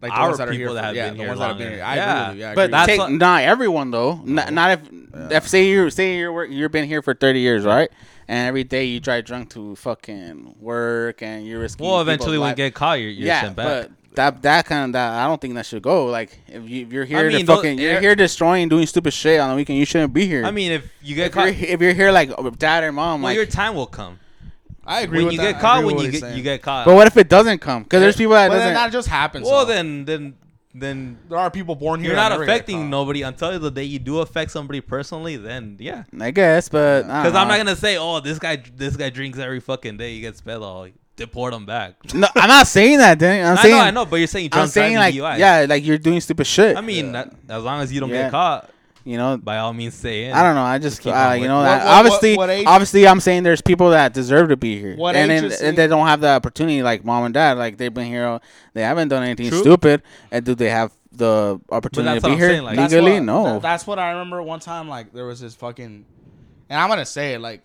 like 0.00 0.10
the 0.12 0.16
Our 0.18 0.26
ones 0.28 0.38
that 0.38 0.48
are 0.48 0.52
here. 0.52 0.60
people 0.62 0.74
that 0.74 0.80
for- 0.80 0.86
have 0.86 0.96
yeah, 0.96 1.08
been 1.10 1.16
the 1.18 1.22
here 1.24 1.28
ones 1.28 1.40
that 1.40 1.46
have 1.48 1.58
been 1.58 1.66
longer. 1.68 1.76
here. 1.76 1.84
I 1.84 1.94
Yeah. 1.96 2.22
agree 2.22 2.30
with 2.32 2.38
you. 2.40 2.46
I 2.46 2.54
but 2.54 2.60
agree 2.62 2.70
that's 2.72 2.86
take, 2.88 2.98
what- 3.00 3.12
not 3.12 3.42
everyone 3.42 3.90
though. 3.90 4.20
Not, 4.24 4.52
not 4.52 4.70
if 4.72 4.80
if 5.30 5.48
say 5.48 5.66
you 5.66 5.90
say 5.90 6.16
you're 6.16 6.44
you've 6.46 6.72
been 6.72 6.86
here 6.88 7.02
for 7.02 7.14
thirty 7.14 7.40
years, 7.40 7.64
right? 7.64 7.90
And 8.28 8.48
every 8.48 8.64
day 8.64 8.84
you 8.84 9.00
drive 9.00 9.24
drunk 9.24 9.50
to 9.50 9.74
fucking 9.76 10.56
work 10.60 11.22
and 11.22 11.46
you're 11.46 11.60
risking. 11.60 11.86
well, 11.86 12.00
eventually 12.00 12.38
when 12.38 12.50
you 12.50 12.54
get 12.54 12.74
caught, 12.74 13.00
you're, 13.00 13.10
you're 13.10 13.26
yeah, 13.26 13.42
sent 13.42 13.56
back. 13.56 13.66
but 13.66 13.90
that 14.14 14.42
that 14.42 14.66
kind 14.66 14.84
of 14.86 14.92
that 14.92 15.12
I 15.14 15.26
don't 15.26 15.40
think 15.40 15.54
that 15.54 15.66
should 15.66 15.82
go. 15.82 16.06
Like 16.06 16.38
if 16.48 16.68
you 16.68 16.82
if 16.86 16.92
you're 16.92 17.04
here 17.04 17.28
mean, 17.28 17.40
to 17.40 17.46
those- 17.46 17.56
fucking 17.56 17.78
you're 17.78 17.96
er- 17.96 18.00
here 18.00 18.14
destroying, 18.14 18.68
doing 18.68 18.86
stupid 18.86 19.12
shit 19.12 19.40
on 19.40 19.50
the 19.50 19.56
weekend, 19.56 19.78
you 19.78 19.84
shouldn't 19.84 20.12
be 20.12 20.26
here. 20.26 20.44
I 20.44 20.50
mean, 20.50 20.72
if 20.72 20.92
you 21.02 21.14
get 21.14 21.28
if 21.28 21.34
you're, 21.34 21.44
caught, 21.52 21.62
if 21.62 21.80
you're 21.80 21.94
here 21.94 22.12
like 22.12 22.30
dad 22.58 22.84
or 22.84 22.92
mom, 22.92 23.22
well, 23.22 23.30
like. 23.30 23.36
your 23.36 23.46
time 23.46 23.74
will 23.74 23.86
come. 23.86 24.18
I 24.84 25.02
agree 25.02 25.18
When 25.18 25.26
with 25.26 25.34
you 25.34 25.40
that. 25.40 25.52
get 25.52 25.60
caught, 25.60 25.84
when 25.84 25.98
you 25.98 26.10
get 26.10 26.20
saying. 26.20 26.36
you 26.36 26.42
get 26.42 26.60
caught. 26.60 26.86
but 26.86 26.94
what 26.96 27.06
if 27.06 27.16
it 27.16 27.28
doesn't 27.28 27.60
come? 27.60 27.84
Because 27.84 28.00
there's 28.00 28.16
people 28.16 28.32
that 28.32 28.48
But 28.48 28.54
then 28.58 28.74
doesn't. 28.74 28.74
that 28.74 28.92
just 28.92 29.08
happens. 29.08 29.46
well, 29.48 29.64
though. 29.64 29.72
then 29.74 30.04
then 30.04 30.34
then 30.74 31.18
there 31.28 31.38
are 31.38 31.50
people 31.50 31.74
born 31.74 32.00
here. 32.00 32.08
you're 32.10 32.16
not 32.16 32.32
affecting 32.32 32.78
caught. 32.82 32.88
nobody 32.88 33.22
until 33.22 33.58
the 33.58 33.70
day 33.70 33.84
you 33.84 33.98
do 33.98 34.20
affect 34.20 34.50
somebody 34.50 34.80
personally. 34.80 35.36
Then 35.36 35.76
yeah, 35.78 36.04
I 36.20 36.30
guess, 36.30 36.68
but 36.68 37.02
because 37.02 37.34
I'm 37.34 37.48
not 37.48 37.56
gonna 37.58 37.76
say, 37.76 37.96
oh, 37.98 38.20
this 38.20 38.38
guy 38.38 38.62
this 38.76 38.96
guy 38.96 39.10
drinks 39.10 39.38
every 39.38 39.60
fucking 39.60 39.96
day. 39.98 40.14
He 40.14 40.20
gets 40.20 40.38
spelled. 40.38 40.62
Oh, 40.62 40.88
deport 41.16 41.52
him 41.52 41.66
back. 41.66 41.94
No, 42.14 42.26
I'm 42.34 42.48
not 42.48 42.66
saying 42.66 42.98
that. 42.98 43.18
Danny. 43.18 43.42
I'm 43.42 43.58
I 43.58 43.62
saying 43.62 43.74
know, 43.76 43.80
I 43.82 43.90
know, 43.90 44.06
but 44.06 44.16
you're 44.16 44.26
saying 44.26 44.48
drunk 44.48 44.62
I'm 44.64 44.68
saying 44.70 44.96
like 44.96 45.14
driving 45.14 45.38
DUI. 45.38 45.38
yeah, 45.40 45.66
like 45.68 45.84
you're 45.84 45.98
doing 45.98 46.20
stupid 46.20 46.46
shit. 46.46 46.76
I 46.76 46.80
mean, 46.80 47.12
that, 47.12 47.32
as 47.48 47.62
long 47.62 47.80
as 47.82 47.92
you 47.92 48.00
don't 48.00 48.08
Yeah. 48.10 48.22
get 48.22 48.30
caught, 48.30 48.70
you 49.04 49.16
know, 49.16 49.36
by 49.36 49.58
all 49.58 49.72
means, 49.72 49.94
say 49.94 50.24
it 50.26 50.34
I 50.34 50.42
don't 50.42 50.54
know. 50.54 50.62
I 50.62 50.78
just, 50.78 51.00
keep 51.00 51.12
uh, 51.12 51.16
on 51.16 51.34
you 51.36 51.40
with 51.42 51.48
know, 51.50 51.58
What- 51.58 51.78
what- 51.78 51.86
obviously, 51.86 52.36
what 52.36 52.50
age- 52.50 52.66
obviously, 52.66 53.06
I'm 53.08 53.20
saying 53.20 53.42
there's 53.42 53.60
people 53.60 53.90
that 53.90 54.12
deserve 54.14 54.48
to 54.50 54.56
be 54.56 54.78
here, 54.78 54.96
What 54.96 55.16
and 55.16 55.30
age 55.30 55.40
then, 55.58 55.68
and 55.68 55.78
they 55.78 55.86
don't 55.86 56.06
have 56.06 56.20
the 56.20 56.28
opportunity, 56.28 56.82
like 56.82 57.04
mom 57.04 57.24
and 57.24 57.34
dad. 57.34 57.58
Like 57.58 57.78
they've 57.78 57.92
been 57.92 58.06
here, 58.06 58.40
they 58.74 58.82
haven't 58.82 59.08
done 59.08 59.22
anything 59.22 59.48
True. 59.48 59.60
stupid, 59.60 60.02
and 60.30 60.44
do 60.44 60.54
they 60.54 60.70
have 60.70 60.92
the 61.10 61.60
opportunity 61.70 62.20
to 62.20 62.26
be 62.26 62.32
I'm 62.32 62.38
here 62.38 62.48
saying, 62.50 62.62
like- 62.64 62.78
legally? 62.78 63.12
what- 63.14 63.22
no. 63.22 63.44
that- 63.44 63.62
that's 63.62 63.86
what 63.86 63.98
I 63.98 64.10
remember 64.12 64.42
one 64.42 64.60
time. 64.60 64.88
Like 64.88 65.12
there 65.12 65.26
was 65.26 65.40
this 65.40 65.54
fucking, 65.54 66.04
and 66.70 66.80
I'm 66.80 66.88
gonna 66.88 67.04
say 67.04 67.34
it. 67.34 67.40
Like 67.40 67.62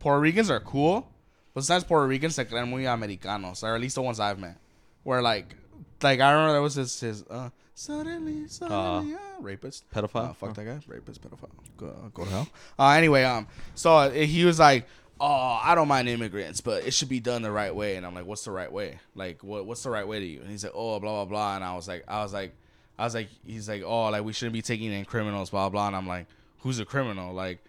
Puerto 0.00 0.20
Ricans 0.20 0.50
are 0.50 0.60
cool, 0.60 1.06
but 1.54 1.64
sometimes 1.64 1.84
Puerto 1.84 2.06
Ricans 2.06 2.34
se 2.34 2.44
creen 2.46 2.68
muy 2.68 2.84
americanos, 2.86 3.62
or 3.62 3.74
at 3.74 3.80
least 3.80 3.94
the 3.94 4.02
ones 4.02 4.20
I've 4.20 4.38
met. 4.38 4.56
Where 5.02 5.22
like, 5.22 5.54
like 6.02 6.20
I 6.20 6.30
remember 6.32 6.52
there 6.52 6.62
was 6.62 6.74
this 6.74 7.00
his 7.00 7.22
uh, 7.30 7.48
suddenly, 7.74 8.48
suddenly, 8.48 9.14
uh, 9.14 9.18
rapist, 9.40 9.90
Pedophile? 9.90 10.30
Uh, 10.30 10.32
fuck 10.32 10.54
that 10.54 10.64
guy, 10.64 10.78
rapist, 10.86 11.22
pedophile. 11.22 11.50
Go, 11.76 11.94
go 12.12 12.24
to 12.24 12.30
hell. 12.30 12.48
Uh, 12.78 12.90
anyway, 12.90 13.24
um, 13.24 13.46
so 13.74 13.96
uh, 13.96 14.10
he 14.10 14.44
was 14.44 14.58
like. 14.58 14.86
Oh, 15.20 15.60
I 15.62 15.76
don't 15.76 15.86
mind 15.86 16.08
immigrants, 16.08 16.60
but 16.60 16.84
it 16.84 16.92
should 16.92 17.08
be 17.08 17.20
done 17.20 17.42
the 17.42 17.50
right 17.50 17.72
way. 17.72 17.94
And 17.94 18.04
I'm 18.04 18.16
like, 18.16 18.26
what's 18.26 18.44
the 18.44 18.50
right 18.50 18.70
way? 18.70 18.98
Like, 19.14 19.44
what 19.44 19.64
what's 19.64 19.84
the 19.84 19.90
right 19.90 20.06
way 20.06 20.18
to 20.18 20.26
you? 20.26 20.40
And 20.40 20.50
he's 20.50 20.64
like, 20.64 20.72
oh, 20.74 20.98
blah 20.98 21.12
blah 21.12 21.24
blah. 21.24 21.54
And 21.54 21.64
I 21.64 21.76
was 21.76 21.86
like, 21.86 22.02
I 22.08 22.24
was 22.24 22.32
like, 22.32 22.52
I 22.98 23.04
was 23.04 23.14
like, 23.14 23.28
he's 23.46 23.68
like, 23.68 23.84
oh, 23.86 24.08
like 24.08 24.24
we 24.24 24.32
shouldn't 24.32 24.54
be 24.54 24.60
taking 24.60 24.92
in 24.92 25.04
criminals, 25.04 25.50
blah 25.50 25.68
blah. 25.68 25.86
And 25.86 25.94
I'm 25.94 26.08
like, 26.08 26.26
who's 26.58 26.80
a 26.80 26.84
criminal? 26.84 27.32
Like, 27.32 27.62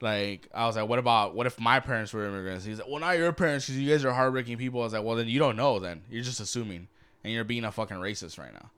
like 0.00 0.48
I 0.54 0.66
was 0.66 0.76
like, 0.76 0.88
what 0.88 1.00
about 1.00 1.34
what 1.34 1.48
if 1.48 1.58
my 1.58 1.80
parents 1.80 2.12
were 2.12 2.24
immigrants? 2.24 2.64
He's 2.64 2.78
like, 2.78 2.88
well, 2.88 3.00
not 3.00 3.18
your 3.18 3.32
parents 3.32 3.66
because 3.66 3.80
you 3.80 3.90
guys 3.90 4.04
are 4.04 4.12
hardworking 4.12 4.56
people. 4.56 4.80
I 4.80 4.84
was 4.84 4.92
like, 4.92 5.02
well, 5.02 5.16
then 5.16 5.26
you 5.26 5.40
don't 5.40 5.56
know. 5.56 5.80
Then 5.80 6.02
you're 6.08 6.22
just 6.22 6.38
assuming, 6.38 6.86
and 7.24 7.32
you're 7.32 7.42
being 7.42 7.64
a 7.64 7.72
fucking 7.72 7.96
racist 7.96 8.38
right 8.38 8.52
now. 8.52 8.70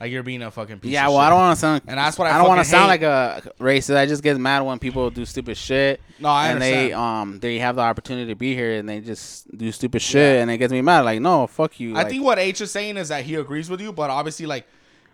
Like 0.00 0.12
you're 0.12 0.22
being 0.22 0.42
a 0.42 0.50
fucking 0.50 0.78
piece 0.78 0.92
yeah, 0.92 1.06
of 1.06 1.12
well, 1.12 1.20
I 1.20 1.28
don't 1.28 1.38
want 1.38 1.56
to 1.56 1.60
sound, 1.60 1.82
And 1.88 1.98
that's 1.98 2.16
what 2.16 2.28
I 2.28 2.34
I 2.34 2.38
don't 2.38 2.46
want 2.46 2.60
to 2.60 2.64
sound 2.64 2.86
like 2.86 3.02
a 3.02 3.42
racist. 3.58 3.96
I 3.96 4.06
just 4.06 4.22
get 4.22 4.38
mad 4.38 4.60
when 4.60 4.78
people 4.78 5.10
do 5.10 5.24
stupid 5.24 5.56
shit. 5.56 6.00
No, 6.20 6.28
I 6.28 6.50
and 6.50 6.62
they 6.62 6.92
um 6.92 7.40
they 7.40 7.58
have 7.58 7.74
the 7.76 7.82
opportunity 7.82 8.30
to 8.30 8.36
be 8.36 8.54
here 8.54 8.78
and 8.78 8.88
they 8.88 9.00
just 9.00 9.56
do 9.56 9.72
stupid 9.72 10.00
shit 10.00 10.40
and 10.40 10.50
it 10.50 10.58
gets 10.58 10.72
me 10.72 10.82
mad. 10.82 11.00
Like, 11.00 11.20
no, 11.20 11.48
fuck 11.48 11.80
you. 11.80 11.94
I 11.94 12.02
Like, 12.02 12.10
think 12.10 12.24
what 12.24 12.38
H 12.38 12.60
is 12.60 12.70
saying 12.70 12.96
is 12.96 13.08
that 13.08 13.24
he 13.24 13.34
agrees 13.34 13.68
with 13.68 13.80
you, 13.80 13.92
but 13.92 14.08
obviously, 14.10 14.46
like, 14.46 14.66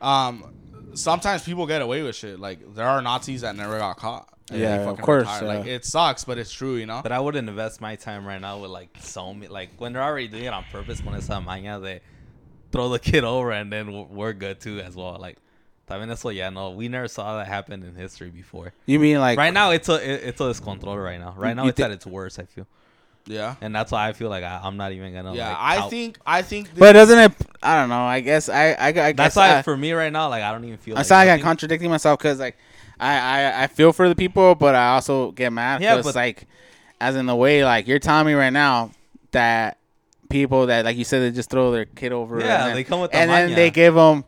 um, 0.02 0.52
sometimes 0.94 1.44
people 1.44 1.66
get 1.66 1.82
away 1.82 2.02
with 2.02 2.16
shit. 2.16 2.38
Like 2.38 2.74
there 2.74 2.86
are 2.86 3.00
Nazis 3.00 3.40
that 3.40 3.56
never 3.56 3.78
got 3.78 3.96
caught. 3.96 4.28
Yeah, 4.52 4.82
of 4.90 5.00
course, 5.00 5.26
yeah. 5.26 5.40
Like 5.40 5.66
it 5.66 5.86
sucks, 5.86 6.24
but 6.24 6.36
it's 6.36 6.52
true, 6.52 6.76
you 6.76 6.84
know. 6.84 7.00
But 7.02 7.12
I 7.12 7.20
wouldn't 7.20 7.48
invest 7.48 7.80
my 7.80 7.96
time 7.96 8.26
right 8.26 8.40
now 8.40 8.58
with 8.58 8.70
like 8.70 8.90
so 9.00 9.32
many, 9.32 9.48
like 9.48 9.70
when 9.78 9.94
they're 9.94 10.02
already 10.02 10.28
doing 10.28 10.44
it 10.44 10.52
on 10.52 10.64
purpose. 10.70 11.02
When 11.02 11.14
it's 11.14 11.28
a 11.28 11.32
maña, 11.32 11.82
they 11.82 12.00
throw 12.74 12.88
the 12.90 12.98
kid 13.10 13.24
over 13.24 13.50
and 13.52 13.72
then 13.72 13.92
we're- 13.92 14.06
we're 14.10 14.32
good 14.34 14.60
too 14.60 14.80
as 14.80 14.94
well. 14.96 15.16
Like, 15.18 15.38
I 15.88 15.98
mean, 15.98 16.08
that's 16.08 16.24
what. 16.24 16.34
Yeah, 16.34 16.50
no, 16.50 16.70
we 16.70 16.88
never 16.88 17.08
saw 17.08 17.36
that 17.38 17.46
happen 17.46 17.82
in 17.82 17.94
history 17.94 18.30
before. 18.30 18.72
you 18.86 18.98
mean 18.98 19.18
like 19.20 19.38
Right 19.38 19.52
now, 19.54 19.70
it's 19.70 19.88
a 19.88 19.94
it- 19.94 20.22
it's 20.28 20.40
a 20.40 20.44
descontrol 20.44 21.02
right 21.02 21.20
now. 21.20 21.34
Right 21.36 21.54
now, 21.54 21.66
it's 21.66 21.76
thi- 21.76 21.82
at 21.84 21.90
its 21.90 22.06
worst. 22.06 22.38
I 22.38 22.44
feel, 22.44 22.66
yeah, 23.26 23.54
and 23.60 23.74
that's 23.74 23.92
why 23.92 24.08
I 24.08 24.12
feel 24.14 24.28
like 24.30 24.44
I, 24.44 24.60
I'm 24.64 24.76
not 24.76 24.92
even 24.92 25.12
gonna. 25.14 25.34
yeah. 25.34 25.48
like, 25.50 25.58
I 25.58 25.76
out- 25.78 25.90
think 25.90 26.18
I 26.26 26.42
think. 26.42 26.68
But 26.76 26.92
doesn't 26.94 27.18
it? 27.18 27.32
I 27.62 27.78
don't 27.80 27.88
know. 27.90 28.04
I 28.04 28.20
guess 28.20 28.48
I 28.48 28.72
I, 28.72 28.86
I 28.88 28.92
guess 28.92 29.14
that's 29.16 29.36
why 29.36 29.58
I, 29.58 29.62
for 29.62 29.76
me 29.76 29.92
right 29.92 30.12
now, 30.12 30.28
like 30.30 30.42
I 30.42 30.52
don't 30.52 30.64
even 30.64 30.78
feel. 30.78 30.94
I 30.96 31.00
like 31.00 31.06
sound 31.06 31.18
like 31.20 31.28
I'm 31.28 31.30
nothing- 31.38 31.44
contradicting 31.44 31.90
myself 31.90 32.18
because 32.18 32.38
like 32.40 32.56
I, 32.98 33.16
I 33.18 33.62
I 33.64 33.66
feel 33.66 33.92
for 33.92 34.08
the 34.08 34.14
people, 34.14 34.54
but 34.54 34.74
I 34.74 34.94
also 34.94 35.32
get 35.32 35.52
mad 35.52 35.82
Yeah, 35.82 35.96
because 35.96 36.12
but- 36.12 36.18
like 36.18 36.46
as 37.00 37.14
in 37.16 37.26
the 37.26 37.36
way 37.36 37.62
like 37.64 37.86
you're 37.86 37.98
telling 37.98 38.26
me 38.26 38.32
right 38.32 38.52
now 38.52 38.90
that 39.32 39.76
people 40.28 40.66
that 40.66 40.84
like 40.84 40.96
you 40.96 41.04
said 41.04 41.20
they 41.20 41.30
just 41.30 41.50
throw 41.50 41.70
their 41.70 41.84
kid 41.84 42.12
over 42.12 42.40
Yeah, 42.40 42.60
and 42.60 42.68
then, 42.68 42.74
they 42.76 42.84
come 42.84 43.00
with 43.00 43.10
the 43.12 43.16
and 43.18 43.30
then 43.30 43.54
they 43.54 43.70
give 43.70 43.94
them 43.94 44.24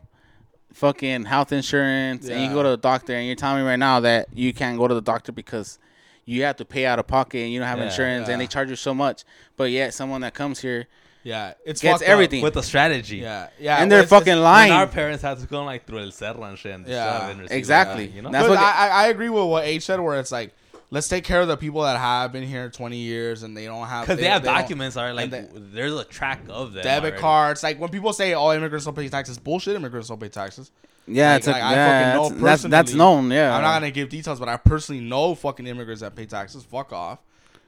fucking 0.73 1.25
health 1.25 1.51
insurance 1.51 2.29
and 2.29 2.41
you 2.43 2.49
go 2.53 2.61
to 2.63 2.69
the 2.69 2.77
doctor 2.77 3.13
and 3.15 3.25
you're 3.25 3.35
telling 3.35 3.63
me 3.63 3.67
right 3.69 3.77
now 3.79 3.99
that 4.01 4.27
you 4.33 4.53
can't 4.53 4.77
go 4.77 4.87
to 4.87 4.93
the 4.93 5.01
doctor 5.01 5.31
because 5.31 5.79
you 6.25 6.43
have 6.43 6.55
to 6.57 6.65
pay 6.65 6.85
out 6.85 6.99
of 6.99 7.07
pocket 7.07 7.39
and 7.39 7.51
you 7.51 7.59
don't 7.59 7.67
have 7.67 7.79
Yeah, 7.79 7.85
insurance 7.85 8.27
yeah. 8.27 8.33
and 8.33 8.41
they 8.41 8.47
charge 8.47 8.69
you 8.69 8.75
so 8.75 8.93
much 8.93 9.23
but 9.55 9.71
yet 9.71 9.93
someone 9.93 10.21
that 10.21 10.33
comes 10.35 10.59
here 10.61 10.87
Yeah, 11.23 11.53
it's 11.65 11.81
Gets 11.81 12.03
everything. 12.03 12.41
with 12.43 12.55
a 12.55 12.63
strategy. 12.63 13.17
Yeah, 13.17 13.49
yeah, 13.59 13.77
and 13.81 13.91
they're 13.91 13.99
it's- 14.05 14.09
fucking 14.09 14.33
it's- 14.33 14.43
lying. 14.43 14.71
Our 14.71 14.87
parents 14.87 15.21
had 15.23 15.39
to 15.39 15.47
go 15.47 15.63
like 15.65 15.85
through 15.85 15.99
El 15.99 16.11
Cerro 16.11 16.43
and 16.43 16.57
shit. 16.57 16.73
And 16.75 16.87
Yeah, 16.87 17.17
stuff 17.17 17.31
and 17.31 17.39
receive 17.41 17.57
exactly. 17.57 18.05
that, 18.07 18.15
you 18.15 18.21
know? 18.21 18.31
That's 18.31 18.47
but 18.47 18.51
what- 18.51 18.59
I, 18.59 18.87
I 18.87 18.87
I 18.87 19.07
agree 19.07 19.27
with 19.29 19.43
what 19.45 19.65
H 19.65 19.83
said, 19.83 19.99
where 19.99 20.17
it's 20.19 20.31
like, 20.31 20.53
let's 20.89 21.07
take 21.09 21.23
care 21.23 21.41
of 21.41 21.47
the 21.47 21.57
people 21.57 21.81
that 21.83 21.97
have 21.97 22.31
been 22.31 22.43
here 22.43 22.69
20 22.69 22.97
years 22.97 23.43
and 23.43 23.55
they 23.57 23.65
don't 23.65 23.87
have 23.87 24.05
Because 24.05 24.19
they, 24.19 24.27
have 24.27 24.43
don't- 24.43 24.53
documents 24.53 24.95
are 24.97 25.13
like 25.13 25.31
and 25.33 25.73
there's 25.73 25.93
a 25.93 26.03
track 26.05 26.41
of 26.49 26.73
them. 26.73 26.83
debit 26.83 27.03
already. 27.13 27.21
cards. 27.21 27.63
Like 27.63 27.79
when 27.79 27.89
people 27.89 28.13
say, 28.13 28.33
"Oh, 28.33 28.53
immigrants 28.53 28.85
don't 28.85 28.95
pay 28.95 29.09
taxes," 29.09 29.37
bullshit. 29.37 29.75
Immigrants 29.75 30.07
don't 30.09 30.19
pay 30.19 30.29
taxes. 30.29 30.71
yeah, 31.07 31.31
Like, 31.31 31.37
it's 31.39 31.47
a, 31.47 31.51
like, 31.51 31.63
I 31.63 31.75
fucking 31.75 32.13
know 32.15 32.29
that's, 32.29 32.61
that's 32.61 32.71
that's 32.71 32.93
known. 32.93 33.31
Yeah, 33.31 33.55
I'm 33.55 33.61
not 33.61 33.73
gonna 33.79 33.91
give 33.91 34.09
details, 34.09 34.39
but 34.39 34.49
I 34.49 34.57
personally 34.57 35.01
know 35.01 35.35
fucking 35.35 35.67
immigrants 35.67 36.01
that 36.01 36.15
pay 36.15 36.25
taxes. 36.25 36.63
Fuck 36.63 36.93
off. 36.93 37.19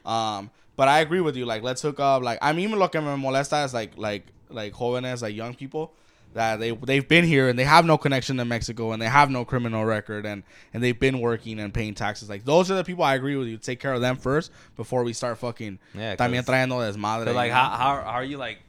Um, 0.05 0.49
but 0.75 0.87
I 0.87 0.99
agree 1.01 1.19
with 1.21 1.35
you. 1.35 1.45
Like, 1.45 1.61
let's 1.61 1.81
hook 1.81 1.99
up. 1.99 2.23
Like, 2.23 2.39
I'm 2.41 2.57
even 2.59 2.79
looking 2.79 3.01
at 3.05 3.17
molesta 3.19 3.63
as 3.63 3.73
like 3.73 3.97
like 3.97 4.25
like 4.49 4.73
jóvenes, 4.73 5.21
like 5.21 5.35
young 5.35 5.53
people 5.53 5.93
that 6.33 6.59
they 6.59 6.71
they've 6.71 7.07
been 7.07 7.25
here 7.25 7.49
and 7.49 7.57
they 7.57 7.63
have 7.63 7.85
no 7.85 7.97
connection 7.97 8.37
to 8.37 8.45
Mexico 8.45 8.91
and 8.91 9.01
they 9.01 9.07
have 9.07 9.29
no 9.31 9.43
criminal 9.45 9.83
record 9.83 10.25
and 10.25 10.43
and 10.73 10.83
they've 10.83 10.99
been 10.99 11.19
working 11.21 11.59
and 11.59 11.73
paying 11.73 11.95
taxes. 11.95 12.29
Like, 12.29 12.45
those 12.45 12.69
are 12.69 12.75
the 12.75 12.83
people 12.83 13.03
I 13.03 13.15
agree 13.15 13.35
with 13.35 13.47
you. 13.47 13.57
Take 13.57 13.79
care 13.79 13.93
of 13.93 14.01
them 14.01 14.15
first 14.15 14.51
before 14.75 15.03
we 15.03 15.13
start 15.13 15.37
fucking. 15.39 15.79
Yeah, 15.95 16.15
También 16.15 16.45
'cause- 16.45 16.53
trayendo 16.53 16.77
desmadre. 16.93 17.25
So 17.25 17.31
like, 17.33 17.51
how, 17.51 17.69
how 17.69 17.95
how 18.03 18.11
are 18.11 18.23
you 18.23 18.37
like 18.37 18.59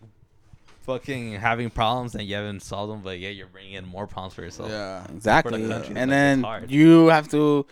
fucking 0.83 1.35
having 1.35 1.71
problems 1.71 2.15
and 2.15 2.25
you 2.27 2.35
haven't 2.35 2.61
solved 2.63 2.93
them, 2.93 3.01
but 3.03 3.19
yeah, 3.19 3.29
you're 3.29 3.47
bringing 3.47 3.75
in 3.75 3.87
more 3.87 4.07
problems 4.07 4.35
for 4.35 4.43
yourself. 4.43 4.71
Yeah. 4.71 5.05
exactly. 5.15 5.63
the 5.63 5.69
country, 5.69 5.95
And 5.97 6.11
like, 6.43 6.61
then 6.63 6.69
you 6.71 7.09
have 7.09 7.29
to, 7.29 7.67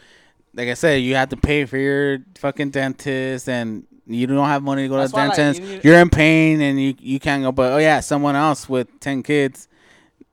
like 0.55 0.69
I 0.69 0.75
said, 0.75 0.97
you 1.03 1.15
have 1.15 1.31
to 1.31 1.37
pay 1.37 1.65
for 1.65 1.79
your 1.79 2.19
fucking 2.39 2.71
dentist, 2.71 3.49
and 3.49 3.85
you 4.07 4.27
don't 4.27 4.47
have 4.49 4.63
money 4.63 4.83
to 4.83 4.89
go 4.89 4.97
That's 4.99 5.13
to 5.13 5.17
why, 5.17 5.23
the 5.25 5.29
like, 5.29 5.37
dentist. 5.37 5.63
you 5.63 5.69
need- 5.77 5.85
You're 5.85 5.99
in 6.01 6.11
pain, 6.11 6.61
and 6.61 6.81
you 6.81 6.95
you 6.99 7.19
can't 7.19 7.43
go. 7.43 7.53
But 7.53 7.73
oh 7.73 7.79
yeah, 7.79 8.01
someone 8.01 8.37
else 8.37 8.69
with 8.69 8.89
ten 9.01 9.23
kids. 9.23 9.69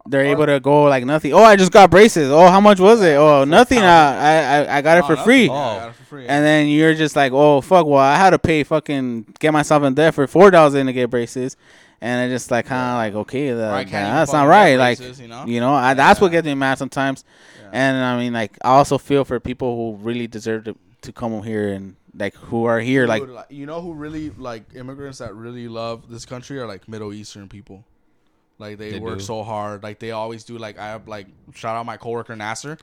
They're 0.08 0.26
able 0.26 0.46
to 0.46 0.60
go 0.60 0.84
like 0.84 1.04
nothing. 1.04 1.34
Oh, 1.34 1.44
I 1.44 1.56
just 1.56 1.72
got 1.72 1.90
braces. 1.90 2.30
Oh, 2.30 2.48
how 2.48 2.62
much 2.62 2.80
was 2.80 3.02
it? 3.02 3.16
Oh, 3.16 3.44
nothing. 3.44 3.80
Uh, 3.80 3.84
I 3.84 4.34
I 4.66 4.78
I 4.78 4.82
got 4.82 4.98
it 5.00 5.04
Oh, 5.04 5.08
for 5.08 5.16
free. 5.18 5.46
Oh. 5.46 5.54
got 5.54 5.90
it 5.90 5.96
for 5.96 6.04
free. 6.04 6.28
And 6.28 6.46
then 6.46 6.68
you're 6.68 6.94
just 6.94 7.16
like, 7.16 7.32
oh 7.34 7.62
fuck, 7.62 7.88
well 7.88 8.00
I 8.00 8.16
had 8.16 8.30
to 8.30 8.40
pay 8.40 8.64
fucking 8.64 9.36
get 9.40 9.52
myself 9.52 9.84
in 9.84 9.96
debt 9.96 10.14
for 10.14 10.28
four 10.28 10.44
four 10.44 10.52
thousand 10.52 10.86
to 10.86 10.94
get 10.94 11.10
braces, 11.10 11.58
and 12.02 12.32
it's 12.32 12.42
just 12.44 12.52
like 12.52 12.68
kind 12.68 12.92
of 12.92 13.16
like 13.16 13.22
okay, 13.26 13.50
Or 13.50 13.54
I 13.54 13.84
that, 13.84 13.90
can't 13.90 14.06
even 14.06 14.16
that's 14.16 14.32
not 14.32 14.44
get 14.44 14.50
right. 14.50 14.76
Like 14.78 14.98
braces, 15.00 15.20
you 15.20 15.28
know? 15.28 15.46
you 15.48 15.60
know, 15.60 15.74
I, 15.74 15.96
that's 15.96 16.22
what 16.22 16.32
gets 16.32 16.46
me 16.46 16.54
mad 16.54 16.78
sometimes. 16.78 17.24
Yeah. 17.64 17.70
And 17.74 17.98
I 17.98 18.18
mean, 18.20 18.34
like 18.34 18.58
I 18.64 18.70
also 18.70 19.00
feel 19.00 19.26
for 19.26 19.40
people 19.40 19.76
who 19.76 20.04
really 20.04 20.28
deserve 20.28 20.66
to 20.66 20.76
to 21.02 21.12
come 21.14 21.42
here 21.42 21.70
and 21.74 21.96
like 22.16 22.36
who 22.36 22.66
are 22.66 22.80
here, 22.80 23.08
like 23.08 23.24
you 23.50 23.66
know 23.66 23.82
who 23.82 23.94
really 23.94 24.30
like 24.30 24.66
immigrants 24.76 25.18
that 25.18 25.34
really 25.34 25.68
love 25.68 26.10
this 26.12 26.26
country 26.26 26.60
are 26.60 26.68
like 26.68 26.88
Middle 26.88 27.12
Eastern 27.12 27.50
people. 27.50 27.84
Like 28.58 28.78
they, 28.78 28.92
They 28.92 29.00
work 29.00 29.18
do. 29.20 29.24
so 29.24 29.44
hard. 29.44 29.84
Like 29.84 30.00
they 30.00 30.12
always 30.12 30.44
do. 30.44 30.58
Like 30.58 30.78
I 30.80 30.88
have 30.88 31.08
like 31.08 31.28
shout 31.54 31.76
out 31.76 31.86
my 31.86 31.98
coworker 31.98 32.36
Nasser. 32.36 32.78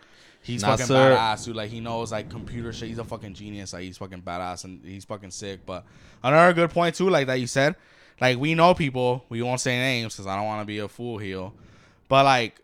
He's 0.44 0.62
fucking 0.62 0.86
badass, 0.86 1.44
dude. 1.44 1.56
Like 1.56 1.70
he 1.70 1.80
knows 1.80 2.10
like 2.12 2.28
computer 2.28 2.72
shit. 2.72 2.88
He's 2.88 2.98
a 2.98 3.04
fucking 3.04 3.34
genius. 3.34 3.72
Like 3.72 3.82
he's 3.84 3.96
fucking 3.98 4.22
badass 4.22 4.64
and 4.64 4.84
he's 4.84 5.04
fucking 5.04 5.30
sick. 5.30 5.64
But 5.64 5.84
another 6.22 6.52
good 6.52 6.70
point 6.70 6.94
too, 6.96 7.08
like 7.08 7.28
that 7.28 7.34
you 7.40 7.46
said, 7.46 7.76
like 8.20 8.38
we 8.38 8.54
know 8.54 8.74
people. 8.74 9.24
We 9.28 9.40
won't 9.40 9.60
say 9.60 9.76
names 9.78 10.14
because 10.14 10.26
I 10.26 10.36
don't 10.36 10.46
want 10.46 10.60
to 10.62 10.66
be 10.66 10.78
a 10.80 10.88
fool 10.88 11.18
here. 11.18 11.50
But 12.08 12.24
like, 12.24 12.60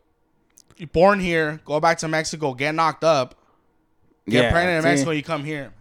born 0.92 1.20
here, 1.20 1.60
go 1.64 1.78
back 1.80 1.98
to 1.98 2.08
Mexico, 2.08 2.52
get 2.52 2.74
knocked 2.74 3.04
up, 3.04 3.36
get 4.28 4.42
Yeah, 4.44 4.50
pregnant 4.50 4.78
in? 4.84 4.90
Mexico, 4.90 5.12
you 5.12 5.22
come 5.22 5.44
here, 5.44 5.72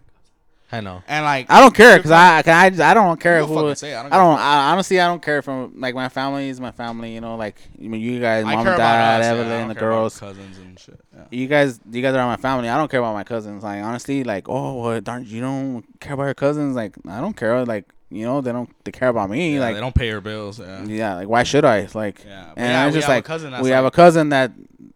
I 0.70 0.80
know. 0.80 1.02
and 1.08 1.24
like 1.24 1.46
I 1.50 1.60
don't 1.60 1.74
care 1.74 1.96
because 1.96 2.10
I, 2.10 2.42
can 2.42 2.54
I, 2.54 2.68
just- 2.70 2.82
I 2.82 2.92
don't 2.94 3.18
care 3.18 3.40
You 3.40 3.46
who. 3.46 3.54
don't 3.54 3.62
fucking 3.64 3.74
say. 3.76 3.94
I 3.94 4.02
don't 4.02 4.12
I 4.12 4.16
don't. 4.18 4.38
I, 4.38 4.72
honestly, 4.72 5.00
I 5.00 5.06
don't 5.06 5.22
care 5.22 5.40
from 5.40 5.72
like 5.80 5.94
my 5.94 6.08
family 6.08 6.48
is 6.48 6.60
my 6.60 6.72
family. 6.72 7.14
You 7.14 7.20
know, 7.22 7.36
like 7.36 7.56
you, 7.78 7.88
mean, 7.88 8.00
you 8.00 8.20
guys, 8.20 8.44
I 8.44 8.54
mom 8.54 8.66
and 8.66 8.76
dad, 8.76 9.20
us, 9.20 9.26
Evelyn, 9.26 9.48
don't 9.48 9.68
the 9.68 9.74
girls. 9.74 10.18
cousins 10.20 10.58
and 10.58 10.78
shit. 10.78 11.00
Yeah. 11.16 11.24
You 11.30 11.46
guys, 11.46 11.80
you 11.90 12.02
guys 12.02 12.14
are 12.14 12.26
my 12.26 12.36
family. 12.36 12.68
I 12.68 12.76
don't 12.76 12.90
care 12.90 13.00
about 13.00 13.14
my 13.14 13.24
cousins. 13.24 13.62
Like 13.62 13.82
honestly, 13.82 14.24
like 14.24 14.48
oh, 14.48 14.74
what, 14.74 15.04
darn, 15.04 15.24
you 15.26 15.40
don't 15.40 15.84
care 16.00 16.12
about 16.12 16.24
your 16.24 16.34
cousins. 16.34 16.76
Like 16.76 16.96
I 17.08 17.20
don't 17.20 17.36
care. 17.36 17.64
Like 17.64 17.86
you 18.10 18.24
know, 18.26 18.40
they 18.42 18.52
don't. 18.52 18.70
They 18.84 18.92
care 18.92 19.08
about 19.08 19.30
me. 19.30 19.54
Yeah, 19.54 19.60
like 19.60 19.74
they 19.74 19.80
don't 19.80 19.94
pay 19.94 20.08
your 20.08 20.20
bills. 20.20 20.58
Yeah. 20.58 20.84
yeah, 20.84 21.14
like 21.14 21.28
why 21.28 21.44
should 21.44 21.64
I? 21.64 21.88
Like 21.94 22.24
Yeah, 22.26 22.52
and 22.56 22.66
yeah, 22.72 22.86
it's 22.86 22.94
we 22.94 22.98
just 23.00 23.06
have 23.06 23.14
a 23.14 23.18
like 23.18 23.24
cousin 23.24 23.52
that's 23.52 23.64
we 23.64 23.70
have 23.70 23.84
a 23.86 23.90
cousin 23.90 24.28
that 24.30 24.52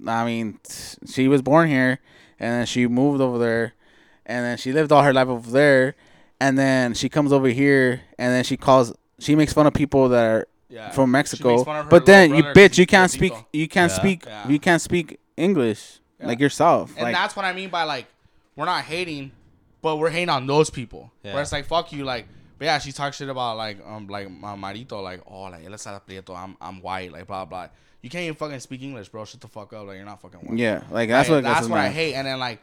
I 0.06 0.24
mean, 0.26 0.58
t- 0.62 0.96
she 1.06 1.28
was 1.28 1.40
born 1.42 1.68
here, 1.68 1.98
and 2.38 2.52
then 2.52 2.66
she 2.66 2.86
moved 2.86 3.20
over 3.20 3.38
there, 3.38 3.74
and 4.32 4.40
then 4.46 4.56
she 4.62 4.72
lived 4.72 4.90
all 4.92 5.02
her 5.02 5.12
life 5.12 5.28
over 5.28 5.50
there, 5.50 5.94
and 6.40 6.52
then 6.58 6.94
she 6.94 7.08
comes 7.16 7.30
over 7.32 7.48
here, 7.48 8.00
and 8.18 8.28
then 8.34 8.44
she 8.44 8.56
calls, 8.56 8.86
she 9.18 9.32
makes 9.36 9.52
fun 9.52 9.66
of 9.66 9.74
people 9.74 10.08
that 10.14 10.24
are 10.34 10.42
Yeah. 10.68 10.90
from 10.96 11.10
Mexico, 11.10 11.48
makes 11.50 11.64
fun 11.64 11.76
of 11.80 11.84
her 11.86 11.90
but 11.94 12.06
then 12.06 12.34
you 12.34 12.42
bitch, 12.58 12.78
you 12.78 12.86
can't 12.86 13.10
speak, 13.10 13.32
gordito. 13.32 13.46
you 13.60 13.68
can't 13.76 13.92
Yeah. 13.92 13.98
speak, 14.02 14.18
Yeah. 14.26 14.48
you 14.52 14.58
can't 14.66 14.80
speak 14.88 15.06
English 15.36 15.82
Yeah. 16.18 16.28
like 16.30 16.40
yourself, 16.40 16.84
And 16.96 17.04
like 17.06 17.14
that's 17.14 17.34
what 17.36 17.44
I 17.44 17.52
mean 17.52 17.68
by 17.68 17.82
like, 17.94 18.06
we're 18.56 18.64
not 18.74 18.82
hating, 18.84 19.32
but 19.82 19.96
we're 19.98 20.10
hating 20.10 20.30
on 20.30 20.46
those 20.46 20.70
people. 20.70 21.10
Yeah. 21.22 21.34
Where 21.34 21.42
it's 21.42 21.52
like, 21.52 21.66
fuck 21.66 21.92
you, 21.92 22.04
like, 22.04 22.24
but 22.58 22.64
yeah, 22.66 22.78
she 22.78 22.90
talks 22.92 23.16
shit 23.18 23.28
about 23.28 23.56
like, 23.64 23.78
um, 23.86 24.06
like 24.08 24.30
my 24.30 24.54
marito, 24.56 25.00
like, 25.10 25.20
oh, 25.26 25.44
like, 25.54 25.62
él 25.66 25.74
está 25.74 26.00
prieto, 26.06 26.34
I'm, 26.36 26.56
I'm 26.60 26.80
white, 26.80 27.12
like, 27.12 27.26
blah 27.26 27.44
blah. 27.44 27.68
You 28.02 28.10
can't 28.10 28.24
even 28.24 28.34
fucking 28.36 28.60
speak 28.60 28.82
English, 28.82 29.08
bro. 29.10 29.24
Shut 29.24 29.40
the 29.40 29.48
fuck 29.48 29.72
up, 29.74 29.86
like, 29.86 29.96
you're 29.96 30.06
not 30.12 30.20
fucking 30.22 30.40
white. 30.40 30.58
yeah, 30.58 30.82
like 30.90 31.08
that's 31.08 31.28
Like, 31.28 31.36
what 31.36 31.44
that's 31.44 31.60
gets 31.60 31.68
what 31.70 31.80
I 31.80 31.88
hate. 31.90 32.14
And 32.14 32.26
then 32.26 32.38
like, 32.38 32.60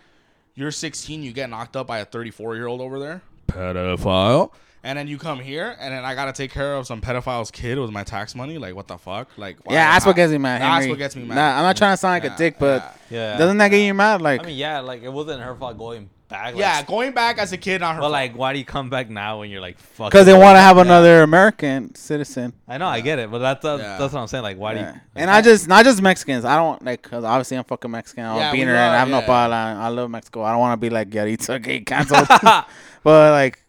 you're 0.60 0.72
16, 0.72 1.24
you 1.24 1.32
get 1.32 1.50
knocked 1.50 1.76
up 1.78 1.88
by 1.88 2.00
a 2.00 2.06
34 2.06 2.56
year 2.56 2.68
old 2.68 2.82
over 2.82 3.00
there, 3.00 3.22
pedophile. 3.48 4.52
And 4.82 4.98
then 4.98 5.10
you 5.10 5.18
come 5.18 5.40
here, 5.42 5.76
and 5.78 5.94
then 5.94 6.06
I 6.06 6.16
gotta 6.16 6.32
take 6.32 6.52
care 6.52 6.76
of 6.76 6.88
some 6.88 7.02
pedophile's 7.02 7.52
kid 7.52 7.78
with 7.78 7.92
my 7.92 8.06
tax 8.06 8.34
money. 8.34 8.58
Like, 8.58 8.76
what 8.76 8.88
the 8.88 8.98
fuck? 8.98 9.28
Like, 9.38 9.58
why- 9.66 9.74
Yeah, 9.74 9.92
that's 9.92 10.06
what 10.06 10.16
gets 10.16 10.32
me 10.32 10.38
mad. 10.38 10.62
That's 10.62 10.88
what 10.88 10.98
gets 10.98 11.18
me 11.18 11.24
mad. 11.26 11.36
Nah, 11.36 11.58
I'm 11.58 11.64
not 11.64 11.76
trying 11.76 11.92
to 11.94 11.98
sound 11.98 12.14
like 12.14 12.24
Yeah, 12.24 12.36
a 12.36 12.38
dick, 12.38 12.56
but 12.60 12.98
Yeah. 13.10 13.38
doesn't 13.38 13.58
that 13.58 13.68
get 13.70 13.80
you 13.86 13.94
mad? 13.94 14.22
Like, 14.22 14.42
I 14.42 14.46
mean, 14.46 14.58
yeah, 14.58 14.80
like 14.80 15.04
it 15.04 15.12
wasn't 15.12 15.42
her 15.42 15.54
fault 15.56 15.78
going 15.78 16.10
back. 16.30 16.54
Like, 16.54 16.62
yeah, 16.62 16.84
going 16.84 17.12
back 17.12 17.38
as 17.40 17.52
a 17.52 17.58
kid, 17.58 17.82
not 17.82 17.96
her. 17.96 18.00
But 18.02 18.04
fault. 18.06 18.12
like, 18.14 18.38
why 18.38 18.54
do 18.54 18.60
you 18.60 18.66
come 18.66 18.90
back 18.90 19.10
now 19.10 19.40
when 19.40 19.50
you're 19.50 19.60
like 19.62 19.78
fuck? 19.80 20.12
because 20.12 20.26
they 20.26 20.34
want 20.34 20.56
to 20.56 20.62
have 20.62 20.78
another 20.78 21.24
American 21.24 21.94
citizen. 21.96 22.54
I 22.68 22.78
know, 22.78 22.88
I 22.88 23.02
get 23.02 23.20
it, 23.20 23.30
but 23.32 23.40
that's 23.40 23.62
that's, 23.64 23.82
Yeah. 23.82 23.98
that's 23.98 24.14
what 24.14 24.22
I'm 24.22 24.28
saying. 24.28 24.44
Like, 24.44 24.58
why 24.58 24.74
do 24.76 24.80
Yeah. 24.80 24.94
you? 24.94 25.00
And 25.16 25.30
I 25.30 25.42
just 25.42 25.68
not 25.68 25.84
just 25.84 26.02
Mexicans. 26.02 26.46
I 26.46 26.56
don't 26.56 26.84
like 26.86 27.02
because 27.02 27.24
obviously 27.24 27.58
I'm 27.58 27.64
fucking 27.66 27.92
Mexican. 27.92 28.26
I'm 28.26 28.38
Yeah, 28.38 28.50
a 28.50 28.54
we 28.54 28.62
and 28.62 28.72
I 28.72 28.98
have 29.00 29.10
no 29.10 29.20
yeah. 29.20 29.26
problem. 29.26 29.58
I 29.60 29.88
love 29.90 30.10
Mexico. 30.10 30.44
I 30.44 30.52
don't 30.52 30.60
want 30.60 30.74
to 30.74 30.78
be 30.78 30.90
like 30.90 31.10
Yaritza 31.10 31.62
get 31.64 31.86
canceled. 31.86 32.28
but 33.04 33.32
like, 33.32 33.62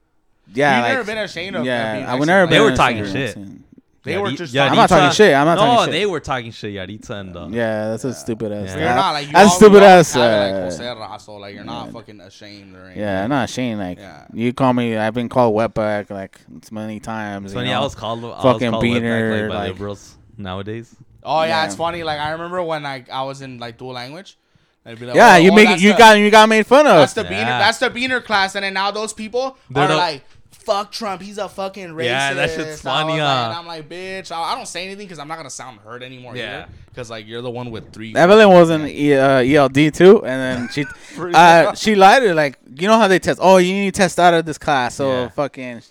yeah, 0.53 0.77
You've 0.77 0.83
like, 0.85 0.93
never 0.93 1.05
been 1.05 1.19
ashamed 1.19 1.57
of 1.57 1.65
yeah, 1.65 2.05
I 2.09 2.15
would 2.15 2.27
Mexican, 2.27 2.27
never. 2.27 2.41
like- 2.43 2.51
They 2.51 2.61
were 2.61 2.71
a 2.71 2.77
talking 2.77 2.97
Mexican. 3.03 3.45
shit. 3.47 3.70
They 4.03 4.17
were 4.17 4.29
Yari- 4.29 4.37
just. 4.39 4.55
Yaritza- 4.55 4.71
I'm 4.71 4.77
not 4.77 4.89
talking 4.89 5.13
shit. 5.15 5.35
I'm 5.35 5.45
not 5.45 5.55
no, 5.57 5.61
talking 5.67 5.85
shit. 5.85 5.93
they 5.93 6.07
were 6.07 6.21
talking 6.21 6.51
shit. 6.53 6.75
Yaritza 6.75 7.11
and 7.21 7.37
uh, 7.37 7.49
Yeah, 7.51 7.89
that's 7.91 8.05
a 8.05 8.15
stupid 8.15 8.51
ass. 8.51 8.69
Yeah. 8.69 8.75
But 8.75 8.81
you're 8.81 8.95
not 8.95 9.11
like 9.13 9.27
you 9.27 9.33
that's 9.35 9.51
all- 9.51 9.57
stupid 9.57 9.79
you 9.79 9.85
ass. 9.85 10.17
always 10.17 10.31
have 10.31 10.33
it, 10.33 10.41
like 10.41 10.55
Uh, 10.55 10.65
Jose 10.65 10.85
Razo, 11.33 11.41
like 11.41 11.55
you're 11.55 11.65
not 11.65 11.93
fucking 11.93 12.21
ashamed 12.23 12.75
or 12.77 12.85
anything. 12.87 13.03
yeah, 13.03 13.25
I'm 13.25 13.29
not 13.29 13.45
ashamed. 13.51 13.79
Like 13.79 13.99
Yeah. 13.99 14.25
you 14.33 14.53
call 14.55 14.73
me, 14.73 14.97
I've 14.97 15.13
been 15.13 15.29
called 15.29 15.55
wetback 15.55 16.09
like 16.09 16.41
it's 16.57 16.73
many 16.73 16.99
times. 16.99 17.47
It's 17.47 17.53
you 17.55 17.59
funny. 17.61 17.71
know? 17.71 17.81
I 17.81 17.83
was 17.85 17.95
called. 17.95 18.25
I 18.25 18.29
was 18.29 18.43
Fucking 18.43 18.71
called 18.71 18.85
wetback, 18.85 19.01
beaner, 19.03 19.41
like, 19.43 19.51
by 19.51 19.55
like- 19.65 19.73
liberals 19.73 20.17
nowadays. 20.39 20.97
Oh 21.23 21.43
yeah, 21.43 21.49
Yeah. 21.49 21.67
it's 21.67 21.75
funny. 21.75 22.03
Like 22.03 22.21
I 22.21 22.31
remember 22.31 22.63
when 22.63 22.87
I 22.87 23.05
I 23.13 23.23
was 23.25 23.43
in 23.43 23.59
like 23.59 23.77
dual 23.77 23.93
language. 23.93 24.39
They'd 24.83 24.99
be 24.99 25.05
like, 25.05 25.15
yeah, 25.15 25.35
oh, 25.35 25.37
you 25.37 25.51
oh, 25.53 25.55
make 25.55 25.69
that's 25.69 25.83
you 25.83 25.93
the- 25.93 25.99
got 25.99 26.19
you 26.19 26.31
got 26.31 26.49
made 26.49 26.67
fun 26.67 26.87
of. 26.87 26.97
that's 26.97 27.13
the 27.13 27.25
beaner 27.25 27.33
Yeah. 27.33 27.59
that's 27.59 27.77
the 27.79 27.91
beaner 27.91 28.25
class, 28.25 28.55
and 28.55 28.65
then 28.65 28.73
now 28.73 28.91
those 28.91 29.13
people 29.13 29.59
They're 29.69 29.85
are 29.85 29.89
the- 29.89 29.97
like. 29.97 30.25
Fuck 30.71 30.93
Trump, 30.93 31.21
he's 31.21 31.37
a 31.39 31.49
fucking 31.49 31.89
racist. 31.89 32.05
Yeah, 32.05 32.35
that 32.35 32.51
shit's 32.51 32.81
funny, 32.81 33.13
like- 33.15 33.21
and 33.21 33.53
I'm 33.55 33.67
like, 33.67 33.89
bitch, 33.89 34.31
I, 34.31 34.41
I 34.41 34.55
don't 34.55 34.69
say 34.69 34.85
anything 34.85 35.07
because 35.07 35.19
I'm 35.19 35.27
not 35.27 35.37
gonna 35.37 35.51
sound 35.51 35.81
hurt 35.81 36.03
anymore. 36.03 36.37
Yeah. 36.37 36.67
because 36.87 37.11
like 37.11 37.27
you're 37.27 37.43
the 37.43 37.51
one 37.51 37.73
with 37.73 37.93
three. 37.93 38.15
Evelyn 38.15 38.49
was 38.51 38.71
in 38.71 38.87
e, 38.87 39.15
uh, 39.15 39.43
ELD 39.43 39.93
too, 39.93 40.25
and 40.25 40.41
then 40.41 40.69
she 40.69 40.85
uh, 41.35 41.75
she 41.75 41.97
lied 41.97 42.23
to 42.23 42.35
like 42.35 42.57
you 42.77 42.87
know 42.87 42.99
how 42.99 43.09
they 43.09 43.19
test. 43.19 43.41
Oh, 43.43 43.57
you 43.57 43.73
need 43.73 43.95
to 43.95 43.99
test 43.99 44.21
out 44.21 44.33
of 44.35 44.45
this 44.47 44.59
class, 44.59 44.95
so 44.95 45.11
Yeah. 45.11 45.29
fucking 45.31 45.83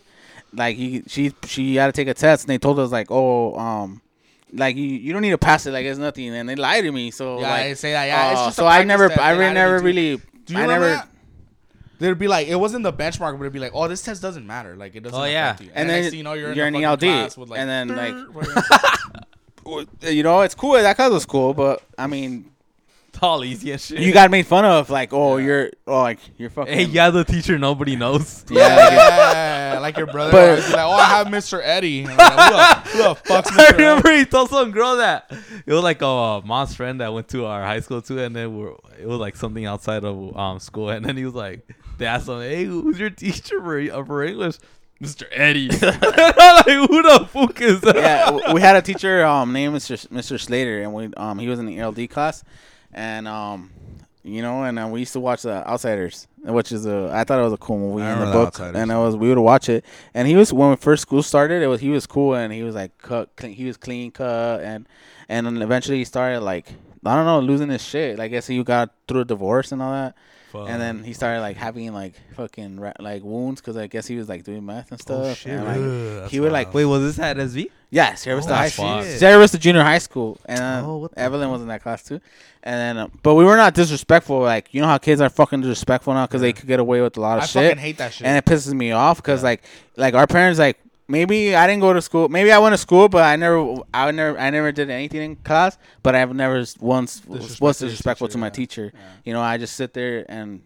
like 0.53 0.77
you, 0.77 1.03
she 1.07 1.33
she 1.45 1.75
had 1.75 1.87
to 1.87 1.91
take 1.91 2.07
a 2.07 2.13
test, 2.13 2.45
and 2.45 2.49
they 2.49 2.57
told 2.57 2.79
us 2.79 2.89
like 2.91 3.07
oh 3.11 3.55
um 3.57 4.01
like 4.53 4.75
you, 4.77 4.85
you 4.85 5.11
don't 5.13 5.21
need 5.21 5.31
to 5.31 5.37
pass 5.37 5.65
it 5.65 5.71
like 5.71 5.85
it's 5.85 5.99
nothing, 5.99 6.29
and 6.33 6.47
they 6.47 6.55
lied 6.55 6.83
to 6.85 6.91
me. 6.91 7.11
So 7.11 7.41
Yeah, 7.41 7.49
like 7.49 7.63
they 7.65 7.73
say 7.75 7.91
that. 7.91 8.05
Yeah, 8.05 8.31
it's 8.31 8.39
uh, 8.39 8.45
just 8.45 8.55
so 8.55 8.65
I 8.65 8.83
never. 8.85 9.11
I 9.11 9.33
They 9.33 9.39
really 9.39 9.45
lied 9.45 9.53
never 9.55 9.79
really 9.79 10.21
I 10.55 10.65
never 10.65 10.85
that? 10.89 11.09
They'd 11.99 12.17
be 12.17 12.27
like, 12.27 12.47
it 12.47 12.55
wasn't 12.55 12.83
the 12.83 12.93
benchmark, 12.93 13.33
but 13.37 13.41
it'd 13.41 13.53
be 13.53 13.59
like, 13.59 13.73
oh, 13.75 13.87
this 13.87 14.01
test 14.01 14.21
doesn't 14.21 14.47
matter. 14.47 14.75
Like 14.75 14.95
it 14.95 15.03
doesn't. 15.03 15.19
Oh, 15.19 15.25
yeah. 15.25 15.51
affect 15.51 15.61
you. 15.61 15.71
And 15.75 15.89
then 15.89 15.95
then 15.95 16.03
next 16.03 16.15
you 16.15 16.23
know, 16.23 16.33
you're, 16.33 16.53
you're 16.53 16.65
in, 16.67 16.75
in 16.75 16.81
the 16.81 16.87
fucking 16.87 17.09
ELD, 17.09 17.19
class 17.21 17.37
with 17.37 17.49
like, 17.49 17.59
and 17.59 17.69
then, 17.69 17.87
like- 18.35 18.55
like, 19.65 19.87
you 20.01 20.23
know 20.23 20.41
it's 20.41 20.55
cool 20.55 20.73
that 20.73 20.95
class 20.95 21.11
was 21.11 21.25
cool, 21.25 21.53
but 21.53 21.83
I 21.97 22.07
mean 22.07 22.49
It's 23.21 23.63
and 23.63 23.79
shit. 23.81 23.99
you 23.99 24.13
got 24.13 24.31
made 24.31 24.47
fun 24.47 24.65
of 24.65 24.89
like 24.89 25.13
oh 25.13 25.37
Yeah. 25.37 25.45
you're 25.45 25.71
oh 25.87 26.01
like 26.01 26.19
you're 26.37 26.49
fucking 26.49 26.73
Hey, 26.73 26.83
yeah, 26.85 27.09
the 27.09 27.23
teacher 27.23 27.57
nobody 27.57 27.95
knows. 27.95 28.45
yeah. 28.49 28.61
like, 28.75 28.91
yeah, 28.91 29.79
like 29.81 29.97
your 29.97 30.07
brother. 30.07 30.31
But- 30.31 30.49
always 30.49 30.65
be 30.67 30.71
like, 30.73 30.85
oh, 30.85 30.91
I 30.91 31.03
have 31.05 31.27
Mr. 31.27 31.59
Eddie. 31.63 32.03
And 32.03 32.11
I'm 32.19 32.53
like, 32.53 32.87
who, 32.87 32.97
the, 32.97 33.03
who 33.03 33.09
the 33.09 33.15
fuck's 33.15 33.51
I 33.51 33.53
Mr. 33.53 33.69
Eddie? 33.69 33.77
remember 33.83 34.15
he 34.17 34.25
told 34.25 34.49
some 34.49 34.71
girl 34.71 34.97
that 34.97 35.31
it 35.65 35.73
was 35.73 35.83
like 35.83 36.01
a 36.01 36.05
uh, 36.07 36.41
mom's 36.45 36.75
friend 36.75 37.01
that 37.01 37.13
went 37.13 37.27
to 37.29 37.45
our 37.45 37.63
high 37.63 37.79
school 37.81 38.01
too, 38.01 38.19
and 38.19 38.35
then 38.35 38.57
we're, 38.57 38.73
it 38.99 39.05
was 39.07 39.19
like 39.19 39.35
something 39.35 39.65
outside 39.65 40.03
of 40.03 40.35
um 40.37 40.59
school, 40.59 40.89
and 40.89 41.05
then 41.05 41.17
he 41.17 41.25
was 41.25 41.33
like, 41.35 41.67
they 41.97 42.05
asked 42.05 42.27
him, 42.29 42.39
"Hey, 42.41 42.65
who's 42.65 42.97
your 42.99 43.09
teacher 43.09 43.59
for 43.61 43.79
uh, 43.79 44.03
for 44.05 44.23
English?" 44.23 44.55
Mr. 45.01 45.23
Eddie. 45.31 45.69
like, 45.69 46.65
who 46.65 47.01
the 47.01 47.25
fuck 47.31 47.61
is 47.61 47.79
that? 47.81 47.95
yeah, 47.95 48.53
we 48.53 48.59
had 48.59 48.75
a 48.75 48.81
teacher 48.81 49.23
um 49.25 49.53
named 49.53 49.73
Mr. 49.75 50.07
Mr. 50.09 50.37
Slater, 50.39 50.81
and 50.81 50.93
we 50.93 51.09
um 51.15 51.39
he 51.39 51.47
was 51.47 51.57
in 51.59 51.65
the 51.67 51.81
LD 51.81 52.09
class, 52.09 52.43
and 52.99 53.27
um 53.27 53.71
you 54.21 54.41
know, 54.41 54.63
and 54.63 54.77
uh, 54.77 54.87
we 54.91 54.99
used 54.99 55.13
to 55.13 55.19
watch 55.21 55.43
the 55.43 55.65
Outsiders, 55.65 56.27
which 56.43 56.73
is 56.73 56.85
a 56.85 57.09
I 57.11 57.23
thought 57.23 57.39
it 57.39 57.43
was 57.43 57.53
a 57.53 57.57
cool 57.57 57.79
movie 57.79 58.03
I 58.03 58.11
in 58.11 58.19
the 58.19 58.25
remember 58.25 58.51
The 58.51 58.51
book, 58.51 58.75
and 58.75 58.91
it 58.91 58.95
was 58.95 59.15
we 59.15 59.29
would 59.29 59.39
watch 59.39 59.69
it, 59.69 59.85
and 60.13 60.27
he 60.27 60.35
was 60.35 60.51
when 60.51 60.75
first 60.75 61.03
school 61.03 61.23
started, 61.23 61.63
it 61.63 61.67
was 61.67 61.79
he 61.79 61.89
was 61.89 62.05
cool, 62.05 62.35
and 62.35 62.51
he 62.51 62.61
was 62.61 62.75
like 62.75 62.97
cut, 62.97 63.33
clean, 63.37 63.53
he 63.53 63.65
was 63.65 63.77
clean 63.77 64.11
cut, 64.11 64.61
and 64.61 64.87
and 65.29 65.47
then 65.47 65.61
eventually 65.61 65.97
he 65.99 66.03
started 66.03 66.41
like 66.41 66.73
I 67.05 67.15
don't 67.15 67.25
know 67.25 67.39
losing 67.39 67.69
his 67.69 67.83
shit. 67.83 68.17
Like, 68.19 68.25
I 68.25 68.33
guess 68.33 68.47
he 68.47 68.61
got 68.63 68.93
through 69.07 69.21
a 69.21 69.25
divorce 69.25 69.71
and 69.71 69.81
all 69.81 69.93
that. 69.93 70.15
And 70.53 70.81
then 70.81 71.03
he 71.03 71.13
started 71.13 71.41
like 71.41 71.57
having 71.57 71.93
like 71.93 72.13
fucking 72.35 72.79
ra- 72.79 72.93
like 72.99 73.23
wounds 73.23 73.61
because 73.61 73.77
I 73.77 73.87
guess 73.87 74.07
he 74.07 74.15
was 74.15 74.27
like 74.29 74.43
doing 74.43 74.65
meth 74.65 74.91
and 74.91 74.99
stuff. 74.99 75.25
Oh, 75.25 75.33
shit, 75.33 75.51
and, 75.53 75.65
like, 75.65 75.77
really? 75.77 76.15
That's 76.19 76.31
he 76.31 76.39
would 76.39 76.51
like 76.51 76.73
Wait, 76.73 76.85
was 76.85 77.01
this 77.03 77.19
at 77.19 77.37
SV? 77.37 77.69
yeah, 77.91 78.15
Sierra 78.15 78.37
Vista 78.37 78.53
Oh, 78.53 78.55
High. 78.55 78.69
School. 78.69 79.01
Sierra 79.03 79.39
Vista 79.39 79.57
Junior 79.57 79.83
High 79.83 79.97
School, 79.99 80.39
and 80.45 80.59
uh, 80.59 80.81
Oh, 80.85 80.97
what 80.97 81.11
the 81.11 81.19
Evelyn 81.19 81.49
was 81.51 81.61
in 81.61 81.67
that 81.67 81.81
class 81.83 82.03
too. 82.03 82.19
And 82.63 82.75
then, 82.75 82.97
uh, 82.97 83.07
but 83.23 83.35
we 83.35 83.45
were 83.45 83.55
not 83.55 83.73
disrespectful. 83.73 84.39
Like 84.41 84.73
you 84.73 84.81
know 84.81 84.87
how 84.87 84.97
kids 84.97 85.21
are 85.21 85.29
fucking 85.29 85.61
disrespectful 85.61 86.13
now 86.13 86.25
because 86.25 86.41
they 86.41 86.53
could 86.53 86.67
get 86.67 86.79
away 86.79 87.01
with 87.01 87.15
a 87.17 87.21
lot 87.21 87.37
of 87.37 87.43
I 87.43 87.47
shit, 87.47 87.63
I 87.63 87.67
fucking 87.69 87.81
hate 87.81 87.97
that 87.97 88.13
shit. 88.13 88.27
and 88.27 88.37
it 88.37 88.45
pisses 88.45 88.73
me 88.73 88.91
off 88.91 89.17
because 89.17 89.43
like 89.43 89.63
like 89.97 90.13
our 90.13 90.27
parents 90.27 90.59
like 90.59 90.77
maybe 91.09 91.55
I 91.55 91.67
didn't 91.67 91.81
go 91.81 91.91
to 91.91 92.01
school. 92.01 92.29
Maybe 92.29 92.51
I 92.51 92.59
went 92.59 92.73
to 92.73 92.77
school, 92.77 93.09
but 93.09 93.23
I 93.23 93.35
never 93.35 93.75
I 93.93 94.11
never 94.11 94.39
I 94.39 94.49
never 94.49 94.71
did 94.71 94.89
anything 94.89 95.21
in 95.21 95.35
class. 95.37 95.77
But 96.03 96.15
I've 96.15 96.33
never 96.33 96.63
once 96.79 97.25
was 97.25 97.57
disrespectful 97.57 98.27
teacher, 98.27 98.33
to 98.33 98.37
my 98.37 98.47
yeah. 98.47 98.51
teacher. 98.51 98.93
You 99.25 99.33
know, 99.33 99.41
I 99.41 99.57
just 99.57 99.75
sit 99.75 99.93
there 99.93 100.25
and 100.29 100.61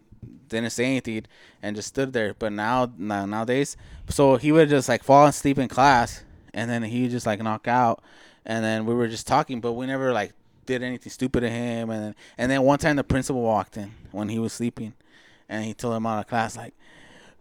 didn't 0.48 0.70
say 0.70 0.84
anything 0.84 1.24
and 1.62 1.74
just 1.74 1.88
stood 1.88 2.12
there. 2.12 2.34
But 2.34 2.52
now, 2.52 2.92
now 2.96 3.26
nowadays, 3.26 3.76
so 4.08 4.36
he 4.36 4.52
would 4.52 4.68
just 4.68 4.88
like 4.88 5.02
fall 5.02 5.26
asleep 5.26 5.58
in 5.58 5.68
class, 5.68 6.22
and 6.52 6.70
then 6.70 6.82
he 6.82 7.08
just 7.08 7.26
like 7.26 7.42
knock 7.42 7.66
out, 7.66 8.02
and 8.44 8.64
then 8.64 8.86
we 8.86 8.94
were 8.94 9.08
just 9.08 9.26
talking, 9.26 9.60
but 9.60 9.72
we 9.72 9.86
never 9.86 10.12
like 10.12 10.32
did 10.66 10.82
anything 10.82 11.10
stupid 11.10 11.40
to 11.40 11.50
him. 11.50 11.90
And 11.90 12.04
then 12.04 12.14
and 12.38 12.50
then 12.50 12.62
one 12.62 12.78
time 12.78 12.96
the 12.96 13.04
principal 13.04 13.42
walked 13.42 13.76
in 13.76 13.92
when 14.12 14.28
he 14.28 14.38
was 14.38 14.52
sleeping, 14.52 14.94
and 15.48 15.64
he 15.64 15.74
told 15.74 15.96
him 15.96 16.06
out 16.06 16.20
of 16.20 16.26
class 16.26 16.56
like, 16.56 16.74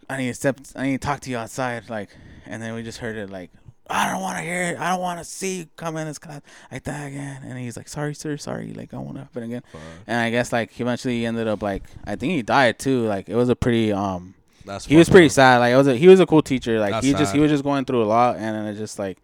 "I 0.10 0.18
need 0.18 0.28
to 0.28 0.34
step, 0.34 0.60
I 0.76 0.84
need 0.84 1.01
to 1.01 1.06
talk 1.06 1.20
to 1.22 1.30
you 1.30 1.38
outside." 1.38 1.89
Like, 1.89 2.10
and 2.45 2.61
then 2.61 2.73
we 2.73 2.83
just 2.83 2.99
heard 2.99 3.15
it 3.15 3.29
like. 3.29 3.51
I 3.89 4.09
don't 4.09 4.21
want 4.21 4.37
to 4.37 4.43
hear 4.43 4.63
it. 4.63 4.79
I 4.79 4.91
don't 4.91 5.01
want 5.01 5.19
to 5.19 5.25
see 5.25 5.57
you 5.59 5.65
come 5.75 5.97
in 5.97 6.07
this 6.07 6.17
class 6.17 6.39
like 6.71 6.83
that 6.85 7.05
again. 7.09 7.41
And 7.43 7.59
he's 7.59 7.75
like, 7.75 7.89
"Sorry, 7.89 8.15
sir. 8.15 8.37
Sorry. 8.37 8.71
Like, 8.73 8.93
I 8.93 8.97
want 8.97 9.15
to 9.15 9.21
happen 9.23 9.43
again." 9.43 9.61
And 10.07 10.17
I 10.21 10.29
guess 10.29 10.53
like 10.53 10.79
eventually 10.79 11.17
he 11.19 11.25
ended 11.25 11.49
up 11.49 11.61
like 11.61 11.83
I 12.05 12.15
think 12.15 12.31
he 12.31 12.41
died 12.43 12.79
too. 12.79 13.05
Like 13.07 13.27
it 13.27 13.35
was 13.35 13.49
a 13.49 13.57
pretty 13.57 13.91
um 13.91 14.35
That's 14.65 14.85
he 14.85 14.95
was 14.95 15.09
pretty 15.09 15.25
up. 15.27 15.33
sad. 15.33 15.57
Like 15.57 15.73
it 15.73 15.75
was 15.75 15.87
a, 15.87 15.97
he 15.97 16.07
was 16.07 16.21
a 16.21 16.25
cool 16.25 16.41
teacher. 16.41 16.79
Like 16.79 16.91
That's 16.93 17.05
he 17.05 17.11
just 17.11 17.31
sad. 17.31 17.35
he 17.35 17.41
was 17.41 17.51
just 17.51 17.63
going 17.65 17.83
through 17.83 18.03
a 18.03 18.05
lot 18.05 18.37
and 18.37 18.55
then 18.55 18.65
it 18.67 18.75
just 18.77 18.97
like 18.97 19.17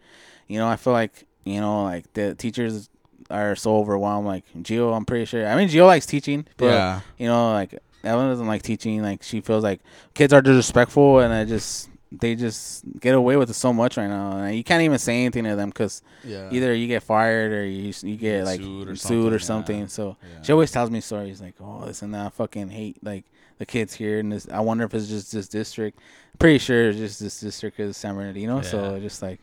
you 0.47 0.59
know, 0.59 0.67
I 0.67 0.75
feel 0.75 0.93
like, 0.93 1.25
you 1.45 1.61
know, 1.61 1.83
like 1.83 2.11
the 2.13 2.35
teachers 2.35 2.89
are 3.29 3.55
so 3.55 3.77
overwhelmed. 3.77 4.27
Like 4.27 4.43
Geo, 4.61 4.91
I'm 4.91 5.05
pretty 5.05 5.23
sure 5.23 5.47
I 5.47 5.55
mean 5.55 5.69
Geo 5.69 5.87
likes 5.87 6.05
teaching, 6.05 6.45
but 6.57 6.65
Yeah. 6.65 6.99
you 7.17 7.27
know, 7.27 7.53
like 7.53 7.79
Ellen 8.03 8.27
doesn't 8.29 8.45
like 8.47 8.61
teaching. 8.61 9.01
Like 9.01 9.23
she 9.23 9.39
feels 9.39 9.63
like 9.63 9.79
kids 10.13 10.33
are 10.33 10.41
disrespectful 10.41 11.19
and 11.19 11.33
I 11.33 11.45
just 11.45 11.87
they 12.11 12.33
just 12.35 12.83
get 12.99 13.13
away 13.13 13.35
with 13.37 13.49
it 13.49 13.53
so 13.53 13.71
much 13.71 13.97
right 13.97 14.07
now. 14.07 14.37
And 14.37 14.55
you 14.55 14.63
can't 14.63 14.81
even 14.81 14.97
say 14.97 15.21
anything 15.21 15.43
to 15.43 15.55
them 15.55 15.69
because 15.69 16.01
Yeah. 16.23 16.49
either 16.51 16.73
you 16.73 16.87
get 16.87 17.03
fired 17.03 17.51
or 17.51 17.63
you 17.65 17.93
you 18.01 18.15
get 18.17 18.45
like 18.45 18.59
sued 18.61 18.89
or 18.89 18.95
sued 18.95 19.33
or 19.33 19.39
something, 19.39 19.81
yeah. 19.81 19.87
So 19.87 20.17
Yeah. 20.21 20.41
she 20.41 20.51
always 20.51 20.71
tells 20.71 20.89
me 20.89 21.01
stories 21.01 21.39
like, 21.41 21.53
"Oh, 21.61 21.85
this 21.85 22.01
and 22.01 22.13
that." 22.13 22.25
I 22.25 22.29
fucking 22.29 22.69
hate 22.69 22.97
like 23.03 23.25
the 23.59 23.65
kids 23.65 23.93
here, 23.93 24.19
and 24.19 24.31
this. 24.31 24.47
I 24.51 24.59
wonder 24.61 24.85
if 24.85 24.93
it's 24.93 25.07
just 25.07 25.31
this 25.33 25.47
district. 25.47 25.99
Pretty 26.39 26.57
sure 26.59 26.89
it's 26.89 26.97
just 26.97 27.19
this 27.19 27.39
district 27.41 27.79
is 27.79 27.95
San 27.97 28.15
Bernardino. 28.15 28.61
So 28.61 28.99
just 28.99 29.21
like, 29.21 29.39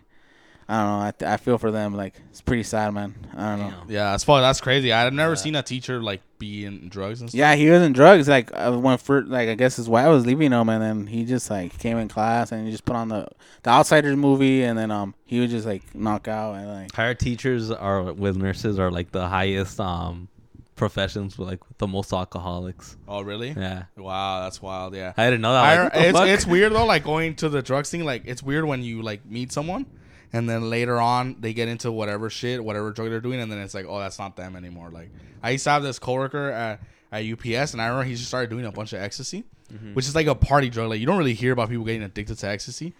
I 0.68 0.82
don't 0.82 1.20
know. 1.20 1.28
I, 1.28 1.34
I 1.34 1.36
feel 1.36 1.58
for 1.58 1.70
them. 1.70 1.94
Like 1.94 2.14
it's 2.30 2.40
pretty 2.40 2.64
sad, 2.64 2.92
man. 2.92 3.14
I 3.36 3.56
don't 3.56 3.70
know. 3.70 3.74
Yeah, 3.88 4.10
that's 4.10 4.24
fuck. 4.24 4.40
That's 4.40 4.60
crazy. 4.60 4.92
I've 4.92 5.12
never 5.12 5.36
seen 5.36 5.54
a 5.54 5.62
teacher 5.62 6.02
like 6.02 6.22
be 6.38 6.64
in 6.64 6.88
drugs 6.88 7.20
and 7.20 7.30
stuff. 7.30 7.38
Yeah, 7.38 7.54
he 7.54 7.70
was 7.70 7.82
in 7.82 7.92
drugs. 7.92 8.28
Like 8.28 8.50
uh, 8.52 8.72
when 8.72 8.98
first, 8.98 9.28
like 9.28 9.48
I 9.48 9.54
guess 9.54 9.76
his 9.76 9.88
wife 9.88 10.08
was 10.08 10.26
leaving 10.26 10.50
him, 10.52 10.68
and 10.68 10.82
then 10.82 11.06
he 11.06 11.24
just 11.24 11.50
like 11.50 11.78
came 11.78 11.98
in 11.98 12.08
class 12.08 12.50
and 12.50 12.64
he 12.66 12.72
just 12.72 12.84
put 12.84 12.96
on 12.96 13.08
the 13.08 13.28
the 13.62 13.70
Outsiders 13.70 14.16
movie, 14.16 14.64
and 14.64 14.76
then 14.76 14.90
um 14.90 15.14
he 15.24 15.38
would 15.40 15.50
just 15.50 15.66
like 15.66 15.94
knock 15.94 16.26
out 16.26 16.54
and 16.54 16.68
like 16.68 16.92
Higher 16.94 17.14
teachers 17.14 17.70
are 17.70 18.12
with 18.12 18.36
nurses 18.36 18.78
are 18.80 18.90
like 18.90 19.12
the 19.12 19.28
highest 19.28 19.78
um 19.78 20.28
professions 20.74 21.38
with 21.38 21.48
like 21.48 21.60
the 21.78 21.86
most 21.86 22.12
alcoholics. 22.12 22.96
Oh, 23.08 23.22
really? 23.22 23.50
Yeah. 23.50 23.84
Wow, 23.96 24.42
that's 24.42 24.60
wild. 24.60 24.94
Yeah. 24.94 25.12
I 25.16 25.24
didn't 25.26 25.40
know 25.40 25.52
that. 25.52 25.64
I, 25.64 25.82
Like, 25.84 25.92
what 25.94 26.04
it's, 26.04 26.18
fuck? 26.18 26.28
it's 26.28 26.46
weird 26.46 26.72
though, 26.72 26.84
like 26.84 27.04
going 27.04 27.34
to 27.36 27.48
the 27.48 27.62
drugs 27.62 27.90
thing. 27.90 28.04
Like 28.04 28.22
it's 28.26 28.42
weird 28.42 28.64
when 28.66 28.82
you 28.82 29.02
like 29.02 29.24
meet 29.24 29.52
someone, 29.52 29.86
and 30.32 30.48
then 30.48 30.68
later 30.70 31.00
on 31.00 31.36
they 31.40 31.52
get 31.52 31.68
into 31.68 31.90
whatever 31.92 32.28
shit, 32.30 32.62
whatever 32.62 32.90
drug 32.92 33.10
they're 33.10 33.20
doing, 33.20 33.40
and 33.40 33.50
then 33.50 33.58
it's 33.58 33.74
like, 33.74 33.86
oh, 33.88 33.98
that's 33.98 34.18
not 34.18 34.36
them 34.36 34.56
anymore. 34.56 34.90
Like 34.90 35.10
I 35.42 35.50
used 35.50 35.64
to 35.64 35.70
have 35.70 35.82
this 35.82 35.98
coworker 35.98 36.50
at, 36.50 36.80
at 37.12 37.24
UPS, 37.24 37.72
and 37.72 37.80
I 37.82 37.86
remember 37.86 38.04
he 38.04 38.14
just 38.14 38.28
started 38.28 38.50
doing 38.50 38.64
a 38.66 38.72
bunch 38.72 38.92
of 38.92 39.00
ecstasy, 39.00 39.44
Mm-hmm. 39.72 39.94
which 39.94 40.06
is 40.06 40.14
like 40.14 40.28
a 40.28 40.34
party 40.36 40.70
drug. 40.70 40.90
Like 40.90 41.00
you 41.00 41.06
don't 41.06 41.18
really 41.18 41.34
hear 41.34 41.52
about 41.52 41.68
people 41.70 41.84
getting 41.84 42.04
addicted 42.04 42.38
to 42.38 42.46
ecstasy. 42.48 42.94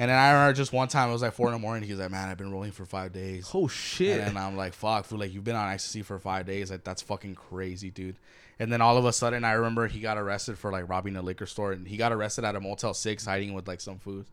And 0.00 0.10
then 0.10 0.18
I 0.18 0.32
remember 0.32 0.52
just 0.52 0.72
one 0.72 0.88
time 0.88 1.10
it 1.10 1.12
was 1.12 1.22
like 1.22 1.32
four 1.32 1.46
in 1.46 1.52
the 1.52 1.60
morning. 1.60 1.84
He 1.84 1.92
was 1.92 2.00
like, 2.00 2.10
"Man, 2.10 2.28
I've 2.28 2.36
been 2.38 2.50
rolling 2.50 2.72
for 2.72 2.84
five 2.84 3.12
days." 3.12 3.48
oh 3.54 3.68
shit. 3.68 4.20
And 4.20 4.36
I'm 4.36 4.56
like, 4.56 4.72
fuck, 4.72 5.04
feel 5.04 5.18
like 5.20 5.32
you've 5.32 5.44
been 5.44 5.54
on 5.54 5.70
ecstasy 5.72 6.02
for 6.02 6.18
five 6.18 6.44
days. 6.44 6.72
Like 6.72 6.82
that's 6.82 7.02
fucking 7.02 7.36
crazy, 7.36 7.90
dude. 7.90 8.16
And 8.58 8.72
then 8.72 8.80
all 8.80 8.96
of 8.96 9.04
a 9.04 9.12
sudden, 9.12 9.44
I 9.44 9.52
remember 9.52 9.86
he 9.86 10.00
got 10.00 10.18
arrested 10.18 10.58
for 10.58 10.72
like 10.72 10.88
robbing 10.88 11.14
a 11.14 11.22
liquor 11.22 11.46
store, 11.46 11.70
and 11.70 11.86
he 11.86 11.96
got 11.96 12.12
arrested 12.12 12.44
at 12.44 12.56
a 12.56 12.60
Motel 12.60 12.94
Six, 12.94 13.24
hiding 13.24 13.52
with 13.54 13.68
like 13.68 13.80
some 13.80 13.98
food. 13.98 14.26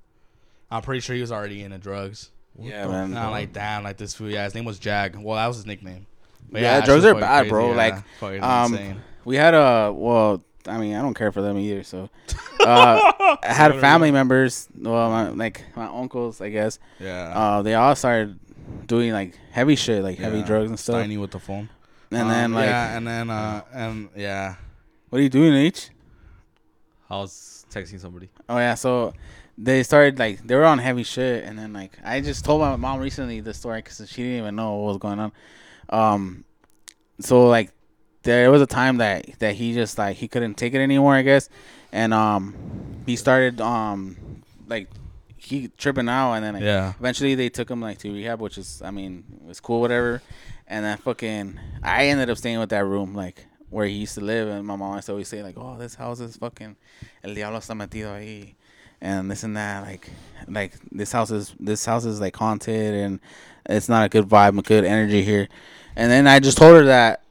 I'm 0.71 0.81
pretty 0.81 1.01
sure 1.01 1.15
he 1.15 1.21
was 1.21 1.31
already 1.31 1.61
into 1.63 1.77
drugs. 1.77 2.31
Yeah, 2.59 2.87
man. 2.87 3.05
And 3.05 3.19
I'm 3.19 3.31
like, 3.31 3.53
damn, 3.53 3.83
like 3.83 3.97
this 3.97 4.13
food. 4.13 4.31
Yeah, 4.31 4.43
his 4.45 4.55
name 4.55 4.65
was 4.65 4.79
Jag. 4.79 5.15
Well, 5.15 5.35
that 5.35 5.47
was 5.47 5.57
his 5.57 5.65
nickname. 5.65 6.05
But 6.51 6.61
Yeah, 6.61 6.79
that 6.79 6.85
drugs 6.85 7.05
are 7.05 7.15
bad, 7.15 7.39
crazy, 7.41 7.49
bro. 7.49 7.69
yeah. 7.71 7.75
Like, 8.21 8.41
um, 8.43 8.73
insane. 8.73 9.01
we 9.25 9.35
had 9.35 9.53
a 9.53 9.91
well 9.93 10.43
i 10.67 10.79
mean 10.79 10.95
i 10.95 11.01
don't 11.01 11.13
care 11.13 11.31
for 11.31 11.43
them 11.43 11.59
either 11.59 11.83
so 11.83 12.09
uh 12.59 12.97
i 13.43 13.53
had 13.53 13.79
family 13.79 14.09
members 14.09 14.67
well 14.75 15.11
my, 15.11 15.29
like 15.29 15.63
my 15.75 15.85
uncles 15.85 16.41
i 16.41 16.49
guess 16.49 16.79
Yeah. 16.99 17.33
uh 17.35 17.61
they 17.61 17.75
all 17.75 17.95
started 17.95 18.39
doing 18.87 19.11
like 19.11 19.37
heavy 19.51 19.75
shit 19.75 20.01
like 20.01 20.17
heavy 20.17 20.39
Yeah. 20.39 20.45
drugs 20.45 20.69
and 20.71 20.79
stuff 20.79 20.95
Steiny 21.05 21.19
with 21.21 21.29
the 21.29 21.39
phone. 21.39 21.69
and 22.09 22.21
Um, 22.23 22.29
then 22.29 22.53
like 22.53 22.65
yeah, 22.69 22.97
and 22.97 23.05
then 23.07 23.29
uh, 23.29 23.61
and 23.73 24.09
yeah. 24.15 24.55
what 25.09 25.19
are 25.19 25.21
you 25.21 25.29
doing 25.29 25.53
h 25.53 25.91
I 27.11 27.17
was 27.17 27.65
texting 27.69 27.99
somebody. 27.99 28.29
oh 28.49 28.57
yeah 28.57 28.73
so 28.73 29.13
they 29.57 29.83
started 29.83 30.19
like 30.19 30.45
they 30.45 30.55
were 30.55 30.65
on 30.65 30.79
heavy 30.79 31.03
shit 31.03 31.43
and 31.45 31.57
then 31.57 31.71
like 31.71 31.97
i 32.03 32.19
just 32.19 32.43
told 32.43 32.59
my 32.59 32.75
mom 32.75 32.99
recently 32.99 33.39
the 33.39 33.53
story 33.53 33.79
because 33.81 33.97
she 34.09 34.21
didn't 34.23 34.39
even 34.39 34.55
know 34.55 34.75
what 34.75 34.87
was 34.87 34.97
going 34.97 35.19
on. 35.19 35.31
Um 35.89 36.43
so 37.19 37.47
like 37.47 37.71
there 38.23 38.51
was 38.51 38.61
a 38.61 38.65
time 38.67 38.97
that 38.97 39.39
that 39.39 39.55
he 39.55 39.73
just 39.73 39.97
like 39.97 40.17
he 40.17 40.27
couldn't 40.27 40.55
take 40.55 40.73
it 40.73 40.79
anymore 40.81 41.15
i 41.15 41.21
guess. 41.21 41.47
And 41.91 42.13
um 42.13 42.53
he 43.05 43.15
started 43.15 43.61
um 43.61 44.41
like 44.67 44.89
he 45.37 45.69
tripping 45.77 46.09
out 46.09 46.33
and 46.33 46.43
then 46.43 46.55
like, 46.55 46.63
Yeah. 46.63 46.93
eventually 46.99 47.35
they 47.35 47.49
took 47.49 47.69
him 47.69 47.79
like 47.79 47.99
to 47.99 48.11
rehab 48.11 48.41
which 48.41 48.57
is 48.57 48.81
i 48.83 48.91
mean 48.91 49.23
it 49.41 49.47
was 49.47 49.59
cool 49.59 49.79
whatever. 49.79 50.21
And 50.67 50.83
then 50.83 50.97
fucking 50.97 51.59
i 51.83 52.07
ended 52.07 52.29
up 52.29 52.37
staying 52.37 52.59
with 52.59 52.69
that 52.69 52.83
room 52.83 53.13
like 53.15 53.45
where 53.69 53.85
he 53.85 53.93
used 53.93 54.15
to 54.15 54.21
live 54.21 54.47
and 54.49 54.65
my 54.65 54.75
mom 54.75 54.95
used 54.95 55.05
to 55.05 55.11
always 55.13 55.27
say 55.27 55.43
like 55.43 55.55
oh 55.57 55.77
this 55.77 55.95
house 55.95 56.19
is 56.19 56.35
fucking 56.37 56.75
el 57.23 57.33
diablo 57.33 57.59
está 57.59 57.73
metido 57.75 58.11
ahí 58.13 58.55
and 59.01 59.29
this 59.29 59.43
and 59.43 59.55
that 59.57 59.83
like 59.83 60.09
like 60.47 60.73
this 60.91 61.11
house 61.11 61.31
is 61.31 61.53
this 61.59 61.85
house 61.85 62.05
is 62.05 62.21
like 62.21 62.35
haunted 62.35 62.93
and 62.93 63.19
it's 63.67 63.89
not 63.89 64.05
a 64.05 64.09
good 64.09 64.25
vibe 64.25 64.57
a 64.57 64.61
good 64.61 64.85
energy 64.85 65.23
here. 65.23 65.47
And 65.95 66.11
then 66.11 66.27
i 66.27 66.39
just 66.39 66.57
told 66.57 66.75
her 66.75 66.85
that 66.85 67.23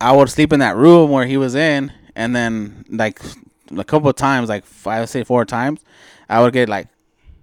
i 0.00 0.12
would 0.12 0.28
sleep 0.28 0.52
in 0.52 0.60
that 0.60 0.76
room 0.76 1.10
where 1.10 1.26
he 1.26 1.36
was 1.36 1.54
in 1.54 1.92
and 2.16 2.34
then 2.34 2.84
like 2.88 3.20
a 3.76 3.84
couple 3.84 4.08
of 4.08 4.16
times 4.16 4.48
like 4.48 4.64
i 4.86 5.00
would 5.00 5.08
say 5.08 5.22
four 5.24 5.44
times 5.44 5.80
i 6.28 6.40
would 6.40 6.52
get 6.52 6.68
like 6.68 6.88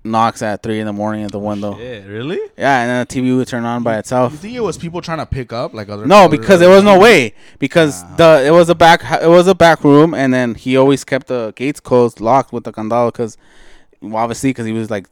knocks 0.10 0.42
at 0.42 0.62
three 0.64 0.80
in 0.80 0.86
the 0.86 0.94
morning 0.94 1.24
at 1.24 1.32
the 1.32 1.40
window 1.40 1.78
Yeah, 1.78 2.06
really? 2.06 2.40
yeah 2.58 2.82
and 2.82 2.90
then 2.90 3.00
the 3.08 3.08
tv 3.30 3.38
would 3.38 3.48
turn 3.48 3.64
on 3.66 3.84
by 3.84 3.98
itself. 3.98 4.32
You 4.34 4.38
think 4.40 4.56
it 4.56 4.60
was 4.62 4.78
people 4.78 5.02
trying 5.02 5.20
to 5.20 5.26
pick 5.26 5.54
up 5.54 5.74
like 5.74 5.88
other? 5.90 6.06
no 6.06 6.28
because 6.28 6.60
there 6.60 6.70
was 6.70 6.84
no 6.84 7.00
way 7.00 7.34
because 7.60 8.04
Ah. 8.04 8.16
the 8.18 8.46
it 8.48 8.52
was 8.52 8.68
a 8.70 8.76
back 8.76 9.02
it 9.22 9.28
was 9.30 9.48
a 9.48 9.56
back 9.56 9.84
room 9.84 10.14
and 10.14 10.34
then 10.34 10.56
he 10.56 10.76
always 10.76 11.04
kept 11.04 11.28
the 11.28 11.54
gates 11.56 11.80
closed 11.80 12.20
locked 12.20 12.52
with 12.52 12.64
the 12.66 12.72
candado 12.74 13.12
because 13.12 13.38
obviously 14.14 14.50
because 14.52 14.66
he 14.66 14.74
was 14.74 14.90
like 14.90 15.08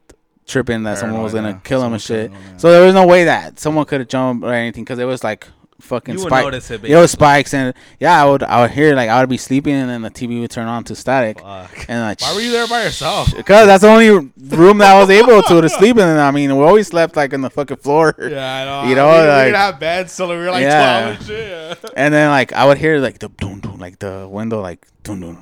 tripping 0.45 0.83
that 0.83 0.97
someone 0.97 1.21
was 1.21 1.33
gonna 1.33 1.49
yeah. 1.51 1.59
kill 1.63 1.83
him 1.83 1.91
and 1.93 2.01
shit 2.01 2.31
him, 2.31 2.33
yeah. 2.33 2.57
so 2.57 2.71
there 2.71 2.85
was 2.85 2.93
no 2.95 3.05
way 3.05 3.25
that 3.25 3.59
someone 3.59 3.85
could 3.85 3.99
have 3.99 4.07
jumped 4.07 4.45
or 4.45 4.53
anything 4.53 4.83
because 4.83 4.97
it 4.99 5.05
was 5.05 5.23
like 5.23 5.45
fucking 5.80 6.15
You 6.15 6.21
would 6.21 6.28
spike 6.30 6.43
notice 6.45 6.71
it. 6.71 6.84
it 6.84 6.95
was 6.95 7.11
spikes 7.11 7.53
and 7.53 7.73
yeah 7.99 8.21
I 8.21 8.28
would 8.30 8.41
I 8.43 8.61
would 8.61 8.71
hear 8.71 8.95
like 8.95 9.09
I 9.09 9.19
would 9.19 9.30
be 9.30 9.38
sleeping 9.38 9.73
and 9.75 9.89
then 9.89 10.01
the 10.01 10.09
TV 10.09 10.41
would 10.41 10.49
turn 10.49 10.67
on 10.67 10.84
to 10.86 10.95
static 10.95 11.39
Fuck. 11.39 11.86
and 11.88 12.01
like 12.01 12.19
Why 12.21 12.34
were 12.34 12.41
you 12.41 12.51
there 12.51 12.67
by 12.67 12.84
yourself? 12.84 13.34
because 13.38 13.67
that's 13.67 13.84
the 13.84 13.89
only 13.89 14.09
room 14.09 14.80
that 14.80 14.95
I 14.95 14.99
was 14.99 15.09
able 15.09 15.41
to 15.43 15.61
to 15.61 15.69
sleep 15.80 15.97
in 15.97 16.07
and 16.07 16.19
I 16.19 16.32
mean 16.32 16.55
we 16.57 16.63
always 16.63 16.88
slept 16.88 17.15
like 17.15 17.32
in 17.34 17.41
the 17.41 17.49
fucking 17.51 17.78
floor 17.78 18.15
Yeah, 18.17 18.28
I 18.55 18.65
know. 18.65 18.78
You 18.89 18.95
know, 18.95 19.09
I 19.09 19.13
mean, 19.17 19.21
we 19.23 19.28
like- 19.30 19.45
didn't 19.45 19.55
have 19.57 19.80
beds, 19.80 20.11
so 20.13 20.28
we 20.30 20.36
were 20.38 20.49
like 20.51 20.63
Yeah. 20.63 21.01
twelve 21.03 21.17
and 21.17 21.25
shit. 21.28 21.49
Yeah. 21.84 21.89
And 21.95 22.13
then 22.13 22.30
like 22.32 22.53
I 22.53 22.65
would 22.65 22.78
hear 22.80 22.99
like 22.99 23.19
the 23.19 23.30
dun 23.30 23.59
dun 23.59 23.78
like 23.78 23.99
the 23.99 24.28
window 24.30 24.61
like 24.61 24.88
dun, 25.03 25.19
dun. 25.21 25.38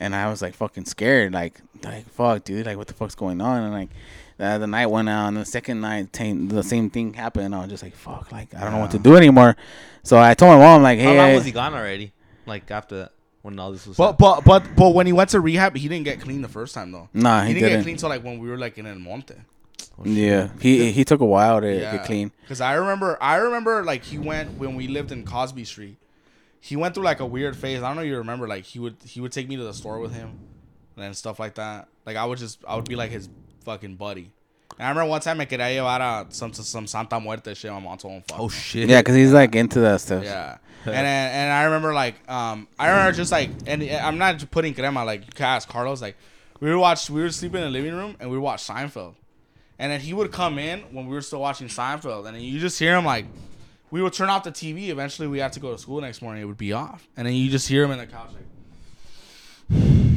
and 0.00 0.14
I 0.14 0.28
was 0.30 0.40
like 0.40 0.54
fucking 0.54 0.86
scared, 0.86 1.32
like 1.34 1.60
like 1.84 2.08
fuck, 2.10 2.44
dude, 2.44 2.64
like 2.66 2.78
what 2.78 2.86
the 2.88 2.94
fuck's 2.94 3.14
going 3.14 3.40
on? 3.42 3.62
And 3.64 3.72
like 3.72 3.90
uh, 4.38 4.58
the 4.58 4.66
night 4.66 4.86
went 4.86 5.08
out, 5.08 5.28
and 5.28 5.36
the 5.36 5.44
second 5.44 5.80
night 5.80 6.12
t- 6.12 6.32
the 6.32 6.62
same 6.62 6.90
thing 6.90 7.14
happened. 7.14 7.54
I 7.54 7.60
was 7.60 7.70
just 7.70 7.82
like 7.82 7.94
fuck, 7.94 8.30
like 8.32 8.54
I 8.54 8.60
don't 8.60 8.72
know 8.72 8.80
what 8.80 8.90
to 8.92 8.98
do 8.98 9.16
anymore. 9.16 9.56
So 10.02 10.18
I 10.18 10.34
told 10.34 10.58
my 10.58 10.64
mom 10.64 10.82
like, 10.82 10.98
"Hey." 10.98 11.04
How 11.04 11.10
hey, 11.12 11.18
long 11.18 11.30
I- 11.30 11.34
was 11.34 11.44
he 11.44 11.52
gone 11.52 11.74
already? 11.74 12.12
Like 12.44 12.70
after 12.70 12.96
that, 12.98 13.12
when 13.42 13.58
all 13.58 13.72
this 13.72 13.86
was. 13.86 13.96
But 13.96 14.18
but 14.18 14.44
but 14.44 14.64
but 14.76 14.90
when 14.90 15.06
he 15.06 15.12
went 15.12 15.30
to 15.30 15.40
rehab, 15.40 15.74
he 15.76 15.88
didn't 15.88 16.04
get 16.04 16.20
clean 16.20 16.42
the 16.42 16.48
first 16.48 16.74
time 16.74 16.92
though. 16.92 17.08
nah, 17.14 17.42
he, 17.42 17.48
he, 17.48 17.54
didn't 17.54 17.62
get 17.62 17.68
didn't. 17.70 17.82
clean 17.84 17.94
until 17.94 18.08
like 18.10 18.22
when 18.22 18.38
we 18.38 18.48
were 18.48 18.58
like 18.58 18.76
in 18.78 18.86
El 18.86 18.98
Monte. 18.98 19.34
Yeah, 20.04 20.50
he 20.60 20.92
he 20.92 21.04
took 21.04 21.20
a 21.20 21.24
while 21.24 21.60
to 21.60 21.72
get 21.72 22.04
clean. 22.04 22.30
Because 22.42 22.60
I 22.60 22.74
remember, 22.74 23.16
I 23.20 23.36
remember 23.36 23.82
like 23.82 24.04
he 24.04 24.18
went 24.18 24.58
when 24.58 24.74
we 24.74 24.88
lived 24.88 25.10
in 25.10 25.24
Cosby 25.24 25.64
Street. 25.64 25.96
He 26.60 26.76
went 26.76 26.94
through 26.94 27.04
like 27.04 27.20
a 27.20 27.26
weird 27.26 27.56
phase. 27.56 27.82
I 27.82 27.88
don't 27.88 27.96
know 27.96 28.02
if 28.02 28.08
you 28.08 28.18
remember. 28.18 28.46
Like 28.46 28.64
he 28.64 28.78
would 28.78 28.96
he 29.04 29.20
would 29.20 29.32
take 29.32 29.48
me 29.48 29.56
to 29.56 29.64
the 29.64 29.72
store 29.72 29.98
with 29.98 30.12
him, 30.12 30.38
and 30.96 31.16
stuff 31.16 31.38
like 31.40 31.54
that. 31.54 31.88
Like 32.04 32.16
I 32.16 32.26
would 32.26 32.38
just 32.38 32.62
I 32.68 32.76
would 32.76 32.88
be 32.88 32.96
like 32.96 33.10
his 33.10 33.28
fucking 33.66 33.96
buddy. 33.96 34.30
And 34.78 34.86
I 34.86 34.88
remember 34.90 35.10
one 35.10 35.20
time 35.20 35.40
I 35.40 35.46
quería 35.46 35.74
llevar 35.74 36.00
a 36.00 36.26
some 36.32 36.52
some 36.52 36.86
Santa 36.86 37.18
Muerte 37.20 37.54
shit. 37.54 37.72
My 37.72 37.80
mom 37.80 37.98
told 37.98 38.14
him 38.14 38.22
fuck. 38.28 38.40
oh 38.40 38.48
shit. 38.48 38.88
Yeah, 38.88 39.00
because 39.00 39.16
he's 39.16 39.32
like 39.32 39.54
into 39.54 39.80
that 39.80 40.00
stuff. 40.00 40.24
Yeah. 40.24 40.58
and 40.84 40.94
then, 40.94 41.30
and 41.32 41.52
I 41.52 41.64
remember 41.64 41.92
like 41.92 42.16
um 42.30 42.68
I 42.78 42.88
remember 42.90 43.12
just 43.12 43.32
like 43.32 43.50
and 43.66 43.82
I'm 43.82 44.18
not 44.18 44.34
just 44.38 44.50
putting 44.50 44.72
crema 44.74 45.04
like 45.04 45.26
you 45.26 45.32
can 45.34 45.46
ask 45.46 45.68
Carlos 45.68 46.00
like 46.00 46.16
we 46.60 46.70
would 46.70 46.78
watch 46.78 47.10
we 47.10 47.20
were 47.20 47.30
sleeping 47.30 47.60
in 47.62 47.66
the 47.72 47.78
living 47.78 47.94
room 47.94 48.16
and 48.20 48.30
we 48.30 48.38
watched 48.38 48.68
Seinfeld, 48.68 49.14
and 49.78 49.90
then 49.90 50.00
he 50.00 50.12
would 50.14 50.30
come 50.30 50.58
in 50.58 50.80
when 50.94 51.06
we 51.06 51.14
were 51.14 51.22
still 51.22 51.40
watching 51.40 51.68
Seinfeld 51.68 52.26
and 52.26 52.36
then 52.36 52.42
you 52.42 52.60
just 52.60 52.78
hear 52.78 52.96
him 52.96 53.04
like 53.04 53.26
we 53.90 54.02
would 54.02 54.12
turn 54.12 54.28
off 54.28 54.44
the 54.44 54.52
TV. 54.52 54.88
Eventually 54.88 55.26
we 55.28 55.38
had 55.38 55.52
to 55.54 55.60
go 55.60 55.72
to 55.72 55.78
school 55.78 56.00
next 56.00 56.20
morning. 56.22 56.42
It 56.42 56.46
would 56.46 56.58
be 56.58 56.72
off, 56.72 57.08
and 57.16 57.26
then 57.26 57.34
you 57.34 57.50
just 57.50 57.68
hear 57.68 57.84
him 57.84 57.92
in 57.92 57.98
the 57.98 58.06
couch 58.06 58.30
like. 58.34 60.15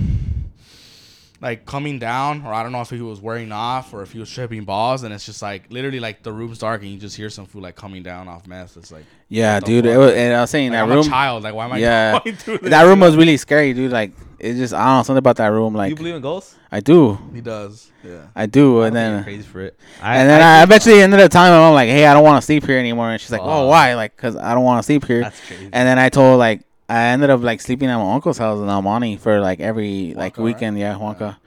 Like 1.41 1.65
coming 1.65 1.99
down, 1.99 2.45
or 2.45 2.53
I 2.53 2.63
don't 2.63 2.73
know 2.73 2.81
if 2.81 2.89
he 2.89 2.99
was 3.01 3.21
wearing 3.21 3.51
off 3.53 3.93
or 3.93 4.01
if 4.01 4.11
he 4.11 4.19
was 4.19 4.29
tripping 4.29 4.65
balls, 4.65 5.03
and 5.03 5.13
it's 5.13 5.25
just 5.25 5.41
like 5.41 5.63
literally 5.71 5.99
like 6.01 6.21
the 6.21 6.33
room's 6.33 6.59
dark 6.59 6.81
and 6.81 6.91
you 6.91 6.97
just 6.97 7.15
hear 7.15 7.29
some 7.29 7.45
food 7.45 7.63
like 7.63 7.75
coming 7.77 8.03
down 8.03 8.27
off 8.27 8.45
meth. 8.45 8.75
It's 8.75 8.91
like 8.91 9.05
Yeah, 9.29 9.61
dude. 9.61 9.85
It 9.85 9.97
was, 9.97 10.13
and 10.13 10.33
I 10.33 10.41
was 10.41 10.49
saying 10.49 10.71
like, 10.71 10.77
that 10.79 10.83
I'm 10.83 10.89
room. 10.89 10.99
a 11.05 11.09
child. 11.09 11.43
Like, 11.43 11.53
why 11.53 11.65
am 11.65 11.71
I 11.71 11.77
Yeah, 11.77 12.19
going 12.23 12.35
through 12.35 12.57
this? 12.57 12.69
that 12.71 12.83
room 12.83 12.99
was 12.99 13.15
really 13.15 13.37
scary, 13.37 13.71
dude. 13.73 13.91
Like 13.91 14.11
it 14.37 14.55
just 14.55 14.73
I 14.73 14.83
don't 14.85 14.97
know 14.97 15.03
something 15.03 15.17
about 15.19 15.37
that 15.37 15.47
room. 15.47 15.73
Like 15.75 15.91
you 15.91 15.95
believe 15.95 16.15
in 16.15 16.21
ghosts? 16.21 16.55
I 16.71 16.81
do, 16.81 17.17
He 17.33 17.39
does. 17.41 17.89
Yeah. 18.03 18.27
I 18.35 18.45
do, 18.45 18.81
I 18.81 18.87
and 18.87 18.95
don't 18.95 19.01
think 19.01 19.07
you're 19.07 19.15
then 19.17 19.23
crazy 19.23 19.43
for 19.43 19.61
it. 19.61 19.79
and 20.03 20.29
then 20.29 20.41
I, 20.41 20.59
think- 20.59 20.67
eventually 20.69 21.01
ended 21.01 21.19
up 21.21 21.31
telling 21.31 21.51
my 21.51 21.57
mom 21.57 21.73
like, 21.73 21.89
hey, 21.89 22.05
I 22.05 22.13
don't 22.13 22.23
want 22.23 22.41
to 22.41 22.45
sleep 22.45 22.65
here 22.65 22.77
anymore, 22.77 23.09
and 23.11 23.19
she's 23.19 23.31
like, 23.31 23.41
oh, 23.41 23.45
Fuck. 23.63 23.69
why? 23.69 23.95
Like, 23.95 24.15
cause 24.17 24.35
I 24.35 24.53
don't 24.53 24.63
want 24.65 24.79
to 24.79 24.83
sleep 24.83 25.05
here. 25.05 25.21
That's 25.21 25.39
crazy. 25.47 25.63
And 25.65 25.87
then 25.87 25.97
I 25.97 26.09
told 26.09 26.37
like 26.37 26.61
I 26.89 27.09
ended 27.09 27.29
up 27.29 27.41
like 27.41 27.61
sleeping 27.61 27.89
at 27.89 27.97
my 27.97 28.13
uncle's 28.13 28.39
house 28.39 28.59
in 28.59 28.65
Almani 28.65 29.17
for 29.19 29.39
like 29.39 29.59
every 29.59 30.13
like 30.15 30.35
Wonka, 30.35 30.43
weekend, 30.43 30.79
yeah, 30.79 30.95
Wonka. 30.95 31.37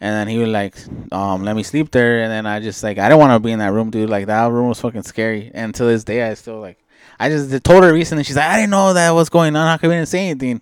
And 0.00 0.14
then 0.14 0.28
he 0.28 0.38
would 0.38 0.48
like 0.48 0.76
um 1.12 1.44
let 1.44 1.56
me 1.56 1.62
sleep 1.62 1.90
there, 1.90 2.22
and 2.22 2.30
then 2.30 2.46
I 2.46 2.60
just 2.60 2.82
like 2.82 2.98
I 2.98 3.08
didn't 3.08 3.20
want 3.20 3.32
to 3.32 3.40
be 3.40 3.52
in 3.52 3.60
that 3.60 3.72
room, 3.72 3.90
dude. 3.90 4.10
Like 4.10 4.26
that 4.26 4.50
room 4.50 4.68
was 4.68 4.80
fucking 4.80 5.04
scary, 5.04 5.50
and 5.54 5.74
to 5.76 5.84
this 5.84 6.04
day 6.04 6.28
I 6.28 6.34
still 6.34 6.60
like 6.60 6.78
I 7.20 7.28
just 7.28 7.64
told 7.64 7.84
her 7.84 7.92
recently. 7.92 8.24
She's 8.24 8.36
like, 8.36 8.48
I 8.48 8.56
didn't 8.56 8.70
know 8.70 8.92
that 8.92 9.10
was 9.10 9.28
going 9.28 9.56
on. 9.56 9.66
How 9.66 9.76
come 9.76 9.90
you 9.90 9.96
didn't 9.96 10.08
say 10.08 10.28
anything? 10.28 10.60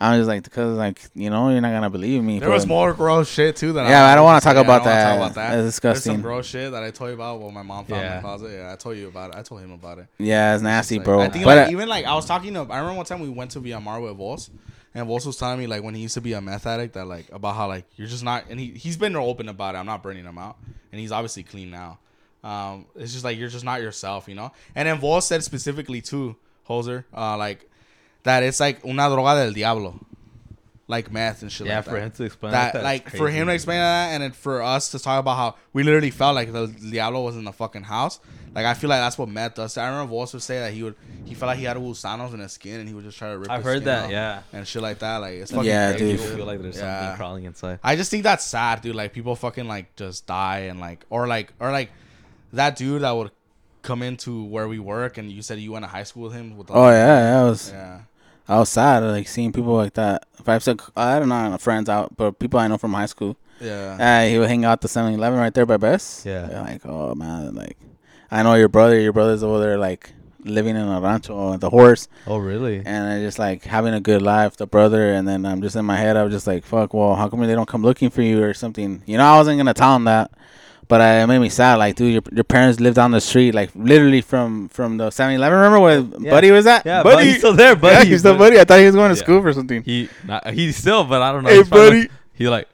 I 0.00 0.10
was 0.12 0.20
just 0.20 0.28
like, 0.28 0.44
because 0.44 0.76
like 0.78 1.00
you 1.14 1.28
know 1.30 1.50
you're 1.50 1.60
not 1.60 1.72
gonna 1.72 1.90
believe 1.90 2.22
me. 2.22 2.38
There 2.38 2.50
was 2.50 2.66
more 2.66 2.92
gross 2.94 3.28
shit 3.28 3.56
too 3.56 3.72
that 3.72 3.88
Yeah, 3.88 4.04
I 4.06 4.14
don't 4.14 4.24
wanna 4.24 4.40
talk 4.40 4.54
Yeah, 4.54 4.60
I 4.60 4.64
about 4.64 4.78
don't 4.78 4.84
that. 4.86 5.04
talk 5.08 5.16
about 5.16 5.34
that. 5.34 5.40
That's 5.48 5.54
There's 5.56 5.64
disgusting. 5.72 6.12
some 6.14 6.22
gross 6.22 6.46
shit 6.46 6.70
that 6.72 6.82
I 6.84 6.90
told 6.90 7.08
you 7.08 7.14
about. 7.14 7.40
What 7.40 7.52
my 7.52 7.62
mom 7.62 7.84
found 7.84 8.02
Yeah. 8.02 8.16
the 8.16 8.20
closet. 8.22 8.50
Yeah, 8.52 8.72
I 8.72 8.76
told 8.76 8.96
you 8.96 9.08
about 9.08 9.30
it. 9.34 9.36
I 9.38 9.42
told 9.42 9.60
him 9.60 9.72
about 9.72 9.98
it. 9.98 10.06
Yeah, 10.18 10.52
it's 10.54 10.58
It's 10.60 10.62
nasty, 10.64 10.96
like- 10.98 11.04
bro. 11.04 11.20
I 11.20 11.28
think 11.30 11.44
but 11.44 11.56
like, 11.56 11.68
uh, 11.68 11.72
even 11.72 11.88
like 11.88 12.04
I 12.04 12.14
was 12.14 12.26
talking 12.26 12.54
to. 12.54 12.60
I 12.60 12.78
remember 12.78 12.94
one 12.94 13.06
time 13.06 13.20
we 13.20 13.28
went 13.28 13.50
to 13.52 13.60
Villamar 13.60 14.00
with 14.02 14.16
Vos, 14.16 14.50
and 14.94 15.06
Vos 15.08 15.26
was 15.26 15.36
telling 15.36 15.58
me 15.58 15.66
like 15.66 15.82
when 15.82 15.94
he 15.94 16.00
used 16.02 16.14
to 16.14 16.20
be 16.20 16.32
a 16.32 16.40
meth 16.40 16.66
addict 16.66 16.94
that 16.94 17.06
like 17.06 17.26
about 17.32 17.56
how 17.56 17.66
like 17.66 17.84
you're 17.96 18.08
just 18.08 18.22
not. 18.24 18.44
And 18.50 18.60
he 18.60 18.68
he's 18.72 18.96
been 18.96 19.16
open 19.16 19.48
about 19.48 19.74
it. 19.74 19.78
I'm 19.78 19.86
not 19.86 20.02
burning 20.02 20.24
him 20.24 20.38
out, 20.38 20.56
and 20.92 21.00
he's 21.00 21.10
obviously 21.12 21.42
clean 21.42 21.70
now. 21.70 21.98
Um, 22.44 22.86
it's 22.94 23.12
just 23.12 23.24
like 23.24 23.36
you're 23.36 23.48
just 23.48 23.64
not 23.64 23.80
yourself, 23.82 24.28
you 24.28 24.36
know. 24.36 24.52
And 24.76 24.86
then 24.88 24.98
Vos 24.98 25.26
said 25.26 25.42
specifically 25.42 26.00
too, 26.00 26.36
Hoser, 26.68 27.02
uh, 27.16 27.36
like 27.36 27.67
that 28.28 28.42
it's 28.42 28.60
like 28.60 28.84
una 28.84 29.02
droga 29.08 29.44
del 29.44 29.52
diablo, 29.52 29.98
like 30.86 31.10
meth 31.12 31.42
and 31.42 31.50
shit. 31.52 31.66
yeah, 31.66 31.76
like 31.76 31.84
for 31.84 31.90
that 31.92 32.02
him 32.04 32.10
to 32.12 32.24
explain 32.24 32.52
that 32.52 32.72
that's 32.72 32.84
like 32.84 33.10
for 33.10 33.28
him 33.28 33.46
to 33.48 33.52
explain 33.52 33.78
that 33.78 34.12
and 34.12 34.22
then 34.22 34.32
for 34.32 34.62
us 34.62 34.90
to 34.92 34.98
talk 34.98 35.20
about 35.20 35.36
how 35.36 35.54
we 35.72 35.82
literally 35.82 36.10
felt 36.10 36.34
like 36.34 36.52
the 36.52 36.66
Diablo 36.90 37.22
was 37.24 37.36
in 37.36 37.44
the 37.44 37.52
fucking 37.52 37.82
house. 37.84 38.20
Like 38.54 38.64
I 38.64 38.72
feel 38.74 38.88
like 38.90 39.00
that's 39.00 39.18
what 39.18 39.28
meth 39.28 39.54
does. 39.56 39.76
I 39.76 39.86
remember 39.88 40.10
Voss 40.10 40.32
would 40.32 40.42
say 40.42 40.58
that 40.60 40.72
he 40.72 40.82
would 40.82 40.94
he 41.26 41.34
felt 41.34 41.48
like 41.48 41.58
he 41.58 41.64
had 41.64 41.76
gusanos 41.76 42.32
in 42.32 42.40
his 42.40 42.52
skin 42.52 42.80
and 42.80 42.88
he 42.88 42.94
would 42.94 43.04
just 43.04 43.18
try 43.18 43.30
to 43.32 43.38
rip. 43.38 43.50
I've 43.50 43.58
his 43.58 43.64
heard 43.66 43.76
skin 43.82 43.84
that. 43.84 44.04
off 44.06 44.10
Yeah. 44.10 44.42
and 44.54 44.66
shit 44.66 44.80
like 44.82 44.98
that. 45.00 45.18
Like 45.18 45.34
it's 45.34 45.50
fucking 45.52 45.66
Yeah, 45.68 45.90
crazy, 45.92 46.04
dude. 46.12 46.20
People 46.20 46.36
feel 46.36 46.46
like 46.46 46.62
there's 46.62 46.78
Yeah. 46.78 47.00
something 47.00 47.16
crawling 47.18 47.44
inside. 47.44 47.78
I 47.84 47.94
just 47.94 48.10
think 48.10 48.22
that's 48.24 48.44
sad, 48.44 48.80
dude. 48.80 48.96
Like 48.96 49.12
people 49.12 49.36
fucking 49.36 49.68
like 49.68 49.94
just 49.96 50.26
die 50.26 50.60
and 50.70 50.80
like 50.80 51.04
or 51.10 51.26
like 51.28 51.52
or 51.60 51.70
like 51.70 51.90
that 52.54 52.76
dude 52.76 53.02
that 53.02 53.12
would 53.12 53.30
come 53.82 54.02
into 54.02 54.42
where 54.44 54.66
we 54.66 54.78
work 54.78 55.18
and 55.18 55.30
you 55.30 55.42
said 55.42 55.58
you 55.60 55.70
went 55.72 55.84
to 55.84 55.88
high 55.88 56.02
school 56.04 56.24
with 56.24 56.32
him. 56.32 56.56
With 56.56 56.68
the, 56.68 56.72
oh 56.72 56.88
yeah, 56.90 57.40
I 57.42 57.44
was 57.44 57.70
yeah. 57.70 58.00
I 58.48 58.58
was 58.58 58.76
like 58.76 59.28
seeing 59.28 59.52
people 59.52 59.74
like 59.74 59.94
that. 59.94 60.26
If 60.38 60.48
I've 60.48 60.62
said 60.62 60.80
I 60.96 61.18
don't 61.18 61.28
know 61.28 61.56
friends 61.58 61.88
out, 61.88 62.16
but 62.16 62.38
people 62.38 62.58
I 62.58 62.68
know 62.68 62.78
from 62.78 62.94
high 62.94 63.06
school. 63.06 63.36
Yeah. 63.60 63.96
Uh, 64.00 64.28
he 64.30 64.38
would 64.38 64.48
hang 64.48 64.64
out 64.64 64.80
the 64.80 64.88
7-Eleven 64.88 65.38
right 65.38 65.52
there 65.52 65.66
by 65.66 65.76
Best. 65.76 66.24
Yeah. 66.24 66.46
They're 66.46 66.62
like, 66.62 66.86
oh 66.86 67.14
man, 67.14 67.54
like 67.54 67.76
I 68.30 68.42
know 68.42 68.54
your 68.54 68.68
brother. 68.68 68.98
Your 68.98 69.12
brother's 69.12 69.42
over 69.42 69.58
there 69.60 69.76
like 69.78 70.12
living 70.44 70.76
in 70.76 70.88
a 70.88 71.00
rancho 71.00 71.50
with 71.50 71.60
the 71.60 71.68
horse, 71.68 72.06
Oh 72.26 72.38
really? 72.38 72.80
and 72.86 73.10
I 73.12 73.18
just 73.20 73.38
like 73.38 73.64
having 73.64 73.92
a 73.92 74.00
good 74.00 74.22
life. 74.22 74.56
The 74.56 74.66
brother, 74.66 75.12
and 75.12 75.26
then 75.26 75.44
I'm 75.44 75.60
just 75.60 75.76
in 75.76 75.84
my 75.84 75.96
head. 75.96 76.16
I 76.16 76.22
was 76.22 76.32
just 76.32 76.46
like, 76.46 76.64
fuck. 76.64 76.94
Well, 76.94 77.16
how 77.16 77.28
come 77.28 77.40
they 77.40 77.54
don't 77.54 77.68
come 77.68 77.82
looking 77.82 78.08
for 78.10 78.22
you 78.22 78.42
or 78.42 78.54
something? 78.54 79.02
You 79.04 79.18
know, 79.18 79.24
I 79.24 79.36
wasn't 79.36 79.58
gonna 79.58 79.74
tell 79.74 79.94
him 79.96 80.04
that. 80.04 80.30
But 80.88 81.00
uh, 81.02 81.22
it 81.22 81.26
made 81.26 81.38
me 81.40 81.50
sad. 81.50 81.74
Like, 81.76 81.96
dude, 81.96 82.12
your, 82.14 82.22
your 82.32 82.44
parents 82.44 82.80
lived 82.80 82.96
down 82.96 83.10
the 83.10 83.20
street, 83.20 83.54
like 83.54 83.70
literally 83.74 84.22
from 84.22 84.68
from 84.70 84.96
the 84.96 85.08
7-Eleven. 85.10 85.56
Remember 85.58 85.80
where 85.80 86.00
Yeah. 86.18 86.30
Buddy 86.30 86.50
was 86.50 86.66
at? 86.66 86.86
Yeah, 86.86 87.02
Buddy. 87.02 87.16
Buddy's 87.16 87.38
still 87.38 87.52
there, 87.52 87.68
Yeah, 87.74 87.74
Buddy. 87.74 88.08
he's 88.08 88.20
still 88.20 88.38
Buddy. 88.38 88.58
I 88.58 88.64
thought 88.64 88.78
he 88.80 88.86
was 88.86 88.94
going 88.94 89.10
to 89.10 89.16
Yeah. 89.16 89.22
school 89.22 89.42
for 89.42 89.52
something. 89.52 89.82
He 89.82 90.08
nah, 90.26 90.40
he's 90.50 90.76
still, 90.78 91.04
but 91.04 91.20
I 91.20 91.30
don't 91.32 91.44
know. 91.44 91.50
Hey, 91.50 91.56
He's 91.58 91.68
probably- 91.68 91.90
buddy. 92.06 92.10
He 92.32 92.48
like, 92.48 92.68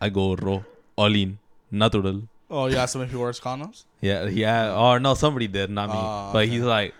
I 0.00 0.10
go 0.10 0.34
raw, 0.36 0.60
all 0.96 1.14
in, 1.14 1.38
natural. 1.70 2.22
Oh 2.50 2.66
yeah. 2.66 2.84
So 2.86 2.98
many 2.98 3.08
people 3.08 3.22
wear 3.22 3.32
condoms. 3.32 3.84
Yeah, 4.02 4.26
yeah. 4.26 4.76
Or 4.76 5.00
no, 5.00 5.14
somebody 5.14 5.48
did, 5.48 5.70
not 5.70 5.88
me. 5.88 5.94
Oh, 5.96 6.30
but 6.34 6.40
okay. 6.40 6.50
he's 6.50 6.62
like, 6.62 6.92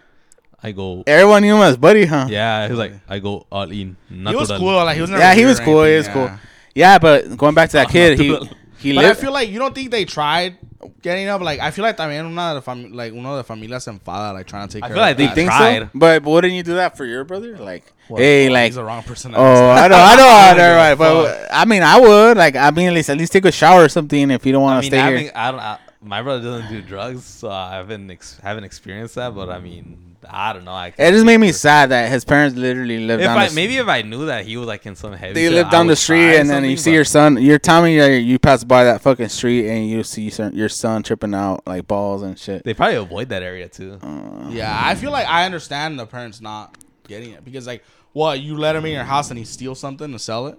I 0.62 0.72
go. 0.72 1.04
Everyone 1.06 1.42
knew 1.42 1.54
him 1.56 1.62
as 1.62 1.76
Buddy, 1.76 2.06
huh? 2.06 2.26
Yeah, 2.30 2.66
he's 2.66 2.78
like, 2.78 2.94
I 3.08 3.18
go 3.18 3.46
all 3.52 3.70
in, 3.70 3.96
natural. 4.08 4.32
He 4.32 4.36
was 4.52 4.58
cool. 4.58 4.74
Like 4.84 4.94
he 4.94 5.02
was. 5.02 5.10
Never 5.10 5.22
Yeah, 5.22 5.34
he 5.34 5.44
was 5.44 5.60
or 5.60 5.64
cool, 5.64 5.84
he 5.84 5.96
was 5.96 6.06
yeah. 6.06 6.12
cool. 6.14 6.30
Yeah, 6.74 6.98
but 6.98 7.36
going 7.36 7.54
back 7.54 7.68
to 7.70 7.76
that 7.76 7.88
kid, 7.96 8.18
he 8.18 8.30
natural. 8.30 8.48
He 8.78 8.94
But 8.94 9.04
I 9.04 9.14
feel 9.14 9.32
like 9.32 9.48
you 9.48 9.58
don't 9.58 9.74
think 9.74 9.90
they 9.90 10.04
tried 10.04 10.58
getting 11.02 11.28
up. 11.28 11.40
Like 11.40 11.60
I 11.60 11.70
feel 11.70 11.82
like 11.84 11.96
también 11.96 12.26
una 12.26 12.54
de 12.54 12.60
fami- 12.60 12.92
like 12.94 13.12
uno 13.12 13.36
de 13.36 13.44
familias 13.44 13.82
se 13.84 13.90
enfada 13.90 14.32
like 14.34 14.46
trying 14.46 14.68
to 14.68 14.72
take. 14.74 14.84
I 14.84 14.88
care 14.88 14.94
feel 14.96 15.02
like 15.02 15.12
of 15.12 15.18
they 15.18 15.26
that. 15.26 15.34
think 15.34 15.50
tried. 15.50 15.82
so? 15.82 15.90
But 15.94 16.22
wouldn't 16.22 16.52
you 16.54 16.62
do 16.62 16.74
that 16.74 16.96
for 16.96 17.04
your 17.04 17.24
brother? 17.24 17.56
Like, 17.58 17.84
What? 18.08 18.20
hey, 18.20 18.48
like, 18.48 18.66
he's 18.66 18.74
the 18.76 18.84
wrong 18.84 19.02
person. 19.02 19.34
oh, 19.36 19.40
I 19.70 19.88
know, 19.88 19.96
I 19.96 20.16
know, 20.16 20.28
I 20.28 20.54
know, 20.56 20.76
right? 20.76 20.94
But 20.94 21.48
I 21.50 21.64
mean, 21.64 21.82
I 21.82 21.98
would 21.98 22.36
like, 22.36 22.54
I 22.56 22.70
mean, 22.70 22.88
at 22.88 22.94
least 22.94 23.10
at 23.10 23.16
least 23.18 23.32
take 23.32 23.44
a 23.46 23.52
shower 23.52 23.84
or 23.84 23.88
something 23.88 24.30
if 24.30 24.44
you 24.46 24.52
don't 24.52 24.62
want 24.62 24.74
to 24.74 24.78
I 24.78 24.80
mean, 24.82 24.90
stay 24.90 24.98
having, 24.98 25.22
here. 25.24 25.32
I 25.34 25.50
don't. 25.50 25.60
I, 25.60 25.78
my 26.02 26.22
brother 26.22 26.42
doesn't 26.42 26.68
do 26.70 26.82
drugs, 26.82 27.24
so 27.24 27.50
I 27.50 27.74
haven't 27.74 28.10
ex- 28.10 28.38
haven't 28.42 28.64
experienced 28.64 29.14
that. 29.16 29.34
But 29.34 29.48
I 29.48 29.58
mean, 29.58 30.05
I 30.30 30.52
don't 30.52 30.64
know. 30.64 30.72
I 30.72 30.88
It 30.96 31.10
just 31.12 31.24
made 31.24 31.38
me 31.38 31.48
speak 31.48 31.60
sad 31.60 31.90
that 31.90 32.10
his 32.10 32.24
parents 32.24 32.56
literally 32.56 33.00
lived 33.00 33.22
If 33.22 33.26
down. 33.26 33.38
I 33.38 33.48
the, 33.48 33.54
maybe 33.54 33.76
if 33.76 33.88
I 33.88 34.02
knew 34.02 34.26
that 34.26 34.44
he 34.46 34.56
was 34.56 34.66
like 34.66 34.84
in 34.86 34.96
some 34.96 35.12
heavy, 35.12 35.34
they 35.34 35.44
shit, 35.46 35.52
live 35.52 35.70
down 35.70 35.86
the 35.86 35.96
street, 35.96 36.36
and 36.36 36.48
then 36.50 36.64
you 36.64 36.76
see 36.76 36.92
your 36.92 37.04
son. 37.04 37.40
You're 37.40 37.58
telling 37.58 37.94
me 37.94 37.98
that 38.00 38.20
you 38.20 38.38
pass 38.38 38.64
by 38.64 38.84
that 38.84 39.00
fucking 39.02 39.28
street 39.28 39.68
and 39.68 39.88
you 39.88 40.02
see 40.02 40.30
your- 40.30 40.50
your 40.50 40.68
son 40.68 41.02
tripping 41.02 41.34
out 41.34 41.66
like 41.66 41.86
balls 41.86 42.22
and 42.22 42.38
shit. 42.38 42.64
They 42.64 42.74
probably 42.74 42.96
avoid 42.96 43.28
that 43.30 43.42
area 43.42 43.68
too. 43.68 43.98
Uh, 44.02 44.48
Yeah, 44.50 44.78
I 44.84 44.94
feel 44.94 45.10
like 45.10 45.26
I 45.28 45.44
understand 45.46 45.98
the 45.98 46.06
parents 46.06 46.40
not 46.40 46.76
getting 47.08 47.30
it 47.30 47.44
because 47.44 47.66
like, 47.66 47.84
what 48.12 48.40
you 48.40 48.56
let 48.56 48.74
him 48.76 48.84
in 48.86 48.92
your 48.92 49.04
house 49.04 49.30
and 49.30 49.38
he 49.38 49.44
steals 49.44 49.78
something 49.80 50.10
to 50.12 50.18
sell 50.18 50.46
it, 50.46 50.58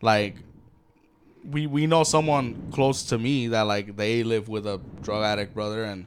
like. 0.00 0.36
We, 1.44 1.66
we 1.66 1.88
know 1.88 2.04
someone 2.04 2.68
close 2.70 3.02
to 3.06 3.18
me 3.18 3.48
that 3.48 3.62
like 3.62 3.96
they 3.96 4.22
live 4.22 4.48
with 4.48 4.64
a 4.64 4.80
drug 5.02 5.24
addict 5.24 5.54
brother 5.54 5.82
and 5.82 6.06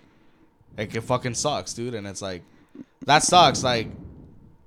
like 0.78 0.94
it 0.96 1.02
fucking 1.02 1.36
sucks, 1.36 1.74
dude. 1.74 1.94
And 1.94 2.08
it's 2.08 2.22
like 2.22 2.44
that 3.06 3.24
sucks. 3.24 3.64
Like, 3.64 3.88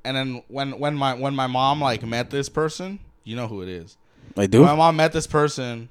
and 0.04 0.16
then 0.16 0.42
when 0.48 0.78
when 0.78 0.94
my 0.94 1.14
when 1.14 1.34
my 1.34 1.46
mom 1.46 1.80
like 1.80 2.04
met 2.04 2.30
this 2.30 2.48
person, 2.48 2.98
you 3.24 3.36
know 3.36 3.46
who 3.46 3.62
it 3.62 3.68
is. 3.68 3.96
Like, 4.36 4.50
dude, 4.50 4.60
When 4.60 4.70
my 4.70 4.76
mom 4.76 4.96
met 4.96 5.12
this 5.12 5.26
person. 5.26 5.88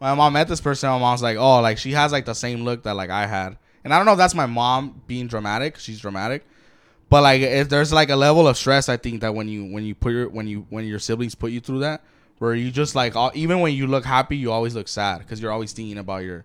My 0.00 0.14
mom 0.14 0.32
met 0.34 0.46
this 0.46 0.60
person. 0.60 0.90
My 0.90 0.98
mom's 0.98 1.22
like, 1.22 1.36
oh, 1.36 1.60
like 1.60 1.78
she 1.78 1.92
has 1.92 2.12
like 2.12 2.24
the 2.24 2.34
same 2.34 2.64
look 2.64 2.84
that 2.84 2.94
like 2.94 3.10
I 3.10 3.26
had, 3.26 3.58
and 3.82 3.92
I 3.92 3.96
don't 3.96 4.06
know 4.06 4.12
if 4.12 4.18
that's 4.18 4.34
my 4.34 4.46
mom 4.46 5.02
being 5.08 5.26
dramatic. 5.26 5.76
She's 5.78 6.00
dramatic, 6.00 6.46
but 7.08 7.22
like 7.22 7.40
if 7.40 7.68
there's 7.68 7.92
like 7.92 8.08
a 8.10 8.16
level 8.16 8.46
of 8.46 8.56
stress, 8.56 8.88
I 8.88 8.96
think 8.96 9.22
that 9.22 9.34
when 9.34 9.48
you 9.48 9.64
when 9.64 9.82
you 9.84 9.96
put 9.96 10.12
your 10.12 10.28
when 10.28 10.46
you 10.46 10.66
when 10.70 10.84
your 10.84 11.00
siblings 11.00 11.34
put 11.34 11.50
you 11.50 11.58
through 11.58 11.80
that, 11.80 12.04
where 12.38 12.54
you 12.54 12.70
just 12.70 12.94
like 12.94 13.16
all, 13.16 13.32
even 13.34 13.58
when 13.58 13.74
you 13.74 13.88
look 13.88 14.04
happy, 14.04 14.36
you 14.36 14.52
always 14.52 14.76
look 14.76 14.86
sad 14.86 15.18
because 15.18 15.42
you're 15.42 15.50
always 15.50 15.72
thinking 15.72 15.98
about 15.98 16.22
your 16.22 16.44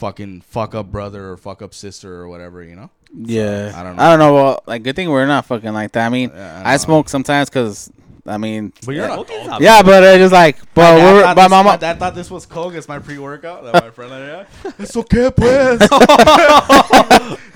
fucking 0.00 0.40
fuck 0.40 0.74
up 0.74 0.90
brother 0.90 1.30
or 1.30 1.36
fuck 1.36 1.62
up 1.62 1.72
sister 1.74 2.12
or 2.20 2.28
whatever, 2.28 2.62
you 2.64 2.74
know. 2.74 2.90
Yeah, 3.14 3.72
I 3.76 3.82
don't 3.82 3.96
know. 3.96 4.02
I 4.02 4.10
don't 4.10 4.18
know. 4.18 4.34
Well, 4.34 4.62
like, 4.66 4.82
good 4.82 4.96
thing 4.96 5.10
we're 5.10 5.26
not 5.26 5.44
fucking 5.46 5.72
like 5.72 5.92
that. 5.92 6.06
I 6.06 6.08
mean, 6.08 6.30
Yeah, 6.34 6.62
I 6.64 6.74
I, 6.74 6.76
smoke 6.78 7.08
sometimes 7.08 7.48
because 7.50 7.90
I 8.26 8.36
mean, 8.38 8.72
But 8.86 8.94
you're 8.94 9.04
yeah, 9.04 9.16
not 9.16 9.18
Okay, 9.20 9.42
adult. 9.44 9.60
yeah, 9.62 9.82
but 9.82 10.02
it's 10.04 10.18
just 10.18 10.32
like, 10.32 10.56
but 10.74 10.82
My 10.92 10.98
dad 10.98 11.12
we're, 11.14 11.22
thought 11.22 11.36
my 11.36 11.42
this- 11.42 11.50
mama. 11.50 11.70
my 11.70 11.76
dad 11.76 11.98
thought 11.98 12.14
this 12.14 12.30
was 12.30 12.46
Coke. 12.46 12.74
It's 12.74 12.86
my 12.86 12.98
pre-workout. 12.98 13.64
That 13.64 13.74
my 13.82 13.90
friend 13.90 14.10
like, 14.10 14.20
yeah. 14.64 14.72
It's 14.78 14.96
okay, 14.96 15.30
pues. 15.34 15.78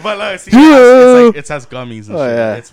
but 0.03 0.19
look, 0.19 0.41
see, 0.41 0.51
it's, 0.53 1.35
like, 1.35 1.37
it 1.37 1.49
has 1.49 1.67
gummies 1.67 2.09
and 2.09 2.17
Oh, 2.17 2.27
shit. 2.27 2.37
yeah. 2.37 2.55
It's, 2.57 2.73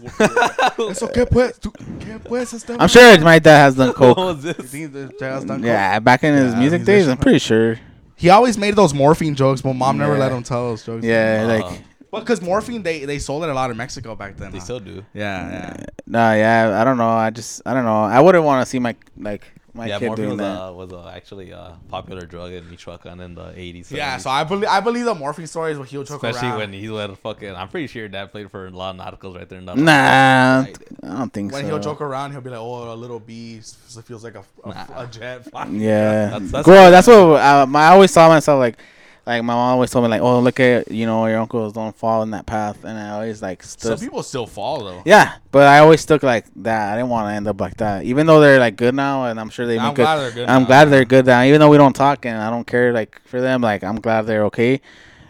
it's 0.80 1.04
okay, 1.04 1.26
pues. 1.26 1.58
Tu- 1.60 1.72
¿Qué, 2.00 2.20
pues, 2.24 2.66
I'm 2.80 2.88
sure 2.88 3.20
my 3.22 3.40
dad 3.40 3.60
has 3.66 3.76
done 3.76 3.94
coke. 4.02 4.18
was 4.18 4.44
You 4.46 4.54
this? 4.54 4.72
think 4.72 4.94
the 4.94 5.08
done 5.20 5.48
Coke? 5.48 5.62
Yeah, 5.64 6.00
back 6.00 6.24
in 6.24 6.34
his 6.34 6.54
Yeah, 6.54 6.60
music 6.60 6.84
days, 6.86 7.08
I'm 7.08 7.18
pretty 7.18 7.40
sure. 7.40 7.78
He 8.22 8.30
always 8.30 8.56
made 8.56 8.76
those 8.76 8.94
morphine 8.94 9.34
jokes, 9.34 9.62
but 9.64 9.74
mom 9.74 9.98
never 9.98 10.14
Yeah. 10.14 10.20
let 10.20 10.32
him 10.32 10.44
tell 10.44 10.70
those 10.70 10.86
jokes. 10.86 11.04
Yeah, 11.04 11.44
like 11.48 11.64
uh-huh. 11.66 11.76
Well, 12.12 12.22
because 12.22 12.40
morphine, 12.42 12.84
they, 12.84 13.06
they 13.06 13.18
sold 13.18 13.44
it 13.44 13.50
a 13.50 13.54
lot 13.54 13.72
in 13.72 13.78
Mexico 13.78 14.16
back 14.16 14.38
then. 14.38 14.52
They 14.52 14.60
huh? 14.60 14.64
still 14.64 14.80
do. 14.80 15.04
Yeah, 15.14 15.50
yeah. 15.50 15.86
no, 16.06 16.34
yeah, 16.34 16.80
I 16.80 16.84
don't 16.84 16.98
know. 16.98 17.10
I 17.10 17.32
just, 17.32 17.62
I 17.66 17.74
don't 17.74 17.86
know. 17.86 18.04
I 18.04 18.20
wouldn't 18.20 18.44
want 18.44 18.64
to 18.64 18.70
see 18.70 18.78
my 18.80 18.96
like 19.18 19.44
my 19.74 19.88
yeah, 19.88 20.00
kid 20.00 20.08
morphine 20.08 20.26
doing 20.26 20.38
was, 20.38 20.46
that. 20.46 20.62
uh, 20.62 20.72
was 20.74 20.92
uh, 20.92 21.12
actually 21.16 21.52
a 21.52 21.78
popular 21.90 22.26
drug 22.26 22.52
in 22.52 22.70
Michoacan 22.70 23.20
in 23.22 23.36
the 23.36 23.46
80s. 23.46 23.90
Yeah, 23.92 24.18
so 24.18 24.30
I 24.30 24.44
believe 24.44 24.68
I 24.68 24.80
believe 24.82 25.06
the 25.06 25.16
morphine 25.16 25.48
stories 25.48 25.78
where 25.78 25.86
he'll 25.86 26.04
choke 26.04 26.24
around. 26.24 26.32
Especially 26.36 26.50
around. 26.50 26.58
when 26.60 26.74
he 26.74 26.90
let 26.90 27.18
fucking. 27.18 27.56
I'm 27.56 27.70
pretty 27.70 27.88
sure 27.88 28.08
dad 28.10 28.32
played 28.32 28.52
for 28.52 28.68
a 28.68 28.70
lot 28.72 28.96
of 28.96 29.02
narcos 29.20 29.36
right 29.38 29.48
there 29.48 29.60
in 29.60 29.66
the. 29.66 29.76
Nah, 29.76 30.62
Right. 30.62 30.78
I 31.04 31.08
don't 31.18 31.32
think 31.32 31.52
when 31.54 31.62
so. 31.62 31.66
When 31.68 31.74
he'll 31.74 31.80
joke 31.84 32.02
around, 32.02 32.32
he'll 32.32 32.42
be 32.42 32.50
like, 32.50 32.60
"Oh, 32.60 32.94
a 32.94 32.96
little 32.96 33.20
bee 33.20 33.60
s- 33.60 33.98
feels 34.04 34.24
like 34.24 34.36
a, 34.36 34.44
a, 34.66 34.70
Nah. 34.70 34.86
a 35.04 35.08
jet." 35.08 35.46
flying." 35.50 35.80
Yeah, 35.80 36.30
That's- 36.32 36.52
that's- 36.52 36.66
bro, 36.66 36.92
that's 36.92 37.08
what 37.08 37.42
um, 37.42 37.76
I 37.76 37.88
always 37.88 38.12
saw 38.12 38.28
myself 38.28 38.60
like. 38.60 38.78
Like 39.26 39.44
my 39.44 39.54
mom 39.54 39.74
always 39.74 39.92
told 39.92 40.04
me, 40.04 40.10
like, 40.10 40.22
"Oh, 40.22 40.40
look 40.40 40.60
at 40.60 40.90
you 40.92 41.06
know 41.06 41.28
your 41.28 41.38
uncles 41.40 41.74
don't 41.74 41.96
fall 41.96 42.24
in 42.24 42.32
that 42.32 42.48
path," 42.48 42.84
and 42.84 42.98
I 42.98 43.12
always 43.12 43.40
like 43.42 43.62
Some 43.62 44.00
people 44.00 44.24
still 44.24 44.48
fall 44.48 44.84
though. 44.84 45.04
Yeah, 45.06 45.34
but 45.52 45.68
I 45.68 45.78
always 45.80 46.02
stuck 46.02 46.24
like 46.24 46.46
that. 46.58 46.94
I 46.94 46.96
didn't 46.96 47.10
want 47.10 47.28
to 47.30 47.34
end 47.34 47.48
up 47.48 47.62
like 47.62 47.78
that, 47.78 48.04
even 48.04 48.26
though 48.26 48.40
they're 48.40 48.60
like 48.60 48.78
good 48.78 48.96
now, 48.96 49.26
and 49.26 49.40
I'm 49.40 49.52
sure 49.52 49.68
they 49.68 49.78
I'm 49.78 49.90
make 49.90 49.96
good. 49.98 50.04
glad 50.04 50.18
they're 50.18 50.32
good. 50.32 50.50
I'm 50.50 50.62
now. 50.64 50.68
glad 50.68 50.86
they're 50.86 51.06
good 51.06 51.26
now, 51.28 51.44
even 51.44 51.60
though 51.60 51.70
we 51.70 51.78
don't 51.78 51.94
talk, 51.96 52.26
and 52.26 52.36
I 52.36 52.50
don't 52.50 52.66
care 52.66 52.92
like 52.94 53.22
for 53.26 53.40
them. 53.42 53.62
Like 53.62 53.84
I'm 53.84 53.98
glad 54.02 54.24
they're 54.24 54.46
okay, 54.46 54.82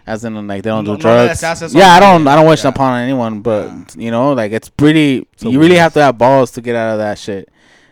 as 0.08 0.24
in 0.24 0.36
like 0.48 0.64
they 0.64 0.70
don't 0.70 0.86
No- 0.86 0.96
do 0.96 1.04
no 1.04 1.10
le 1.10 1.26
drugs. 1.28 1.42
deseases 1.42 1.76
yeah, 1.76 1.90
I 1.92 2.00
don't. 2.00 2.26
I 2.30 2.36
don't 2.38 2.48
wish 2.48 2.64
Yeah. 2.64 2.70
upon 2.70 2.98
anyone, 3.02 3.42
but 3.42 3.68
Yeah. 3.68 3.84
you 3.98 4.10
know, 4.12 4.32
like 4.32 4.54
it's 4.54 4.70
pretty. 4.70 5.28
So 5.36 5.50
you 5.50 5.60
really 5.60 5.76
have 5.76 5.92
to 5.96 6.02
have 6.02 6.18
balls 6.18 6.52
to 6.52 6.62
get 6.62 6.78
out 6.78 6.94
of 6.94 7.00
that 7.00 7.20
shit. 7.20 7.50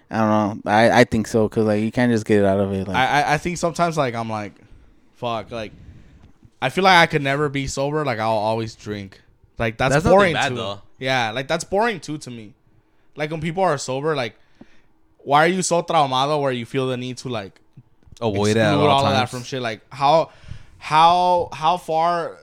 I 0.10 0.18
don't 0.20 0.30
know. 0.66 0.72
I 0.72 1.02
I 1.02 1.04
think 1.04 1.28
so 1.28 1.50
because 1.50 1.66
like 1.66 1.82
you 1.84 1.92
can't 1.92 2.10
just 2.10 2.26
get 2.26 2.40
it 2.40 2.46
out 2.46 2.62
of 2.62 2.72
it. 2.72 2.88
Like 2.88 2.96
I, 2.96 3.22
I 3.22 3.34
I 3.34 3.38
think 3.38 3.58
sometimes 3.58 3.98
like 3.98 4.16
I'm 4.16 4.30
like, 4.30 4.54
fuck, 5.18 5.52
like 5.52 5.74
I 6.62 6.70
feel 6.70 6.84
like 6.84 6.98
I 6.98 7.06
could 7.06 7.22
never 7.22 7.50
be 7.50 7.68
sober. 7.68 8.04
Like 8.06 8.20
I'll 8.20 8.32
always 8.32 8.76
drink. 8.76 9.22
Like 9.58 9.78
that's, 9.78 9.94
That's 9.94 10.06
boring 10.06 10.34
bad, 10.34 10.50
too. 10.50 10.56
though. 10.56 10.82
Yeah, 11.00 11.32
like 11.32 11.48
that's 11.48 11.64
boring 11.64 12.00
too 12.00 12.18
to 12.20 12.32
me. 12.32 12.54
Like 13.16 13.32
when 13.32 13.42
people 13.42 13.64
are 13.64 13.78
sober, 13.78 14.16
like 14.16 14.36
why 15.20 15.44
are 15.44 15.48
you 15.48 15.62
so 15.62 15.84
traumado 15.84 16.42
where 16.42 16.52
you 16.52 16.66
feel 16.66 16.88
the 16.88 16.98
need 16.98 17.18
to 17.18 17.30
like 17.30 17.60
Avoid 18.22 18.58
it 18.58 18.62
all, 18.62 18.88
all 18.88 19.06
of 19.06 19.14
that 19.14 19.30
from 19.30 19.44
shit? 19.44 19.62
Like 19.62 19.82
how 19.94 20.32
how 20.78 21.50
how 21.54 21.78
far 21.78 22.38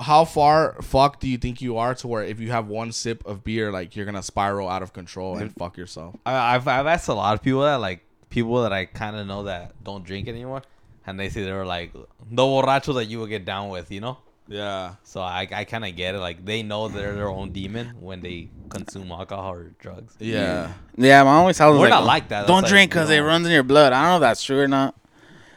how 0.00 0.24
far 0.24 0.80
fuck 0.82 1.20
do 1.20 1.28
you 1.28 1.38
think 1.38 1.60
you 1.60 1.76
are 1.76 1.94
to 1.96 2.08
where 2.08 2.24
if 2.24 2.40
you 2.40 2.50
have 2.50 2.68
one 2.68 2.92
sip 2.92 3.24
of 3.26 3.44
beer, 3.44 3.70
like 3.72 3.94
you're 3.96 4.06
gonna 4.06 4.22
spiral 4.22 4.68
out 4.68 4.82
of 4.82 4.92
control 4.92 5.36
and 5.36 5.54
fuck 5.54 5.76
yourself? 5.76 6.16
I, 6.24 6.54
I've 6.54 6.66
I've 6.68 6.86
asked 6.86 7.08
a 7.08 7.14
lot 7.14 7.34
of 7.34 7.42
people 7.42 7.62
that 7.62 7.80
like 7.80 8.00
people 8.30 8.62
that 8.62 8.72
I 8.72 8.84
kind 8.86 9.16
of 9.16 9.26
know 9.26 9.44
that 9.44 9.72
don't 9.82 10.04
drink 10.04 10.28
anymore, 10.28 10.62
and 11.10 11.20
they 11.20 11.28
say 11.28 11.42
they 11.44 11.52
were 11.52 11.66
like 11.66 11.92
the 11.92 12.42
borrachos 12.42 12.94
that 12.94 13.06
you 13.06 13.20
would 13.20 13.28
get 13.28 13.44
down 13.44 13.68
with, 13.68 13.90
you 13.90 14.00
know. 14.00 14.18
Yeah. 14.48 14.94
So 15.04 15.20
I 15.20 15.46
I 15.52 15.64
kind 15.64 15.84
of 15.84 15.94
get 15.94 16.14
it. 16.14 16.18
Like 16.18 16.44
they 16.44 16.62
know 16.62 16.88
they're 16.88 17.14
their 17.14 17.28
own 17.28 17.52
demon 17.52 17.96
when 18.00 18.20
they 18.20 18.48
consume 18.68 19.12
alcohol 19.12 19.52
or 19.52 19.72
drugs. 19.78 20.14
Yeah. 20.18 20.72
yeah, 20.96 21.22
my 21.22 21.34
always 21.36 21.56
tells 21.58 21.74
We're 21.78 21.82
like, 21.82 21.90
not 21.90 22.04
like 22.04 22.28
that. 22.30 22.46
Don't 22.46 22.62
That's 22.62 22.70
drink 22.72 22.90
because 22.90 23.10
you 23.10 23.16
it 23.16 23.20
runs 23.20 23.46
in 23.46 23.52
your 23.52 23.62
blood. 23.62 23.92
I 23.92 24.02
don't 24.02 24.10
know 24.12 24.16
if 24.16 24.20
that's 24.22 24.42
true 24.42 24.60
or 24.60 24.68
not. 24.68 24.96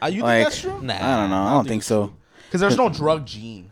Uh, 0.02 0.06
you 0.06 0.22
Like, 0.22 0.42
think 0.42 0.50
that's 0.50 0.60
true? 0.60 0.80
Nah, 0.82 0.94
I 0.94 1.20
don't 1.20 1.30
know. 1.30 1.42
I 1.42 1.50
don't 1.50 1.66
think 1.66 1.82
so. 1.82 2.14
Because 2.46 2.60
there's 2.60 2.76
no 2.76 2.88
drug 2.88 3.26
gene. 3.26 3.70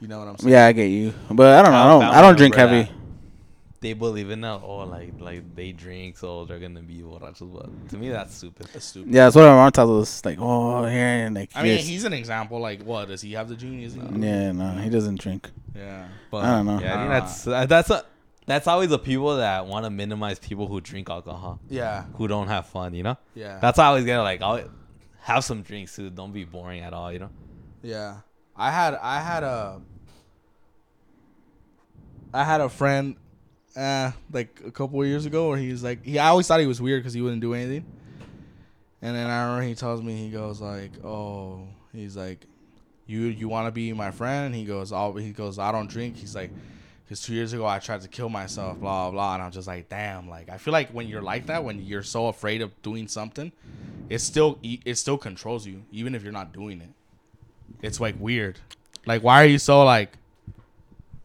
You 0.00 0.08
know 0.08 0.18
what 0.18 0.28
I'm 0.28 0.38
saying? 0.38 0.52
Yeah, 0.52 0.66
I 0.66 0.72
get 0.72 0.86
you, 0.86 1.14
but 1.30 1.58
I 1.58 1.62
don't 1.62 1.72
know. 1.72 1.78
I 1.78 1.84
I 1.84 1.88
don't. 1.88 2.14
I 2.18 2.22
don't 2.22 2.36
drink 2.36 2.54
heavy. 2.54 2.82
that 2.82 3.01
They 3.82 3.94
believe 3.94 4.30
in 4.30 4.40
that. 4.42 4.60
Oh, 4.62 4.84
like 4.86 5.12
like 5.18 5.56
they 5.56 5.72
drink, 5.72 6.16
so 6.16 6.44
they're 6.44 6.60
gonna 6.60 6.82
be 6.82 7.02
borrachos. 7.02 7.52
But 7.52 7.88
to 7.90 7.98
me, 7.98 8.10
that's 8.10 8.36
stupid. 8.36 8.68
That's 8.72 8.86
stupid. 8.86 9.12
Yeah, 9.12 9.24
that's 9.24 9.34
what 9.34 9.42
my 9.42 9.54
mom 9.56 9.72
tells 9.72 10.02
us. 10.08 10.24
Like, 10.24 10.38
oh, 10.40 10.84
here 10.86 11.04
and 11.26 11.34
like. 11.34 11.50
I 11.54 11.64
mean, 11.64 11.78
he's 11.78 12.04
an 12.04 12.12
example. 12.12 12.60
Like, 12.60 12.82
what 12.84 13.08
does 13.08 13.20
he 13.20 13.32
have 13.32 13.48
the 13.48 13.56
gene? 13.56 13.82
Is? 13.82 13.96
Yeah, 13.96 14.52
no, 14.52 14.70
he 14.80 14.88
doesn't 14.88 15.20
drink. 15.20 15.50
Yeah. 15.74 16.06
But 16.30 16.44
I 16.44 16.56
don't 16.56 16.66
know. 16.66 16.80
Yeah, 16.80 16.94
I 16.94 16.98
think 16.98 17.10
that's 17.10 17.46
uh, 17.48 17.66
that's 17.66 17.90
a, 17.90 18.04
that's 18.46 18.66
always 18.68 18.88
the 18.90 19.00
people 19.00 19.36
that 19.38 19.66
want 19.66 19.84
to 19.84 19.90
minimize 19.90 20.38
people 20.38 20.68
who 20.68 20.80
drink 20.80 21.10
alcohol, 21.10 21.58
Yeah. 21.68 22.04
who 22.14 22.28
don't 22.28 22.46
have 22.46 22.66
fun. 22.68 22.94
You 22.94 23.02
know, 23.02 23.16
Yeah. 23.34 23.58
that's 23.60 23.78
how 23.78 23.84
I 23.84 23.86
always 23.88 24.04
get 24.04 24.18
it, 24.20 24.22
like. 24.22 24.40
I'll 24.42 24.62
have 25.22 25.42
some 25.44 25.62
drinks 25.62 25.96
too. 25.96 26.08
Don't 26.08 26.32
be 26.32 26.44
boring 26.44 26.82
at 26.82 26.92
all. 26.94 27.12
You 27.12 27.18
know. 27.18 27.30
Yeah. 27.82 28.18
I 28.54 28.70
had 28.70 28.94
I 28.94 29.18
had 29.20 29.42
a 29.42 29.80
I 32.32 32.44
had 32.44 32.60
a 32.60 32.68
friend 32.68 33.16
uh 33.76 34.12
like 34.32 34.60
a 34.66 34.70
couple 34.70 35.00
of 35.00 35.06
years 35.08 35.24
ago 35.26 35.48
where 35.48 35.58
he 35.58 35.70
was 35.70 35.82
like 35.82 36.04
he 36.04 36.18
I 36.18 36.28
always 36.28 36.46
thought 36.46 36.60
he 36.60 36.66
was 36.66 36.80
weird 36.80 37.02
because 37.02 37.14
he 37.14 37.22
wouldn't 37.22 37.40
do 37.40 37.54
anything. 37.54 37.84
And 39.00 39.16
then 39.16 39.28
I 39.28 39.42
remember 39.44 39.62
he 39.66 39.74
tells 39.74 40.00
me 40.00 40.16
he 40.16 40.30
goes 40.30 40.60
like, 40.60 41.04
"Oh, 41.04 41.66
he's 41.92 42.16
like, 42.16 42.46
you 43.06 43.22
you 43.22 43.48
want 43.48 43.66
to 43.66 43.72
be 43.72 43.92
my 43.92 44.10
friend?" 44.12 44.54
He 44.54 44.64
goes, 44.64 44.92
"All 44.92 45.12
he 45.14 45.32
goes, 45.32 45.58
I 45.58 45.72
don't 45.72 45.90
drink." 45.90 46.16
He's 46.16 46.36
like, 46.36 46.50
"Cause 47.08 47.20
two 47.20 47.34
years 47.34 47.52
ago 47.52 47.66
I 47.66 47.80
tried 47.80 48.02
to 48.02 48.08
kill 48.08 48.28
myself, 48.28 48.78
blah 48.78 49.10
blah." 49.10 49.34
And 49.34 49.42
I'm 49.42 49.50
just 49.50 49.66
like, 49.66 49.88
"Damn!" 49.88 50.28
Like 50.28 50.48
I 50.50 50.56
feel 50.58 50.72
like 50.72 50.90
when 50.90 51.08
you're 51.08 51.22
like 51.22 51.46
that, 51.46 51.64
when 51.64 51.82
you're 51.84 52.04
so 52.04 52.28
afraid 52.28 52.62
of 52.62 52.70
doing 52.82 53.08
something, 53.08 53.50
it 54.08 54.20
still 54.20 54.58
it 54.62 54.94
still 54.96 55.18
controls 55.18 55.66
you, 55.66 55.82
even 55.90 56.14
if 56.14 56.22
you're 56.22 56.32
not 56.32 56.52
doing 56.52 56.80
it. 56.80 56.90
It's 57.82 57.98
like 57.98 58.14
weird. 58.20 58.60
Like 59.04 59.22
why 59.24 59.42
are 59.42 59.46
you 59.46 59.58
so 59.58 59.82
like? 59.84 60.16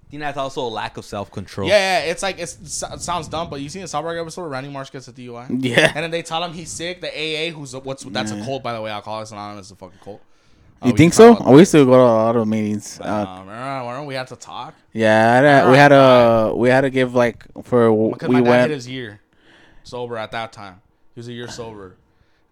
I 0.07 0.09
think 0.09 0.21
that's 0.21 0.38
also 0.38 0.61
a 0.65 0.69
lack 0.69 0.95
of 0.97 1.03
self 1.05 1.29
control. 1.31 1.67
Yeah, 1.67 1.75
yeah, 2.05 2.11
it's 2.11 2.23
like 2.23 2.39
it's, 2.39 2.55
it 2.81 3.01
sounds 3.01 3.27
dumb, 3.27 3.49
but 3.49 3.59
you 3.59 3.67
seen 3.67 3.81
the 3.81 3.88
South 3.89 4.03
Park 4.03 4.17
episode 4.17 4.41
where 4.41 4.49
Randy 4.51 4.69
Marsh 4.69 4.89
gets 4.89 5.07
a 5.09 5.11
DUI? 5.11 5.47
Yeah. 5.61 5.91
And 5.93 6.03
then 6.03 6.11
they 6.11 6.21
tell 6.21 6.41
him 6.43 6.53
he's 6.53 6.69
sick. 6.71 7.01
The 7.01 7.09
AA, 7.09 7.51
who's 7.51 7.73
a, 7.73 7.79
what's 7.79 8.03
that's 8.05 8.31
a 8.31 8.41
cult 8.43 8.63
by 8.63 8.71
the 8.73 8.81
way. 8.81 8.89
Alcoholics 8.89 9.31
Anonymous 9.31 9.65
is 9.65 9.71
a 9.73 9.75
fucking 9.75 9.99
cult. 10.01 10.21
Uh, 10.81 10.85
You 10.88 10.91
we 10.93 10.97
think 10.97 11.13
so? 11.13 11.34
about 11.35 11.51
We 11.51 11.59
used 11.59 11.71
to 11.73 11.84
go 11.85 11.91
to 11.91 11.97
a 11.97 12.03
lot 12.03 12.35
of 12.38 12.47
meetings. 12.47 12.99
that. 12.99 13.05
Uh, 13.07 13.25
Um, 13.25 13.47
remember, 13.49 13.79
remember 13.89 14.05
we 14.07 14.13
had 14.13 14.27
to 14.27 14.35
talk 14.38 14.75
yeah, 14.93 15.31
I 15.31 15.45
had, 15.45 15.71
we 15.71 15.77
had 15.77 15.91
a 15.91 16.53
we 16.55 16.69
had 16.69 16.81
to 16.81 16.89
give 16.89 17.13
like 17.13 17.43
for 17.63 18.11
because 18.13 18.29
we 18.29 18.35
my 18.35 18.41
dad 18.41 18.49
went. 18.49 18.69
hit 18.69 18.75
his 18.75 18.88
year 18.88 19.19
sober 19.84 20.17
at 20.17 20.31
that 20.31 20.53
time. 20.53 20.81
He 21.15 21.19
was 21.19 21.27
a 21.27 21.34
year 21.34 21.49
sober, 21.49 21.85
and 21.88 21.95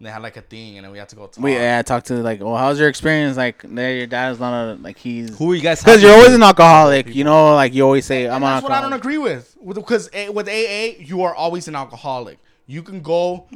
they 0.00 0.10
had 0.10 0.22
like 0.22 0.36
a 0.36 0.42
thing, 0.42 0.76
and 0.76 0.84
then 0.84 0.92
we 0.92 0.98
had 0.98 1.08
to 1.08 1.16
go 1.16 1.26
talk. 1.26 1.42
We 1.42 1.54
yeah, 1.54 1.78
I 1.78 1.82
talked 1.82 2.06
to 2.08 2.14
like, 2.16 2.40
well, 2.40 2.56
how's 2.56 2.78
your 2.78 2.88
experience? 2.88 3.36
Like, 3.36 3.62
there, 3.62 3.96
your 3.96 4.06
dad's 4.06 4.38
not 4.38 4.52
a 4.52 4.74
like 4.74 4.98
he's 4.98 5.36
Who 5.38 5.52
are 5.52 5.54
you 5.54 5.62
guys? 5.62 5.80
because 5.80 6.02
you're 6.02 6.12
always 6.12 6.34
an 6.34 6.42
alcoholic. 6.42 7.14
You 7.14 7.24
know, 7.24 7.54
like 7.54 7.72
you 7.72 7.82
always 7.84 8.04
say, 8.04 8.26
I'm 8.26 8.34
And 8.34 8.44
an 8.44 8.50
that's 8.50 8.62
what 8.62 8.72
I 8.72 8.80
don't 8.82 8.92
agree 8.92 9.18
with. 9.18 9.56
Because 9.66 10.10
with 10.32 10.48
AA, 10.48 10.98
you 10.98 11.22
are 11.22 11.34
always 11.34 11.66
an 11.68 11.74
alcoholic. 11.76 12.38
You 12.66 12.82
can 12.82 13.00
go 13.00 13.46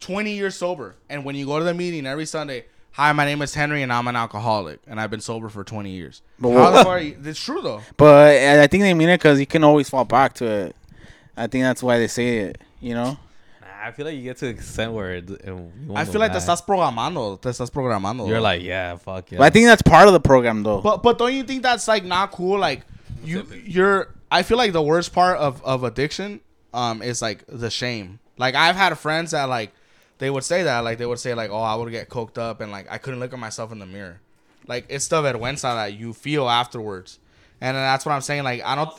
20 0.00 0.32
years 0.32 0.54
sober, 0.56 0.96
and 1.08 1.24
when 1.24 1.34
you 1.36 1.46
go 1.46 1.58
to 1.58 1.64
the 1.64 1.74
meeting 1.74 2.06
every 2.06 2.26
Sunday, 2.26 2.66
hi, 2.90 3.12
my 3.12 3.24
name 3.24 3.40
is 3.40 3.54
Henry, 3.54 3.82
and 3.82 3.92
I'm 3.92 4.06
an 4.08 4.16
alcoholic, 4.16 4.80
and 4.86 5.00
I've 5.00 5.10
been 5.10 5.20
sober 5.20 5.48
for 5.48 5.64
20 5.64 5.90
years. 5.90 6.22
But 6.38 6.50
How 6.50 6.54
what- 6.56 6.70
the 6.70 6.76
fuck 6.78 6.86
are 6.88 7.00
you? 7.00 7.16
It's 7.24 7.42
true 7.42 7.62
though. 7.62 7.80
But 7.96 8.36
I 8.36 8.66
think 8.66 8.82
they 8.82 8.92
mean 8.94 9.08
it 9.08 9.18
because 9.18 9.40
you 9.40 9.46
can 9.46 9.64
always 9.64 9.88
fall 9.88 10.04
back 10.04 10.34
to 10.34 10.44
it. 10.44 10.76
I 11.36 11.46
think 11.46 11.62
that's 11.62 11.82
why 11.82 11.98
they 11.98 12.08
say 12.08 12.38
it. 12.38 12.58
You 12.80 12.94
know. 12.94 13.16
Nah, 13.82 13.88
I 13.88 13.92
feel 13.92 14.06
like 14.06 14.16
you 14.16 14.22
get 14.22 14.36
to 14.38 14.46
an 14.48 14.54
extent 14.54 14.92
where 14.92 15.14
it, 15.14 15.30
it, 15.30 15.46
you 15.46 15.72
I 15.88 15.92
wanna 15.92 16.06
feel 16.06 16.20
like 16.20 16.32
te 16.32 16.38
die. 16.38 16.44
estás 16.44 16.64
programando. 16.64 17.40
Te 17.40 17.48
estás 17.48 17.70
programando. 17.70 18.28
You're 18.28 18.40
like, 18.40 18.62
yeah, 18.62 18.96
fuck 18.96 19.30
yeah. 19.30 19.38
But 19.38 19.44
I 19.44 19.50
think 19.50 19.66
that's 19.66 19.82
part 19.82 20.06
of 20.06 20.12
the 20.12 20.20
program, 20.20 20.62
though. 20.62 20.80
But 20.80 21.02
but 21.02 21.18
don't 21.18 21.34
you 21.34 21.42
think 21.42 21.62
that's 21.62 21.88
like 21.88 22.04
not 22.04 22.32
cool? 22.32 22.58
Like 22.58 22.82
you 23.24 23.46
you're 23.64 24.08
I 24.30 24.42
feel 24.42 24.58
like 24.58 24.72
the 24.72 24.82
worst 24.82 25.12
part 25.12 25.38
of, 25.38 25.62
of 25.64 25.84
addiction 25.84 26.40
um 26.72 27.02
is 27.02 27.20
like 27.22 27.44
the 27.48 27.70
shame. 27.70 28.18
Like 28.38 28.54
I've 28.54 28.76
had 28.76 28.96
friends 28.98 29.32
that 29.32 29.48
like 29.48 29.72
they 30.18 30.30
would 30.30 30.44
say 30.44 30.62
that 30.62 30.80
like 30.80 30.98
they 30.98 31.06
would 31.06 31.18
say 31.18 31.34
like 31.34 31.50
oh 31.50 31.62
I 31.62 31.74
would 31.74 31.90
get 31.90 32.08
coked 32.08 32.38
up 32.38 32.60
and 32.60 32.70
like 32.70 32.86
I 32.90 32.98
couldn't 32.98 33.20
look 33.20 33.32
at 33.32 33.38
myself 33.38 33.72
in 33.72 33.78
the 33.78 33.86
mirror. 33.86 34.20
Like 34.66 34.86
it's 34.88 35.08
the 35.08 35.20
vergüenza 35.20 35.74
that 35.74 35.94
you 35.94 36.12
feel 36.12 36.48
afterwards. 36.48 37.18
And 37.60 37.76
that's 37.76 38.04
what 38.06 38.12
I'm 38.12 38.20
saying 38.22 38.44
like 38.44 38.62
I 38.62 38.74
don't 38.74 38.90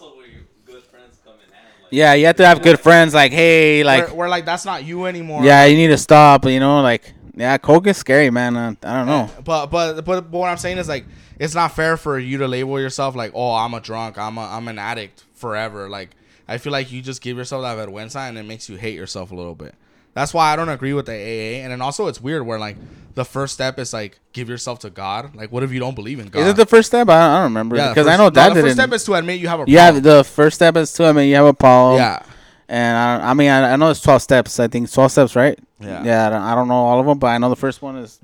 yeah, 1.93 2.13
you 2.13 2.25
have 2.25 2.35
to 2.37 2.45
have 2.45 2.61
good 2.61 2.79
friends. 2.79 3.13
Like, 3.13 3.31
hey, 3.31 3.83
like, 3.83 4.09
we're, 4.09 4.15
we're 4.15 4.29
like 4.29 4.45
that's 4.45 4.65
not 4.65 4.83
you 4.83 5.05
anymore. 5.05 5.43
yeah, 5.43 5.65
you 5.65 5.77
need 5.77 5.87
to 5.87 5.97
stop. 5.97 6.45
You 6.45 6.59
know, 6.59 6.81
like, 6.81 7.13
yeah, 7.35 7.57
coke 7.57 7.87
is 7.87 7.97
scary, 7.97 8.29
man. 8.29 8.55
Uh, 8.55 8.75
I 8.83 8.97
don't 8.97 9.07
know. 9.07 9.29
But, 9.43 9.67
but 9.67 10.01
but 10.01 10.29
but 10.29 10.29
what 10.31 10.49
I'm 10.49 10.57
saying 10.57 10.77
is 10.77 10.87
like 10.87 11.05
it's 11.39 11.55
not 11.55 11.75
fair 11.75 11.97
for 11.97 12.17
you 12.17 12.37
to 12.39 12.47
label 12.47 12.79
yourself 12.79 13.15
like 13.15 13.31
oh 13.33 13.53
I'm 13.53 13.73
a 13.73 13.79
drunk 13.79 14.17
I'm 14.17 14.37
a 14.37 14.41
I'm 14.41 14.67
an 14.67 14.77
addict 14.77 15.23
forever 15.33 15.89
like 15.89 16.11
I 16.47 16.57
feel 16.57 16.71
like 16.71 16.91
you 16.91 17.01
just 17.01 17.21
give 17.21 17.37
yourself 17.37 17.63
that 17.63 17.77
vergüenza 17.77 18.27
and 18.27 18.37
it 18.37 18.43
makes 18.43 18.69
you 18.69 18.75
hate 18.75 18.95
yourself 18.95 19.31
a 19.31 19.35
little 19.35 19.55
bit. 19.55 19.75
That's 20.13 20.33
why 20.33 20.53
I 20.53 20.55
don't 20.55 20.69
agree 20.69 20.93
with 20.93 21.05
the 21.07 21.13
AA 21.13 21.63
and 21.63 21.71
then 21.71 21.81
also 21.81 22.07
it's 22.07 22.21
weird 22.21 22.45
where 22.45 22.59
like 22.59 22.77
the 23.15 23.25
first 23.25 23.53
step 23.53 23.77
is 23.79 23.93
like 23.93 24.19
give 24.31 24.47
yourself 24.49 24.79
to 24.79 24.89
God. 24.89 25.35
Like 25.35 25.51
what 25.51 25.63
if 25.63 25.71
you 25.71 25.79
don't 25.79 25.95
believe 25.95 26.19
in 26.19 26.27
God? 26.27 26.41
Is 26.41 26.49
it 26.49 26.55
the 26.55 26.65
first 26.65 26.87
step? 26.87 27.09
I 27.09 27.13
don't, 27.13 27.31
I 27.31 27.35
don't 27.37 27.43
remember 27.45 27.75
yeah, 27.75 27.87
the 27.89 27.93
because 27.93 28.07
I 28.07 28.17
know 28.17 28.23
no, 28.25 28.29
that 28.31 28.49
the 28.49 28.53
didn't. 28.55 28.65
first 28.65 28.75
step 28.77 28.91
is 28.93 29.03
to 29.05 29.13
admit 29.15 29.39
you 29.39 29.47
have 29.47 29.59
a 29.59 29.63
problem. 29.63 29.73
yeah, 29.73 29.91
problem. 29.91 30.03
the 30.03 30.23
first 30.23 30.55
step 30.55 30.77
is 30.77 30.93
to 30.93 31.09
admit 31.09 31.27
you 31.27 31.35
have 31.35 31.45
a 31.45 31.53
problem. 31.53 31.97
yeah. 31.97 32.23
And 32.69 32.97
I, 32.97 33.31
I 33.31 33.33
mean, 33.33 33.49
I, 33.49 33.73
I 33.73 33.75
know 33.75 33.89
it's 33.89 33.99
twelve 34.01 34.21
steps. 34.21 34.59
I 34.59 34.67
think 34.67 34.89
twelve 34.91 35.11
steps, 35.11 35.35
right? 35.35 35.59
Yeah. 35.79 36.03
Yeah. 36.03 36.27
I 36.27 36.29
don't, 36.29 36.41
I 36.41 36.55
don't 36.55 36.67
know 36.69 36.75
all 36.75 36.99
of 36.99 37.05
them, 37.05 37.19
but 37.19 37.27
I 37.27 37.37
know 37.37 37.49
the 37.49 37.55
first 37.57 37.81
one 37.81 37.97
is 37.97 38.19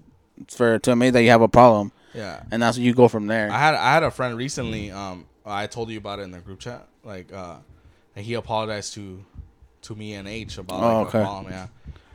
for 0.48 0.80
to 0.80 0.92
admit 0.94 1.14
that 1.14 1.24
you 1.24 1.30
have 1.30 1.42
a 1.42 1.48
problem, 1.50 1.92
Yeah. 2.16 2.42
and 2.50 2.62
that's 2.64 2.78
what 2.78 2.84
you 2.84 2.94
go 2.94 3.08
from 3.10 3.28
there. 3.28 3.52
I 3.52 3.60
had 3.60 3.76
I 3.76 3.94
had 3.94 4.04
a 4.04 4.10
friend 4.12 4.38
recently. 4.38 4.92
Um, 4.92 5.26
I 5.46 5.68
told 5.68 5.90
you 5.90 5.98
about 5.98 6.20
it 6.20 6.24
in 6.24 6.32
the 6.32 6.40
group 6.40 6.60
chat. 6.62 6.88
Like, 7.04 7.34
uh, 7.34 7.58
and 8.16 8.26
he 8.26 8.34
apologized 8.36 8.94
to 8.94 9.24
to 9.84 9.96
me 9.96 10.14
and 10.14 10.28
H 10.28 10.58
about 10.58 10.82
Oh, 10.84 10.98
like, 11.00 11.08
okay. 11.08 11.20
a 11.22 11.24
problem. 11.26 11.54
Yeah, 11.54 11.68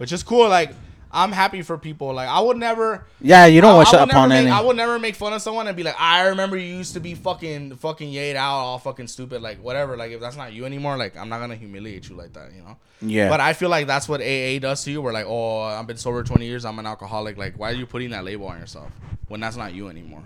which 0.05 0.13
is 0.13 0.23
cool. 0.23 0.51
Like, 0.51 0.71
I'm 1.11 1.33
happy 1.33 1.63
for 1.63 1.79
people. 1.79 2.13
Like, 2.13 2.29
I 2.29 2.39
would 2.39 2.59
never. 2.59 3.07
yeah, 3.23 3.47
you 3.47 3.63
don't 3.63 3.77
I, 3.77 3.79
wish 3.79 3.95
I 3.95 4.03
upon 4.03 4.29
never 4.29 4.39
any. 4.39 4.51
make, 4.51 4.55
I 4.55 4.61
would 4.61 4.77
never 4.77 4.99
make 4.99 5.15
fun 5.15 5.33
of 5.33 5.41
someone 5.41 5.67
and 5.67 5.75
be 5.75 5.83
like, 5.83 5.99
I 5.99 6.29
remember 6.29 6.59
you 6.59 6.77
used 6.77 6.93
to 6.93 7.01
be 7.01 7.15
fucking 7.15 7.77
fucking 7.77 8.13
yayed 8.13 8.35
out, 8.37 8.53
all 8.53 8.79
fucking 8.79 9.07
stupid, 9.07 9.41
like 9.41 9.63
whatever. 9.63 9.97
Like 9.97 10.11
if 10.11 10.21
that's 10.21 10.37
not 10.37 10.53
you 10.53 10.67
anymore, 10.67 10.99
like 10.99 11.17
I'm 11.17 11.31
not 11.31 11.39
gonna 11.39 11.57
humiliate 11.57 12.11
you 12.11 12.17
like 12.17 12.35
that, 12.35 12.53
you 12.53 12.61
know. 12.61 12.77
yeah, 13.01 13.31
But 13.31 13.41
I 13.41 13.55
feel 13.55 13.71
like 13.71 13.87
that's 13.87 14.11
what 14.11 14.21
AA 14.21 14.59
does 14.59 14.85
to 14.85 14.91
you. 14.91 15.01
We're 15.01 15.15
like, 15.15 15.25
oh, 15.27 15.63
I've 15.63 15.87
been 15.87 15.97
sober 15.97 16.23
20 16.23 16.45
years, 16.45 16.67
I'm 16.67 16.79
an 16.79 16.85
alcoholic. 16.87 17.39
Like, 17.39 17.59
why 17.59 17.71
are 17.71 17.75
you 17.75 17.87
putting 17.87 18.11
that 18.11 18.25
label 18.25 18.47
on 18.49 18.59
yourself 18.61 18.93
when 19.29 19.41
that's 19.41 19.57
not 19.57 19.73
you 19.73 19.89
anymore? 19.89 20.23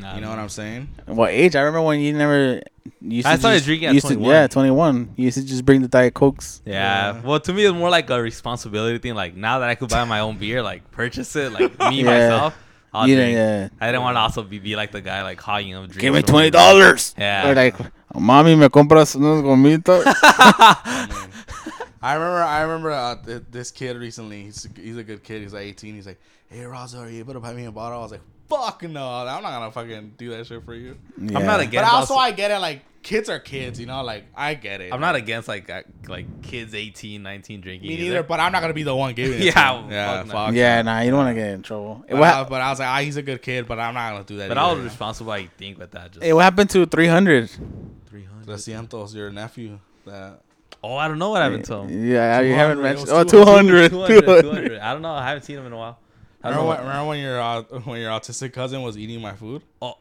Nah, 0.00 0.14
You 0.14 0.20
know 0.20 0.30
what 0.30 0.38
I'm 0.38 0.48
saying? 0.48 0.88
what 1.06 1.30
age? 1.30 1.56
I 1.56 1.60
remember 1.60 1.82
when 1.86 2.00
you 2.00 2.12
never. 2.12 2.60
You 3.00 3.16
used 3.18 3.26
I 3.26 3.34
to 3.34 3.38
started 3.38 3.56
just- 3.58 3.66
drinking 3.66 3.88
at 3.88 3.94
used 3.94 4.06
to- 4.06 4.14
21. 4.14 4.30
yeah, 4.34 4.46
twenty 4.46 4.70
one. 4.70 5.12
You 5.16 5.24
used 5.26 5.38
to 5.38 5.44
just 5.44 5.64
bring 5.64 5.82
the 5.82 5.88
diet 5.88 6.14
cokes. 6.14 6.62
Yeah. 6.64 6.72
Yeah. 7.14 7.20
Well, 7.22 7.40
to 7.40 7.52
me, 7.52 7.64
it's 7.64 7.74
more 7.74 7.90
like 7.90 8.08
a 8.10 8.20
responsibility 8.20 8.98
thing. 8.98 9.14
Like 9.14 9.34
now 9.36 9.58
that 9.60 9.68
I 9.68 9.74
could 9.74 9.88
buy 9.90 10.04
my 10.04 10.20
own 10.20 10.38
beer, 10.38 10.62
like 10.62 10.90
purchase 10.92 11.34
it, 11.36 11.52
like 11.52 11.78
me 11.90 12.02
Yeah. 12.02 12.04
myself. 12.04 12.58
I'll 12.94 13.06
You 13.08 13.16
drink. 13.16 13.34
didn't, 13.36 13.62
yeah. 13.62 13.68
I 13.80 13.86
didn't 13.88 14.02
want 14.02 14.16
to 14.16 14.20
also 14.20 14.42
be, 14.42 14.58
be 14.58 14.74
like 14.76 14.90
the 14.92 15.02
guy 15.02 15.22
like 15.22 15.40
hogging 15.40 15.74
up 15.74 15.82
drinks. 15.84 15.98
Give 15.98 16.14
me 16.14 16.22
$20. 16.22 17.14
Yeah. 17.18 17.50
Or 17.50 17.54
like, 17.54 17.74
mommy, 18.14 18.54
me 18.56 18.68
compras 18.70 19.14
unos 19.16 19.42
gomitas. 19.42 20.04
I 20.06 21.06
mean, 21.10 21.30
I 22.02 22.14
remember, 22.14 22.42
I 22.42 22.60
remember 22.62 22.90
uh, 22.92 23.16
th- 23.16 23.42
this 23.50 23.70
kid 23.70 23.96
recently. 23.98 24.44
He's 24.44 24.66
he's 24.76 24.96
a 24.96 25.04
good 25.04 25.22
kid. 25.22 25.42
He's 25.42 25.52
like 25.52 25.64
18. 25.64 25.94
He's 25.94 26.06
like, 26.06 26.20
hey, 26.48 26.60
Raza, 26.60 27.00
are 27.00 27.10
you 27.10 27.18
able 27.18 27.34
to 27.34 27.40
buy 27.40 27.52
me 27.52 27.64
a 27.66 27.72
bottle? 27.72 27.98
I 27.98 28.02
was 28.02 28.12
like, 28.12 28.22
fuck 28.48 28.82
no, 28.82 29.08
I'm 29.08 29.42
not 29.42 29.50
gonna 29.50 29.70
fucking 29.70 30.14
do 30.16 30.30
that 30.30 30.46
shit 30.46 30.64
for 30.64 30.74
you. 30.74 30.96
I'm 31.18 31.26
not 31.46 31.72
Yeah. 31.72 31.82
But 31.82 31.84
also, 31.84 32.14
also- 32.14 32.16
I 32.16 32.30
get 32.32 32.50
it. 32.50 32.58
Like 32.58 32.82
kids 33.02 33.28
are 33.28 33.38
kids, 33.38 33.78
you 33.78 33.86
know. 33.86 34.02
Like 34.02 34.24
I 34.34 34.54
get 34.54 34.80
it. 34.80 34.92
I'm 34.92 35.00
not 35.00 35.14
against 35.14 35.48
like 35.48 35.70
uh, 35.70 35.82
like 36.08 36.42
kids 36.42 36.74
18, 36.74 37.22
19 37.22 37.60
drinking. 37.60 37.88
me 37.88 37.94
either. 37.94 38.04
neither. 38.04 38.22
But 38.22 38.40
I'm 38.40 38.52
not 38.52 38.62
gonna 38.62 38.74
be 38.74 38.82
the 38.82 38.94
one 38.94 39.14
giving 39.14 39.40
it. 39.40 39.44
Yeah, 39.46 39.52
to 39.52 39.78
him. 39.78 39.82
fuck 39.84 39.90
yeah, 39.90 40.22
no. 40.26 40.32
fuck. 40.32 40.54
Yeah, 40.54 40.82
nah, 40.82 41.00
you 41.00 41.10
don't 41.10 41.18
want 41.18 41.36
to 41.36 41.40
get 41.40 41.50
in 41.50 41.62
trouble. 41.62 42.04
But, 42.08 42.18
what, 42.18 42.34
I, 42.34 42.44
but 42.44 42.60
I 42.60 42.70
was 42.70 42.78
like, 42.78 42.88
ah, 42.88 42.98
he's 42.98 43.16
a 43.16 43.22
good 43.22 43.42
kid, 43.42 43.66
but 43.68 43.78
I'm 43.78 43.94
not 43.94 44.12
gonna 44.12 44.24
do 44.24 44.36
that. 44.38 44.48
But 44.48 44.58
I 44.58 44.64
was 44.64 44.72
either, 44.72 44.82
you 44.82 44.88
responsible. 44.88 45.32
I 45.32 45.46
think 45.46 45.78
with 45.78 45.92
that. 45.92 46.12
Just 46.12 46.24
hey, 46.24 46.32
what 46.32 46.42
happened 46.42 46.70
to 46.70 46.86
three 46.86 47.06
hundred? 47.06 47.50
300. 48.08 48.48
Lo 48.48 48.54
siento, 48.56 49.14
your 49.14 49.30
nephew. 49.30 49.78
That 50.04 50.40
Oh, 50.82 50.96
I 50.96 51.08
don't 51.08 51.18
know 51.18 51.30
what 51.30 51.42
happened 51.42 51.64
to 51.64 51.78
him. 51.78 52.06
Yeah, 52.06 52.40
you 52.40 52.54
haven't 52.54 52.80
mentioned. 52.80 53.08
Oh, 53.10 53.24
200. 53.24 53.90
200, 53.90 53.90
200. 54.24 54.42
200. 54.42 54.78
I 54.78 54.92
don't 54.92 55.02
know. 55.02 55.10
I 55.10 55.26
haven't 55.26 55.42
seen 55.42 55.58
him 55.58 55.66
in 55.66 55.72
a 55.72 55.76
while. 55.76 55.98
Remember 56.50 56.62
know. 56.62 56.68
when, 56.68 56.78
remember 56.80 57.08
when 57.08 57.18
your 57.20 57.40
uh, 57.40 57.62
when 57.84 58.00
your 58.00 58.10
autistic 58.10 58.52
cousin 58.52 58.82
was 58.82 58.96
eating 58.98 59.20
my 59.20 59.32
food? 59.34 59.62
Oh, 59.82 59.98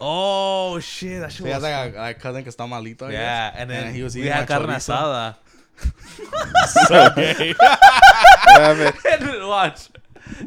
oh 0.00 0.78
shit! 0.80 1.20
That 1.20 1.32
shit 1.32 1.46
he 1.46 1.52
was 1.52 1.62
like 1.62 1.94
a 1.96 2.14
cousin 2.14 2.42
que 2.44 2.52
está 2.52 2.68
malito. 2.68 3.10
Yeah, 3.10 3.52
and 3.56 3.68
then 3.70 3.94
he 3.94 4.02
was 4.02 4.14
we 4.14 4.22
eating 4.22 4.32
had 4.32 4.48
my 4.48 4.56
carne 4.56 4.68
asada. 4.68 5.36
So 6.88 7.10
gay. 7.14 7.52
What 7.58 7.78
happened? 8.60 8.96
and 9.10 9.28
then 9.28 9.46
watch. 9.48 9.88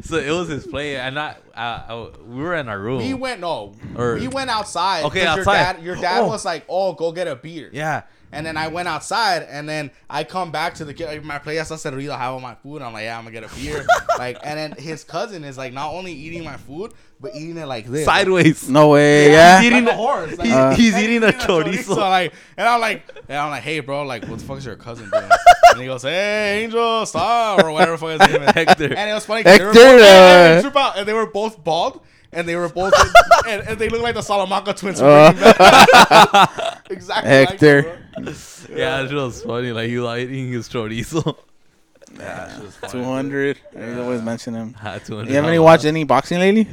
So 0.02 0.16
it 0.16 0.30
was 0.30 0.48
his 0.48 0.66
play, 0.66 0.96
and 0.96 1.18
I, 1.18 1.36
I, 1.54 1.84
I, 1.88 2.08
we 2.26 2.42
were 2.42 2.54
in 2.56 2.68
our 2.68 2.78
room. 2.78 2.98
we 2.98 3.14
went 3.14 3.40
no, 3.40 3.74
Or- 3.96 4.16
we 4.16 4.28
went 4.28 4.50
outside. 4.50 5.04
Okay, 5.04 5.24
outside. 5.24 5.44
Your 5.46 5.54
dad, 5.54 5.82
your 5.84 5.96
dad 5.96 6.20
Oh. 6.24 6.28
was 6.28 6.44
like, 6.44 6.64
"Oh, 6.68 6.92
go 6.92 7.12
get 7.12 7.26
a 7.28 7.36
beer." 7.36 7.70
yeah, 7.72 8.02
And 8.32 8.46
then 8.46 8.56
I 8.56 8.68
went 8.68 8.86
outside, 8.86 9.42
and 9.50 9.68
then 9.68 9.90
I 10.08 10.22
come 10.24 10.52
back 10.52 10.74
to 10.74 10.84
the 10.84 10.94
kid. 10.94 11.06
Like, 11.06 11.24
my 11.24 11.38
play 11.40 11.56
hasta 11.56 11.74
cerrado, 11.74 12.16
have 12.16 12.32
all 12.34 12.40
my 12.40 12.54
food. 12.54 12.80
I'm 12.80 12.92
like, 12.92 13.02
yeah, 13.04 13.18
I'm 13.18 13.24
gonna 13.24 13.32
get 13.40 13.50
a 13.50 13.54
beer. 13.56 13.84
like, 14.18 14.38
and 14.44 14.56
then 14.58 14.72
his 14.72 15.02
cousin 15.02 15.42
is 15.44 15.58
like 15.58 15.72
not 15.72 15.92
only 15.92 16.12
eating 16.12 16.44
my 16.44 16.56
food, 16.56 16.92
but 17.20 17.34
eating 17.34 17.56
it 17.56 17.66
like 17.66 17.86
this, 17.86 18.04
sideways. 18.04 18.68
No 18.68 18.90
way. 18.90 19.24
He's 19.24 19.32
Yeah. 19.32 19.62
eating 19.62 19.84
like 19.84 19.94
a 19.94 19.96
the- 19.96 20.02
horse. 20.02 20.38
Like, 20.38 20.46
he's- 20.46 20.56
Uh, 20.56 20.70
he's 20.76 20.96
eating 20.96 21.22
a 21.24 21.32
chorizo. 21.32 21.96
Like, 21.96 22.32
and 22.56 22.68
I'm 22.68 22.80
like, 22.80 23.02
and 23.28 23.36
I'm 23.36 23.50
like, 23.50 23.62
hey, 23.64 23.80
bro, 23.80 24.04
like, 24.04 24.24
what 24.26 24.38
the 24.38 24.44
fuck 24.44 24.58
is 24.58 24.64
your 24.66 24.76
cousin 24.76 25.10
doing? 25.10 25.28
and 25.72 25.80
he 25.80 25.86
goes, 25.86 26.02
hey, 26.02 26.62
Angel, 26.64 27.04
stop, 27.06 27.62
or 27.64 27.72
whatever 27.72 27.92
the 27.92 27.98
fuck 27.98 28.20
his 28.20 28.32
name 28.32 28.42
is. 28.48 28.50
Hector. 28.52 28.94
And 28.94 29.10
it 29.10 29.14
was 29.14 29.26
funny. 29.26 29.42
'cause 29.42 29.58
They 29.58 29.64
were 29.64 29.72
both, 29.72 30.00
uh, 30.00 30.04
and, 30.04 30.62
trip 30.62 30.76
out, 30.76 30.98
and 30.98 31.08
they 31.08 31.12
were 31.14 31.26
both 31.26 31.62
bald. 31.64 32.00
And 32.32 32.46
they 32.48 32.54
were 32.54 32.68
both, 32.68 32.92
and, 33.48 33.60
and 33.66 33.76
they 33.76 33.88
look 33.88 34.02
like 34.02 34.14
the 34.14 34.22
Salamanca 34.22 34.72
twins. 34.74 35.02
Uh. 35.02 35.32
Exactly. 36.88 37.28
Hector. 37.30 37.82
Like, 37.82 37.84
bro. 37.84 37.96
Yeah, 38.70 39.04
it 39.04 39.12
was 39.12 39.42
funny. 39.42 39.72
Like 39.72 39.88
he 39.88 39.96
was 39.96 40.04
like, 40.04 40.20
eating 40.28 40.52
his 40.52 40.68
chorizo. 40.68 41.36
Yeah, 42.18 42.52
shit 42.56 42.64
was 42.64 42.92
200. 42.92 43.60
I 43.78 44.00
always 44.00 44.20
mention 44.20 44.52
him. 44.52 44.74
Had 44.74 45.04
to 45.04 45.18
You 45.18 45.34
haven't 45.34 45.50
any 45.50 45.60
watched 45.60 45.84
any 45.84 46.02
boxing 46.02 46.40
lately? 46.40 46.66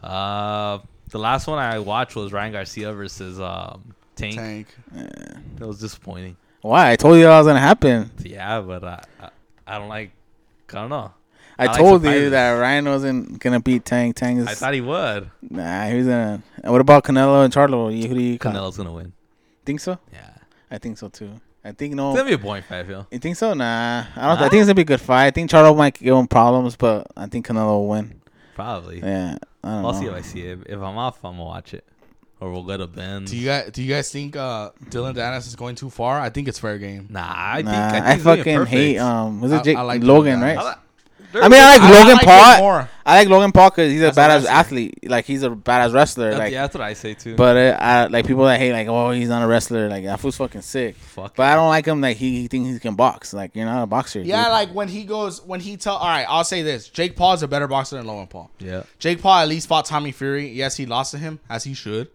Uh, 0.00 0.78
the 1.10 1.18
last 1.18 1.48
one 1.48 1.58
I 1.58 1.80
watched 1.80 2.14
was 2.14 2.32
Ryan 2.32 2.52
Garcia 2.52 2.92
versus 2.92 3.40
um 3.40 3.94
Tank. 4.14 4.36
Tank. 4.36 4.68
It 4.94 5.66
was 5.66 5.80
disappointing. 5.80 6.36
Why? 6.60 6.92
I 6.92 6.96
told 6.96 7.16
you 7.16 7.24
that 7.24 7.38
was 7.38 7.46
gonna 7.46 7.58
happen. 7.58 8.10
Yeah, 8.20 8.60
but 8.60 8.84
I, 8.84 9.02
I, 9.20 9.28
I 9.66 9.78
don't 9.78 9.88
like. 9.88 10.12
I 10.70 10.72
don't 10.74 10.90
know. 10.90 11.12
I, 11.58 11.64
I 11.64 11.66
like 11.66 11.76
told 11.76 12.04
you 12.04 12.30
that 12.30 12.52
Ryan 12.52 12.84
wasn't 12.86 13.38
gonna 13.40 13.60
beat 13.60 13.84
Tank. 13.84 14.16
Tank 14.16 14.40
is 14.40 14.46
I 14.46 14.54
thought 14.54 14.74
he 14.74 14.80
would. 14.80 15.30
nah. 15.42 15.86
He 15.88 15.96
was 15.96 16.06
gonna. 16.06 16.42
What 16.62 16.80
about 16.80 17.02
Canelo 17.04 17.44
and 17.44 17.52
Charlo? 17.52 17.96
You, 17.96 18.08
who 18.08 18.14
do 18.14 18.20
you 18.22 18.38
call? 18.38 18.52
Canelo's 18.52 18.76
gonna 18.76 18.92
win. 18.92 19.12
Think 19.64 19.80
so? 19.80 19.98
Yeah, 20.12 20.30
I 20.74 20.78
think 20.78 20.98
so 20.98 21.08
too. 21.08 21.30
I 21.64 21.72
think 21.72 21.94
no. 21.94 22.10
it's 22.10 22.16
no. 22.16 22.20
gonna 22.22 22.36
be 22.36 22.42
a 22.42 22.44
point 22.44 22.64
fight. 22.64 22.80
I 22.80 22.84
feel. 22.84 23.06
You 23.10 23.18
think 23.18 23.36
so? 23.36 23.54
Nah. 23.54 24.04
I 24.16 24.28
don't. 24.28 24.38
I 24.38 24.48
think 24.48 24.60
it's 24.60 24.66
gonna 24.66 24.74
be 24.74 24.82
a 24.82 24.84
good 24.84 25.00
fight. 25.00 25.26
I 25.26 25.30
think 25.30 25.50
Charlo 25.50 25.76
might 25.76 25.94
give 25.94 26.14
him 26.14 26.26
problems, 26.26 26.76
but 26.76 27.06
I 27.16 27.26
think 27.26 27.46
Canelo 27.46 27.66
will 27.66 27.88
win. 27.88 28.20
Probably. 28.54 29.00
Yeah. 29.00 29.38
I 29.62 29.68
don't 29.68 29.84
I'll 29.84 29.92
know. 29.92 30.00
see 30.00 30.06
if 30.06 30.12
I 30.12 30.20
see 30.20 30.42
it. 30.42 30.58
If 30.66 30.78
I'm 30.78 30.98
off, 30.98 31.24
I'm 31.24 31.32
gonna 31.32 31.44
watch 31.44 31.72
it, 31.72 31.84
or 32.40 32.52
we'll 32.52 32.64
go 32.64 32.76
to 32.76 32.86
Ben. 32.86 33.24
Do 33.24 33.36
you 33.36 33.46
guys 33.46 33.70
do 33.70 33.82
you 33.82 33.94
guys 33.94 34.10
think 34.10 34.36
uh, 34.36 34.70
Dillon 34.90 35.14
Danis 35.14 35.46
is 35.46 35.56
going 35.56 35.74
too 35.74 35.88
far? 35.88 36.20
I 36.20 36.28
think 36.28 36.48
it's 36.48 36.58
fair 36.58 36.76
game. 36.78 37.06
Nah, 37.08 37.32
I 37.34 37.56
think 37.56 37.66
Nah, 37.66 37.72
I, 37.72 37.86
I, 37.86 37.90
think 37.90 38.14
he's 38.14 38.24
doing 38.24 38.38
it 38.38 38.44
fucking 38.44 38.66
hate. 38.66 38.98
Um, 38.98 39.40
was 39.40 39.52
it 39.52 39.64
Jake 39.64 39.76
I 39.78 39.82
like 39.82 40.02
Logan? 40.02 40.40
Dillon 40.40 40.56
Right. 40.56 40.76
Danis. 41.34 41.42
I 41.42 41.48
mean, 41.48 41.60
I 41.60 41.76
like 41.76 41.82
Logan 41.82 42.14
like 42.14 42.22
him 42.22 42.28
Paul. 42.28 42.58
more. 42.58 42.88
I 43.04 43.18
like 43.18 43.28
Logan 43.28 43.52
Paul 43.52 43.70
because 43.70 43.92
he's 43.92 44.02
a 44.02 44.06
As 44.08 44.16
a 44.16 44.20
badass 44.20 44.44
athlete. 44.46 45.10
Like 45.10 45.24
he's 45.24 45.42
a 45.42 45.50
badass 45.50 45.92
wrestler. 45.92 46.30
That's, 46.30 46.38
like, 46.38 46.52
yeah, 46.52 46.62
that's 46.62 46.74
what 46.74 46.84
I 46.84 46.94
say 46.94 47.14
too. 47.14 47.36
but 47.36 47.56
uh, 47.56 47.76
I 47.78 48.06
like 48.06 48.26
people 48.26 48.44
that 48.44 48.58
hate 48.58 48.72
like, 48.72 48.86
oh, 48.88 49.10
he's 49.10 49.28
not 49.28 49.42
a 49.42 49.46
wrestler. 49.46 49.88
Like 49.88 50.04
that 50.04 50.20
fool's 50.20 50.36
fucking 50.36 50.62
sick. 50.62 50.96
fuck. 50.96 51.34
But 51.36 51.46
I 51.46 51.56
don't 51.56 51.68
like 51.68 51.86
him. 51.86 52.00
Like 52.00 52.16
he, 52.16 52.42
he 52.42 52.48
thinks 52.48 52.70
he 52.70 52.78
can 52.78 52.94
box. 52.94 53.34
Like 53.34 53.54
you're 53.56 53.66
not 53.66 53.82
a 53.82 53.86
boxer. 53.86 54.20
Yeah, 54.20 54.44
dude. 54.44 54.52
like 54.52 54.68
when 54.70 54.88
he 54.88 55.04
goes 55.04 55.42
when 55.42 55.60
he 55.60 55.76
tell. 55.76 55.96
All 55.96 56.06
right, 56.06 56.26
I'll 56.28 56.44
say 56.44 56.62
this: 56.62 56.88
Jake 56.88 57.16
Paul 57.16 57.34
is 57.34 57.42
a 57.42 57.48
better 57.48 57.66
boxer 57.66 57.96
than 57.96 58.06
Logan 58.06 58.28
Paul. 58.28 58.50
Yeah. 58.58 58.84
Jake 58.98 59.20
Paul 59.20 59.40
at 59.40 59.48
least 59.48 59.66
fought 59.66 59.84
Tommy 59.84 60.12
Fury. 60.12 60.48
Yes, 60.48 60.76
he 60.76 60.86
lost 60.86 61.10
to 61.10 61.18
him 61.18 61.40
as 61.50 61.64
he 61.64 61.74
should, 61.74 62.08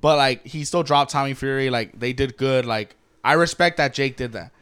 but 0.00 0.16
like 0.16 0.46
he 0.46 0.64
still 0.64 0.82
dropped 0.82 1.10
Tommy 1.10 1.34
Fury. 1.34 1.70
Like 1.70 1.98
they 1.98 2.12
did 2.12 2.36
good. 2.36 2.64
Like 2.64 2.96
I 3.22 3.34
respect 3.34 3.76
that 3.76 3.92
Jake 3.92 4.16
did 4.16 4.32
that. 4.32 4.52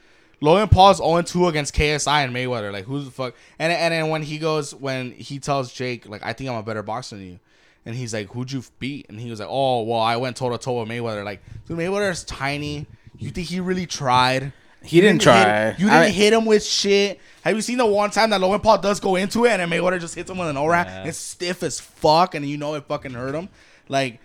Logan 0.44 0.68
Paul's 0.68 0.98
0 0.98 1.22
2 1.22 1.48
against 1.48 1.74
KSI 1.74 2.24
and 2.24 2.34
Mayweather. 2.34 2.70
Like 2.72 2.84
who's 2.84 3.06
the 3.06 3.10
fuck? 3.10 3.34
And 3.58 3.72
and 3.72 3.92
then 3.94 4.10
when 4.10 4.22
he 4.22 4.36
goes 4.38 4.74
when 4.74 5.12
he 5.12 5.38
tells 5.38 5.72
Jake 5.72 6.06
like 6.08 6.22
I 6.24 6.34
think 6.34 6.50
I'm 6.50 6.56
a 6.56 6.62
better 6.62 6.82
boxer 6.82 7.16
than 7.16 7.26
you, 7.26 7.38
and 7.86 7.94
he's 7.96 8.12
like 8.12 8.28
who'd 8.28 8.52
you 8.52 8.62
beat? 8.78 9.06
And 9.08 9.18
he 9.18 9.30
was 9.30 9.40
like 9.40 9.48
oh 9.50 9.82
well 9.82 10.00
I 10.00 10.16
went 10.16 10.36
toe 10.36 10.50
to 10.50 10.58
toe 10.58 10.80
with 10.80 10.88
Mayweather. 10.88 11.24
Like 11.24 11.42
dude 11.66 11.78
Mayweather's 11.78 12.24
tiny. 12.24 12.86
You 13.18 13.30
think 13.30 13.48
he 13.48 13.60
really 13.60 13.86
tried? 13.86 14.52
He 14.82 15.00
didn't 15.00 15.22
try. 15.22 15.70
Hit, 15.70 15.78
you 15.80 15.86
didn't 15.86 16.02
I- 16.02 16.08
hit 16.10 16.32
him 16.34 16.44
with 16.44 16.62
shit. 16.62 17.18
Have 17.42 17.56
you 17.56 17.62
seen 17.62 17.78
the 17.78 17.86
one 17.86 18.10
time 18.10 18.28
that 18.30 18.40
Logan 18.42 18.60
Paul 18.60 18.78
does 18.78 19.00
go 19.00 19.16
into 19.16 19.46
it 19.46 19.52
and 19.52 19.62
then 19.62 19.70
Mayweather 19.70 19.98
just 19.98 20.14
hits 20.14 20.30
him 20.30 20.36
with 20.36 20.48
an 20.48 20.58
overhand? 20.58 20.88
Yeah. 20.88 21.08
It's 21.08 21.16
stiff 21.16 21.62
as 21.62 21.80
fuck, 21.80 22.34
and 22.34 22.44
you 22.46 22.58
know 22.58 22.74
it 22.74 22.84
fucking 22.84 23.12
hurt 23.14 23.34
him. 23.34 23.48
Like, 23.88 24.20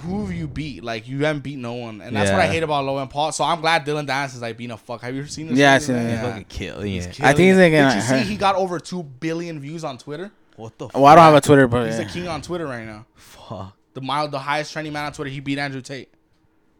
who 0.00 0.24
have 0.26 0.34
you 0.34 0.46
beat? 0.48 0.82
Like, 0.84 1.06
you 1.08 1.24
haven't 1.24 1.42
beat 1.42 1.58
no 1.58 1.74
one, 1.74 2.00
and 2.00 2.14
that's 2.16 2.30
what 2.30 2.40
I 2.40 2.44
Yeah. 2.46 2.52
hate 2.52 2.62
about 2.62 2.84
Logan 2.84 3.08
Paul. 3.08 3.32
So 3.32 3.44
I'm 3.44 3.60
glad 3.60 3.84
Dillon 3.84 4.06
Danis 4.06 4.34
is 4.34 4.42
like 4.42 4.56
being 4.56 4.70
a 4.70 4.76
fuck. 4.76 5.02
Have 5.02 5.14
you 5.14 5.20
ever 5.20 5.28
seen 5.28 5.48
this? 5.48 5.58
Yeah. 5.58 5.74
I've 5.74 5.82
seen 5.82 5.96
it, 5.96 6.10
He's 6.10 6.20
fucking 6.20 6.44
killing 6.48 6.94
it. 6.94 7.20
I 7.20 7.32
think 7.32 7.38
he's 7.38 7.56
gonna 7.56 7.70
Did 7.70 7.94
you 7.94 8.00
see 8.02 8.20
he 8.30 8.36
got 8.36 8.56
over 8.56 8.78
two 8.80 9.02
billion 9.02 9.60
views 9.60 9.84
on 9.84 9.98
Twitter? 9.98 10.30
What 10.56 10.78
the 10.78 10.88
Well, 10.94 11.06
I 11.06 11.14
don't 11.14 11.24
have 11.24 11.34
a 11.34 11.40
Twitter, 11.40 11.66
but 11.66 11.86
He's 11.86 11.96
the 11.98 12.04
king 12.04 12.28
on 12.28 12.42
Twitter 12.42 12.66
right 12.66 12.86
now. 12.86 13.06
fuck? 13.14 13.76
The 13.94 14.00
mild, 14.00 14.32
the 14.32 14.38
highest 14.40 14.72
trending 14.72 14.92
man 14.92 15.04
on 15.06 15.12
Twitter. 15.12 15.30
He 15.30 15.40
beat 15.40 15.58
Andrew 15.58 15.80
Tate 15.80 16.08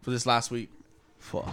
for 0.01 0.11
this 0.11 0.25
last 0.25 0.51
week. 0.51 0.69
Fuck. 1.17 1.49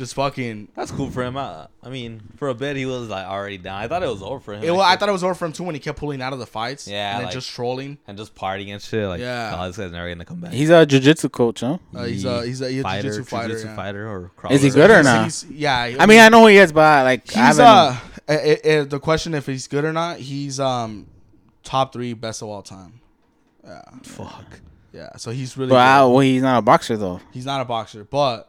Just 0.00 0.14
fucking. 0.14 0.68
That's 0.74 0.90
cool 0.90 1.10
for 1.10 1.22
him. 1.22 1.36
I, 1.36 1.66
I 1.82 1.90
mean, 1.90 2.22
for 2.36 2.48
a 2.48 2.54
bit 2.54 2.74
he 2.74 2.86
was 2.86 3.08
like 3.10 3.26
already 3.26 3.58
down. 3.58 3.82
I 3.82 3.86
thought 3.86 4.02
it 4.02 4.08
was 4.08 4.22
over 4.22 4.40
for 4.40 4.54
him. 4.54 4.64
It, 4.64 4.70
well, 4.70 4.80
I 4.80 4.96
thought 4.96 5.10
it 5.10 5.12
was 5.12 5.22
over 5.22 5.34
for 5.34 5.44
him 5.44 5.52
too 5.52 5.62
when 5.62 5.74
he 5.74 5.78
kept 5.78 5.98
pulling 5.98 6.22
out 6.22 6.32
of 6.32 6.38
the 6.38 6.46
fights. 6.46 6.88
Yeah, 6.88 7.10
and 7.10 7.18
then 7.18 7.24
like- 7.26 7.34
just 7.34 7.50
trolling. 7.50 7.98
and 8.08 8.16
just 8.16 8.34
partying 8.34 8.68
and 8.72 8.80
shit. 8.80 9.06
Like, 9.06 9.20
Yeah. 9.20 9.54
oh, 9.60 9.66
this 9.66 9.76
guy's 9.76 9.92
never 9.92 10.08
gonna 10.08 10.24
come 10.24 10.40
back. 10.40 10.52
he's 10.52 10.70
a 10.70 10.86
jiu-jitsu 10.86 11.28
coach, 11.28 11.60
huh? 11.60 11.76
Uh, 11.94 12.04
he's 12.04 12.24
a 12.24 12.46
he's 12.46 12.62
a, 12.62 12.70
he's 12.70 12.80
a 12.80 12.82
fighter, 12.82 13.02
jiu-jitsu 13.02 13.24
fighter. 13.24 13.48
jiu-jitsu 13.48 13.68
yeah. 13.68 13.76
fighter, 13.76 14.08
or 14.08 14.32
Is 14.50 14.62
he 14.62 14.70
good 14.70 14.90
or 14.90 14.94
He's- 14.94 15.04
not? 15.04 15.22
he's- 15.24 15.44
yeah. 15.50 15.96
I 16.00 16.06
mean, 16.06 16.20
I 16.20 16.30
know 16.30 16.40
who 16.40 16.46
he 16.46 16.56
is, 16.56 16.72
but 16.72 17.04
like, 17.04 17.36
I 17.36 17.46
he's 17.48 17.58
haven't. 17.58 17.64
uh, 17.66 17.96
i- 18.26 18.32
i- 18.32 18.78
i- 18.78 18.84
the 18.84 19.00
question 19.00 19.34
if 19.34 19.44
he's 19.46 19.68
good 19.68 19.84
or 19.84 19.92
not. 19.92 20.16
He's 20.16 20.58
um, 20.58 21.08
top 21.62 21.92
three 21.92 22.14
best 22.14 22.40
of 22.40 22.48
all 22.48 22.62
time. 22.62 23.00
Yeah, 23.62 23.82
Fuck. 24.04 24.60
yeah. 24.94 25.10
So 25.18 25.30
he's 25.30 25.58
really. 25.58 25.68
but 25.70 25.76
I, 25.78 26.00
well, 26.04 26.20
he's 26.20 26.40
not 26.42 26.58
a 26.58 26.62
boxer 26.62 26.96
though. 26.96 27.20
He's 27.32 27.44
not 27.44 27.60
a 27.60 27.66
boxer, 27.66 28.04
but 28.04 28.48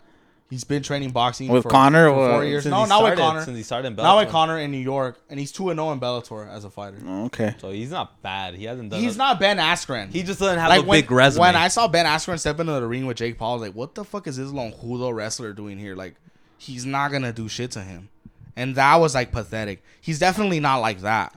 He's 0.52 0.66
been 0.66 0.84
training 0.84 1.12
boxing 1.12 1.48
With 1.48 1.64
for, 1.64 1.70
Conor 1.70 2.10
for 2.10 2.30
four 2.34 2.44
years. 2.44 2.64
Since 2.64 2.72
No, 2.72 2.84
he 2.84 2.90
not 2.90 3.04
with 3.04 3.18
Conor. 3.18 3.42
Since 3.46 3.56
he 3.58 3.64
started 3.64 3.88
in 3.88 3.96
Not 3.96 4.18
with 4.18 4.30
Conor 4.30 4.60
in 4.60 4.70
New 4.70 4.78
York, 4.78 5.18
and 5.30 5.40
he's 5.40 5.50
two 5.50 5.70
and 5.70 5.78
zero 5.80 5.94
in 5.94 6.00
Bellator 6.02 6.48
as 6.52 6.66
a 6.66 6.70
fighter. 6.70 6.98
Oh, 7.08 7.26
okay. 7.28 7.56
So 7.60 7.72
he's 7.72 7.90
not 7.90 8.22
bad. 8.22 8.56
He 8.56 8.66
hasn't 8.66 8.90
done. 8.92 9.00
He's 9.00 9.16
a- 9.16 9.18
not 9.18 9.40
Ben 9.40 9.58
Askren. 9.58 10.10
He 10.12 10.24
just 10.24 10.40
doesn't 10.42 10.60
have 10.60 10.68
like 10.70 10.84
a 10.84 10.86
when, 10.86 11.00
big 11.02 11.10
resume. 11.10 11.40
when 11.42 11.56
I 11.56 11.70
saw 11.70 11.88
Ben 11.88 12.06
Askren 12.06 12.38
step 12.38 12.60
into 12.60 12.74
the 12.74 12.86
ring 12.86 13.06
with 13.06 13.16
Jake 13.16 13.38
Paul, 13.38 13.52
I 13.52 13.54
was 13.54 13.62
like, 13.70 13.76
what 13.76 13.96
the 13.96 14.04
fuck 14.04 14.28
is 14.28 14.36
this 14.36 14.50
long 14.52 14.74
Lonjudo 14.74 15.16
wrestler 15.16 15.54
doing 15.54 15.80
here? 15.80 15.96
Like, 15.96 16.16
he's 16.58 16.86
not 16.86 17.12
gonna 17.14 17.32
do 17.32 17.48
shit 17.48 17.72
to 17.72 17.82
him, 17.82 18.10
and 18.58 18.76
that 18.76 18.98
was 18.98 19.16
like 19.16 19.32
pathetic. 19.32 19.82
He's 20.02 20.20
definitely 20.20 20.60
not 20.60 20.78
like 20.82 21.00
that. 21.00 21.34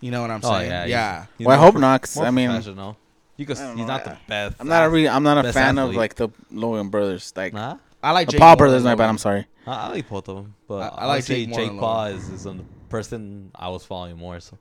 You 0.00 0.10
know 0.10 0.22
what 0.22 0.32
I'm 0.32 0.40
oh 0.42 0.50
saying? 0.50 0.70
yeah, 0.72 0.84
yeah. 0.86 1.14
he's- 1.18 1.28
he's 1.38 1.46
Well, 1.46 1.56
I 1.56 1.62
hope 1.64 1.74
not. 1.74 1.80
not. 1.80 2.02
'cause, 2.02 2.16
more 2.16 2.26
I 2.26 2.30
mean, 2.32 2.48
professional. 2.48 2.96
You 3.36 3.46
could, 3.46 3.58
I 3.58 3.68
he's 3.68 3.76
know, 3.76 3.86
not 3.86 4.02
yeah. 4.06 4.12
the 4.14 4.18
best. 4.28 4.56
I'm 4.58 4.66
not 4.68 4.84
a 4.86 4.88
re- 4.88 5.08
I'm 5.08 5.22
not 5.22 5.38
a 5.38 5.42
Best 5.44 5.54
fan 5.54 5.78
of 5.78 5.94
like 5.94 6.14
the 6.16 6.30
Logan 6.50 6.88
brothers. 6.88 7.32
Like 7.36 7.52
Nah, 7.52 7.76
I 8.02 8.12
like 8.12 8.26
the 8.28 8.32
Jake 8.32 8.40
Paul 8.40 8.50
more 8.50 8.56
brothers. 8.56 8.82
than 8.82 8.90
My 8.92 8.94
bad. 8.94 9.08
I'm 9.08 9.18
sorry. 9.18 9.46
I, 9.66 9.72
I 9.72 9.88
like 9.88 10.08
both 10.08 10.28
of 10.28 10.36
them, 10.36 10.54
but 10.68 10.76
I- 10.76 10.86
I, 10.86 10.88
I 10.88 11.06
like 11.06 11.06
like 11.08 11.24
say 11.24 11.46
Jake 11.46 11.48
more 11.50 11.58
Jake 11.60 11.78
Paul 11.78 12.04
Logan. 12.04 12.18
is, 12.18 12.28
is 12.30 12.44
the 12.44 12.56
person 12.88 13.50
I 13.54 13.68
was 13.68 13.84
following 13.84 14.16
more. 14.16 14.38
So 14.40 14.56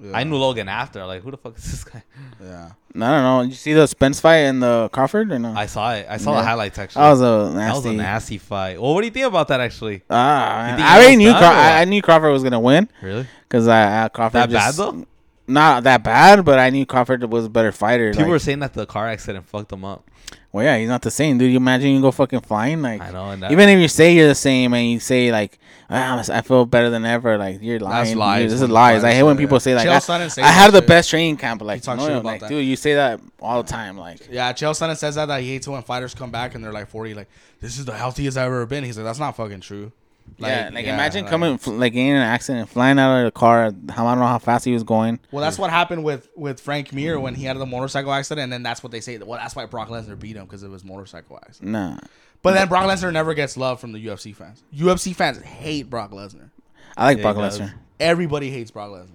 Yeah. 0.00 0.16
I 0.16 0.24
knew 0.24 0.36
Logan 0.36 0.68
after. 0.68 1.04
Like, 1.06 1.22
who 1.22 1.30
the 1.30 1.36
fuck 1.36 1.56
is 1.56 1.64
this 1.70 1.84
guy? 1.84 2.02
Yeah. 2.42 2.70
No, 2.96 3.06
I 3.06 3.10
don't 3.10 3.22
know. 3.24 3.42
Did 3.42 3.48
you 3.50 3.56
see 3.56 3.72
the 3.72 3.88
Spence 3.88 4.20
fight 4.20 4.36
and 4.46 4.62
the 4.62 4.88
Crawford 4.92 5.32
or 5.32 5.38
no? 5.40 5.52
I 5.52 5.66
saw 5.66 5.94
it. 5.94 6.06
I 6.08 6.16
saw 6.16 6.30
Yeah. 6.34 6.42
the 6.42 6.46
highlights 6.46 6.78
actually. 6.78 7.02
that 7.02 7.10
was 7.10 7.20
a 7.20 7.24
that 7.24 7.74
was 7.74 7.84
nasty. 7.84 7.88
a 7.88 7.92
nasty 7.94 8.38
fight. 8.38 8.80
Well, 8.80 8.94
what 8.94 9.00
do 9.00 9.08
you 9.08 9.12
think 9.12 9.26
about 9.26 9.48
that 9.48 9.58
actually? 9.58 10.02
Ah, 10.08 10.70
You 10.70 10.76
think 10.76 10.86
I 10.88 10.96
already 10.98 11.16
knew. 11.16 11.30
done 11.30 11.38
Craw- 11.40 11.48
I, 11.50 11.80
I 11.80 11.84
knew 11.86 12.00
Crawford 12.02 12.30
was 12.32 12.44
gonna 12.44 12.60
win 12.60 12.88
Really? 13.02 13.26
because 13.48 13.66
I, 13.66 14.04
I 14.04 14.08
Crawford 14.10 14.42
That 14.42 14.50
bad 14.52 14.66
just, 14.66 14.76
though? 14.78 15.04
Not 15.48 15.82
that 15.82 16.04
bad, 16.04 16.44
but 16.44 16.60
I 16.60 16.70
knew 16.70 16.86
Crawford 16.86 17.24
was 17.32 17.46
a 17.46 17.50
better 17.50 17.72
fighter. 17.72 18.10
People 18.12 18.22
like- 18.26 18.30
were 18.30 18.38
saying 18.38 18.60
that 18.60 18.74
the 18.74 18.86
car 18.86 19.08
accident 19.08 19.44
fucked 19.44 19.72
him 19.72 19.84
up. 19.84 20.08
Well, 20.52 20.64
yeah, 20.64 20.78
he's 20.78 20.88
not 20.88 21.02
the 21.02 21.10
same, 21.10 21.38
dude. 21.38 21.50
You 21.50 21.56
imagine 21.56 21.90
you 21.90 22.00
go 22.00 22.10
fucking 22.10 22.40
flying, 22.40 22.82
like 22.82 23.00
I 23.00 23.10
know, 23.10 23.30
and 23.30 23.42
that, 23.42 23.52
even 23.52 23.68
if 23.68 23.80
you 23.80 23.88
say 23.88 24.14
you're 24.14 24.28
the 24.28 24.34
same 24.34 24.72
and 24.72 24.88
you 24.88 25.00
say 25.00 25.32
like 25.32 25.58
ah, 25.90 26.24
I 26.32 26.40
feel 26.42 26.66
better 26.66 26.90
than 26.90 27.04
ever, 27.04 27.38
like 27.38 27.58
you're 27.60 27.80
lying. 27.80 28.04
That's 28.06 28.16
lies 28.16 28.42
Dude, 28.42 28.50
This 28.50 28.62
is 28.62 28.68
lies. 28.68 29.04
I 29.04 29.12
hate 29.12 29.22
when 29.22 29.36
people 29.36 29.60
say 29.60 29.74
like 29.74 29.86
I, 29.86 29.96
I 29.96 30.48
have 30.50 30.72
the 30.72 30.78
shit. 30.78 30.88
best 30.88 31.10
training 31.10 31.36
camp, 31.36 31.62
like 31.62 31.86
no, 31.86 32.20
like 32.20 32.40
that. 32.40 32.48
dude, 32.48 32.64
you 32.64 32.76
say 32.76 32.94
that 32.94 33.20
all 33.40 33.62
the 33.62 33.68
time, 33.68 33.98
like. 33.98 34.28
Yeah, 34.30 34.52
Chael 34.52 34.72
Sonnen 34.72 34.96
says 34.96 35.14
that 35.16 35.26
that 35.26 35.42
he 35.42 35.50
hates 35.50 35.66
it 35.66 35.70
when 35.70 35.82
fighters 35.82 36.14
come 36.14 36.30
back 36.30 36.54
and 36.54 36.64
they're 36.64 36.72
like 36.72 36.88
40, 36.88 37.14
like 37.14 37.28
this 37.60 37.78
is 37.78 37.84
the 37.84 37.94
healthiest 37.94 38.36
I've 38.36 38.46
ever 38.46 38.66
been. 38.66 38.84
He's 38.84 38.96
like, 38.96 39.04
that's 39.04 39.18
not 39.18 39.36
fucking 39.36 39.60
true. 39.60 39.92
Yeah, 40.38 40.70
like 40.72 40.86
yeah, 40.86 40.94
imagine 40.94 41.22
like- 41.24 41.30
coming 41.30 41.58
like 41.66 41.94
in 41.94 42.16
an 42.16 42.22
accident, 42.22 42.68
flying 42.68 42.98
out 42.98 43.18
of 43.20 43.24
the 43.26 43.30
car. 43.30 43.72
How 43.90 44.06
I 44.06 44.12
don't 44.12 44.20
know 44.20 44.26
how 44.26 44.38
fast 44.38 44.64
he 44.64 44.72
was 44.72 44.82
going. 44.82 45.20
Well, 45.30 45.42
that's 45.42 45.58
what 45.58 45.70
happened 45.70 46.04
with 46.04 46.28
with 46.36 46.60
Frank 46.60 46.92
Mir 46.92 47.20
when 47.20 47.34
he 47.34 47.44
had 47.44 47.56
the 47.56 47.66
motorcycle 47.66 48.12
accident, 48.12 48.44
and 48.44 48.52
then 48.52 48.62
that's 48.62 48.82
what 48.82 48.90
they 48.92 49.00
say. 49.00 49.18
Well, 49.18 49.38
that's 49.38 49.54
why 49.54 49.66
Brock 49.66 49.88
Lesnar 49.88 50.18
beat 50.18 50.36
him 50.36 50.44
because 50.44 50.62
of 50.62 50.72
his 50.72 50.84
motorcycle 50.84 51.38
accident. 51.44 51.70
Nah, 51.72 51.98
But 52.42 52.54
then 52.54 52.68
Brock 52.68 52.86
Lesnar 52.86 53.12
never 53.12 53.34
gets 53.34 53.56
love 53.56 53.80
from 53.80 53.92
the 53.92 54.04
UFC 54.06 54.34
fans. 54.34 54.62
UFC 54.74 55.14
fans 55.14 55.40
hate 55.40 55.88
Brock 55.88 56.10
Lesnar. 56.10 56.50
I 56.96 57.06
like 57.06 57.18
Yeah, 57.18 57.32
Brock. 57.32 57.36
Lesnar. 57.36 57.72
Everybody 58.00 58.50
hates 58.50 58.70
Brock 58.70 58.90
Lesnar. 58.90 59.10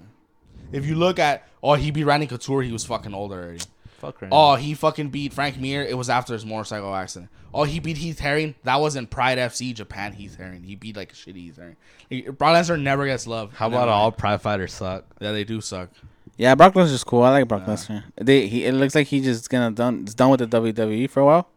If 0.72 0.86
you 0.86 0.96
look 0.96 1.20
at, 1.20 1.48
oh, 1.64 1.74
he 1.74 1.92
beat 1.92 2.04
Randy 2.06 2.28
Couture, 2.28 2.62
he 2.62 2.72
was 2.72 2.86
fucking 2.86 3.14
old 3.14 3.32
already. 3.32 3.60
Fuck 4.00 4.22
right 4.22 4.30
Oh, 4.32 4.56
he 4.56 4.74
fucking 4.74 5.10
beat 5.10 5.34
Frank 5.34 5.58
Mir. 5.60 5.84
It 5.84 5.98
was 5.98 6.10
after 6.10 6.34
his 6.34 6.46
motorcycle 6.46 6.94
accident. 6.96 7.30
Oh, 7.54 7.64
he 7.64 7.80
beat 7.80 7.98
Heath 7.98 8.20
Herring. 8.20 8.56
That 8.64 8.78
was 8.82 8.96
in 8.96 9.08
Pride 9.08 9.38
FC 9.38 9.74
Japan. 9.74 10.14
Heath 10.14 10.36
Herring. 10.38 10.64
He 10.64 10.76
beat 10.76 10.96
like 10.96 11.12
a 11.12 11.16
shitty 11.16 11.36
Heath 11.36 11.58
Herring. 11.58 11.76
He- 12.10 12.22
Brock 12.22 12.56
Lesnar 12.56 12.82
never 12.82 13.06
gets 13.06 13.26
love. 13.28 13.54
How 13.56 13.68
about 13.68 13.90
all 13.90 14.12
pride 14.12 14.42
fighters 14.42 14.74
suck? 14.74 15.06
Yeah, 15.20 15.32
they 15.32 15.44
do 15.44 15.62
suck. 15.62 15.90
Yeah, 16.38 16.56
Brock 16.56 16.74
Lesnar's 16.74 17.04
cool. 17.04 17.24
I 17.24 17.32
like 17.32 17.48
Brock 17.48 17.66
Lesnar. 17.66 18.04
They 18.16 18.48
he 18.48 18.66
it 18.66 18.74
looks 18.74 18.96
like 18.96 19.08
he's 19.08 19.24
just 19.26 19.50
gonna 19.50 19.72
done. 19.72 20.02
It's 20.04 20.14
done 20.14 20.30
with 20.30 20.40
the 20.40 20.48
WWE 20.48 21.10
for 21.10 21.20
a 21.22 21.26
while. 21.26 21.50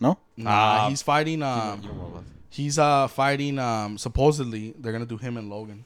No, 0.00 0.18
Nah, 0.36 0.86
Uh, 0.86 0.88
he's 0.88 1.02
fighting. 1.02 1.42
Um, 1.42 2.24
he's 2.50 2.78
uh 2.78 3.06
fighting. 3.08 3.58
Um, 3.58 3.98
supposedly 3.98 4.74
they're 4.78 4.92
gonna 4.92 5.06
do 5.06 5.16
him 5.18 5.36
and 5.36 5.48
Logan, 5.50 5.84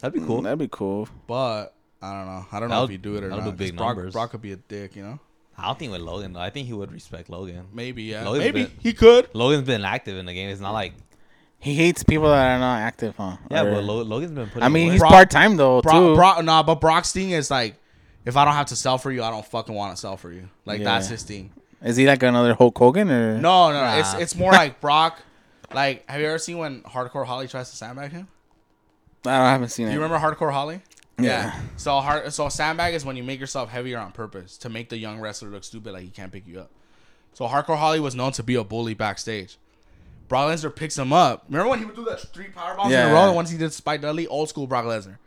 That'd 0.00 0.20
be 0.20 0.26
cool. 0.26 0.42
that'd 0.42 0.58
be 0.58 0.68
cool. 0.70 1.08
but 1.26 1.73
I 2.04 2.12
don't 2.18 2.26
know. 2.26 2.46
I 2.52 2.60
don't 2.60 2.68
know 2.68 2.74
That'll- 2.74 2.84
if 2.84 2.90
he 2.90 2.96
do 2.98 3.16
it 3.16 3.24
or 3.24 3.28
that'll 3.30 3.44
not. 3.44 3.50
do 3.50 3.56
big 3.56 3.70
'cause 3.72 3.76
Brock, 3.78 3.96
numbers. 3.96 4.12
Brock 4.12 4.30
could 4.30 4.42
be 4.42 4.52
a 4.52 4.56
dick, 4.56 4.96
you 4.96 5.02
know. 5.02 5.18
I 5.56 5.66
don't 5.66 5.78
think 5.78 5.92
with 5.92 6.00
Logan. 6.00 6.32
though. 6.32 6.40
I 6.40 6.50
think 6.50 6.66
he 6.66 6.72
would 6.72 6.92
respect 6.92 7.30
Logan. 7.30 7.66
Maybe 7.72 8.02
yeah. 8.04 8.24
Logan's 8.24 8.44
Maybe 8.44 8.64
been- 8.64 8.72
he 8.80 8.92
could. 8.92 9.28
Logan's 9.34 9.66
been 9.66 9.84
active 9.84 10.16
in 10.18 10.26
the 10.26 10.34
game. 10.34 10.50
It's 10.50 10.60
not 10.60 10.72
like 10.72 10.92
He 11.60 11.74
hates 11.74 12.02
people 12.02 12.28
that 12.28 12.56
are 12.56 12.58
not 12.58 12.80
active, 12.80 13.14
huh? 13.16 13.36
yeah, 13.50 13.62
Or- 13.62 13.70
but 13.76 13.84
Lo- 13.84 14.02
Logan's 14.02 14.32
been 14.32 14.48
putting. 14.48 14.62
I 14.62 14.68
mean, 14.68 14.88
work. 14.88 14.92
he's 14.92 15.00
Brock- 15.00 15.12
part 15.12 15.30
time 15.30 15.56
though 15.56 15.80
Brock, 15.80 15.94
too. 15.94 16.14
Brock, 16.14 16.44
nah, 16.44 16.62
but 16.62 16.80
Brock's 16.80 17.12
thing 17.12 17.30
is 17.30 17.50
like, 17.50 17.76
if 18.26 18.36
I 18.36 18.44
don't 18.44 18.52
have 18.54 18.66
to 18.66 18.76
sell 18.76 18.98
for 18.98 19.10
you, 19.12 19.22
I 19.22 19.30
don't 19.30 19.46
fucking 19.46 19.74
want 19.74 19.94
to 19.94 20.00
sell 20.00 20.16
for 20.18 20.30
you. 20.32 20.48
Like 20.66 20.80
Yeah. 20.80 20.84
that's 20.86 21.08
his 21.08 21.22
thing. 21.22 21.52
Is 21.82 21.96
he 21.96 22.06
like 22.06 22.22
another 22.22 22.54
Hulk 22.54 22.76
Hogan 22.76 23.10
or 23.10 23.38
No, 23.38 23.70
no, 23.72 23.80
no. 23.84 23.98
It's 23.98 24.12
Nah. 24.12 24.18
it's 24.18 24.34
more 24.34 24.52
like 24.62 24.80
Brock. 24.80 25.20
Like, 25.72 26.08
have 26.10 26.20
you 26.20 26.26
ever 26.26 26.38
seen 26.38 26.58
when 26.58 26.82
Hardcore 26.82 27.24
Holly 27.26 27.48
tries 27.48 27.70
to 27.70 27.76
sandbag 27.76 28.12
him? 28.12 28.28
I, 29.26 29.30
don't, 29.30 29.40
I 29.40 29.50
haven't 29.52 29.68
seen 29.70 29.86
Do 29.86 29.90
it. 29.90 29.94
you 29.94 30.00
remember 30.02 30.18
Hardcore 30.24 30.52
Holly? 30.52 30.80
Yeah. 31.18 31.58
So 31.76 32.00
hard. 32.00 32.32
So 32.32 32.48
sandbag 32.48 32.94
is 32.94 33.04
when 33.04 33.16
you 33.16 33.22
make 33.22 33.38
yourself 33.40 33.70
heavier 33.70 33.98
on 33.98 34.12
purpose 34.12 34.56
to 34.58 34.68
make 34.68 34.88
the 34.88 34.98
young 34.98 35.20
wrestler 35.20 35.48
look 35.48 35.64
stupid, 35.64 35.92
like 35.92 36.02
he 36.02 36.08
can't 36.10 36.32
pick 36.32 36.46
you 36.46 36.60
up. 36.60 36.70
So 37.34 37.46
Hardcore 37.46 37.76
Holly 37.78 38.00
was 38.00 38.14
known 38.14 38.32
to 38.32 38.42
be 38.42 38.54
a 38.56 38.64
bully 38.64 38.94
backstage. 38.94 39.56
Brock 40.28 40.50
Lesnar 40.50 40.74
picks 40.74 40.96
him 40.98 41.12
up. 41.12 41.44
Remember 41.48 41.68
when 41.70 41.78
he 41.80 41.84
would 41.84 41.96
do 41.96 42.04
that 42.06 42.20
three 42.32 42.48
power 42.48 42.74
bombs 42.76 42.86
in 42.92 42.98
Yeah. 42.98 43.10
a 43.10 43.14
row? 43.14 43.32
Once 43.32 43.50
he 43.50 43.58
did 43.58 43.72
Spike 43.72 44.00
Dudley, 44.00 44.26
old 44.26 44.48
school 44.48 44.66
Brock 44.66 44.86
Lesnar, 44.86 45.18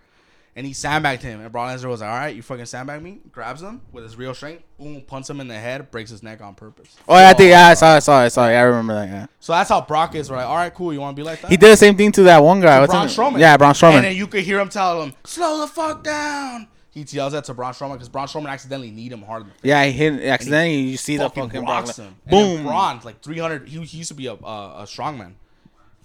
and 0.57 0.65
he 0.67 0.73
sandbagged 0.73 1.21
him. 1.23 1.39
And 1.39 1.49
Brock 1.51 1.69
Lesnar 1.73 1.85
was 1.87 2.01
like, 2.01 2.09
"All 2.09 2.15
right, 2.17 2.35
you 2.35 2.41
fucking 2.41 2.65
sandbag 2.65 3.01
me." 3.01 3.19
Grabs 3.31 3.61
him 3.61 3.79
with 3.93 4.03
his 4.03 4.17
real 4.17 4.33
strength, 4.33 4.63
boom, 4.77 4.99
punts 5.07 5.29
him 5.29 5.39
in 5.39 5.47
the 5.47 5.53
head, 5.57 5.89
breaks 5.91 6.11
his 6.11 6.21
neck 6.23 6.41
on 6.41 6.55
purpose. 6.55 6.93
Oh, 7.07 7.15
yeah, 7.15 7.29
I 7.29 7.33
think 7.33 7.51
yeah, 7.51 7.67
I 7.67 7.73
saw, 7.75 7.93
it, 7.93 7.97
I 7.97 7.99
saw, 7.99 8.17
I 8.19 8.27
saw. 8.27 8.47
it. 8.49 8.53
I 8.55 8.61
remember 8.63 8.93
that. 8.95 9.07
Yeah, 9.07 9.25
So 9.39 9.53
that's 9.53 9.69
how 9.69 9.79
Brock 9.81 10.15
is. 10.15 10.29
We're 10.29 10.35
like, 10.37 10.47
"All 10.47 10.55
right, 10.57 10.73
cool. 10.73 10.91
You 10.91 10.99
want 10.99 11.15
to 11.15 11.19
be 11.21 11.23
like 11.25 11.39
that?" 11.41 11.51
he 11.51 11.55
did 11.55 11.71
the 11.71 11.77
same 11.77 11.95
thing 11.95 12.11
to 12.13 12.23
that 12.23 12.43
one 12.43 12.59
guy. 12.59 12.79
What's 12.81 12.91
Braun 12.91 13.07
his- 13.07 13.15
Strowman. 13.15 13.39
Yeah, 13.39 13.55
Braun 13.55 13.73
Strowman. 13.73 13.95
And 13.97 14.05
then 14.05 14.15
you 14.17 14.27
could 14.27 14.43
hear 14.43 14.59
him 14.59 14.69
tell 14.69 15.01
him, 15.03 15.13
"Slow 15.23 15.61
the 15.61 15.67
fuck 15.67 16.03
down." 16.03 16.67
He 16.89 17.05
yells 17.09 17.33
that 17.33 17.43
to 17.43 17.53
Braun 17.53 17.73
Strowman 17.73 17.93
because 17.93 18.09
Braun 18.09 18.25
Strowman 18.25 18.49
accidentally 18.49 18.89
kneed 18.89 19.11
him 19.11 19.21
hard. 19.21 19.43
in 19.43 19.49
the 19.49 19.53
face. 19.53 19.59
yeah, 19.65 19.85
he 19.85 19.91
hit 19.91 20.19
accidentally. 20.23 20.77
You 20.77 20.97
see 20.97 21.17
the 21.17 21.25
fucking 21.25 21.43
fucking 21.49 21.61
Brock 21.65 21.85
rocks 21.85 21.99
Le- 21.99 22.05
And 22.05 22.15
then 22.25 22.55
Boom. 22.57 22.65
Braun, 22.65 22.99
like 23.03 23.21
300. 23.21 23.69
He, 23.69 23.79
he 23.83 23.97
used 23.99 24.07
to 24.07 24.15
be 24.15 24.25
a 24.25 24.33
a, 24.33 24.35
a 24.81 24.85
strongman. 24.87 25.33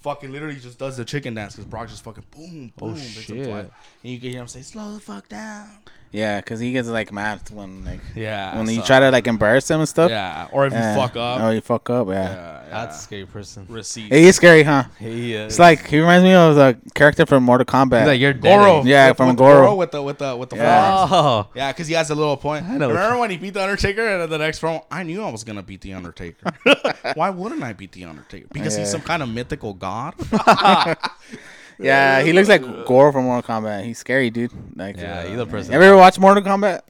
Fucking 0.03 0.33
literally 0.33 0.57
just 0.57 0.79
does 0.79 0.97
the 0.97 1.05
chicken 1.05 1.35
dance 1.35 1.55
because 1.55 1.66
Brock 1.66 1.89
just 1.89 2.03
fucking 2.03 2.24
boom, 2.31 2.73
oh, 2.77 2.87
boom. 2.87 2.97
hits 2.97 3.29
him 3.29 3.45
shit. 3.45 3.49
And 3.49 3.70
you 4.03 4.19
can 4.19 4.31
hear 4.31 4.41
him 4.41 4.49
say, 4.49 4.62
"Slow 4.62 4.95
the 4.95 5.01
fuck 5.01 5.29
down." 5.29 5.79
Yeah, 6.12 6.40
because 6.40 6.60
he 6.60 6.72
gets 6.72 6.89
like 6.89 7.10
mad 7.10 7.40
when 7.52 7.84
like 7.86 8.01
Yeah. 8.14 8.56
when 8.59 8.68
you 8.68 8.82
try 8.82 9.01
to 9.01 9.10
like 9.10 9.26
embarrass 9.26 9.70
him 9.70 9.80
and 9.80 9.89
stuff. 9.89 10.10
Yeah. 10.10 10.47
Or 10.52 10.66
if 10.66 10.72
Yeah. 10.74 10.94
you 10.94 11.01
fuck 11.01 11.16
up. 11.16 11.40
Oh, 11.40 11.51
you 11.51 11.60
fuck 11.62 11.89
up. 11.89 12.06
Yeah. 12.09 12.14
yeah, 12.14 12.34
yeah. 12.34 12.68
That's 12.70 12.98
a 12.98 13.02
scary 13.02 13.24
person. 13.26 13.66
receipt. 13.68 14.12
He 14.12 14.26
is 14.28 14.36
scary, 14.36 14.62
huh? 14.62 14.84
He 14.98 15.32
is. 15.34 15.52
It's 15.55 15.59
like 15.59 15.86
he 15.86 15.98
reminds 16.01 16.24
me 16.24 16.34
of 16.34 16.55
the 16.55 16.76
character 16.94 17.24
from 17.24 17.44
Mortal 17.44 17.64
Kombat. 17.64 18.01
He's 18.01 18.09
like 18.09 18.20
you're 18.20 18.34
dead. 18.34 18.59
Goro. 18.59 18.84
Yeah, 18.84 19.09
with, 19.09 19.16
from 19.16 19.28
with 19.28 19.36
Goro. 19.39 19.74
with 19.74 19.90
the 19.90 20.02
with 20.02 20.18
the 20.18 20.36
with 20.36 20.51
the 20.51 20.56
Yeah. 20.56 21.06
forearms. 21.06 21.12
Oh, 21.14 21.51
Yeah, 21.55 21.72
because 21.72 21.89
he 21.89 21.94
has 21.94 22.10
a 22.10 22.14
little 22.14 22.36
point. 22.36 22.66
I 22.66 22.76
know 22.76 22.89
Remember 22.89 23.18
when 23.18 23.30
he 23.30 23.39
beat 23.39 23.55
the 23.55 23.62
Undertaker 23.62 24.06
and 24.06 24.30
the 24.30 24.36
next 24.39 24.60
promo? 24.60 24.84
I 24.90 25.05
knew 25.05 25.22
I 25.24 25.30
was 25.30 25.44
gonna 25.44 25.62
beat 25.62 25.80
the 25.80 25.94
Undertaker. 25.94 26.52
Why 27.14 27.30
wouldn't 27.30 27.62
I 27.62 27.72
beat 27.72 27.93
the 27.93 28.05
Undertaker? 28.05 28.48
Because 28.52 28.76
he's 28.76 28.90
some 28.90 29.01
kind 29.01 29.22
of 29.22 29.30
mythical 29.30 29.72
god. 29.72 30.14
yeah, 31.83 32.23
he 32.23 32.33
looks 32.33 32.49
like 32.49 32.63
Goro 32.87 33.13
from 33.13 33.25
Mortal 33.25 33.43
Kombat. 33.57 33.85
He's 33.85 33.99
scary, 33.99 34.31
dude. 34.31 34.51
Like, 34.77 34.97
yeah, 34.97 35.21
uh, 35.21 35.27
he's 35.27 35.39
a 35.39 35.47
person. 35.47 35.75
Ever 35.75 35.97
watch 35.97 36.19
Mortal 36.19 36.43
Kombat? 36.43 36.81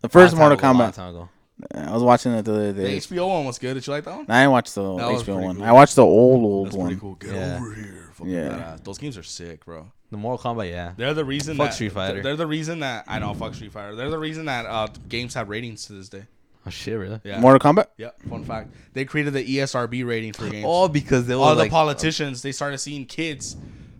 The 0.00 0.08
first 0.08 0.34
Long 0.34 0.40
Mortal 0.40 0.58
time 0.58 0.76
ago, 0.76 0.82
long 0.84 0.92
Kombat. 0.92 0.94
time 0.94 1.10
ago. 1.14 1.28
I 1.74 1.92
was 1.92 2.04
watching 2.04 2.32
it 2.34 2.44
the 2.44 2.52
other 2.52 2.72
day. 2.72 2.98
the. 2.98 3.00
HBO 3.16 3.28
one 3.28 3.44
was 3.46 3.58
good. 3.58 3.74
Did 3.74 3.84
you 3.86 3.92
like 3.92 4.04
that 4.04 4.14
one? 4.16 4.26
I 4.28 4.42
didn't 4.42 4.52
watch 4.52 4.72
the 4.74 4.96
That 4.96 5.06
HBO 5.08 5.42
one. 5.42 5.56
cool. 5.56 5.64
I 5.64 5.72
watched 5.72 5.96
the 5.96 6.04
old 6.04 6.44
old 6.44 6.66
That's 6.68 6.76
one. 6.76 6.86
pretty 6.86 7.00
cool. 7.00 7.14
Get 7.16 7.34
Yeah. 7.34 7.56
over 7.60 7.74
here. 7.74 8.10
Fucking 8.12 8.32
Yeah. 8.32 8.48
badass. 8.48 8.84
Those 8.84 8.98
games 8.98 9.18
are 9.18 9.22
sick, 9.24 9.64
bro. 9.64 9.90
The 10.12 10.16
Mortal 10.16 10.54
Kombat, 10.54 10.70
yeah. 10.70 10.92
They're 10.96 11.14
the 11.14 11.24
reason 11.24 11.56
Fuck 11.56 11.68
that 11.68 11.74
Street 11.74 11.92
Fighter. 11.92 12.22
They're 12.22 12.36
the 12.36 12.46
reason 12.46 12.78
that 12.80 13.04
I 13.08 13.18
know. 13.18 13.34
Fuck 13.34 13.54
Street 13.54 13.72
Fighter. 13.72 13.96
They're 13.96 14.08
the 14.08 14.18
reason 14.18 14.44
that 14.46 14.66
uh, 14.66 14.86
games 15.08 15.34
have 15.34 15.48
ratings 15.48 15.84
to 15.86 15.94
this 15.94 16.08
day. 16.08 16.26
Oh 16.64 16.70
shit, 16.70 16.96
really? 16.98 17.20
Yeah. 17.24 17.40
Mortal 17.40 17.58
Kombat. 17.72 17.86
Yeah. 17.96 18.10
Fun 18.28 18.44
fact. 18.44 18.70
They 18.92 19.04
created 19.04 19.32
the 19.32 19.42
ESRB 19.44 20.06
rating 20.06 20.32
for 20.34 20.48
games. 20.50 20.64
All 20.64 20.88
because 20.88 21.26
they 21.26 21.34
were 21.34 21.42
all 21.42 21.54
like, 21.56 21.70
the 21.70 21.74
politicians 21.74 22.42
they 22.42 22.52
started 22.52 22.78
seeing 22.78 23.04
kids 23.04 23.56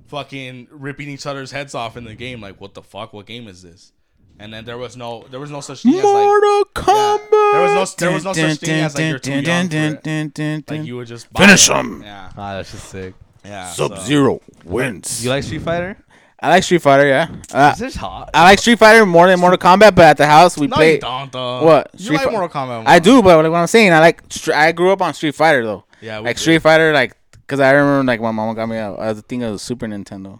fucking 0.09 0.69
ripping 0.71 1.09
each 1.09 1.27
other's 1.27 1.51
heads 1.53 1.75
off 1.75 1.97
in 1.97 2.05
the 2.05 2.15
game 2.15 2.41
like 2.41 2.61
what 2.61 2.75
the 2.75 2.83
fuck 2.83 3.13
what 3.13 3.27
game 3.27 3.47
is 3.47 3.63
this 3.63 3.93
and 4.41 4.53
then 4.53 4.65
there 4.65 4.79
was 4.79 4.97
no 4.97 5.25
there 5.31 5.41
was 5.41 5.51
no 5.51 5.61
such 5.61 5.83
thing 5.83 5.95
as 5.95 6.05
like 6.05 6.13
Mortal 6.15 6.65
Kombat. 6.75 7.31
There 7.31 7.63
was 7.63 7.75
no- 7.75 8.07
there 8.07 8.15
was 8.15 8.25
no 8.25 8.33
such 8.33 8.59
thing 8.61 8.81
as, 8.85 8.95
like, 8.95 9.05
you're 9.11 9.19
too 9.19 9.41
young 9.41 9.69
for 9.69 9.77
it. 9.77 10.71
like 10.71 10.87
you 10.87 10.97
would 10.97 11.09
just 11.09 11.33
buy 11.33 11.41
Finish 11.45 11.67
them. 11.69 12.03
yeah 12.05 12.31
ah, 12.37 12.55
that's 12.57 12.71
just 12.73 12.89
sick. 12.89 13.15
yeah 13.45 13.69
Sub 13.71 13.97
so- 13.97 14.03
Zero 14.05 14.41
wins. 14.65 15.25
You 15.25 15.31
like 15.31 15.43
Street 15.45 15.63
Fighter? 15.63 15.97
I 16.41 16.51
like 16.51 16.63
Street 16.63 16.83
Fighter. 16.83 17.09
Yeah. 17.09 17.27
Uh, 17.53 17.71
Is 17.73 17.81
this 17.81 17.97
hot? 17.97 18.31
I 18.33 18.45
like 18.45 18.61
Street 18.61 18.79
Fighter 18.79 19.05
more 19.05 19.27
than 19.27 19.41
Mortal 19.41 19.59
Kombat, 19.59 19.97
but 19.97 20.05
at 20.05 20.17
the 20.19 20.27
house 20.27 20.57
we 20.57 20.69
no 20.69 20.77
play. 20.77 20.95
you 20.95 21.01
don't 21.01 21.33
though 21.33 21.65
What? 21.65 21.91
you 21.95 22.05
Street 22.05 22.17
like 22.19 22.27
Fi- 22.27 22.31
Mortal 22.31 22.49
Kombat 22.49 22.83
more. 22.83 22.89
I 22.89 23.01
do, 23.01 23.21
but 23.25 23.43
like 23.43 23.51
what 23.51 23.59
I'm 23.59 23.67
saying, 23.67 23.93
I 23.93 23.99
like. 23.99 24.23
I 24.55 24.71
grew 24.71 24.93
up 24.93 25.03
on 25.03 25.15
Street 25.15 25.35
Fighter 25.35 25.65
though. 25.65 25.85
yeah 26.01 26.21
we 26.21 26.27
like 26.27 26.37
did. 26.37 26.43
Street 26.43 26.63
Fighter, 26.63 26.93
like 26.93 27.17
because 27.49 27.61
I 27.61 27.71
remember 27.73 28.05
like 28.05 28.21
my 28.21 28.31
mom 28.31 28.55
got 28.55 28.69
me 28.69 28.77
a, 28.77 28.93
a 28.93 29.15
thing 29.15 29.43
of 29.43 29.53
the 29.55 29.59
Super 29.59 29.87
Nintendo, 29.87 30.39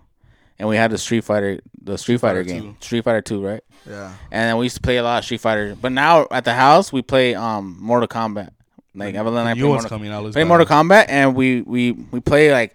and 0.59 0.69
we 0.69 0.77
had 0.77 0.91
the 0.91 0.99
Street 0.99 1.25
Fighter, 1.25 1.61
the 1.83 1.97
Street, 1.97 2.21
Fighter, 2.21 2.45
Fighter 2.45 2.61
game, 2.61 2.77
2. 2.81 2.85
Street 2.85 3.05
Fighter 3.05 3.23
Two, 3.23 3.43
right? 3.45 3.65
yeah 3.89 4.13
And 4.31 4.51
then 4.51 4.57
we 4.59 4.67
used 4.67 4.77
to 4.77 4.83
play 4.83 4.99
a 4.99 5.03
lot 5.03 5.19
of 5.19 5.25
Street 5.25 5.41
Fighter. 5.41 5.75
But 5.81 5.93
now 5.93 6.27
at 6.31 6.45
the 6.45 6.53
house 6.55 6.93
we 6.93 7.01
play 7.03 7.35
um 7.35 7.79
Mortal 7.81 8.09
Kombat. 8.09 8.51
Like 8.95 9.15
Evelyn 9.15 9.41
and 9.47 9.49
I 9.49 9.55
play 9.55 9.63
Mortal, 9.63 9.89
coming 9.89 10.11
out. 10.11 10.33
play. 10.33 10.45
Mortal 10.45 10.67
Kombat, 10.67 11.07
and 11.09 11.35
we 11.37 11.63
we 11.63 11.93
we 11.93 12.21
play 12.21 12.51
like 12.53 12.75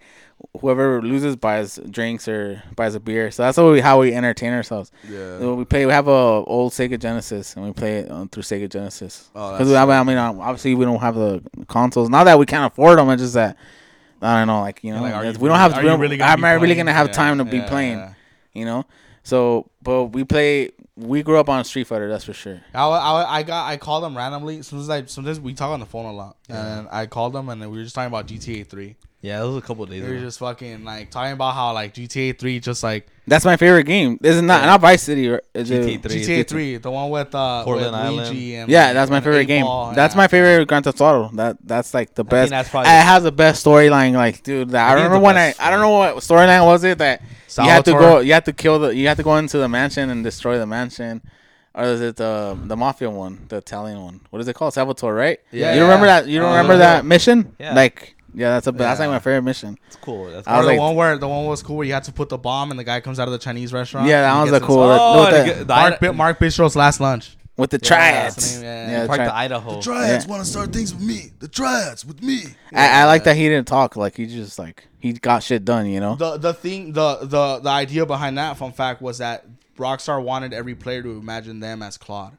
whoever 0.59 1.01
loses 1.01 1.35
buys 1.35 1.79
drinks 1.89 2.27
or 2.27 2.61
buys 2.75 2.95
a 2.95 2.99
beer. 2.99 3.29
So 3.31 3.43
that's 3.43 3.57
how 3.57 3.71
we 3.71 3.81
how 3.81 3.99
we 3.99 4.13
entertain 4.13 4.53
ourselves. 4.53 4.91
Yeah. 5.09 5.39
So 5.39 5.55
we 5.55 5.65
play. 5.65 5.85
We 5.85 5.91
have 5.91 6.07
a 6.07 6.11
old 6.11 6.71
Sega 6.71 6.97
Genesis, 6.99 7.55
and 7.55 7.65
we 7.65 7.73
play 7.73 7.99
it 7.99 8.11
um, 8.11 8.29
through 8.29 8.43
Sega 8.43 8.69
Genesis. 8.69 9.29
Oh, 9.35 9.51
Because 9.51 9.69
that's 9.69 9.89
I 9.89 10.03
mean, 10.03 10.17
obviously 10.17 10.75
we 10.75 10.85
don't 10.85 10.99
have 11.01 11.15
the 11.15 11.43
consoles. 11.67 12.09
Not 12.09 12.23
that 12.25 12.39
we 12.39 12.45
can't 12.45 12.71
afford 12.71 12.99
them. 12.99 13.09
It's 13.09 13.21
just 13.21 13.33
that 13.33 13.57
I 14.23 14.39
don't 14.39 14.47
know. 14.47 14.61
Like 14.61 14.83
you 14.83 14.93
know, 14.93 15.01
Like, 15.01 15.13
are 15.13 15.21
it's- 15.23 15.35
you 15.35 15.41
we 15.41 15.49
don't 15.49 15.57
have. 15.59 15.73
are 15.73 15.81
We 15.81 15.87
don't, 15.87 15.99
really 15.99 16.21
I'm 16.21 16.39
not 16.41 16.59
really 16.61 16.75
gonna 16.75 16.93
have 16.93 17.07
Yeah, 17.07 17.13
time 17.13 17.37
to 17.39 17.45
be 17.45 17.57
yeah, 17.57 17.67
playing. 17.69 17.97
yeah. 17.97 18.13
You 18.53 18.65
know. 18.65 18.85
So, 19.23 19.69
but 19.81 20.05
we 20.05 20.23
play. 20.23 20.71
We 20.95 21.23
grew 21.23 21.39
up 21.39 21.49
on 21.49 21.63
Street 21.65 21.87
Fighter. 21.87 22.07
That's 22.07 22.23
for 22.23 22.33
sure. 22.33 22.61
I, 22.73 22.83
I, 22.83 23.37
I 23.39 23.43
got 23.43 23.67
I 23.67 23.77
called 23.77 24.03
them 24.03 24.15
randomly. 24.15 24.61
Sometimes 24.61 24.89
I 24.89 25.05
sometimes 25.05 25.39
we 25.39 25.53
talk 25.55 25.71
on 25.71 25.79
the 25.79 25.87
phone 25.87 26.05
a 26.05 26.13
lot, 26.13 26.37
and 26.49 26.87
I 26.91 27.07
called 27.07 27.33
them 27.33 27.49
and 27.49 27.59
then 27.61 27.71
we 27.71 27.77
were 27.77 27.83
just 27.83 27.95
talking 27.95 28.07
about 28.07 28.27
GTA 28.27 28.67
Three. 28.67 28.95
Yeah, 29.21 29.41
it 29.41 29.47
was 29.47 29.55
a 29.55 29.61
couple 29.61 29.85
days 29.85 30.03
We 30.03 30.09
were 30.09 30.15
ago. 30.15 30.25
just 30.25 30.39
fucking 30.39 30.83
like 30.83 31.09
talking 31.09 31.31
about 31.31 31.53
how 31.55 31.73
like 31.73 31.93
GTA 31.93 32.37
Three 32.37 32.59
just 32.59 32.83
like 32.83 33.07
That's 33.25 33.45
my 33.45 33.55
favorite 33.55 33.85
game. 33.85 34.17
This 34.21 34.35
is 34.35 34.41
not 34.41 34.59
Yeah. 34.61 34.65
not 34.67 34.81
Vice 34.81 35.01
City. 35.01 35.29
Or, 35.29 35.41
is 35.53 35.71
GTA 35.71 36.03
Three. 36.03 36.21
GTA 36.21 36.47
Three, 36.47 36.77
the 36.77 36.91
one 36.91 37.09
with 37.09 37.33
uh 37.33 37.63
Portland 37.63 37.93
with 37.93 38.01
Island. 38.01 38.37
And 38.37 38.69
Yeah, 38.69 38.91
that's 38.93 39.09
my 39.09 39.17
and 39.17 39.23
favorite 39.23 39.45
game. 39.45 39.63
Ball, 39.63 39.93
That's 39.93 40.13
yeah. 40.13 40.17
my 40.17 40.27
favorite 40.27 40.67
Grand 40.67 40.83
Theft 40.83 40.99
Auto. 41.01 41.33
That 41.37 41.57
that's 41.63 41.93
like 41.93 42.13
the 42.13 42.23
I 42.23 42.29
think 42.29 42.51
best. 42.51 42.71
that's 42.71 42.73
It 42.75 42.85
has 43.03 43.23
the 43.23 43.31
best 43.31 43.65
storyline. 43.65 44.11
Like, 44.13 44.43
dude, 44.43 44.71
that, 44.71 44.85
I, 44.85 44.89
think 44.89 44.97
it's 44.99 45.03
remember 45.05 45.17
the 45.19 45.23
when 45.25 45.37
I 45.37 45.55
I 45.57 45.69
don't 45.71 45.79
know 45.79 45.89
what 45.97 46.15
storyline 46.17 46.65
was 46.65 46.83
it 46.83 46.97
that 46.97 47.21
you 47.61 47.69
have 47.69 47.83
to 47.85 47.91
go 47.91 48.19
you 48.19 48.33
have 48.33 48.43
to 48.45 48.53
kill 48.53 48.79
the 48.79 48.95
you 48.95 49.07
have 49.07 49.17
to 49.17 49.23
go 49.23 49.35
into 49.37 49.57
the 49.57 49.67
mansion 49.69 50.09
and 50.09 50.23
destroy 50.23 50.57
the 50.57 50.65
mansion. 50.65 51.21
Or 51.75 51.85
is 51.85 52.01
it 52.01 52.17
the 52.17 52.57
the 52.65 52.77
mafia 52.77 53.09
one, 53.09 53.45
the 53.49 53.57
Italian 53.57 54.01
one? 54.03 54.21
What 54.29 54.39
is 54.41 54.47
it 54.47 54.53
called? 54.55 54.73
Salvatore, 54.75 55.13
right? 55.13 55.39
Yeah. 55.51 55.73
You 55.73 55.81
remember 55.81 56.05
that? 56.05 56.27
You 56.27 56.43
Uh, 56.45 56.49
remember 56.49 56.77
that 56.77 57.03
mission? 57.03 57.55
Yeah. 57.59 57.73
Like, 57.73 58.15
yeah, 58.35 58.49
that's 58.51 58.67
a 58.67 58.71
that's 58.71 58.99
like 58.99 59.09
my 59.09 59.17
favorite 59.17 59.41
mission. 59.41 59.79
it's 59.87 59.95
cool. 59.95 60.29
That's 60.29 60.47
I 60.47 60.53
Or 60.53 60.57
was 60.59 60.65
the 60.67 60.71
like- 60.73 60.79
one 60.79 60.95
where 60.95 61.17
the 61.17 61.27
one 61.27 61.45
was 61.45 61.63
cool 61.63 61.77
where 61.77 61.87
you 61.87 61.93
had 61.93 62.03
to 62.03 62.11
put 62.11 62.29
the 62.29 62.37
bomb 62.37 62.69
and 62.69 62.79
the 62.79 62.83
guy 62.83 62.99
comes 63.01 63.19
out 63.19 63.27
of 63.27 63.31
the 63.31 63.39
Chinese 63.39 63.73
restaurant. 63.73 64.07
Yeah, 64.07 64.21
that 64.21 64.29
and 64.35 64.47
he 64.47 64.51
was 64.51 64.61
gets 64.61 64.63
a 64.63 64.67
cool. 64.67 64.83
Oh, 64.83 65.31
the 65.31 65.53
the, 65.53 65.63
the 65.65 65.73
Mark, 65.73 65.93
Ida- 66.03 66.13
Mark 66.13 66.39
Bistro's 66.39 66.75
last 66.75 66.99
lunch. 66.99 67.37
With 67.57 67.69
the 67.69 67.77
that's 67.77 67.87
triads. 67.87 68.57
the 68.59 68.63
name, 68.65 68.73
yeah. 68.89 68.91
yeah, 69.01 69.07
Park 69.07 69.17
tri- 69.17 69.25
the 69.25 69.35
Idaho. 69.35 69.81
Triads 69.81 70.25
Yeah. 70.25 70.31
want 70.31 70.43
to 70.43 70.49
start 70.49 70.73
things 70.73 70.93
with 70.93 71.03
me. 71.03 71.31
The 71.39 71.47
triads 71.47 72.05
with 72.05 72.21
me. 72.23 72.43
I, 72.73 73.01
I 73.01 73.05
like 73.05 73.23
that 73.25 73.35
he 73.35 73.43
didn't 73.49 73.67
talk. 73.67 73.95
Like 73.95 74.17
he 74.17 74.25
just 74.25 74.57
like 74.59 74.87
he 74.99 75.13
got 75.13 75.43
shit 75.43 75.63
done. 75.65 75.85
You 75.87 75.99
know. 75.99 76.15
The 76.15 76.37
the 76.37 76.53
thing 76.53 76.93
the 76.93 77.17
the 77.21 77.59
the 77.59 77.69
idea 77.69 78.05
behind 78.05 78.37
that 78.37 78.57
fun 78.57 78.71
fact 78.71 79.01
was 79.01 79.19
that 79.19 79.45
Rockstar 79.77 80.21
wanted 80.23 80.53
every 80.53 80.75
player 80.75 81.01
to 81.03 81.11
imagine 81.11 81.59
them 81.59 81.81
as 81.83 81.97
Claude. 81.97 82.37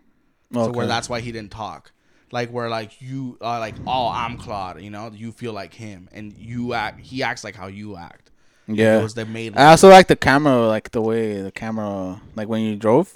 So 0.53 0.61
Okay. 0.61 0.77
where 0.77 0.86
that's 0.86 1.09
why 1.09 1.20
he 1.20 1.32
didn't 1.32 1.51
talk. 1.53 1.91
Like 2.31 2.51
where 2.51 2.69
like 2.69 3.01
you 3.01 3.39
are 3.41 3.61
like 3.61 3.74
oh 3.86 4.09
I'm 4.09 4.36
Claude, 4.39 4.81
you 4.82 4.91
know 4.91 5.11
you 5.15 5.31
feel 5.31 5.53
like 5.53 5.74
him 5.74 6.09
and 6.12 6.32
you 6.32 6.74
act 6.74 7.01
he 7.01 7.23
acts 7.23 7.45
like 7.45 7.55
how 7.55 7.66
you 7.69 7.97
act. 7.97 8.31
yeah. 8.66 8.99
It 8.99 9.03
was 9.03 9.15
the 9.15 9.24
made. 9.27 9.57
I 9.57 9.66
also 9.70 9.89
like 9.89 10.09
the 10.09 10.16
camera, 10.16 10.66
like 10.66 10.91
the 10.91 11.01
way 11.03 11.41
the 11.43 11.53
camera, 11.53 12.20
like 12.35 12.49
when 12.49 12.62
you 12.62 12.74
drove. 12.77 13.15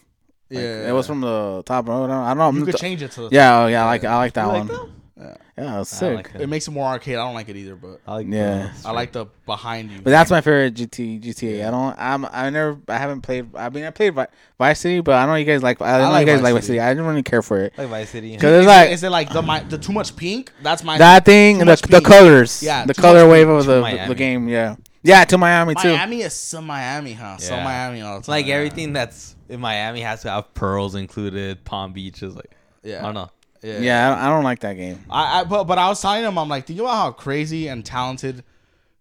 Like, 0.50 0.60
yeah, 0.62 0.88
it 0.88 0.92
was 0.92 1.06
from 1.06 1.20
the 1.20 1.62
top 1.66 1.86
row. 1.88 2.04
I 2.04 2.06
don't, 2.06 2.10
I 2.10 2.34
don't 2.34 2.54
You 2.54 2.60
know. 2.60 2.66
could 2.66 2.76
change 2.76 3.02
it 3.02 3.10
to 3.12 3.22
the 3.22 3.28
yeah, 3.32 3.60
oh, 3.62 3.66
yeah, 3.66 3.82
I 3.82 3.86
like 3.86 4.04
I 4.04 4.16
like 4.16 4.32
that 4.34 4.44
You 4.46 4.48
one. 4.52 4.66
like? 4.68 4.78
Yeah. 5.20 5.34
Yeah, 5.58 5.74
it 5.74 5.78
was 5.80 5.88
sick. 5.88 6.14
like 6.14 6.30
It 6.40 6.48
makes 6.48 6.68
it 6.68 6.70
more 6.70 6.86
arcade. 6.86 7.16
I 7.16 7.24
don't 7.24 7.34
like 7.34 7.48
it 7.48 7.56
either, 7.56 7.74
but 7.74 8.00
I 8.06 8.14
like 8.14 8.28
Yeah. 8.30 8.70
the- 8.80 8.88
I 8.88 8.92
like 8.92 9.10
the 9.10 9.26
behind 9.44 9.90
you. 9.90 9.98
but 10.00 10.10
that's 10.10 10.30
my 10.30 10.40
favorite 10.40 10.74
GT 10.74 11.18
GTA. 11.20 11.66
I 11.66 11.70
don't. 11.72 11.96
I'm. 11.98 12.24
I 12.30 12.48
never. 12.50 12.78
I 12.86 12.96
haven't 12.98 13.22
played. 13.22 13.48
I 13.56 13.68
mean, 13.68 13.82
I 13.82 13.90
played 13.90 14.14
Vi- 14.14 14.28
Vice 14.56 14.78
City, 14.78 15.00
but 15.00 15.16
I 15.16 15.22
don't 15.22 15.30
know 15.30 15.34
you 15.34 15.44
guys 15.44 15.60
like. 15.60 15.82
I, 15.82 15.98
don't 15.98 16.06
know 16.06 16.12
like 16.12 16.20
you 16.20 16.32
guys 16.32 16.36
Vice 16.40 16.44
like 16.44 16.54
Vice 16.54 16.62
City. 16.66 16.78
City. 16.78 16.80
I 16.80 16.90
didn't 16.94 17.06
really 17.06 17.22
care 17.24 17.42
for 17.42 17.58
it. 17.60 17.72
I 17.76 17.80
like 17.82 17.90
Vice 17.90 18.10
City. 18.10 18.36
Cause 18.36 18.44
it's 18.44 18.60
is, 18.60 18.66
like 18.66 18.90
it, 18.90 18.92
is 18.92 19.02
it 19.02 19.10
like 19.10 19.32
the 19.32 19.42
my, 19.42 19.58
the 19.64 19.76
too 19.78 19.92
much 19.92 20.14
pink? 20.14 20.52
That's 20.62 20.84
my 20.84 20.96
that 20.96 21.24
thing. 21.24 21.58
The 21.58 21.74
the 21.90 22.00
colors. 22.02 22.62
Yeah, 22.62 22.86
the 22.86 22.94
color 22.94 23.28
wave 23.28 23.48
pink 23.48 23.58
of 23.58 23.66
the 23.66 24.04
the 24.06 24.14
game. 24.14 24.48
Yeah. 24.48 24.76
Yeah, 25.02 25.24
to 25.24 25.38
Miami 25.38 25.74
too. 25.74 25.88
Miami 25.96 26.22
is 26.22 26.34
so 26.34 26.60
Miami, 26.60 27.14
huh? 27.14 27.36
So 27.38 27.56
Yeah. 27.56 27.64
Miami 27.64 28.02
all 28.02 28.12
the 28.14 28.18
It's 28.18 28.26
time. 28.28 28.32
like 28.34 28.46
everything 28.46 28.92
that's 28.92 29.34
in 29.48 29.60
Miami 29.60 30.00
has 30.00 30.22
to 30.22 30.30
have 30.30 30.52
pearls 30.54 30.94
included. 30.94 31.64
Palm 31.64 31.92
Beach 31.92 32.22
is 32.22 32.34
like 32.34 32.50
Yeah, 32.82 33.00
I 33.00 33.02
don't 33.02 33.14
know. 33.14 33.30
Yeah, 33.62 33.80
Yeah, 33.80 34.06
I 34.06 34.10
don't, 34.14 34.24
I 34.24 34.28
don't 34.28 34.44
like 34.44 34.60
that 34.60 34.74
game. 34.74 35.04
I, 35.10 35.40
I 35.40 35.44
but 35.44 35.64
but 35.64 35.78
I 35.78 35.88
was 35.88 36.00
telling 36.00 36.22
him, 36.24 36.38
I'm 36.38 36.48
like, 36.48 36.66
think 36.66 36.78
about 36.80 36.94
how 36.94 37.10
crazy 37.12 37.68
and 37.68 37.84
talented 37.84 38.44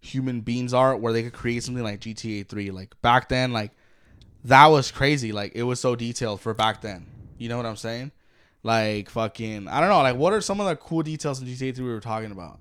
human 0.00 0.40
beings 0.40 0.72
are, 0.74 0.96
where 0.96 1.12
they 1.12 1.22
could 1.22 1.32
create 1.32 1.62
something 1.62 1.84
like 1.84 2.00
GTA 2.00 2.48
Three. 2.48 2.70
Like 2.70 3.00
back 3.02 3.28
then, 3.28 3.52
like 3.52 3.72
that 4.44 4.66
was 4.66 4.90
crazy. 4.90 5.32
Like 5.32 5.52
it 5.54 5.62
was 5.62 5.80
so 5.80 5.94
detailed 5.94 6.40
for 6.40 6.54
back 6.54 6.80
then. 6.80 7.06
You 7.38 7.48
know 7.48 7.56
what 7.56 7.66
I'm 7.66 7.76
saying? 7.76 8.12
Like 8.64 9.10
fucking, 9.10 9.68
I 9.68 9.80
don't 9.80 9.88
know. 9.88 9.98
Like 10.02 10.16
what 10.16 10.32
are 10.32 10.40
some 10.40 10.60
of 10.60 10.66
the 10.66 10.76
cool 10.76 11.02
details 11.02 11.40
in 11.40 11.46
GTA 11.46 11.76
Three 11.76 11.84
we 11.84 11.92
were 11.92 12.00
talking 12.00 12.32
about? 12.32 12.58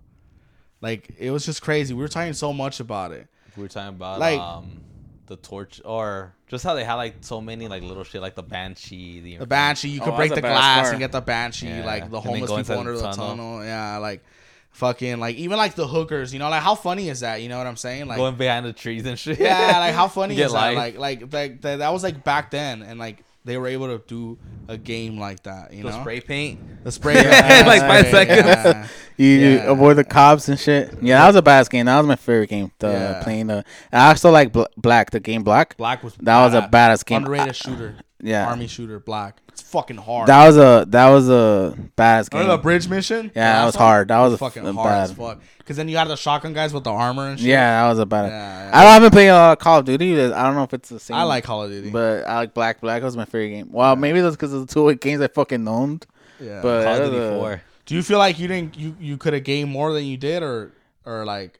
Like 0.81 1.09
it 1.17 1.31
was 1.31 1.45
just 1.45 1.61
crazy. 1.61 1.93
We 1.93 2.01
were 2.01 2.07
talking 2.07 2.33
so 2.33 2.53
much 2.53 2.79
about 2.79 3.11
it. 3.11 3.27
We 3.55 3.63
were 3.63 3.69
talking 3.69 3.95
about 3.95 4.19
Like- 4.19 4.39
um 4.39 4.81
the 5.27 5.35
torch 5.35 5.81
or 5.85 6.33
just 6.47 6.63
how 6.63 6.73
they 6.73 6.83
had 6.83 6.95
like 6.95 7.15
so 7.21 7.39
many 7.41 7.67
like 7.67 7.83
little 7.83 8.03
shit 8.03 8.21
like 8.21 8.35
the 8.35 8.43
banshee, 8.43 9.19
the, 9.19 9.37
The 9.37 9.45
banshee, 9.45 9.89
you 9.89 10.01
Oh, 10.01 10.05
could 10.05 10.11
that's 10.13 10.17
break 10.17 10.33
the 10.35 10.41
glass 10.41 10.83
car. 10.85 10.91
and 10.91 10.99
get 10.99 11.11
the 11.11 11.21
banshee. 11.21 11.67
Yeah. 11.67 11.85
Like 11.85 12.09
the 12.09 12.19
homeless 12.21 12.51
people 12.51 12.79
under 12.79 12.93
the 12.93 13.01
the 13.01 13.11
tunnel. 13.11 13.27
tunnel. 13.35 13.63
Yeah, 13.63 13.97
like 13.97 14.23
fucking 14.71 15.19
like 15.19 15.35
even 15.37 15.57
like 15.57 15.75
the 15.75 15.87
hookers. 15.87 16.33
You 16.33 16.39
know, 16.39 16.49
like 16.49 16.63
how 16.63 16.75
funny 16.75 17.09
is 17.09 17.19
that? 17.21 17.41
You 17.41 17.49
know 17.49 17.57
what 17.57 17.67
I'm 17.67 17.77
saying? 17.77 18.07
Like 18.07 18.17
going 18.17 18.35
behind 18.35 18.65
the 18.65 18.73
trees 18.73 19.05
and 19.05 19.17
shit. 19.19 19.39
yeah, 19.39 19.79
like 19.79 19.93
how 19.93 20.07
funny 20.19 20.35
Get 20.35 20.47
is 20.47 20.53
that? 20.53 20.73
Like 20.75 20.97
like 20.97 21.33
like 21.33 21.61
that, 21.61 21.79
that 21.79 21.93
was 21.93 22.03
like 22.03 22.23
back 22.23 22.51
then, 22.51 22.81
and 22.81 22.99
like 22.99 23.23
they 23.47 23.57
were 23.57 23.67
able 23.67 23.87
to 23.87 24.03
do 24.07 24.37
a 24.67 24.77
game 24.77 25.17
like 25.19 25.41
that. 25.43 25.73
You 25.73 25.83
the 25.83 25.89
know, 25.89 26.01
spray 26.01 26.21
paint. 26.21 26.83
the 26.83 26.91
spray 26.91 27.15
Like 27.15 27.81
five 27.81 28.05
yeah, 28.05 28.11
seconds. 28.11 28.45
yeah. 28.47 28.87
You, 29.19 29.29
you 29.29 29.59
avoid 29.61 29.95
the 29.95 30.03
cops 30.03 30.47
and 30.47 30.59
shit. 30.59 30.93
Yeah, 31.01 31.17
that 31.17 31.25
was 31.27 31.35
a 31.35 31.41
badass 31.41 31.71
game. 31.71 31.87
That 31.87 31.97
was 31.97 32.05
my 32.05 32.15
favorite 32.17 32.51
game. 32.51 32.71
The 32.77 32.89
Yeah. 32.91 33.23
playing 33.23 33.47
the. 33.47 33.65
I 33.91 34.09
also 34.09 34.29
like 34.29 34.53
Black, 34.77 35.09
the 35.09 35.19
game 35.19 35.41
Black. 35.41 35.75
Black 35.75 36.03
was 36.03 36.13
That 36.21 36.39
was 36.45 36.53
a 36.53 36.69
badass 36.71 37.03
game. 37.03 37.17
underrated 37.23 37.49
I- 37.49 37.51
shooter. 37.53 37.95
Yeah. 38.21 38.47
army 38.47 38.67
shooter. 38.67 38.99
Black. 38.99 39.37
It's 39.49 39.61
fucking 39.61 39.97
hard. 39.97 40.27
That 40.27 40.45
was 40.47 40.57
a 40.57 40.85
that 40.89 41.09
was 41.09 41.29
a 41.29 41.75
bad 41.95 42.29
game. 42.29 42.39
Remember 42.41 42.57
the 42.57 42.61
bridge 42.63 42.87
mission? 42.87 43.31
Yeah, 43.35 43.53
that 43.53 43.59
last 43.59 43.65
was 43.65 43.75
hard. 43.75 44.07
That 44.07 44.19
was 44.19 44.33
a 44.33 44.37
fucking 44.37 44.65
f- 44.67 44.75
hard 44.75 44.93
as 44.93 45.11
fuck. 45.13 45.41
Because 45.59 45.77
then 45.77 45.87
you 45.89 45.97
had 45.97 46.07
the 46.07 46.15
shotgun 46.15 46.53
guys 46.53 46.73
with 46.73 46.83
the 46.83 46.91
armor 46.91 47.27
and 47.29 47.39
shit. 47.39 47.49
Yeah, 47.49 47.81
that 47.83 47.89
was 47.89 47.99
a 47.99 48.05
bad. 48.05 48.27
Yeah, 48.29 48.71
I 48.73 48.83
don't 48.83 48.91
haven't 48.93 49.11
played 49.11 49.29
uh, 49.29 49.55
Call 49.55 49.79
of 49.79 49.85
Duty. 49.85 50.19
I 50.21 50.43
don't 50.43 50.55
know 50.55 50.63
if 50.63 50.73
it's 50.73 50.89
the 50.89 50.99
same. 50.99 51.17
I 51.17 51.23
like 51.23 51.43
Call 51.43 51.63
of 51.63 51.69
Duty. 51.71 51.89
but 51.89 52.25
I 52.27 52.35
like 52.37 52.53
Black. 52.53 52.81
Black 52.81 53.01
was 53.03 53.17
my 53.17 53.25
favorite 53.25 53.49
game. 53.49 53.69
Well, 53.71 53.95
maybe 53.95 54.21
that's 54.21 54.35
because 54.35 54.53
of 54.53 54.67
the 54.67 54.73
two 54.73 54.93
games 54.99 55.21
I 55.21 55.27
fucking 55.27 55.67
owned. 55.67 56.05
yeah. 56.39 56.61
But 56.61 56.83
Call 56.85 56.93
that 56.93 57.01
of 57.03 57.11
was 57.13 57.19
Duty 57.21 57.35
Four. 57.39 57.61
Do 57.85 57.95
you 57.95 58.03
feel 58.03 58.17
like 58.19 58.37
you 58.39 58.47
didn't 58.47 58.77
you, 58.77 58.95
you 58.99 59.17
could 59.17 59.33
have 59.33 59.43
gained 59.43 59.69
more 59.71 59.93
than 59.93 60.05
you 60.05 60.17
did 60.17 60.43
or 60.43 60.71
or 61.05 61.25
like 61.25 61.59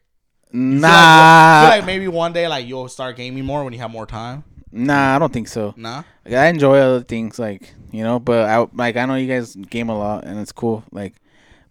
you 0.52 0.60
feel 0.60 0.72
like- 0.72 0.82
Nah, 0.82 1.62
you 1.62 1.68
feel 1.70 1.78
like 1.80 1.86
maybe 1.86 2.08
one 2.08 2.34
day 2.34 2.48
like 2.48 2.68
you'll 2.68 2.88
start 2.90 3.16
gaming 3.16 3.46
more 3.46 3.64
when 3.64 3.74
you 3.74 3.80
have 3.80 3.92
more 3.92 4.06
time? 4.06 4.44
Nah, 4.78 5.16
I 5.16 5.20
don't 5.20 5.32
think 5.34 5.48
so. 5.48 5.74
Nah. 5.78 6.04
Like, 6.26 6.34
I 6.36 6.48
enjoy 6.48 6.78
other 6.78 7.04
things, 7.04 7.40
like 7.40 7.74
you 7.92 8.04
know, 8.04 8.20
but 8.20 8.48
I 8.50 8.66
like 8.74 8.96
I 8.98 9.06
know 9.06 9.16
you 9.16 9.28
guys 9.28 9.56
game 9.56 9.90
a 9.90 9.98
lot 9.98 10.26
and 10.26 10.40
it's 10.40 10.52
cool, 10.52 10.84
like, 10.92 11.14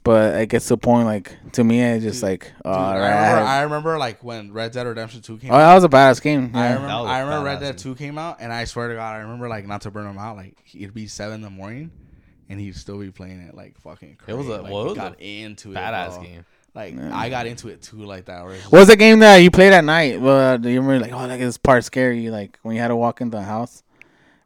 but 0.03 0.35
it 0.41 0.49
gets 0.49 0.67
to 0.69 0.75
a 0.75 0.77
point 0.77 1.07
like 1.07 1.33
to 1.53 1.65
me, 1.65 1.81
it's 1.83 2.05
just 2.05 2.23
like, 2.23 2.53
oh, 2.65 2.71
Dude, 2.73 2.79
all 2.79 2.85
I, 2.91 2.95
remember, 2.97 3.45
I- 3.45 3.57
I 3.59 3.61
remember 3.63 3.99
like 3.99 4.25
when 4.25 4.53
Red 4.53 4.73
Dead 4.73 4.87
Redemption 4.87 5.21
2 5.23 5.39
came 5.39 5.51
oh, 5.51 5.55
out. 5.55 5.59
oh, 5.59 5.63
out. 5.63 5.69
that 5.69 5.75
was 5.75 5.85
a 5.85 5.89
badass 5.89 6.23
game. 6.23 6.51
I 6.55 6.69
remember, 6.69 6.89
That 6.89 7.01
was 7.01 7.07
a 7.09 7.13
I 7.13 7.19
remember 7.21 7.45
Red 7.47 7.61
Dead 7.61 7.77
game. 7.77 7.95
2 7.95 7.95
came 7.97 8.19
out, 8.19 8.37
and 8.41 8.53
I 8.53 8.65
swear 8.65 8.89
to 8.89 8.95
God, 8.95 9.15
I 9.15 9.19
remember 9.19 9.49
like 9.49 9.67
not 9.67 9.83
to 9.83 9.91
burn 9.91 10.07
him 10.07 10.19
out, 10.19 10.37
like 10.37 10.55
it'd 10.75 10.95
be 10.95 11.07
seven 11.07 11.37
in 11.37 11.41
the 11.43 11.51
morning, 11.51 11.91
and 12.49 12.59
he'd 12.61 12.77
still 12.77 12.99
be 12.99 13.11
playing 13.11 13.41
it 13.41 13.55
like 13.55 13.79
fucking. 13.81 14.17
Crazy. 14.17 14.33
It 14.33 14.37
was 14.39 14.47
a- 14.49 14.63
like, 14.63 14.73
well, 14.73 14.81
it 14.81 14.85
we 14.85 14.89
was 14.91 14.93
a 14.99 15.01
got 15.01 15.21
into 15.21 15.73
it, 15.73 15.77
Badass 15.77 16.15
bro. 16.15 16.23
game. 16.23 16.45
Like 16.77 16.97
I 16.99 17.31
got 17.31 17.47
into 17.47 17.69
it 17.69 17.81
too, 17.83 17.97
like 18.05 18.27
that. 18.27 18.45
Where 18.45 18.55
What 18.69 18.81
was 18.81 18.89
the 18.89 18.97
game 18.97 19.19
that 19.21 19.37
you 19.39 19.51
played 19.51 19.73
at 19.73 19.83
night? 19.83 20.21
Well, 20.21 20.59
do 20.59 20.69
you 20.69 20.81
remember 20.83 21.07
like, 21.07 21.13
oh, 21.15 21.27
like 21.27 21.41
this 21.41 21.57
part 21.57 21.83
scary, 21.85 22.29
like 22.31 22.59
when 22.63 22.77
you 22.77 22.83
had 22.83 22.89
to 22.89 22.97
walk 22.97 23.21
into 23.23 23.39
the 23.39 23.43
house? 23.43 23.83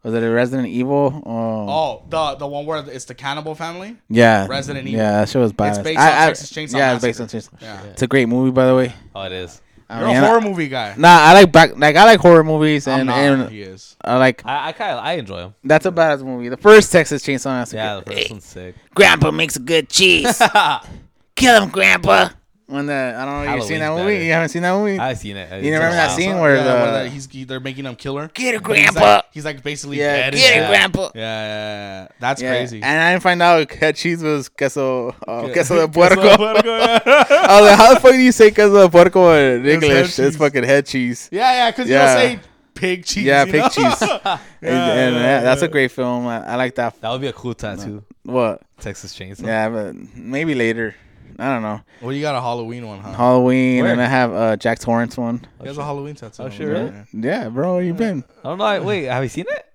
Was 0.04 0.14
it 0.14 0.22
a 0.22 0.30
Resident 0.30 0.68
Evil? 0.68 1.22
Oh, 1.26 1.68
Oh, 1.68 2.02
the 2.08 2.36
the 2.36 2.46
one 2.46 2.64
where 2.66 2.82
it's 2.88 3.04
the 3.04 3.14
cannibal 3.14 3.54
family. 3.54 3.96
yeah, 4.08 4.46
Resident 4.48 4.86
Evil. 4.86 5.00
Yeah, 5.00 5.12
that 5.20 5.28
shit 5.28 5.42
was 5.42 5.52
badass. 5.52 5.82
based 5.82 5.98
I- 5.98 6.06
on 6.16 6.22
I- 6.22 6.26
Texas 6.28 6.52
Chainsaw 6.52 6.78
Yeah, 6.78 6.94
it's 6.94 7.02
based 7.02 7.20
on 7.20 7.24
Massacre. 7.24 7.56
Chainsaw. 7.56 7.62
Yeah, 7.62 7.82
It's 7.90 8.02
a 8.02 8.06
great 8.06 8.26
movie, 8.28 8.50
by 8.52 8.66
the 8.66 8.74
way. 8.76 8.94
Oh, 9.14 9.22
it 9.24 9.32
is. 9.32 9.60
I 9.90 9.98
you're 9.98 10.08
mean, 10.08 10.16
a 10.18 10.20
I- 10.20 10.26
horror 10.28 10.40
movie 10.40 10.68
guy. 10.68 10.94
Nah, 10.96 11.08
I 11.08 11.32
like 11.34 11.50
back 11.50 11.76
like 11.76 11.96
I 11.96 12.04
like 12.04 12.20
horror 12.20 12.44
movies 12.44 12.86
I'm 12.86 13.00
and, 13.00 13.06
not. 13.08 13.18
and 13.18 13.50
he 13.50 13.60
is. 13.62 13.96
I 14.02 14.16
like 14.18 14.46
I, 14.46 14.68
I 14.68 14.72
kind 14.72 14.92
of 14.92 15.04
I 15.04 15.12
enjoy 15.14 15.38
them. 15.40 15.54
that's 15.64 15.84
a 15.84 15.90
badass 15.90 16.22
movie. 16.24 16.48
The 16.48 16.56
first 16.56 16.92
Texas 16.92 17.22
Chainsaw 17.24 17.46
Massacre. 17.46 17.78
Yeah, 17.78 18.00
the 18.00 18.12
first 18.12 18.30
one's 18.30 18.44
sick. 18.44 18.74
Grandpa 18.94 19.32
makes 19.32 19.56
a 19.56 19.60
good 19.60 19.88
cheese. 19.88 20.40
Kill 21.40 21.62
him, 21.62 21.70
Grandpa. 21.70 22.28
When 22.66 22.86
the 22.86 23.16
I 23.18 23.24
don't 23.24 23.44
know, 23.46 23.54
you 23.56 23.62
seen 23.62 23.80
that 23.80 23.86
Halloween's 23.86 24.04
movie? 24.04 24.14
better. 24.14 24.24
You 24.26 24.32
haven't 24.32 24.48
seen 24.50 24.62
that 24.62 24.72
movie? 24.78 24.98
I've 25.00 25.18
seen 25.18 25.36
it. 25.36 25.64
You 25.64 25.72
remember 25.72 25.96
that 25.96 26.10
Wow. 26.10 26.16
scene 26.16 26.38
where 26.38 26.54
yeah, 26.56 26.62
the- 26.62 26.70
where 26.70 27.02
the, 27.02 27.08
he's 27.10 27.26
they're 27.48 27.58
making 27.58 27.84
him 27.84 27.96
killer. 27.96 28.30
Get 28.32 28.54
it, 28.54 28.62
But 28.62 28.76
he's 28.76 28.90
Grandpa. 28.92 29.00
like, 29.16 29.24
he's 29.32 29.44
like 29.44 29.62
basically 29.64 29.98
yeah, 29.98 30.30
dead. 30.30 30.34
get 30.34 30.34
and 30.34 30.36
it, 30.36 30.38
shit. 30.60 30.68
Grandpa. 30.68 31.00
Yeah, 31.12 31.20
yeah, 31.20 31.46
yeah, 31.46 32.00
yeah. 32.02 32.08
that's 32.20 32.40
Yeah, 32.42 32.50
crazy. 32.52 32.80
And 32.80 33.00
I 33.02 33.10
didn't 33.10 33.24
find 33.24 33.42
out 33.42 33.72
head 33.82 33.96
cheese 33.96 34.22
was 34.22 34.48
queso, 34.48 35.08
uh, 35.26 35.48
queso 35.52 35.74
de 35.84 35.88
Queso 35.88 36.14
puerco. 36.14 36.22
yeah. 36.22 37.00
I 37.06 37.60
was 37.60 37.70
like, 37.70 37.76
how 37.78 37.94
the 37.94 37.98
fuck 38.00 38.12
do 38.12 38.18
you 38.18 38.30
say 38.30 38.52
queso 38.52 38.82
de 38.84 38.88
puerco 38.88 39.32
in 39.32 39.66
It's 39.66 39.74
English? 39.74 39.90
head 39.90 40.04
It's, 40.04 40.16
cheese. 40.16 40.36
fucking 40.36 40.62
head 40.62 40.86
cheese. 40.86 41.28
Yeah, 41.32 41.52
yeah, 41.52 41.70
because 41.72 41.88
Yeah. 41.88 42.22
you 42.22 42.28
don't 42.28 42.42
say 42.44 42.48
pig 42.74 43.04
cheese. 43.04 43.24
Yeah, 43.24 43.44
you 43.46 43.50
pig 43.52 43.62
know? 43.62 43.68
cheese. 43.68 43.96
yeah, 44.00 44.38
and 44.62 44.68
and 44.70 45.14
yeah, 45.16 45.22
that- 45.22 45.42
that's 45.42 45.62
a 45.62 45.64
yeah. 45.64 45.70
great 45.72 45.90
film. 45.90 46.28
I, 46.28 46.46
I 46.52 46.54
like 46.54 46.76
that. 46.76 47.00
That 47.00 47.10
would 47.10 47.20
be 47.20 47.26
a 47.26 47.32
cool 47.32 47.54
tattoo. 47.54 48.04
What? 48.22 48.62
Texas 48.78 49.12
Chainsaw. 49.18 49.44
Yeah, 49.44 49.68
but 49.70 49.96
maybe 50.14 50.54
later. 50.54 50.94
I 51.38 51.52
don't 51.52 51.62
know 51.62 51.80
Well, 52.02 52.12
you 52.12 52.20
got 52.20 52.34
a 52.34 52.40
Halloween 52.40 52.86
one, 52.86 53.00
huh? 53.00 53.12
Halloween, 53.12 53.82
Where? 53.82 53.92
and 53.92 54.00
I 54.00 54.06
have 54.06 54.32
uh 54.32 54.56
Jack 54.56 54.78
Torrance 54.80 55.16
one. 55.16 55.46
He 55.60 55.66
has 55.68 55.78
a 55.78 55.84
Halloween 55.84 56.14
tattoo. 56.14 56.42
Oh, 56.42 56.46
on 56.46 56.50
shit, 56.50 56.60
him, 56.62 56.68
really? 56.68 56.92
yeah. 57.12 57.42
Yeah, 57.42 57.48
bro, 57.48 57.74
where 57.74 57.82
you 57.82 57.94
been? 57.94 58.24
I 58.44 58.48
don't 58.48 58.58
know. 58.58 58.64
I- 58.64 58.80
Wait, 58.80 59.04
have 59.04 59.22
you 59.22 59.28
seen 59.28 59.46
it? 59.48 59.66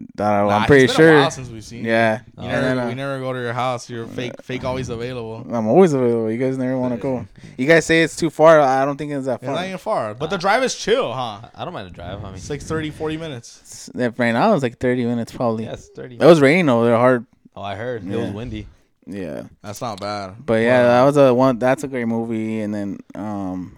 I 0.00 0.02
don't 0.02 0.18
know, 0.18 0.48
Nah, 0.48 0.56
I'm 0.56 0.62
it's 0.62 0.66
pretty 0.68 0.86
been 0.86 0.90
A 0.94 0.96
sure. 0.96 1.20
while 1.20 1.30
since 1.30 1.48
we've 1.50 1.62
seen. 1.64 1.84
you. 1.84 1.90
Yeah, 1.90 2.20
You 2.38 2.48
never, 2.48 2.54
And 2.54 2.64
then, 2.64 2.78
uh, 2.78 2.88
we 2.88 2.94
never 2.94 3.18
go 3.18 3.34
to 3.34 3.38
your 3.38 3.52
house. 3.52 3.90
You're 3.90 4.06
fake, 4.06 4.42
fake, 4.42 4.64
always 4.64 4.88
available. 4.88 5.46
I'm 5.52 5.66
always 5.66 5.92
available. 5.92 6.30
You 6.30 6.38
guys 6.38 6.56
never 6.56 6.78
want 6.78 6.94
to 6.94 6.98
go. 6.98 7.26
You 7.58 7.66
guys 7.66 7.84
say 7.84 8.02
it's 8.02 8.16
too 8.16 8.30
far. 8.30 8.60
I 8.62 8.86
don't 8.86 8.96
think 8.96 9.12
it's 9.12 9.26
that 9.26 9.34
It's 9.34 9.44
not 9.44 9.56
far. 9.56 9.64
even 9.66 9.76
far, 9.76 10.14
but 10.14 10.30
the 10.30 10.38
drive 10.38 10.62
is 10.62 10.74
chill, 10.74 11.12
huh? 11.12 11.40
I 11.54 11.64
don't 11.66 11.74
mind 11.74 11.88
to 11.88 11.94
drive. 11.94 12.20
I 12.24 12.28
mean, 12.28 12.36
It's 12.36 12.48
like 12.48 12.62
30, 12.62 12.90
40 12.90 13.18
minutes. 13.18 13.58
It's- 13.58 13.90
that 13.94 14.18
right 14.18 14.32
now 14.32 14.54
it's 14.54 14.62
like 14.62 14.78
30 14.78 15.04
minutes 15.04 15.32
probably. 15.32 15.64
yes, 15.64 15.90
thirty. 15.94 16.14
It 16.14 16.24
was 16.24 16.40
raining 16.40 16.64
though. 16.64 16.82
They're 16.82 16.96
hard. 16.96 17.26
Oh, 17.54 17.60
I 17.60 17.74
heard 17.74 18.02
it 18.02 18.16
was 18.16 18.28
Yeah. 18.28 18.32
windy. 18.32 18.66
Yeah, 19.06 19.44
That's 19.62 19.80
not 19.80 20.00
bad. 20.00 20.44
but 20.46 20.62
yeah, 20.62 20.82
that 20.84 21.02
was 21.04 21.16
a 21.16 21.32
one. 21.34 21.58
That's 21.58 21.82
a 21.84 21.88
great 21.88 22.06
movie. 22.06 22.60
And 22.60 22.72
then 22.74 22.98
um, 23.14 23.76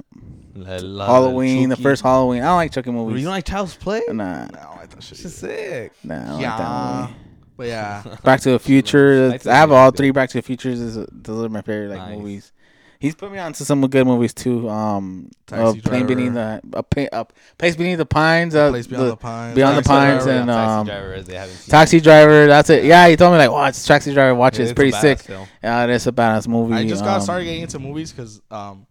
La- 0.54 0.76
la- 0.82 1.06
Halloween, 1.06 1.68
the 1.70 1.76
Chucky. 1.76 1.82
first 1.84 2.02
Halloween. 2.02 2.42
I 2.42 2.46
don't 2.46 2.56
like 2.56 2.72
Chucky 2.72 2.90
movies. 2.90 3.04
You 3.04 3.10
movies. 3.12 3.24
don't 3.24 3.32
like 3.32 3.44
Child's 3.46 3.76
Play? 3.76 4.02
Nah, 4.08 4.46
No, 4.46 4.58
I 4.58 4.76
like 4.80 4.90
that 4.90 5.02
shit. 5.02 5.24
It's 5.24 5.34
sick. 5.34 5.92
nah. 6.04 6.14
I 6.14 6.18
don't 6.18 6.32
like 6.32 6.40
that 6.42 6.58
Yeah, 6.58 7.00
movie. 7.08 7.14
but 7.56 7.66
yeah, 7.68 8.02
Back 8.24 8.40
to 8.42 8.50
the 8.50 8.58
Future. 8.70 9.28
Lights 9.30 9.46
I 9.46 9.54
have 9.54 9.72
all 9.72 9.90
three 9.90 10.10
Back 10.10 10.28
to 10.30 10.38
the 10.38 10.42
Futures. 10.42 10.80
Is 10.80 11.06
those 11.10 11.44
are 11.46 11.48
my 11.48 11.62
favorite 11.62 11.90
like 11.96 11.98
Nice. 12.10 12.18
movies. 12.18 12.52
He's 13.02 13.14
put 13.16 13.32
me 13.32 13.38
on 13.38 13.52
to 13.52 13.64
some 13.64 13.80
good 13.88 14.06
movies 14.06 14.32
too. 14.32 14.68
Um, 14.70 15.28
uh, 15.50 15.74
Plane 15.84 16.06
Beneath 16.06 16.32
the 16.34 16.60
a, 16.72 16.82
pa- 16.84 17.08
a 17.12 17.26
Place 17.58 17.74
Beneath 17.76 17.98
the 17.98 18.06
Pines. 18.06 18.54
Uh, 18.54 18.70
Place 18.70 18.86
Beyond 18.86 19.06
the- 19.06 19.10
the 19.10 19.16
Pines. 19.16 19.54
Beyond 19.56 19.76
the 19.78 19.82
Taxi 19.82 19.88
Pines 19.90 20.24
Driver. 20.24 20.38
and, 20.38 20.48
Taxi 20.48 20.70
um, 20.72 20.86
driver, 20.86 21.22
they 21.22 21.48
seen 21.48 21.70
Taxi 21.70 22.00
Driver. 22.00 22.46
That's 22.46 22.70
it. 22.70 22.84
Yeah, 22.84 23.08
he 23.08 23.16
told 23.16 23.32
me 23.32 23.38
like, 23.38 23.50
watch 23.50 23.84
Taxi 23.84 24.14
Driver. 24.14 24.34
Watch 24.36 24.54
it. 24.54 24.60
it. 24.60 24.62
It's 24.62 24.72
a 24.72 24.74
pretty 24.76 24.92
sick. 24.92 25.18
film. 25.18 25.46
Yeah, 25.64 25.84
it's 25.86 26.06
a 26.06 26.12
badass 26.12 26.46
movie. 26.46 26.74
I 26.74 26.86
just 26.86 27.02
got 27.04 27.16
um, 27.16 27.22
started 27.22 27.44
getting 27.44 27.62
into 27.62 27.78
movies 27.80 28.12
because 28.12 28.40
um, 28.52 28.86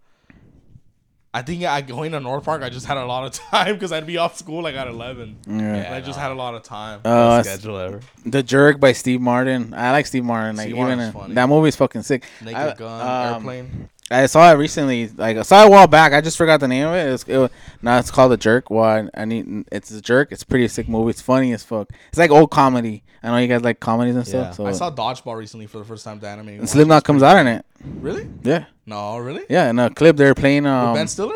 I 1.33 1.41
think 1.43 1.63
I 1.63 1.79
going 1.79 2.11
to 2.11 2.19
North 2.19 2.43
Park. 2.43 2.61
I 2.61 2.69
just 2.69 2.85
had 2.85 2.97
a 2.97 3.05
lot 3.05 3.23
of 3.25 3.31
time 3.49 3.75
because 3.75 3.93
I'd 3.93 4.05
be 4.05 4.17
off 4.17 4.38
school 4.38 4.61
like 4.63 4.75
at 4.75 4.88
eleven. 4.89 5.38
Yeah. 5.47 5.53
And 5.75 5.95
I 5.95 6.01
just 6.01 6.19
had 6.19 6.31
a 6.31 6.35
lot 6.35 6.55
of 6.55 6.63
time. 6.63 6.99
Uh, 7.05 7.38
Best 7.41 7.49
schedule 7.61 7.77
ever. 7.77 7.99
the 8.25 8.43
Jerk 8.43 8.81
by 8.81 8.91
Steve 8.91 9.21
Martin. 9.21 9.73
I 9.73 9.91
like 9.91 10.05
Steve 10.07 10.25
Martin. 10.25 10.57
Like 10.57 10.65
Steve 10.65 10.75
even 10.75 10.88
Martin's 10.97 11.07
in- 11.07 11.13
funny. 11.21 11.33
that 11.35 11.47
movie's 11.47 11.77
fucking 11.77 12.01
sick. 12.01 12.25
Naked 12.41 12.57
I- 12.57 12.73
Gun, 12.75 13.01
um, 13.01 13.33
Airplane. 13.35 13.89
I 14.11 14.25
saw 14.25 14.51
it 14.51 14.55
recently. 14.55 15.07
Like 15.07 15.38
I 15.38 15.41
saw 15.43 15.63
it 15.63 15.67
a 15.67 15.69
while 15.69 15.88
back. 15.88 16.13
I 16.13 16.21
just 16.21 16.38
forgot 16.38 16.59
the 16.59 16.67
name 16.67 16.88
of 16.88 16.93
it. 16.95 17.07
It's, 17.13 17.23
it 17.23 17.38
was, 17.38 17.49
now 17.81 17.97
it's 17.97 18.11
called 18.11 18.31
The 18.31 18.38
Jerk. 18.38 18.69
Well, 18.69 18.83
I, 18.83 19.21
I 19.21 19.25
need. 19.25 19.65
It's 19.71 19.89
a 19.91 20.01
Jerk. 20.01 20.31
It's 20.31 20.43
a 20.43 20.45
pretty 20.45 20.67
sick 20.67 20.88
movie. 20.89 21.09
It's 21.11 21.21
funny 21.21 21.53
as 21.53 21.63
fuck. 21.63 21.89
It's 22.09 22.17
like 22.17 22.29
old 22.31 22.51
comedy. 22.51 23.03
I 23.23 23.29
know 23.29 23.38
you 23.38 23.47
guys 23.47 23.61
like 23.61 23.79
comedies 23.79 24.15
and 24.15 24.25
Yeah. 24.27 24.43
stuff. 24.51 24.55
So 24.55 24.65
I 24.65 24.71
saw 24.73 24.91
Dodgeball 24.91 25.38
recently 25.38 25.67
for 25.67 25.77
the 25.79 25.85
first 25.85 26.03
time. 26.03 26.19
The 26.19 26.27
anime. 26.27 26.49
and. 26.49 26.69
Slipknot 26.69 27.03
comes 27.03 27.23
out 27.23 27.38
in 27.38 27.47
it. 27.47 27.65
Really? 27.99 28.27
Yeah, 28.43 28.65
No, 28.85 29.17
really? 29.17 29.45
yeah. 29.49 29.69
In 29.69 29.79
a 29.79 29.89
clip, 29.89 30.17
they're 30.17 30.35
playing. 30.35 30.63
With 30.63 30.71
Um, 30.71 30.93
ben 30.95 31.07
Stiller? 31.07 31.35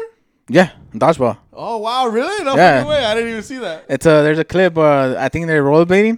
yeah, 0.50 0.72
dodgeball. 0.94 1.38
Oh 1.54 1.78
wow, 1.78 2.08
really? 2.08 2.44
No 2.44 2.56
Yeah. 2.56 2.86
way. 2.86 3.04
I 3.06 3.14
didn't 3.14 3.30
even 3.30 3.44
see 3.44 3.58
that. 3.60 3.86
It's 3.90 4.06
a 4.06 4.22
there's 4.24 4.40
a 4.40 4.44
clip. 4.44 4.78
Uh, 4.78 5.16
I 5.18 5.30
think 5.30 5.48
they're 5.48 5.64
rollerblading. 5.64 6.18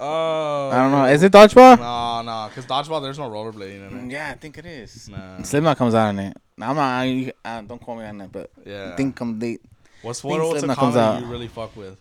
Oh. 0.00 0.70
I 0.70 0.76
don't 0.76 0.92
know. 0.92 1.04
Is 1.06 1.22
it 1.22 1.32
dodgeball? 1.32 1.78
No, 1.78 2.22
no, 2.22 2.48
because 2.48 2.66
dodgeball 2.66 3.02
there's 3.02 3.18
no 3.18 3.28
rollerblading 3.28 3.90
in 3.90 4.10
it. 4.10 4.12
Yeah, 4.12 4.30
I 4.30 4.34
think 4.34 4.58
it 4.58 4.66
is. 4.66 5.08
Nah. 5.08 5.42
Slipknot 5.42 5.76
comes 5.76 5.94
out 5.94 6.10
in 6.10 6.18
it. 6.20 6.36
I'm 6.60 6.76
not. 6.76 6.78
I, 6.78 7.32
I, 7.44 7.62
don't 7.62 7.80
call 7.80 7.96
me 7.96 8.04
on 8.04 8.18
that, 8.18 8.32
but 8.32 8.50
Yeah. 8.64 8.90
I 8.92 8.96
think 8.96 9.16
come 9.16 9.38
they. 9.38 9.58
What's 10.02 10.20
think 10.20 10.32
what, 10.34 10.40
what's 10.40 10.56
a 10.56 10.58
Slipknot 10.60 10.78
comes 10.78 10.94
comedy 10.94 11.26
you 11.26 11.32
really 11.32 11.48
fuck 11.48 11.76
with? 11.76 12.00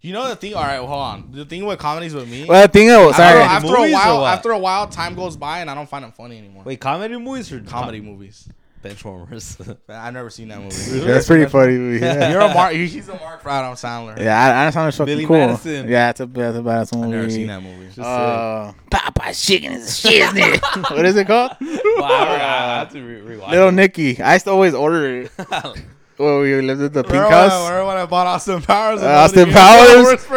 You 0.00 0.12
know 0.12 0.28
the 0.28 0.36
thing. 0.36 0.54
All 0.54 0.62
right, 0.62 0.78
hold 0.78 0.90
on. 0.90 1.28
The 1.32 1.44
thing 1.44 1.66
with 1.66 1.78
comedies 1.78 2.14
with 2.14 2.30
me. 2.30 2.44
Well, 2.44 2.62
the 2.62 2.72
thing. 2.72 2.88
Oh, 2.90 3.10
after, 3.10 3.22
sorry. 3.22 3.42
after 3.42 3.74
a 3.74 3.92
while, 3.92 4.26
after 4.26 4.50
a 4.52 4.58
while, 4.58 4.86
time 4.86 5.14
goes 5.14 5.36
by 5.36 5.58
and 5.58 5.68
I 5.68 5.74
don't 5.74 5.88
find 5.88 6.04
them 6.04 6.12
funny 6.12 6.38
anymore. 6.38 6.62
Wait, 6.64 6.80
comedy 6.80 7.16
movies 7.16 7.52
or 7.52 7.60
comedy 7.60 8.00
movies. 8.00 8.48
Benchwarmers? 8.82 9.76
I've 9.88 10.14
never 10.14 10.30
seen 10.30 10.48
that 10.48 10.60
movie. 10.60 11.00
That's 11.00 11.26
pretty 11.26 11.46
funny. 11.46 11.98
Yeah. 11.98 12.30
You're 12.30 12.40
a 12.40 12.54
Mark. 12.54 12.72
He's 12.72 13.08
a 13.08 13.14
Mark 13.16 13.42
for 13.42 13.50
Adam 13.50 13.74
Sandler. 13.74 14.18
Yeah, 14.18 14.38
I, 14.38 14.66
I 14.66 14.70
sound 14.70 14.94
fucking 14.94 15.06
Billy 15.06 15.26
cool. 15.26 15.36
Madison. 15.38 15.88
Yeah, 15.88 16.10
it's 16.10 16.20
a, 16.20 16.24
it's 16.24 16.32
a 16.32 16.62
badass 16.62 16.94
movie. 16.94 17.04
I've 17.04 17.10
never 17.10 17.30
seen 17.30 17.46
that 17.48 17.62
movie. 17.62 17.88
Uh, 17.98 18.72
Popeye's 18.90 19.44
chicken 19.44 19.72
is 19.72 19.88
shiznit. 19.88 20.90
what 20.90 21.04
is 21.04 21.16
it 21.16 21.26
called? 21.26 21.52
wow, 21.60 22.06
I 22.06 22.78
have 22.78 22.92
to 22.92 23.02
re- 23.02 23.36
rewatch 23.36 23.50
Little 23.50 23.68
it. 23.68 23.72
Nicky. 23.72 24.20
I 24.20 24.34
used 24.34 24.44
to 24.46 24.50
always 24.52 24.74
order 24.74 25.22
it. 25.22 25.30
Well, 26.18 26.40
we 26.40 26.60
lived 26.60 26.82
at 26.82 26.92
the 26.92 27.02
pink 27.04 27.12
Remember, 27.14 27.30
house. 27.36 27.52
when, 27.52 27.70
remember 27.72 27.86
when 27.86 27.96
I 27.96 28.06
bought 28.06 28.26
Austin 28.26 28.60
Powers? 28.60 29.00
Uh, 29.02 29.06
Austin 29.06 29.50
nobody 29.50 29.86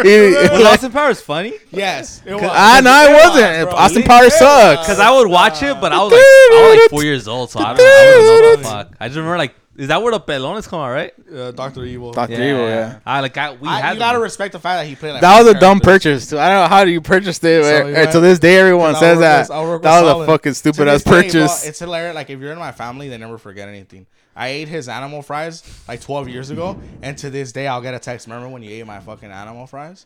gave 0.03 0.29
me 0.29 0.37
Powers? 0.37 0.49
He- 0.51 0.57
Was 0.57 0.65
Austin 0.73 0.91
Powers 0.91 1.21
funny? 1.21 1.53
yes, 1.71 2.21
it 2.25 2.35
was. 2.35 2.43
Ah, 2.45 2.81
no, 2.83 3.03
it 3.11 3.13
wasn't. 3.13 3.69
bro. 3.69 3.77
Austin 3.79 4.03
Powers 4.03 4.25
was. 4.25 4.37
sucks. 4.39 4.81
Because 4.87 4.99
I 4.99 5.11
would 5.11 5.27
watch 5.27 5.63
it, 5.63 5.81
but 5.81 5.91
I 5.91 5.97
was 6.03 6.11
like, 6.11 6.21
I 6.21 6.69
was 6.71 6.79
like 6.81 6.89
four 6.91 7.03
years 7.03 7.27
old, 7.27 7.49
so 7.49 7.59
I 7.59 7.73
don't, 7.75 7.79
I 7.79 8.05
don't 8.05 8.25
know 8.43 8.49
what 8.49 8.57
the 8.59 8.63
fuck. 8.63 8.97
I 8.99 9.07
just 9.07 9.17
remember 9.17 9.37
like, 9.39 9.55
is 9.77 9.87
that 9.87 10.03
where 10.03 10.11
the 10.11 10.19
pelones 10.19 10.67
come 10.67 10.81
out, 10.81 10.91
right? 10.91 11.13
Uh, 11.33 11.49
Doctor 11.51 11.83
Evil. 11.85 12.11
Doctor 12.11 12.33
Evil, 12.35 12.67
yeah. 12.67 12.99
I 13.03 13.21
like 13.21 13.35
I 13.37 13.53
we 13.53 13.67
I, 13.67 13.79
had 13.79 13.93
you 13.93 13.99
gotta 13.99 14.17
them. 14.17 14.23
respect 14.23 14.51
the 14.51 14.59
fact 14.59 14.83
that 14.83 14.87
he 14.87 14.95
played. 14.95 15.13
Like 15.13 15.21
That 15.21 15.39
was 15.39 15.47
a 15.47 15.53
five 15.53 15.61
dumb 15.61 15.79
purchase. 15.79 16.29
Too. 16.29 16.37
I 16.37 16.49
don't 16.49 16.63
know 16.63 16.67
how 16.67 16.85
do 16.85 16.91
you 16.91 17.01
purchase 17.01 17.37
it. 17.43 17.63
So, 17.63 17.85
or- 17.87 17.89
you 17.89 18.11
to 18.11 18.19
this 18.19 18.37
day, 18.37 18.57
everyone 18.57 18.93
says 18.95 19.17
that. 19.19 19.43
with- 19.43 19.51
I'll 19.51 19.63
work 19.63 19.73
with 19.81 19.83
That 19.83 20.03
was 20.03 20.23
a 20.23 20.25
fucking 20.27 20.53
stupid 20.53 20.85
this 20.85 21.01
ass 21.01 21.03
day, 21.03 21.11
well, 21.11 21.23
purchase. 21.23 21.65
it's 21.65 21.79
hilarious. 21.79 22.13
Like 22.13 22.29
if 22.29 22.39
you're 22.39 22.51
in 22.51 22.59
my 22.59 22.71
family, 22.73 23.09
they 23.09 23.17
never 23.17 23.39
forget 23.39 23.67
anything. 23.69 24.05
I 24.35 24.47
ate 24.49 24.67
his 24.67 24.87
animal 24.87 25.21
fries 25.21 25.63
like 25.87 26.01
12 26.01 26.29
years 26.29 26.49
ago, 26.49 26.79
and 27.01 27.17
to 27.17 27.29
this 27.29 27.51
day, 27.51 27.67
I'll 27.67 27.81
get 27.81 27.93
a 27.93 27.99
text. 27.99 28.27
Remember 28.27 28.47
when 28.49 28.63
you 28.63 28.71
ate 28.71 28.85
my 28.85 28.99
fucking 28.99 29.29
animal 29.31 29.67
fries? 29.67 30.05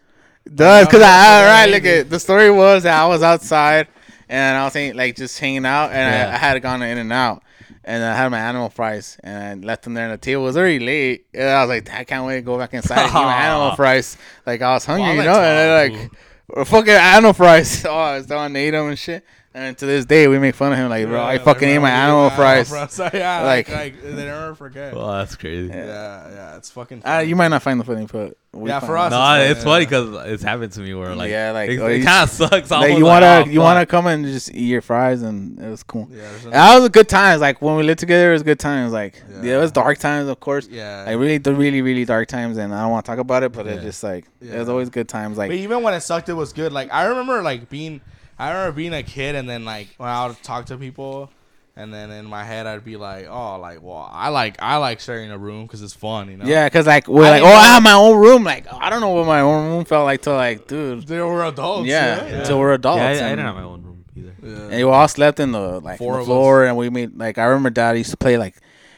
Does 0.53 0.85
because 0.85 1.01
I 1.01 1.39
all 1.41 1.45
right. 1.47 1.65
Look 1.71 1.85
at 1.85 2.09
the 2.09 2.19
story 2.19 2.51
was 2.51 2.83
that 2.83 3.01
I 3.01 3.07
was 3.07 3.23
outside 3.23 3.87
and 4.29 4.57
I 4.57 4.63
was 4.65 4.75
like 4.95 5.15
just 5.15 5.39
hanging 5.39 5.65
out 5.65 5.91
and 5.91 6.13
Yeah. 6.13 6.29
I, 6.29 6.33
I 6.35 6.37
had 6.37 6.61
gone 6.61 6.83
in 6.83 6.99
and 6.99 7.11
out 7.11 7.41
and 7.83 8.03
I 8.03 8.15
had 8.15 8.29
my 8.29 8.39
animal 8.39 8.69
fries 8.69 9.17
and 9.23 9.63
I 9.63 9.65
left 9.65 9.83
them 9.83 9.95
there 9.95 10.05
on 10.05 10.11
the 10.11 10.17
table. 10.19 10.43
It 10.43 10.45
was 10.45 10.57
already 10.57 10.79
late 10.79 11.25
and 11.33 11.49
I 11.49 11.61
was 11.61 11.69
like, 11.69 11.91
I 11.91 12.03
can't 12.03 12.25
wait 12.27 12.35
to 12.35 12.41
go 12.43 12.59
back 12.59 12.75
inside 12.75 12.99
and 12.99 13.09
eat 13.09 13.13
my 13.13 13.33
animal 13.47 13.75
fries. 13.75 14.17
Like 14.45 14.61
I 14.61 14.73
was 14.73 14.85
hungry, 14.85 15.07
Well, 15.07 15.15
you 15.15 15.23
know, 15.23 15.39
and 15.39 15.57
then 15.57 15.89
12, 15.89 16.01
like 16.03 16.11
"Well, 16.47 16.65
fucking 16.65 16.93
animal 16.93 17.33
fries. 17.33 17.83
Oh, 17.89 17.95
I 17.95 18.17
was 18.17 18.29
and 18.29 18.57
ate 18.57 18.69
them 18.71 18.87
and 18.89 18.99
shit. 18.99 19.25
And 19.57 19.77
to 19.77 19.85
this 19.85 20.03
day, 20.03 20.27
we 20.27 20.37
make 20.37 20.53
fun 20.53 20.73
of 20.73 20.77
him 20.77 20.89
like, 20.89 21.07
bro, 21.07 21.23
I 21.23 21.37
fucking 21.37 21.69
like, 21.69 21.75
ate 21.77 21.79
my 21.79 21.89
animal 21.89 22.25
you 22.25 22.29
ate 22.31 22.35
fries. 22.67 22.69
yeah, 23.13 23.41
Like- 23.45 23.69
like, 23.69 23.77
like, 23.95 24.01
they 24.03 24.25
never 24.25 24.53
forget. 24.53 24.93
Well, 24.93 25.07
that's 25.13 25.37
crazy. 25.37 25.69
yeah, 25.69 25.85
Yeah, 25.85 26.29
yeah, 26.35 26.57
it's 26.57 26.69
fucking. 26.71 27.03
Uh, 27.05 27.19
you 27.19 27.37
might 27.37 27.47
not 27.47 27.61
find 27.63 27.79
the 27.79 27.85
funny, 27.85 28.05
but 28.05 28.35
we 28.51 28.69
Yeah, 28.69 28.81
for 28.81 28.97
us, 28.97 29.11
No, 29.11 29.35
It's 29.39 29.51
it's 29.51 29.63
funny, 29.63 29.85
funny 29.85 29.95
yeah. 30.05 30.11
because 30.11 30.33
it's 30.33 30.43
happened 30.43 30.73
to 30.73 30.81
me 30.81 30.93
where 30.93 31.15
like 31.15 31.31
Yeah, 31.31 31.51
like, 31.51 31.69
it, 31.69 31.79
oh, 31.79 31.87
you- 31.87 32.03
kind 32.03 32.23
of 32.23 32.29
sucks. 32.31 32.69
Like, 32.69 32.97
you 32.97 33.05
wanna 33.05 33.25
like, 33.27 33.47
oh, 33.47 33.49
you 33.49 33.61
wanna 33.61 33.85
come 33.85 34.07
and 34.07 34.25
just 34.25 34.53
eat 34.53 34.65
your 34.67 34.81
fries 34.81 35.21
and 35.21 35.57
it 35.57 35.69
was 35.69 35.83
cool. 35.83 36.09
Yeah, 36.11 36.17
there's 36.31 36.43
That 36.45 36.75
was 36.75 36.85
a 36.87 36.89
good 36.89 37.07
times. 37.07 37.39
Like 37.39 37.61
when 37.61 37.77
we 37.77 37.83
lived 37.83 37.99
together, 37.99 38.31
it 38.31 38.33
was 38.33 38.43
good 38.43 38.59
times. 38.59 38.91
Like 38.91 39.23
yeah, 39.29 39.41
Yeah. 39.41 39.57
it 39.57 39.59
was 39.61 39.71
dark 39.71 39.99
times, 39.99 40.27
of 40.27 40.37
course. 40.41 40.67
yeah. 40.69 41.05
Like 41.07 41.17
really, 41.17 41.37
the 41.37 41.53
really, 41.53 41.81
really 41.81 42.03
dark 42.03 42.27
times, 42.27 42.57
and 42.57 42.75
I 42.75 42.81
don't 42.81 42.91
want 42.91 43.05
to 43.05 43.09
talk 43.09 43.19
about 43.19 43.43
it, 43.43 43.53
but 43.53 43.65
it's 43.67 43.83
just 43.83 44.03
like 44.03 44.25
it 44.41 44.57
was 44.59 44.67
always 44.67 44.89
good 44.89 45.07
times. 45.07 45.37
Like 45.37 45.49
but 45.51 45.57
even 45.57 45.81
when 45.81 45.93
it 45.93 46.01
sucked, 46.01 46.27
it 46.27 46.33
was 46.33 46.51
good. 46.51 46.73
Like 46.73 46.91
I 46.93 47.05
remember, 47.05 47.41
like 47.41 47.69
being, 47.69 48.01
I 48.37 48.49
remember 48.49 48.75
being 48.75 48.93
a 48.93 49.03
kid, 49.03 49.35
and 49.35 49.49
then 49.49 49.65
like 49.65 49.87
when 49.97 50.09
I 50.09 50.27
would 50.27 50.41
talk 50.43 50.65
to 50.67 50.77
people, 50.77 51.29
and 51.77 51.93
then 51.93 52.11
in 52.11 52.25
my 52.25 52.43
head 52.43 52.67
I'd 52.67 52.83
be 52.85 52.97
like, 52.97 53.27
oh, 53.29 53.57
like 53.59 53.81
well, 53.81 54.09
I 54.11 54.29
like 54.29 54.61
I 54.61 54.77
like 54.77 54.99
sharing 54.99 55.31
a 55.31 55.37
room 55.37 55.63
because 55.65 55.81
it's 55.81 55.93
fun, 55.93 56.29
you 56.29 56.37
know. 56.37 56.45
yeah, 56.45 56.67
cause 56.69 56.85
like 56.87 57.07
we're 57.07 57.25
I 57.25 57.29
like, 57.31 57.41
oh, 57.41 57.45
didn't 57.45 57.57
I 57.59 57.65
have 57.67 57.83
my 57.83 57.93
own 57.93 58.17
room. 58.17 58.43
Like 58.43 58.65
I 58.73 58.89
don't 58.89 59.01
know 59.01 59.09
what 59.09 59.25
my 59.25 59.39
own 59.41 59.69
room 59.71 59.85
felt 59.85 60.05
like 60.05 60.21
till 60.21 60.35
like, 60.35 60.67
dude, 60.67 61.07
They 61.07 61.19
were 61.21 61.45
adults. 61.45 61.87
yeah, 61.87 62.25
Yeah, 62.25 62.33
until 62.39 62.59
we're 62.59 62.73
adults. 62.73 62.99
Yeah, 62.99 63.07
I, 63.25 63.27
I 63.27 63.29
didn't 63.31 63.45
have 63.45 63.55
my 63.55 63.63
own 63.63 63.83
room 63.83 64.05
either. 64.15 64.33
Yeah. 64.43 64.49
and 64.63 64.71
we 64.73 64.83
all 64.83 65.07
slept 65.07 65.39
in 65.39 65.51
the 65.51 65.79
like 65.79 65.97
Four 65.99 66.13
the 66.15 66.19
of 66.19 66.25
floor, 66.25 66.65
and 66.65 66.75
we 66.77 66.89
made 66.89 67.17
like 67.17 67.37
I 67.37 67.45
remember 67.45 67.69
Dad 67.69 67.97
used 67.97 68.11
to 68.11 68.17
play 68.17 68.37
like 68.37 68.55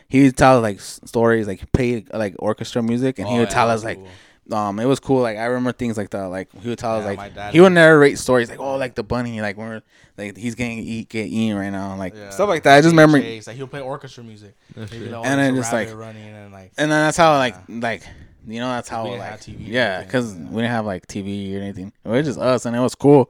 he 0.10 0.24
would 0.24 0.38
tell 0.38 0.62
like 0.62 0.80
stories, 0.80 1.48
like 1.48 1.60
he 1.60 1.66
played 1.68 2.12
like 2.14 2.36
orchestra 2.40 2.82
music, 2.82 3.20
and 3.20 3.28
he 3.28 3.36
Oh, 3.36 3.40
would 3.40 3.50
yeah, 3.50 3.54
tell 3.54 3.68
that's 3.68 3.82
us 3.82 3.86
like 3.86 3.98
cool. 3.98 4.08
Um, 4.52 4.80
it 4.80 4.86
was 4.86 4.99
cool. 4.99 5.22
Like 5.22 5.38
I 5.38 5.45
remember 5.45 5.72
things 5.72 5.98
like 5.98 6.10
that. 6.11 6.26
Like 6.26 6.49
he 6.61 6.69
would 6.69 6.78
tell 6.80 6.98
us 6.98 7.06
Yeah, 7.06 7.14
my 7.15 7.30
like 7.36 7.53
he 7.53 7.60
would 7.60 7.74
narrate 7.74 8.18
stories 8.18 8.49
like 8.49 8.60
oh 8.60 8.76
like 8.78 8.95
the 8.95 9.03
bunny 9.03 9.41
like 9.41 9.57
when 9.57 9.68
we're, 9.69 9.82
like 10.18 10.38
he's 10.38 10.56
getting 10.56 10.80
eat 10.80 11.10
get 11.10 11.28
eaten 11.28 11.57
right 11.57 11.69
now 11.69 11.95
like 11.98 12.15
Yeah. 12.15 12.30
stuff 12.30 12.49
like 12.49 12.64
that. 12.64 12.76
I 12.78 12.82
just 12.82 12.91
remember, 12.94 13.19
like 13.19 13.56
he'll 13.56 13.68
play 13.68 13.82
orchestra 13.82 14.24
music, 14.24 14.56
That's 14.76 14.91
Maybe 14.91 15.14
And 15.14 15.40
then 15.40 15.56
just, 15.56 15.74
like- 15.74 15.94
running 15.95 16.24
and 16.34 16.52
like 16.53 16.72
and 16.78 16.91
then 16.91 17.06
that's 17.06 17.18
how 17.18 17.34
Yeah. 17.34 17.38
like 17.40 17.56
like 17.68 18.03
you 18.48 18.60
know 18.61 18.69
that's 18.69 18.88
how 18.88 19.03
We 19.11 19.18
like 19.18 19.41
TV 19.41 19.68
yeah 19.68 19.95
anything. 20.03 20.07
because 20.07 20.34
we 20.36 20.61
didn't 20.61 20.72
have 20.72 20.86
like 20.86 21.06
TV 21.07 21.56
or 21.57 21.61
anything. 21.61 21.91
It 22.06 22.10
was 22.10 22.26
just 22.26 22.40
us 22.40 22.65
and 22.65 22.76
it 22.76 22.80
was 22.80 22.95
cool, 22.95 23.30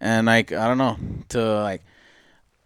and 0.00 0.26
like 0.26 0.52
I 0.52 0.68
don't 0.68 0.78
know 0.78 0.96
to 1.30 1.60
like 1.62 1.82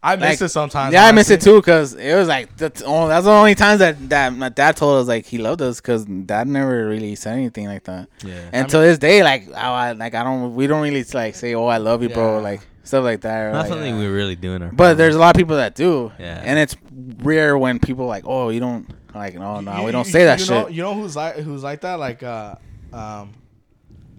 I 0.04 0.16
miss 0.16 0.40
like- 0.40 0.46
it 0.46 0.48
sometimes. 0.48 0.92
yeah 0.92 1.06
I 1.06 1.12
miss 1.12 1.30
it 1.30 1.40
too 1.40 1.56
because 1.60 1.94
it 1.94 2.14
was 2.16 2.26
like 2.26 2.56
that's 2.56 2.82
that's 2.82 3.24
the 3.24 3.30
only 3.30 3.54
times 3.54 3.78
that 3.78 4.08
that 4.08 4.34
my 4.34 4.48
dad 4.48 4.76
told 4.76 5.00
us 5.00 5.06
like 5.06 5.26
he 5.26 5.38
loved 5.38 5.62
us 5.62 5.80
because 5.80 6.04
dad 6.04 6.48
never 6.48 6.88
really 6.88 7.14
said 7.14 7.34
anything 7.36 7.66
like 7.66 7.84
that. 7.84 8.08
Yeah. 8.24 8.34
And 8.52 8.64
I 8.66 8.68
to 8.68 8.78
this 8.78 8.98
day, 8.98 9.22
like 9.22 9.48
I, 9.54 9.90
I- 9.90 9.92
like 9.92 10.14
I 10.14 10.24
don't, 10.24 10.54
we 10.56 10.66
don't 10.66 10.82
really 10.82 11.04
like 11.14 11.34
say, 11.36 11.54
"Oh, 11.54 11.66
I 11.66 11.76
love 11.78 12.02
you, 12.02 12.08
bro," 12.08 12.40
like 12.40 12.62
stuff 12.84 13.04
like 13.04 13.20
that. 13.20 13.42
or, 13.42 13.52
Not 13.52 13.58
like- 13.60 13.68
something 13.68 13.96
we 13.98 14.06
really 14.06 14.34
do 14.34 14.54
in 14.54 14.62
our. 14.64 14.72
but 14.72 14.94
there's 14.94 15.14
a 15.14 15.18
lot 15.20 15.36
of 15.36 15.38
people 15.38 15.56
that 15.56 15.76
do, 15.76 16.10
Yeah. 16.18 16.42
and 16.44 16.58
it's 16.58 16.74
rare 17.22 17.56
when 17.56 17.78
people 17.78 18.06
like, 18.06 18.24
"Oh, 18.26 18.48
you 18.48 18.58
don't 18.58 18.86
like, 19.14 19.34
no, 19.34 19.60
no, 19.60 19.78
You- 19.78 19.84
we 19.84 19.92
don't 19.92 20.06
you- 20.06 20.12
say 20.12 20.24
that 20.24 20.40
you 20.40 20.46
shit." 20.46 20.54
Know, 20.54 20.68
you 20.68 20.82
know 20.82 20.94
who's 20.94 21.14
like 21.14 21.36
who's 21.36 21.62
like 21.62 21.82
that? 21.82 22.00
Like 22.00 22.24
uh, 22.24 22.56
um, 22.92 23.34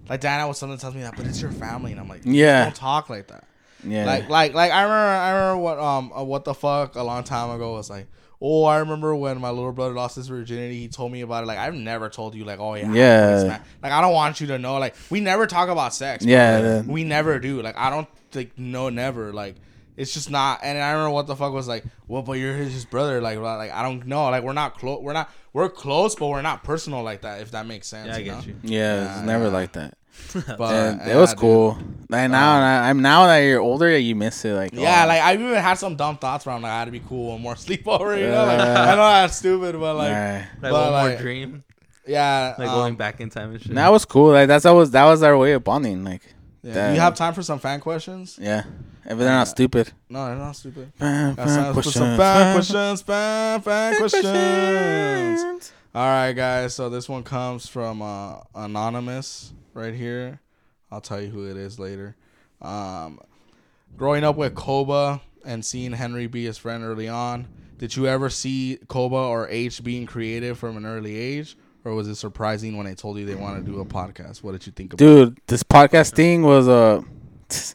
like 0.08 0.22
Diana 0.22 0.48
was 0.48 0.58
something 0.60 0.78
tells 0.78 0.96
me 0.96 1.02
that, 1.02 1.16
but 1.18 1.26
it's 1.26 1.42
your 1.42 1.52
family, 1.52 1.92
and 1.92 2.00
I'm 2.00 2.08
like, 2.08 2.22
Yeah. 2.24 2.64
don't 2.64 2.76
talk 2.76 3.10
like 3.10 3.28
that. 3.28 3.44
Yeah. 3.86 4.06
Like 4.06 4.30
like 4.30 4.54
like 4.54 4.72
I 4.72 4.84
remember 4.84 4.96
I 5.10 5.32
remember 5.32 5.58
what 5.62 5.80
um 5.80 6.12
uh, 6.16 6.24
what 6.24 6.44
the 6.46 6.54
fuck 6.54 6.96
a 6.96 7.04
long 7.04 7.24
time 7.24 7.50
ago 7.52 7.74
was 7.74 7.90
like. 7.90 8.08
Oh, 8.46 8.66
I 8.66 8.80
remember 8.80 9.16
when 9.16 9.40
my 9.40 9.52
little 9.52 9.72
brother 9.72 9.94
lost 9.94 10.18
his 10.18 10.28
virginity. 10.28 10.78
He 10.78 10.88
told 10.90 11.14
me 11.14 11.22
about 11.22 11.44
it. 11.44 11.48
Like 11.48 11.58
I've 11.60 11.74
never 11.76 12.10
told 12.10 12.36
you. 12.36 12.44
Like 12.44 12.60
oh 12.60 12.74
yeah, 12.76 12.92
Yeah. 12.92 13.60
Like 13.82 13.92
I 13.94 14.02
don't 14.02 14.12
want 14.14 14.42
you 14.42 14.48
to 14.48 14.60
know. 14.60 14.80
Like 14.80 14.96
we 15.10 15.22
never 15.22 15.48
talk 15.48 15.70
about 15.70 15.94
sex. 15.94 16.26
Yeah, 16.26 16.58
Like, 16.60 16.86
the- 16.86 16.92
we 16.92 17.06
never 17.06 17.40
do. 17.40 17.62
Like 17.62 17.78
I 17.78 17.90
don't 17.90 18.08
like 18.34 18.52
no 18.60 18.90
never. 18.90 19.32
Like 19.32 19.56
it's 19.96 20.14
just 20.14 20.30
not. 20.30 20.60
And 20.62 20.78
I 20.78 20.92
remember 20.92 21.12
what 21.12 21.28
the 21.28 21.38
fuck 21.38 21.54
was 21.54 21.70
like. 21.70 21.86
Well, 22.10 22.22
but 22.22 22.34
you're 22.34 22.54
his, 22.56 22.74
his 22.74 22.84
brother. 22.84 23.22
Like 23.22 23.38
like 23.40 23.72
I 23.72 23.82
don't 23.82 24.06
know. 24.08 24.26
Like 24.30 24.44
we're 24.44 24.52
not 24.52 24.78
close. 24.78 25.02
We're 25.02 25.14
not. 25.14 25.30
We're 25.54 25.70
close, 25.70 26.14
but 26.16 26.28
we're 26.28 26.42
not 26.42 26.66
personal 26.66 27.02
like 27.02 27.22
that. 27.22 27.40
If 27.40 27.52
that 27.52 27.66
makes 27.66 27.88
sense. 27.88 28.08
Yeah, 28.08 28.16
I 28.16 28.18
you 28.18 28.24
get 28.26 28.34
know? 28.40 28.44
you. 28.46 28.56
yeah, 28.64 28.80
Yeah, 29.04 29.18
it's 29.20 29.26
never 29.26 29.46
yeah. 29.46 29.50
like 29.52 29.72
that. 29.74 29.98
But 30.34 30.62
And 30.74 31.02
yeah, 31.02 31.16
it 31.16 31.20
was 31.20 31.32
dude. 31.32 31.40
cool. 31.40 31.78
Like 32.10 32.30
now, 32.32 32.60
I'm 32.84 33.02
now 33.02 33.26
that 33.28 33.40
you're 33.40 33.60
older, 33.62 33.90
yeah, 33.90 33.98
you 33.98 34.16
miss 34.16 34.44
it. 34.46 34.54
Like 34.54 34.74
Yeah, 34.74 35.04
oh, 35.04 35.08
like 35.08 35.22
I've 35.22 35.40
even 35.42 35.56
had 35.56 35.76
some 35.76 35.96
dumb 35.96 36.18
thoughts 36.18 36.46
around 36.48 36.62
like 36.64 36.72
I 36.72 36.80
had 36.80 36.86
to 36.86 36.92
be 36.92 37.02
cool 37.02 37.32
one 37.32 37.42
more 37.42 37.56
sleepover. 37.66 38.18
You 38.20 38.28
know, 38.28 38.46
like 38.46 38.60
Yeah. 38.60 38.82
I 38.92 38.96
know 38.96 39.10
that's 39.10 39.36
stupid, 39.38 39.80
but 39.80 39.96
like 39.96 40.12
nah. 40.12 40.36
Like 40.62 40.72
But, 40.72 40.92
one 40.92 41.10
more 41.10 41.18
dream, 41.18 41.64
yeah. 42.08 42.56
like 42.58 42.68
um, 42.70 42.76
going 42.76 42.96
back 42.96 43.20
in 43.22 43.30
time 43.30 43.52
and 43.52 43.62
shit. 43.62 43.74
that 43.76 43.92
was 43.92 44.06
cool. 44.06 44.32
Like 44.32 44.48
that's 44.48 44.64
that 44.64 44.72
was 44.72 44.92
that 44.92 45.06
was 45.06 45.22
our 45.24 45.38
way 45.38 45.54
of 45.54 45.64
bonding. 45.64 46.04
Like 46.04 46.22
yeah. 46.64 46.74
that- 46.74 46.94
You 46.96 47.00
have 47.02 47.16
time 47.16 47.34
for 47.34 47.42
some 47.44 47.60
fan 47.60 47.80
questions? 47.80 48.38
yeah, 48.42 48.64
if 49.06 49.18
they're 49.18 49.28
not 49.30 49.48
stupid. 49.48 49.92
No, 50.10 50.26
they're 50.28 50.36
not 50.36 50.56
stupid. 50.56 50.92
Fan, 50.96 51.36
That's 51.36 51.56
time 51.56 51.74
for 51.74 51.84
some 51.84 52.18
fan 52.18 52.56
questions. 52.56 53.02
Fan 53.02 53.62
fan 53.62 53.98
questions. 53.98 55.72
All 55.96 56.06
right, 56.08 56.34
guys. 56.34 56.74
So 56.74 56.90
this 56.90 57.08
one 57.10 57.24
comes 57.24 57.68
from 57.68 58.02
uh, 58.02 58.38
anonymous 58.56 59.54
right 59.74 59.94
here. 59.94 60.40
I'll 60.92 61.02
tell 61.02 61.22
you 61.22 61.30
who 61.30 61.50
it 61.50 61.58
is 61.58 61.80
later. 61.80 62.16
Um, 62.62 63.20
growing 63.98 64.24
up 64.24 64.36
with 64.36 64.56
Koba 64.56 65.22
and 65.46 65.66
seeing 65.66 65.92
Henry 65.94 66.28
be 66.28 66.46
his 66.46 66.58
friend 66.58 66.84
early 66.84 67.10
on, 67.10 67.48
did 67.78 67.96
you 67.96 68.08
ever 68.08 68.30
see 68.30 68.80
Koba 68.88 69.16
or 69.16 69.50
H 69.50 69.84
being 69.84 70.06
creative 70.06 70.58
from 70.58 70.78
an 70.78 70.86
early 70.86 71.18
age, 71.18 71.58
or 71.84 71.94
was 71.94 72.08
it 72.08 72.16
surprising 72.16 72.78
when 72.78 72.86
they 72.86 72.96
told 72.96 73.18
you 73.18 73.26
they 73.26 73.36
want 73.36 73.58
to 73.58 73.72
do 73.72 73.82
a 73.82 73.86
podcast? 73.86 74.44
What 74.44 74.54
did 74.54 74.66
you 74.66 74.72
think 74.72 74.94
about? 74.94 75.04
Dude, 75.04 75.40
this 75.48 75.64
podcast 75.64 76.14
thing 76.14 76.44
was 76.44 76.68
Uh, 76.68 77.02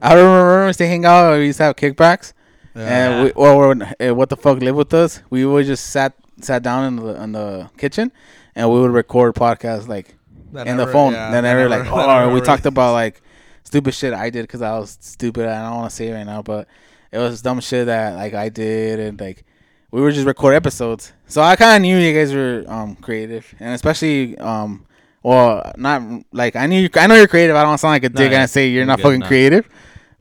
I 0.00 0.14
remember 0.14 0.72
we 0.78 0.86
hang 0.86 1.04
out. 1.04 1.38
We 1.38 1.46
used 1.46 1.58
to 1.58 1.64
have 1.64 1.76
kickbacks, 1.76 2.32
it? 2.74 2.82
and 2.82 3.24
we, 3.24 3.30
or 3.32 3.72
uh, 3.72 4.14
what 4.14 4.28
the 4.28 4.36
fuck 4.36 4.60
live 4.60 4.76
with 4.76 4.92
us. 4.92 5.22
We 5.30 5.46
would 5.46 5.66
just 5.66 5.86
sat 5.86 6.14
sat 6.40 6.62
down 6.62 6.84
in 6.84 6.96
the 6.96 7.22
in 7.22 7.32
the 7.32 7.70
kitchen, 7.78 8.12
and 8.54 8.70
we 8.70 8.80
would 8.80 8.90
record 8.90 9.34
podcasts 9.34 9.88
like 9.88 10.17
That 10.52 10.66
in 10.66 10.76
the 10.76 10.86
phone. 10.86 11.12
yeah, 11.12 11.30
then 11.30 11.44
that 11.44 11.54
never 11.54 11.68
never- 11.68 11.84
like, 11.84 11.84
that 12.06 12.08
oh, 12.08 12.20
never 12.20 12.32
we 12.32 12.40
talked 12.40 12.66
about 12.66 12.92
like 13.02 13.20
stupid 13.64 13.94
shit 13.94 14.14
I 14.14 14.30
did 14.30 14.42
because 14.42 14.62
I 14.62 14.78
was 14.78 14.96
stupid. 15.00 15.46
I 15.46 15.68
don't 15.68 15.76
want 15.78 15.90
to 15.90 15.96
say 15.96 16.08
it 16.08 16.14
right 16.14 16.24
now, 16.24 16.42
but 16.42 16.68
it 17.12 17.18
was 17.18 17.42
dumb 17.42 17.60
shit 17.60 17.86
that 17.86 18.16
like 18.16 18.34
I 18.34 18.48
did, 18.48 18.98
and 19.00 19.20
like 19.20 19.44
we 19.90 20.00
were 20.00 20.12
just 20.12 20.26
record 20.26 20.54
episodes. 20.54 21.12
So 21.26 21.42
I 21.42 21.56
kind 21.56 21.76
of 21.76 21.82
knew 21.82 21.98
you 21.98 22.14
guys 22.14 22.32
were 22.34 22.64
um 22.66 22.96
creative, 22.96 23.54
and 23.60 23.74
especially 23.74 24.36
um. 24.38 24.84
Well, 25.20 25.72
not 25.76 26.00
like 26.32 26.54
I 26.54 26.66
knew. 26.66 26.88
I 26.94 27.06
know 27.08 27.16
you're 27.16 27.26
creative. 27.26 27.56
I 27.56 27.64
don't 27.64 27.76
sound 27.76 27.90
like 27.90 28.04
a 28.04 28.08
dick 28.08 28.32
and 28.32 28.48
say 28.48 28.68
you're 28.68 28.76
You're 28.76 28.86
not 28.86 28.98
good, 28.98 29.02
fucking 29.02 29.20
nah. 29.20 29.26
creative. 29.26 29.68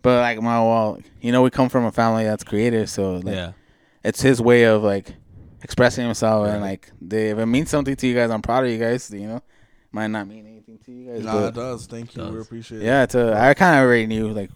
But 0.02 0.22
like 0.22 0.42
my 0.42 0.60
well, 0.60 1.00
you 1.22 1.32
know, 1.32 1.44
we 1.44 1.52
come 1.52 1.70
from 1.70 1.86
a 1.86 1.92
family 1.92 2.24
that's 2.24 2.44
creative, 2.44 2.90
so 2.90 3.18
like 3.18 3.36
yeah, 3.36 3.52
it's 4.04 4.22
his 4.22 4.42
way 4.42 4.64
of 4.64 4.84
like 4.84 5.14
expressing 5.64 6.04
himself 6.06 6.48
and 6.48 6.62
like 6.62 6.92
they, 7.00 7.30
if 7.30 7.38
it 7.38 7.46
means 7.46 7.70
something 7.70 7.96
to 7.96 8.08
you 8.08 8.16
guys, 8.16 8.32
I'm 8.32 8.42
proud 8.42 8.66
of 8.66 8.72
you 8.72 8.80
guys. 8.80 9.12
You 9.12 9.28
know, 9.28 9.44
might 9.92 10.08
not 10.08 10.28
mean 10.28 10.46
anything 10.46 10.78
to 10.86 10.92
you 10.92 11.12
guys, 11.12 11.24
No, 11.24 11.48
it 11.48 11.54
does. 11.54 11.86
Thank 11.88 12.16
you. 12.16 12.24
We 12.26 12.32
Does. 12.38 12.46
appreciate 12.46 12.82
it. 12.82 12.86
yeah, 12.86 13.04
I 13.50 13.54
kind 13.54 13.78
of 13.80 13.86
already 13.86 14.06
knew 14.08 14.30
like 14.30 14.50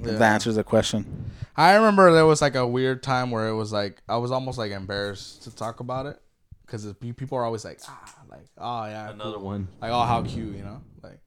if 0.00 0.06
Yeah. 0.06 0.12
that 0.12 0.32
answers 0.34 0.56
the 0.56 0.64
question. 0.64 1.30
I 1.56 1.74
remember 1.74 2.12
there 2.12 2.26
was 2.26 2.40
like 2.40 2.54
a 2.54 2.66
weird 2.66 3.02
time 3.02 3.30
where 3.30 3.48
it 3.48 3.54
was 3.54 3.72
like 3.72 4.00
I 4.08 4.16
was 4.18 4.30
almost 4.30 4.58
like 4.58 4.70
embarrassed 4.72 5.42
to 5.44 5.54
talk 5.54 5.80
about 5.80 6.06
it 6.06 6.20
because 6.64 6.86
people 7.16 7.36
are 7.38 7.44
always 7.44 7.64
like 7.64 7.80
ah 7.88 8.14
like 8.30 8.46
oh 8.58 8.84
yeah 8.84 9.10
another 9.10 9.36
cool. 9.38 9.44
one. 9.46 9.68
like 9.80 9.90
oh 9.90 10.02
how 10.02 10.22
cute 10.22 10.54
you 10.54 10.62
know 10.62 10.80
like 11.02 11.18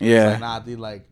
Yeah, 0.00 0.30
like 0.32 0.40
nah 0.40 0.58
dude 0.58 0.78
like 0.80 1.06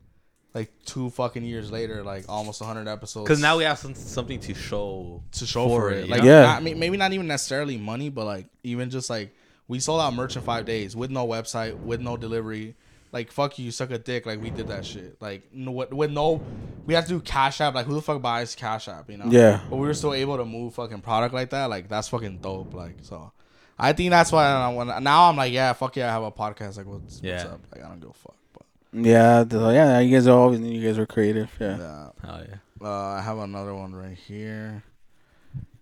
like 0.54 0.70
two 0.84 1.08
fucking 1.10 1.44
years 1.44 1.70
later 1.70 2.02
like 2.02 2.24
almost 2.28 2.62
hundred 2.62 2.88
episodes 2.88 3.24
Because 3.24 3.40
now 3.40 3.56
we 3.56 3.64
have 3.64 3.78
some, 3.78 3.94
something 3.94 4.40
to 4.40 4.54
show. 4.54 5.22
to 5.32 5.46
show 5.46 5.68
for 5.68 5.80
for 5.82 5.90
it, 5.92 6.04
it 6.04 6.08
like? 6.10 6.22
Yeah. 6.22 6.42
not, 6.42 6.62
may- 6.62 6.74
maybe 6.74 6.96
not 6.96 7.12
even 7.12 7.26
necessarily 7.26 7.76
money 7.78 8.08
but 8.10 8.24
like 8.26 8.46
even 8.64 8.90
just 8.90 9.08
like 9.08 9.34
we 9.68 9.78
sold 9.80 10.00
out 10.00 10.14
merch 10.14 10.34
in 10.36 10.42
five 10.42 10.64
days 10.64 10.96
with 10.96 11.10
no 11.10 11.26
website 11.26 11.78
with 11.78 12.00
no 12.00 12.16
delivery. 12.16 12.74
Like 13.12 13.30
fuck 13.32 13.58
you, 13.58 13.66
you 13.66 13.70
suck 13.70 13.90
a 13.90 13.98
dick. 13.98 14.26
Like 14.26 14.42
we 14.42 14.50
did 14.50 14.68
that 14.68 14.84
shit. 14.84 15.16
Like 15.20 15.48
no, 15.52 15.70
with, 15.70 15.92
with 15.94 16.10
no, 16.10 16.42
we 16.86 16.92
have 16.94 17.04
to 17.04 17.10
do 17.10 17.20
Cash 17.20 17.60
App. 17.60 17.74
Like 17.74 17.86
who 17.86 17.94
the 17.94 18.02
fuck 18.02 18.20
buys 18.20 18.54
Cash 18.54 18.86
App? 18.88 19.08
You 19.10 19.16
know? 19.16 19.26
Yeah. 19.28 19.60
But 19.70 19.76
we 19.76 19.86
were 19.86 19.94
still 19.94 20.12
able 20.12 20.36
to 20.36 20.44
move 20.44 20.74
fucking 20.74 21.00
product 21.00 21.32
like 21.34 21.50
that. 21.50 21.70
Like 21.70 21.88
that's 21.88 22.08
fucking 22.08 22.38
dope. 22.38 22.74
Like 22.74 22.96
so, 23.02 23.32
I 23.78 23.92
think 23.94 24.10
that's 24.10 24.30
why 24.30 24.46
I, 24.46 24.68
when 24.74 24.88
now 25.02 25.28
I'm 25.30 25.36
like, 25.36 25.52
yeah, 25.52 25.72
fuck 25.72 25.96
yeah, 25.96 26.08
I 26.08 26.12
have 26.12 26.22
a 26.22 26.30
podcast. 26.32 26.76
Like 26.76 26.86
what's, 26.86 27.22
what's 27.22 27.44
up? 27.44 27.60
Like 27.74 27.82
I 27.84 27.88
don't 27.88 28.00
give 28.00 28.10
a 28.10 28.12
fuck. 28.12 28.34
But 28.52 28.64
yeah, 28.92 29.42
the- 29.44 29.70
yeah. 29.70 30.00
You 30.00 30.14
guys 30.16 30.26
are 30.26 30.38
always 30.38 30.60
you 30.60 30.86
guys 30.86 30.98
are 30.98 31.06
creative. 31.06 31.50
Yeah, 31.58 31.78
yeah, 31.78 32.08
Oh 32.24 32.42
yeah. 32.46 32.86
uh, 32.86 32.90
I 32.90 33.22
have 33.22 33.38
another 33.38 33.74
one 33.74 33.94
right 33.94 34.16
here. 34.18 34.82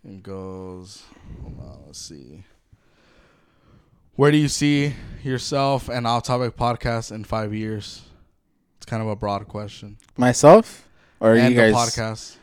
It 0.09 0.23
goes. 0.23 1.03
Hold 1.43 1.59
on, 1.59 1.79
let's 1.87 1.99
see. 2.01 2.45
Where 4.17 4.31
do 4.31 4.39
you 4.39 4.49
see 4.49 4.95
yourself 5.23 5.89
and 5.89 6.07
Off 6.07 6.23
Topic 6.25 6.57
Podcast 6.57 7.13
in 7.13 7.25
five 7.25 7.53
years? 7.55 8.03
It's 8.79 8.87
kind 8.87 9.03
of 9.03 9.09
a 9.09 9.17
broad 9.17 9.47
question. 9.49 9.99
myself 10.17 10.89
or 11.21 11.35
and 11.35 11.53
you 11.55 11.61
guys. 11.61 11.73
the 11.73 11.79
podcast. 12.03 12.37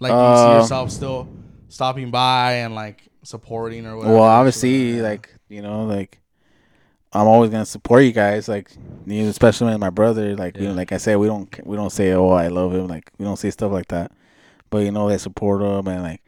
Like, 0.00 0.12
do 0.12 0.16
you 0.16 0.36
see 0.36 0.42
Uh, 0.56 0.58
yourself 0.60 0.90
still 0.90 1.28
stopping 1.68 2.10
by 2.10 2.52
and 2.54 2.74
like 2.74 3.02
supporting 3.24 3.86
or 3.86 3.96
whatever? 3.96 4.14
Well, 4.14 4.22
obviously, 4.24 4.96
Yeah. 4.96 5.02
like 5.02 5.30
you 5.48 5.62
know, 5.62 5.84
like 5.84 6.20
I'm 7.12 7.26
always 7.26 7.50
gonna 7.50 7.64
support 7.66 8.04
you 8.04 8.12
guys. 8.12 8.48
Like, 8.48 8.70
you 9.06 9.26
especially 9.28 9.76
my 9.78 9.90
brother. 9.90 10.36
Like, 10.36 10.56
you 10.58 10.68
know, 10.68 10.74
like 10.74 10.92
I 10.92 10.98
said, 10.98 11.16
we 11.16 11.26
don't 11.26 11.48
we 11.66 11.76
don't 11.76 11.90
say 11.90 12.12
oh 12.12 12.28
I 12.30 12.48
love 12.48 12.72
him. 12.74 12.86
Like 12.86 13.10
we 13.18 13.24
don't 13.24 13.36
say 13.38 13.50
stuff 13.50 13.72
like 13.72 13.88
that. 13.88 14.12
But 14.70 14.78
you 14.84 14.92
know, 14.92 15.08
they 15.08 15.18
support 15.18 15.62
him 15.62 15.88
and 15.88 16.02
like 16.02 16.22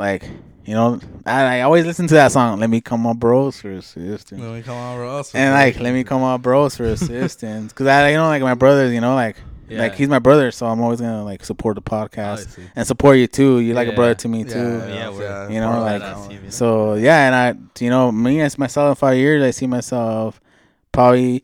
like 0.00 0.24
you 0.64 0.74
know, 0.74 1.00
I, 1.26 1.58
I 1.58 1.60
always 1.62 1.84
listen 1.86 2.06
to 2.08 2.14
that 2.14 2.30
song. 2.32 2.60
Let 2.60 2.68
me 2.70 2.80
come 2.80 3.04
on, 3.06 3.16
bros, 3.16 3.60
for 3.60 3.70
assistance. 3.72 4.40
Let 4.40 4.52
me 4.52 4.62
come 4.62 4.76
on, 4.76 4.96
bro. 4.96 5.18
Us 5.18 5.34
And 5.34 5.52
like, 5.54 5.80
let 5.80 5.92
me 5.92 6.04
come 6.04 6.22
on, 6.22 6.40
bros, 6.42 6.76
for 6.76 6.84
assistance. 6.84 7.72
Cause 7.72 7.86
I, 7.86 8.10
you 8.10 8.16
know, 8.16 8.26
like 8.28 8.42
my 8.42 8.54
brothers, 8.54 8.92
you 8.92 9.00
know, 9.00 9.14
like 9.14 9.36
like 9.70 9.94
he's 9.94 10.08
my 10.08 10.18
brother, 10.18 10.50
so 10.50 10.66
I'm 10.66 10.80
always 10.80 11.00
gonna 11.00 11.24
like 11.24 11.44
support 11.44 11.76
the 11.76 11.80
podcast 11.82 12.32
Obviously. 12.40 12.64
and 12.74 12.86
support 12.86 13.18
you 13.18 13.26
too. 13.28 13.60
You're 13.60 13.76
like 13.76 13.86
a 13.88 13.92
brother 13.92 14.14
to 14.16 14.28
me 14.28 14.40
Yeah, 14.44 14.52
too. 14.52 14.58
yeah, 14.78 14.86
Yeah, 14.94 15.10
we're- 15.10 15.24
yeah, 15.24 15.48
you 15.48 15.60
know, 15.60 15.66
part 15.68 15.78
of 15.78 15.84
like, 15.84 16.00
that 16.00 16.02
I 16.02 16.14
see 16.14 16.20
now. 16.20 16.24
him, 16.28 16.36
you 16.36 16.42
know? 16.42 16.50
So 16.50 16.94
yeah, 16.94 17.26
and 17.26 17.34
I, 17.34 17.82
you 17.84 17.90
know, 17.90 18.10
me 18.12 18.40
as 18.40 18.58
myself 18.58 18.90
in 18.90 18.94
five 19.00 19.16
years, 19.16 19.42
I 19.42 19.50
see 19.52 19.66
myself 19.68 20.40
probably 20.92 21.42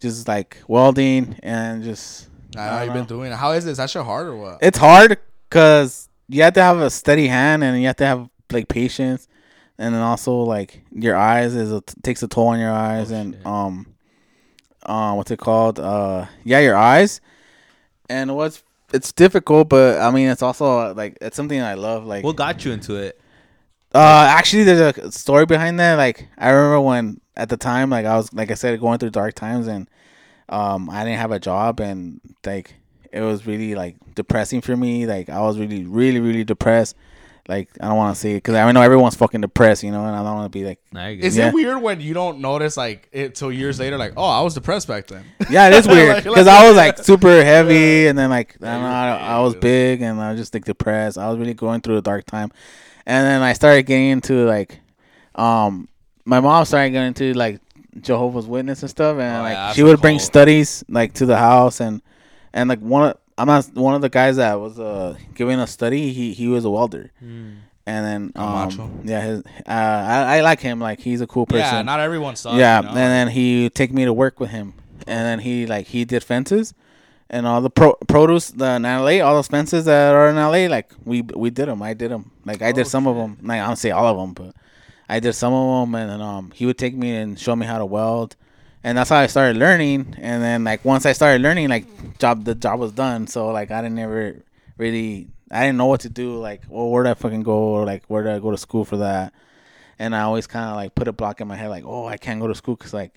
just 0.00 0.26
like 0.28 0.58
welding 0.68 1.36
and 1.42 1.82
just. 1.84 2.28
I 2.56 2.76
know 2.78 2.82
you've 2.84 2.94
been 2.94 3.04
doing 3.04 3.30
it. 3.32 3.36
How 3.36 3.52
is 3.52 3.64
this? 3.64 3.76
That 3.78 3.88
shit 3.90 4.02
hard 4.04 4.26
or 4.26 4.36
what? 4.36 4.58
It's 4.60 4.78
hard 4.78 5.18
because 5.48 6.08
you 6.30 6.42
have 6.42 6.54
to 6.54 6.62
have 6.62 6.78
a 6.78 6.90
steady 6.90 7.26
hand 7.28 7.62
and 7.64 7.80
you 7.80 7.86
have 7.88 7.96
to 7.96 8.06
have 8.06 8.28
like 8.52 8.68
patience, 8.68 9.28
and 9.78 9.94
then 9.94 10.02
also 10.02 10.32
like 10.42 10.82
your 10.92 11.16
eyes 11.16 11.54
is 11.54 11.72
a, 11.72 11.80
takes 12.02 12.22
a 12.22 12.28
toll 12.28 12.48
on 12.48 12.60
your 12.60 12.72
eyes 12.72 13.12
Oh, 13.12 13.16
and 13.16 13.34
shit. 13.34 13.46
um, 13.46 13.86
um, 14.86 15.16
what's 15.16 15.30
it 15.30 15.38
called? 15.38 15.78
Uh, 15.78 16.26
yeah, 16.44 16.60
your 16.60 16.76
eyes. 16.76 17.20
And 18.08 18.34
what's 18.34 18.62
it's 18.92 19.12
difficult, 19.12 19.68
but 19.68 20.00
I 20.00 20.10
mean 20.10 20.28
it's 20.28 20.42
also 20.42 20.94
like 20.94 21.16
it's 21.20 21.36
something 21.36 21.60
I 21.60 21.74
love. 21.74 22.04
Like 22.06 22.24
What 22.24 22.36
got 22.36 22.64
you 22.64 22.72
into 22.72 22.96
it? 22.96 23.20
uh, 23.94 24.26
actually, 24.30 24.62
there's 24.64 24.96
a 24.98 25.10
story 25.12 25.46
behind 25.46 25.80
that. 25.80 25.96
Like, 25.96 26.28
I 26.38 26.50
remember 26.50 26.80
when 26.80 27.20
at 27.36 27.48
the 27.48 27.56
time, 27.56 27.90
like 27.90 28.06
I 28.06 28.16
was, 28.16 28.32
like 28.32 28.50
I 28.52 28.54
said, 28.54 28.78
going 28.80 28.98
through 28.98 29.10
dark 29.10 29.34
times, 29.34 29.66
and 29.66 29.88
um, 30.48 30.88
I 30.90 31.02
didn't 31.04 31.18
have 31.18 31.32
a 31.32 31.40
job, 31.40 31.80
and 31.80 32.20
like 32.46 32.74
it 33.12 33.20
was 33.20 33.46
really 33.46 33.74
like 33.74 33.96
depressing 34.14 34.60
for 34.60 34.76
me. 34.76 35.06
Like, 35.06 35.28
I 35.28 35.40
was 35.40 35.58
really, 35.58 35.84
really, 35.84 36.20
really 36.20 36.44
depressed. 36.44 36.96
Like, 37.48 37.68
I 37.80 37.88
don't 37.88 37.96
want 37.96 38.14
to 38.14 38.20
say 38.20 38.32
it 38.32 38.34
because 38.36 38.54
I 38.54 38.70
know 38.70 38.80
everyone's 38.82 39.16
fucking 39.16 39.40
depressed, 39.40 39.82
you 39.82 39.90
know, 39.90 40.04
and 40.04 40.14
I 40.14 40.22
don't 40.22 40.36
want 40.36 40.52
to 40.52 40.56
be 40.56 40.64
like, 40.64 40.78
Nah, 40.92 41.06
you're 41.08 41.16
good. 41.16 41.24
Is 41.24 41.36
Yeah. 41.36 41.48
it 41.48 41.54
weird 41.54 41.82
when 41.82 42.00
you 42.00 42.14
don't 42.14 42.38
notice 42.38 42.76
like 42.76 43.08
it 43.10 43.34
till 43.34 43.50
years 43.50 43.80
later? 43.80 43.98
Like, 43.98 44.12
oh, 44.16 44.22
I 44.24 44.40
was 44.42 44.54
depressed 44.54 44.86
back 44.86 45.08
then. 45.08 45.24
yeah, 45.50 45.66
it 45.68 45.74
is 45.74 45.88
weird 45.88 46.16
because 46.22 46.46
like- 46.46 46.60
I 46.62 46.68
was 46.68 46.76
like 46.76 46.98
super 46.98 47.42
heavy, 47.42 48.06
and 48.06 48.16
then 48.16 48.30
like 48.30 48.56
I 48.62 48.66
don't 48.74 48.82
know, 48.82 48.86
I, 48.88 49.16
I 49.16 49.40
was 49.40 49.56
big, 49.56 50.00
and 50.02 50.20
I 50.20 50.30
was 50.32 50.40
just 50.40 50.54
like 50.54 50.64
depressed. 50.64 51.18
I 51.18 51.28
was 51.28 51.38
really 51.38 51.54
going 51.54 51.80
through 51.80 51.96
a 51.96 52.02
dark 52.02 52.24
time, 52.26 52.52
and 53.06 53.26
then 53.26 53.42
I 53.42 53.54
started 53.54 53.82
getting 53.84 54.10
into 54.10 54.44
like, 54.46 54.78
um, 55.34 55.88
my 56.24 56.38
mom 56.38 56.64
started 56.66 56.90
getting 56.90 57.08
into 57.08 57.34
like 57.34 57.60
Jehovah's 58.00 58.46
Witness 58.46 58.82
and 58.82 58.90
stuff, 58.90 59.18
and 59.18 59.38
Oh, 59.38 59.42
like 59.42 59.54
yeah, 59.54 59.72
she 59.72 59.80
a 59.80 59.84
would 59.86 60.00
bring 60.00 60.18
studies 60.20 60.84
like 60.88 61.14
to 61.14 61.26
the 61.26 61.36
house, 61.38 61.80
and 61.80 62.00
and 62.52 62.68
like 62.68 62.80
one 62.80 63.10
of 63.10 63.18
I'm 63.38 63.46
not 63.46 63.68
one 63.74 63.94
of 63.94 64.02
the 64.02 64.08
guys 64.10 64.36
that 64.36 64.60
was 64.60 64.78
uh 64.78 65.16
giving 65.34 65.58
a 65.60 65.66
study. 65.66 66.12
He 66.12 66.32
he 66.34 66.46
was 66.48 66.64
a 66.64 66.70
welder, 66.70 67.10
Hmm. 67.20 67.50
and 67.86 68.06
then 68.06 68.32
macho. 68.34 68.82
um 68.82 69.00
yeah, 69.04 69.20
his 69.22 69.40
uh 69.66 69.70
I, 69.70 70.38
I 70.38 70.40
like 70.42 70.60
him. 70.60 70.80
Like 70.80 71.00
he's 71.00 71.20
a 71.20 71.26
cool 71.26 71.46
person. 71.46 71.60
Yeah, 71.64 71.82
not 71.82 72.00
everyone 72.00 72.36
sucks. 72.36 72.56
Yeah, 72.56 72.78
you 72.78 72.82
know? 72.84 72.88
and 72.90 72.96
then 72.98 73.28
he 73.28 73.64
would 73.64 73.74
take 73.74 73.92
me 73.92 74.04
to 74.04 74.12
work 74.12 74.40
with 74.40 74.50
him, 74.50 74.74
and 75.06 75.24
then 75.26 75.38
he 75.40 75.66
like 75.66 75.86
he 75.86 76.04
did 76.04 76.22
fences, 76.22 76.74
and 77.30 77.46
all 77.46 77.60
the 77.62 77.70
pro- 77.70 77.96
produce 78.08 78.50
the 78.50 78.72
in 78.76 78.82
LA, 78.82 79.20
all 79.24 79.34
those 79.34 79.48
fences 79.48 79.86
that 79.86 80.14
are 80.14 80.28
in 80.28 80.36
LA, 80.36 80.66
like 80.68 80.92
we 81.04 81.22
we 81.22 81.48
did 81.50 81.68
them. 81.68 81.80
I 81.82 81.94
did 81.94 82.10
them. 82.10 82.30
Like 82.44 82.60
I 82.60 82.72
did 82.72 82.86
some 82.88 83.06
of 83.06 83.16
them. 83.16 83.38
Like 83.42 83.60
I 83.62 83.66
don't 83.66 83.76
say 83.76 83.90
all 83.90 84.06
of 84.06 84.16
them, 84.18 84.34
but 84.34 84.54
I 85.08 85.18
did 85.20 85.32
some 85.32 85.52
of 85.54 85.86
them. 85.88 85.94
And 85.94 86.10
then 86.10 86.20
um, 86.20 86.50
he 86.54 86.66
would 86.66 86.76
take 86.78 86.94
me 86.94 87.16
and 87.16 87.38
show 87.38 87.56
me 87.56 87.64
how 87.64 87.78
to 87.78 87.86
weld, 87.86 88.36
and 88.82 88.96
that's 88.96 89.10
how 89.10 89.18
I 89.18 89.26
started 89.26 89.58
learning. 89.58 90.14
And 90.18 90.42
then 90.42 90.64
like 90.64 90.84
once 90.84 91.06
I 91.06 91.12
started 91.12 91.42
learning, 91.42 91.68
like 91.68 92.18
job 92.18 92.44
the 92.44 92.54
job 92.54 92.80
was 92.80 92.92
done. 92.92 93.26
So 93.26 93.48
like 93.48 93.70
I 93.70 93.82
didn't 93.82 93.98
ever 93.98 94.42
really 94.78 95.28
I 95.50 95.66
didn't 95.66 95.78
know 95.78 95.86
what 95.86 96.00
to 96.00 96.08
do. 96.08 96.36
Like 96.36 96.62
well, 96.68 96.88
where 96.88 97.04
did 97.04 97.10
I 97.10 97.14
fucking 97.14 97.42
go? 97.42 97.58
Or 97.58 97.84
like 97.84 98.04
where 98.06 98.22
did 98.22 98.32
I 98.32 98.38
go 98.38 98.50
to 98.50 98.58
school 98.58 98.84
for 98.84 98.98
that? 98.98 99.32
And 99.98 100.16
I 100.16 100.22
always 100.22 100.46
kind 100.46 100.70
of 100.70 100.76
like 100.76 100.94
put 100.94 101.08
a 101.08 101.12
block 101.12 101.40
in 101.40 101.48
my 101.48 101.56
head, 101.56 101.68
like 101.68 101.84
oh 101.84 102.06
I 102.06 102.16
can't 102.16 102.40
go 102.40 102.46
to 102.48 102.54
school 102.54 102.76
because 102.76 102.94
like 102.94 103.12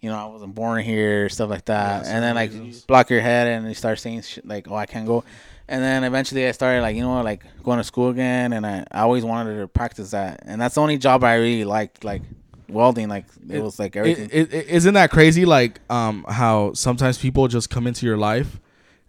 you 0.00 0.08
know, 0.08 0.16
I 0.16 0.26
wasn't 0.26 0.54
born 0.54 0.82
here, 0.84 1.28
stuff 1.28 1.50
like 1.50 1.64
that. 1.64 2.04
Yeah, 2.04 2.14
and 2.14 2.22
then 2.22 2.34
like 2.36 2.50
reasons. 2.50 2.82
block 2.82 3.10
your 3.10 3.20
head 3.20 3.48
and 3.48 3.66
you 3.66 3.74
start 3.74 3.98
saying 3.98 4.22
shit 4.22 4.46
like, 4.46 4.70
"Oh, 4.70 4.76
I 4.76 4.86
can't 4.86 5.06
go." 5.06 5.24
And 5.66 5.82
then 5.82 6.04
eventually 6.04 6.46
I 6.46 6.52
started 6.52 6.82
like, 6.82 6.96
you 6.96 7.02
know, 7.02 7.20
like 7.22 7.44
going 7.62 7.78
to 7.78 7.84
school 7.84 8.10
again, 8.10 8.52
and 8.52 8.64
I, 8.64 8.86
I 8.92 9.00
always 9.00 9.24
wanted 9.24 9.58
to 9.58 9.66
practice 9.66 10.12
that, 10.12 10.42
and 10.44 10.60
that's 10.60 10.76
the 10.76 10.80
only 10.80 10.98
job 10.98 11.24
I 11.24 11.34
really 11.34 11.64
liked, 11.64 12.04
like 12.04 12.22
welding. 12.68 13.08
Like 13.08 13.26
it, 13.48 13.62
was 13.62 13.78
like 13.78 13.96
everything. 13.96 14.30
It, 14.32 14.52
it, 14.52 14.66
isn't 14.68 14.94
that 14.94 15.10
crazy? 15.10 15.44
Like 15.44 15.80
um, 15.90 16.24
how 16.28 16.72
sometimes 16.74 17.18
people 17.18 17.48
just 17.48 17.70
come 17.70 17.86
into 17.86 18.06
your 18.06 18.16
life, 18.16 18.60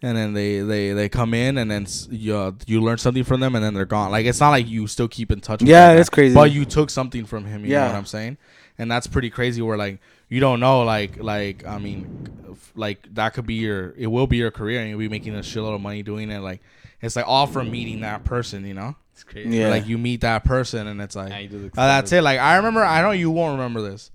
and 0.02 0.18
then 0.18 0.34
they 0.34 0.60
they 0.60 0.94
they 0.94 1.10
come 1.10 1.34
in, 1.34 1.57
and 1.57 1.69
then 1.69 1.88
you 2.10 2.36
uh, 2.36 2.52
you 2.68 2.81
learn 2.81 2.98
something 2.98 3.23
from 3.23 3.40
them, 3.40 3.56
and 3.56 3.64
then 3.64 3.73
they're 3.73 3.86
gone. 3.86 4.11
Like 4.11 4.26
it's 4.26 4.40
not 4.40 4.49
like 4.49 4.68
you 4.68 4.88
still 4.88 5.07
keep 5.07 5.31
in 5.31 5.41
touch. 5.41 5.61
with 5.61 5.69
Yeah, 5.69 5.91
it's 5.91 6.10
crazy. 6.10 6.34
But 6.36 6.52
you 6.52 6.65
took 6.65 6.90
something 6.90 7.26
from 7.26 7.45
him. 7.45 7.64
You 7.64 7.72
know 7.72 7.76
Yeah. 7.76 7.88
what 7.88 7.95
I'm 7.95 8.06
saying? 8.06 8.38
And 8.77 8.90
that's 8.90 9.07
pretty 9.07 9.30
crazy. 9.30 9.61
Where 9.61 9.77
like 9.77 9.99
you 10.30 10.40
don't 10.40 10.60
know, 10.60 10.84
like 10.84 11.22
like 11.22 11.65
I 11.65 11.80
mean, 11.80 12.30
f- 12.52 12.72
like 12.76 13.14
that 13.15 13.34
could 13.34 13.45
be 13.45 13.56
your 13.56 13.94
it 13.98 14.07
will 14.07 14.27
be 14.27 14.38
your 14.38 14.52
career, 14.52 14.80
and 14.80 14.90
you'll 14.90 14.99
be 14.99 15.10
making 15.10 15.36
a 15.36 15.40
shitload 15.40 15.76
of 15.76 15.81
money 15.81 16.02
doing 16.02 16.31
it. 16.31 16.40
Like 16.40 16.61
it's 17.02 17.15
like 17.15 17.26
all 17.27 17.48
from 17.48 17.72
meeting 17.72 18.02
that 18.02 18.23
person. 18.23 18.65
You 18.65 18.73
know? 18.73 18.95
It's 19.20 19.26
crazy. 19.26 19.58
Yeah. 19.58 19.68
Like 19.68 19.86
you 19.86 19.98
meet 19.98 20.22
that 20.22 20.46
person, 20.46 20.88
and 20.88 21.02
it's 21.02 21.14
like 21.14 21.30
Yeah, 21.30 21.40
you 21.40 21.50
do 21.50 21.60
the 21.60 21.66
uh, 21.78 21.88
that's 21.88 22.10
it. 22.14 22.22
Like 22.22 22.40
I 22.40 22.56
remember, 22.56 22.86
I 22.86 23.02
know 23.02 23.12
you 23.12 23.30
won't 23.30 23.58
remember 23.58 23.82
this, 23.82 24.12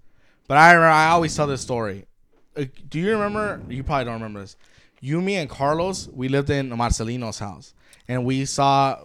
but 0.48 0.56
I 0.56 0.72
remember. 0.72 0.88
I 0.88 1.08
always 1.08 1.36
tell 1.36 1.46
this 1.46 1.60
story. 1.60 2.06
Uh, 2.56 2.64
do 2.88 2.98
you 2.98 3.10
remember? 3.10 3.60
You 3.68 3.84
probably 3.84 4.06
don't 4.06 4.14
remember 4.14 4.40
this. 4.40 4.56
You, 5.02 5.20
me, 5.20 5.36
and 5.36 5.50
Carlos, 5.50 6.08
we 6.08 6.28
lived 6.28 6.48
in 6.48 6.70
Marcelino's 6.70 7.38
house, 7.38 7.74
and 8.08 8.24
we 8.24 8.46
saw 8.46 8.98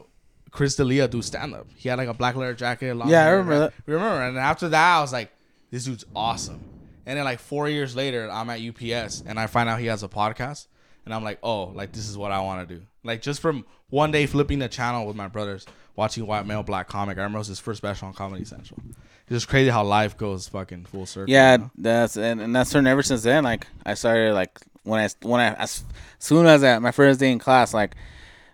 Chris 0.51 0.77
D'Elia 0.77 1.09
do 1.09 1.21
stand 1.21 1.53
up. 1.53 1.67
He 1.75 1.89
had 1.89 1.97
like 1.97 2.07
a 2.07 2.13
black 2.13 2.37
leather 2.37 2.53
jacket. 2.53 2.95
Long 2.95 3.09
Yeah, 3.09 3.25
I 3.25 3.31
remember 3.31 3.51
right? 3.51 3.59
that. 3.59 3.73
We 3.85 3.93
remember, 3.93 4.21
and 4.21 4.37
after 4.37 4.69
that, 4.69 4.97
I 4.99 5.01
was 5.01 5.11
like, 5.11 5.33
"This 5.69 5.83
dude's 5.83 6.05
awesome." 6.15 6.63
And 7.05 7.17
then 7.17 7.25
like 7.25 7.39
four 7.39 7.67
years 7.67 7.93
later, 7.93 8.31
I'm 8.31 8.49
at 8.49 8.61
UPS, 8.61 9.23
and 9.27 9.37
I 9.37 9.47
find 9.47 9.67
out 9.67 9.81
he 9.81 9.87
has 9.87 10.01
a 10.01 10.07
podcast, 10.07 10.67
and 11.03 11.13
I'm 11.13 11.25
like, 11.25 11.39
"Oh, 11.43 11.63
like 11.75 11.91
this 11.91 12.07
is 12.07 12.17
what 12.17 12.31
I 12.31 12.39
want 12.39 12.69
to 12.69 12.75
do." 12.77 12.83
Like 13.03 13.21
just 13.21 13.41
from 13.41 13.65
one 13.89 14.11
day 14.11 14.27
flipping 14.27 14.59
the 14.59 14.69
channel 14.69 15.05
with 15.05 15.17
my 15.17 15.27
brothers, 15.27 15.65
watching 15.99 16.25
White 16.25 16.47
Male 16.47 16.63
Black 16.63 16.87
Comic. 16.87 17.17
I 17.17 17.21
remember 17.21 17.37
it 17.37 17.39
was 17.41 17.47
his 17.49 17.59
first 17.59 17.79
special 17.79 18.07
on 18.07 18.13
Comedy 18.13 18.45
Central. 18.45 18.79
It's 18.87 19.31
just 19.31 19.49
crazy 19.49 19.69
how 19.69 19.83
life 19.83 20.15
goes 20.17 20.47
fucking 20.47 20.85
full 20.85 21.05
circle. 21.05 21.31
yeah, 21.31 21.51
you 21.51 21.57
know? 21.57 21.71
that's 21.77 22.15
and, 22.15 22.39
and 22.39 22.55
that's 22.55 22.71
turned 22.71 22.87
ever 22.87 23.03
since 23.03 23.23
then. 23.23 23.43
Like 23.43 23.67
I 23.85 23.95
started 23.95 24.33
like 24.33 24.57
when 24.83 25.01
I 25.01 25.09
when 25.27 25.41
I 25.41 25.53
as 25.55 25.83
soon 26.17 26.45
as 26.45 26.63
I, 26.63 26.79
my 26.79 26.91
first 26.91 27.19
day 27.19 27.29
in 27.31 27.37
class, 27.37 27.73
like 27.73 27.95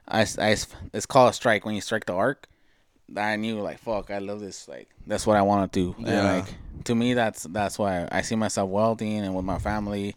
I, 0.08 0.22
I 0.40 0.58
it's 0.92 1.06
called 1.06 1.30
a 1.30 1.34
strike 1.34 1.66
when 1.66 1.76
you 1.76 1.82
strike 1.82 2.06
the 2.06 2.14
arc. 2.14 2.48
I 3.16 3.36
knew 3.36 3.62
like 3.62 3.78
fuck, 3.78 4.10
I 4.10 4.18
love 4.18 4.40
this. 4.40 4.68
Like 4.68 4.90
that's 5.06 5.28
what 5.28 5.38
I 5.38 5.44
want 5.44 5.72
to 5.72 5.80
do. 5.80 5.96
Yeah. 6.00 6.10
And 6.10 6.40
like 6.40 6.56
to 6.86 6.96
me, 6.96 7.14
that's 7.14 7.44
that's 7.44 7.78
why 7.78 8.08
I 8.12 8.22
see 8.22 8.36
myself 8.36 8.72
welding 8.72 9.20
and 9.20 9.36
with 9.36 9.46
my 9.46 9.60
family, 9.60 10.16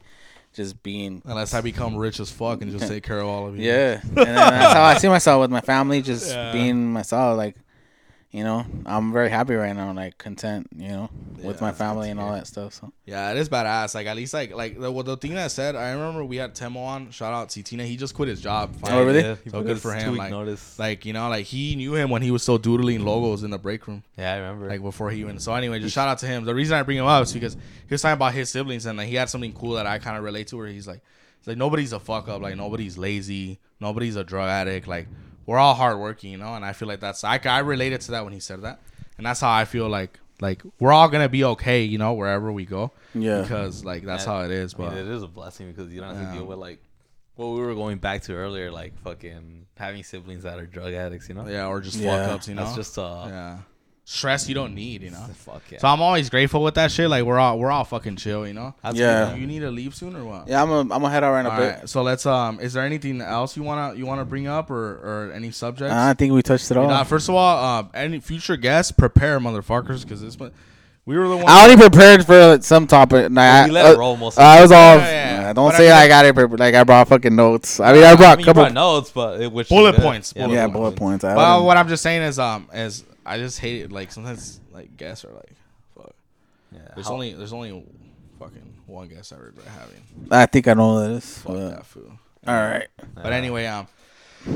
just 0.52 0.82
being 0.82 1.22
Unless 1.24 1.54
I 1.54 1.60
become 1.60 1.96
rich 1.96 2.20
as 2.20 2.30
fuck 2.30 2.62
and 2.62 2.70
just 2.72 2.88
take 2.92 3.02
care 3.04 3.20
of 3.20 3.26
all 3.26 3.46
of 3.48 3.56
you. 3.56 3.64
yeah. 3.68 4.00
and 4.02 4.16
then 4.16 4.34
that's 4.34 4.72
how 4.74 4.82
I 4.82 4.98
see 4.98 5.08
myself 5.08 5.40
with 5.42 5.50
my 5.50 5.60
family, 5.60 6.02
just 6.02 6.30
Yeah. 6.30 6.52
being 6.52 6.92
myself. 6.92 7.36
Like 7.36 7.56
you 8.30 8.44
know, 8.44 8.66
I'm 8.84 9.10
very 9.12 9.30
happy 9.30 9.54
right 9.54 9.74
now, 9.74 9.90
like 9.94 10.18
content. 10.18 10.66
You 10.76 10.88
know, 10.88 11.10
with 11.42 11.56
Yeah, 11.56 11.62
my 11.62 11.72
family 11.72 12.10
and 12.10 12.20
all 12.20 12.32
that 12.32 12.46
stuff. 12.46 12.74
So 12.74 12.92
Yeah, 13.06 13.30
it 13.30 13.38
is 13.38 13.48
badass. 13.48 13.94
Like 13.94 14.06
at 14.06 14.16
least 14.16 14.34
like 14.34 14.54
like 14.54 14.78
the, 14.78 14.92
well, 14.92 15.02
the 15.02 15.16
thing 15.16 15.32
that 15.34 15.50
said, 15.50 15.74
I 15.76 15.92
remember 15.92 16.24
we 16.24 16.36
had 16.36 16.54
Temo 16.54 16.76
on. 16.84 17.10
Shout 17.10 17.32
out 17.32 17.48
Titina. 17.48 17.86
He 17.86 17.96
just 17.96 18.14
quit 18.14 18.28
his 18.28 18.40
job. 18.40 18.74
Oh, 18.84 19.02
really? 19.04 19.20
Yeah, 19.22 19.36
he 19.42 19.48
So 19.48 19.62
good 19.62 19.80
for 19.80 19.94
him, 19.94 20.04
two-week 20.04 20.18
like- 20.18 20.30
notice. 20.30 20.78
Like 20.78 21.06
you 21.06 21.14
know, 21.14 21.28
like 21.30 21.46
he 21.46 21.74
knew 21.74 21.94
him 21.94 22.10
when 22.10 22.20
he 22.20 22.30
was 22.30 22.42
still 22.42 22.58
doodling 22.58 23.02
logos 23.04 23.42
in 23.44 23.50
the 23.50 23.58
break 23.58 23.86
room. 23.86 24.02
yeah, 24.18 24.34
I 24.34 24.36
remember. 24.38 24.68
like 24.68 24.82
before 24.82 25.10
he 25.10 25.20
even. 25.20 25.38
So 25.38 25.54
anyway, 25.54 25.78
just 25.80 25.94
shout 25.94 26.08
out 26.08 26.18
to 26.18 26.26
him. 26.26 26.44
The 26.44 26.54
reason 26.54 26.76
I 26.76 26.82
bring 26.82 26.98
him 26.98 27.06
up 27.06 27.22
is 27.22 27.32
because 27.32 27.54
he 27.54 27.60
was 27.94 28.02
talking 28.02 28.12
about 28.14 28.34
his 28.34 28.50
siblings 28.50 28.84
and 28.84 28.98
like, 28.98 29.08
he 29.08 29.14
had 29.14 29.30
something 29.30 29.52
cool 29.54 29.72
that 29.74 29.86
I 29.86 29.98
kind 29.98 30.18
of 30.18 30.22
relate 30.24 30.48
to. 30.48 30.56
Where 30.58 30.66
he's 30.68 30.86
like, 30.86 31.00
it's 31.38 31.48
like 31.48 31.56
nobody's 31.56 31.92
a 31.94 32.00
fuck 32.00 32.28
up. 32.28 32.42
Like 32.42 32.56
nobody's 32.56 32.98
lazy. 32.98 33.58
Nobody's 33.80 34.16
a 34.16 34.24
drug 34.24 34.48
addict. 34.50 34.86
Like 34.86 35.08
we're 35.48 35.58
all 35.58 35.74
hardworking, 35.74 36.30
you 36.30 36.36
know. 36.38 36.54
And 36.54 36.64
I 36.64 36.72
feel 36.74 36.86
like 36.88 37.00
that's 37.00 37.24
I 37.24 37.40
I 37.44 37.60
related 37.60 38.02
to 38.02 38.10
that 38.12 38.22
when 38.24 38.32
he 38.34 38.40
said 38.40 38.60
that, 38.62 38.80
and 39.16 39.26
that's 39.26 39.40
how 39.40 39.50
I 39.50 39.64
feel 39.64 39.88
like 39.88 40.20
like 40.40 40.62
we're 40.78 40.92
all 40.92 41.08
gonna 41.08 41.28
be 41.28 41.42
okay, 41.42 41.82
you 41.82 41.96
know, 41.98 42.12
wherever 42.12 42.52
we 42.52 42.64
go. 42.66 42.92
Yeah. 43.14 43.40
Because 43.42 43.84
like 43.84 44.04
that's 44.04 44.24
Yeah. 44.26 44.32
how 44.32 44.40
it 44.44 44.50
is. 44.50 44.74
I 44.74 44.78
mean, 44.78 44.88
But 44.90 44.98
it 44.98 45.08
is 45.08 45.22
a 45.22 45.26
blessing 45.26 45.72
because 45.72 45.92
you 45.92 46.00
don't 46.00 46.14
have 46.14 46.22
Yeah. 46.22 46.32
to 46.32 46.38
deal 46.38 46.46
with 46.46 46.58
like 46.58 46.80
what 47.36 47.46
we 47.48 47.60
were 47.60 47.74
going 47.74 47.98
back 47.98 48.22
to 48.24 48.34
earlier, 48.34 48.70
like 48.70 48.98
fucking 49.00 49.66
having 49.78 50.02
siblings 50.04 50.42
that 50.42 50.58
are 50.58 50.66
drug 50.66 50.92
addicts. 50.92 51.28
You 51.28 51.34
know, 51.36 51.46
yeah, 51.48 51.66
or 51.66 51.80
just 51.80 51.96
Yeah. 51.96 52.24
fuck 52.26 52.34
ups, 52.34 52.48
you 52.48 52.54
know. 52.54 52.64
that's 52.64 52.76
just 52.76 52.98
uh, 52.98 53.24
yeah. 53.28 53.58
Stress 54.10 54.48
you 54.48 54.54
don't 54.54 54.74
need, 54.74 55.02
you 55.02 55.10
know. 55.10 55.18
fuck 55.34 55.60
yeah. 55.70 55.78
So 55.80 55.86
I'm 55.86 56.00
always 56.00 56.30
grateful 56.30 56.62
with 56.62 56.76
that 56.76 56.90
shit. 56.90 57.10
Like 57.10 57.24
we're 57.24 57.38
all 57.38 57.58
we're 57.58 57.70
all 57.70 57.84
fucking 57.84 58.16
chill, 58.16 58.46
you 58.46 58.54
know. 58.54 58.74
That's 58.82 58.96
Yeah. 58.96 59.32
good. 59.32 59.40
You 59.42 59.46
need 59.46 59.58
to 59.60 59.70
leave 59.70 59.94
soon 59.94 60.16
or 60.16 60.24
what? 60.24 60.48
yeah, 60.48 60.62
I'm 60.62 60.70
a, 60.70 60.80
I'm 60.80 60.88
gonna 60.88 61.10
head 61.10 61.22
out 61.22 61.32
right 61.32 61.40
in 61.40 61.46
a 61.46 61.50
All 61.50 61.56
bit. 61.58 61.76
right. 61.80 61.88
So 61.90 62.00
let's 62.00 62.24
um. 62.24 62.58
Is 62.58 62.72
there 62.72 62.84
anything 62.86 63.20
else 63.20 63.54
you 63.54 63.62
wanna 63.62 63.94
you 63.96 64.06
wanna 64.06 64.24
bring 64.24 64.46
up 64.46 64.70
or 64.70 64.76
or 65.28 65.32
any 65.34 65.50
subjects? 65.50 65.92
I 65.94 66.14
think 66.14 66.32
we 66.32 66.40
touched 66.40 66.70
it 66.70 66.78
all. 66.78 66.84
You 66.84 66.90
know, 66.90 67.04
first 67.04 67.28
of 67.28 67.34
all, 67.34 67.62
um, 67.62 67.90
any 67.92 68.18
future 68.20 68.56
guests, 68.56 68.92
prepare 68.92 69.38
motherfuckers, 69.40 70.04
because 70.04 70.22
this 70.22 70.38
one, 70.38 70.52
we 71.04 71.18
were 71.18 71.28
the 71.28 71.36
one. 71.36 71.44
I 71.46 71.66
already 71.66 71.78
prepared 71.78 72.24
for 72.24 72.58
some 72.62 72.86
topic. 72.86 73.30
Nah, 73.30 73.66
we 73.66 73.72
let 73.72 73.84
I, 73.84 73.92
it 73.92 73.98
roll 73.98 74.16
most. 74.16 74.38
of 74.38 74.42
I 74.42 74.62
was 74.62 74.70
time. 74.70 74.78
all. 74.78 74.96
Yeah, 75.04 75.40
yeah. 75.42 75.52
don't 75.52 75.68
But 75.68 75.74
I 75.74 75.76
say 75.76 75.84
mean- 75.84 75.92
I, 75.92 76.08
got 76.08 76.24
it 76.24 76.34
prepared. 76.34 76.58
Like 76.60 76.74
I 76.74 76.82
brought 76.84 77.08
fucking 77.08 77.36
notes. 77.36 77.78
I 77.78 77.92
mean, 77.92 78.04
I 78.04 78.14
brought 78.16 78.28
I 78.30 78.32
a 78.32 78.36
mean, 78.36 78.40
you 78.40 78.44
couple. 78.46 78.62
brought 78.62 78.72
notes, 78.72 79.10
but 79.10 79.42
it, 79.42 79.52
which 79.52 79.68
Bullet 79.68 79.96
points, 79.96 80.32
bullet 80.32 80.48
yeah, 80.50 80.64
points. 80.64 80.72
bullet 80.78 80.96
points. 80.96 81.24
I 81.24 81.36
Well, 81.36 81.66
what 81.66 81.76
I'm 81.76 81.88
just 81.88 82.02
saying 82.02 82.22
is 82.22 82.38
um 82.38 82.68
is 82.72 83.04
I 83.28 83.38
just 83.38 83.58
hate 83.60 83.82
it. 83.82 83.92
Like 83.92 84.10
sometimes 84.12 84.60
like 84.72 84.96
guests 84.96 85.24
are 85.24 85.32
like, 85.32 85.52
fuck. 85.96 86.14
Yeah, 86.72 86.80
There's 86.94 87.06
how- 87.08 87.14
only 87.14 87.32
there's 87.34 87.52
only 87.52 87.84
fucking 88.38 88.74
one 88.86 89.08
guest 89.08 89.32
I 89.32 89.36
regret 89.36 89.66
having. 89.66 90.02
I 90.30 90.46
think 90.46 90.68
I 90.68 90.74
know 90.74 90.94
what 90.94 91.00
that 91.02 91.10
is. 91.12 91.38
Fuck 91.38 91.52
but- 91.52 91.70
that 91.70 91.86
fool. 91.86 92.12
All 92.46 92.54
right. 92.54 92.86
But 93.14 93.32
anyway, 93.32 93.66
um. 93.66 93.86
All 94.46 94.54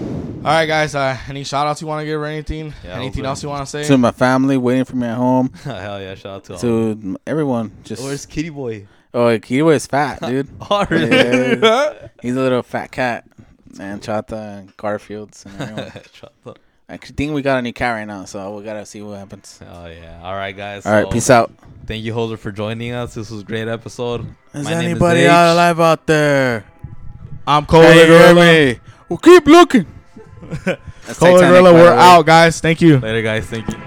right, 0.50 0.66
guys. 0.66 0.94
Uh, 0.94 1.16
any 1.28 1.44
shout 1.44 1.66
outs 1.66 1.80
you 1.82 1.86
want 1.88 2.00
to 2.00 2.06
give 2.06 2.20
or 2.20 2.24
anything? 2.26 2.72
Yeah, 2.84 2.94
anything 2.96 3.20
over. 3.22 3.28
else 3.28 3.42
you 3.42 3.48
want 3.48 3.66
to 3.66 3.70
say? 3.70 3.84
To 3.84 3.98
my 3.98 4.12
family 4.12 4.56
waiting 4.56 4.84
for 4.84 4.96
me 4.96 5.06
at 5.08 5.16
home. 5.16 5.52
Hell 5.64 6.00
yeah! 6.00 6.14
Shout 6.14 6.36
out 6.36 6.44
to 6.44 6.52
all. 6.54 6.58
To 6.60 7.16
everyone. 7.26 7.72
Just 7.84 8.02
Where's 8.02 8.24
Kitty 8.24 8.50
Boy? 8.50 8.86
oh, 9.12 9.26
Kiwa 9.38 9.74
is 9.74 9.86
fat, 9.86 10.20
dude. 10.26 10.48
Oh, 10.70 10.86
really? 10.88 11.60
Yeah, 11.60 12.08
he's 12.22 12.34
a 12.36 12.40
little 12.40 12.62
fat 12.62 12.90
cat. 12.92 13.24
And 13.80 14.00
Chata 14.00 14.58
and 14.60 14.76
Garfields 14.76 15.44
and 15.46 15.60
everyone. 15.60 15.92
Shut 16.12 16.32
up. 16.46 16.58
I 16.88 16.96
think 16.98 17.32
we 17.32 17.42
got 17.42 17.58
a 17.58 17.62
new 17.62 17.72
cat 17.72 17.94
right 17.94 18.04
now, 18.04 18.24
so 18.26 18.56
we 18.58 18.64
gotta 18.64 18.84
see 18.84 19.00
what 19.02 19.18
happens. 19.18 19.58
Oh 19.62 19.86
yeah. 19.86 20.20
All 20.22 20.34
right, 20.34 20.54
guys. 20.56 20.84
All 20.84 20.92
right, 20.92 21.04
so 21.06 21.10
peace 21.10 21.30
out. 21.30 21.52
Thank 21.86 22.04
you, 22.04 22.12
Hoser, 22.12 22.38
for 22.38 22.52
joining 22.52 22.92
us. 22.92 23.14
This 23.14 23.30
was 23.30 23.42
a 23.42 23.44
great 23.44 23.68
episode. 23.68 24.26
Is 24.52 24.64
My 24.64 24.70
name 24.72 24.78
is 24.80 24.84
anybody 24.86 25.26
out 25.26 25.52
alive 25.54 25.80
out 25.80 26.06
there? 26.06 26.64
I'm 27.46 27.66
Cole 27.66 27.82
Hey, 27.82 27.94
hear 27.94 28.06
Gorilla. 28.06 28.34
me. 28.74 28.80
Well, 29.08 29.18
keep 29.18 29.46
looking. 29.46 29.86
That's 30.64 31.18
Cole 31.18 31.38
Gorilla. 31.38 31.72
We're 31.72 31.92
out, 31.92 32.26
guys. 32.26 32.60
Thank 32.60 32.80
you. 32.80 32.98
Later, 32.98 33.22
guys. 33.22 33.46
Thank 33.46 33.68
you. 33.68 33.78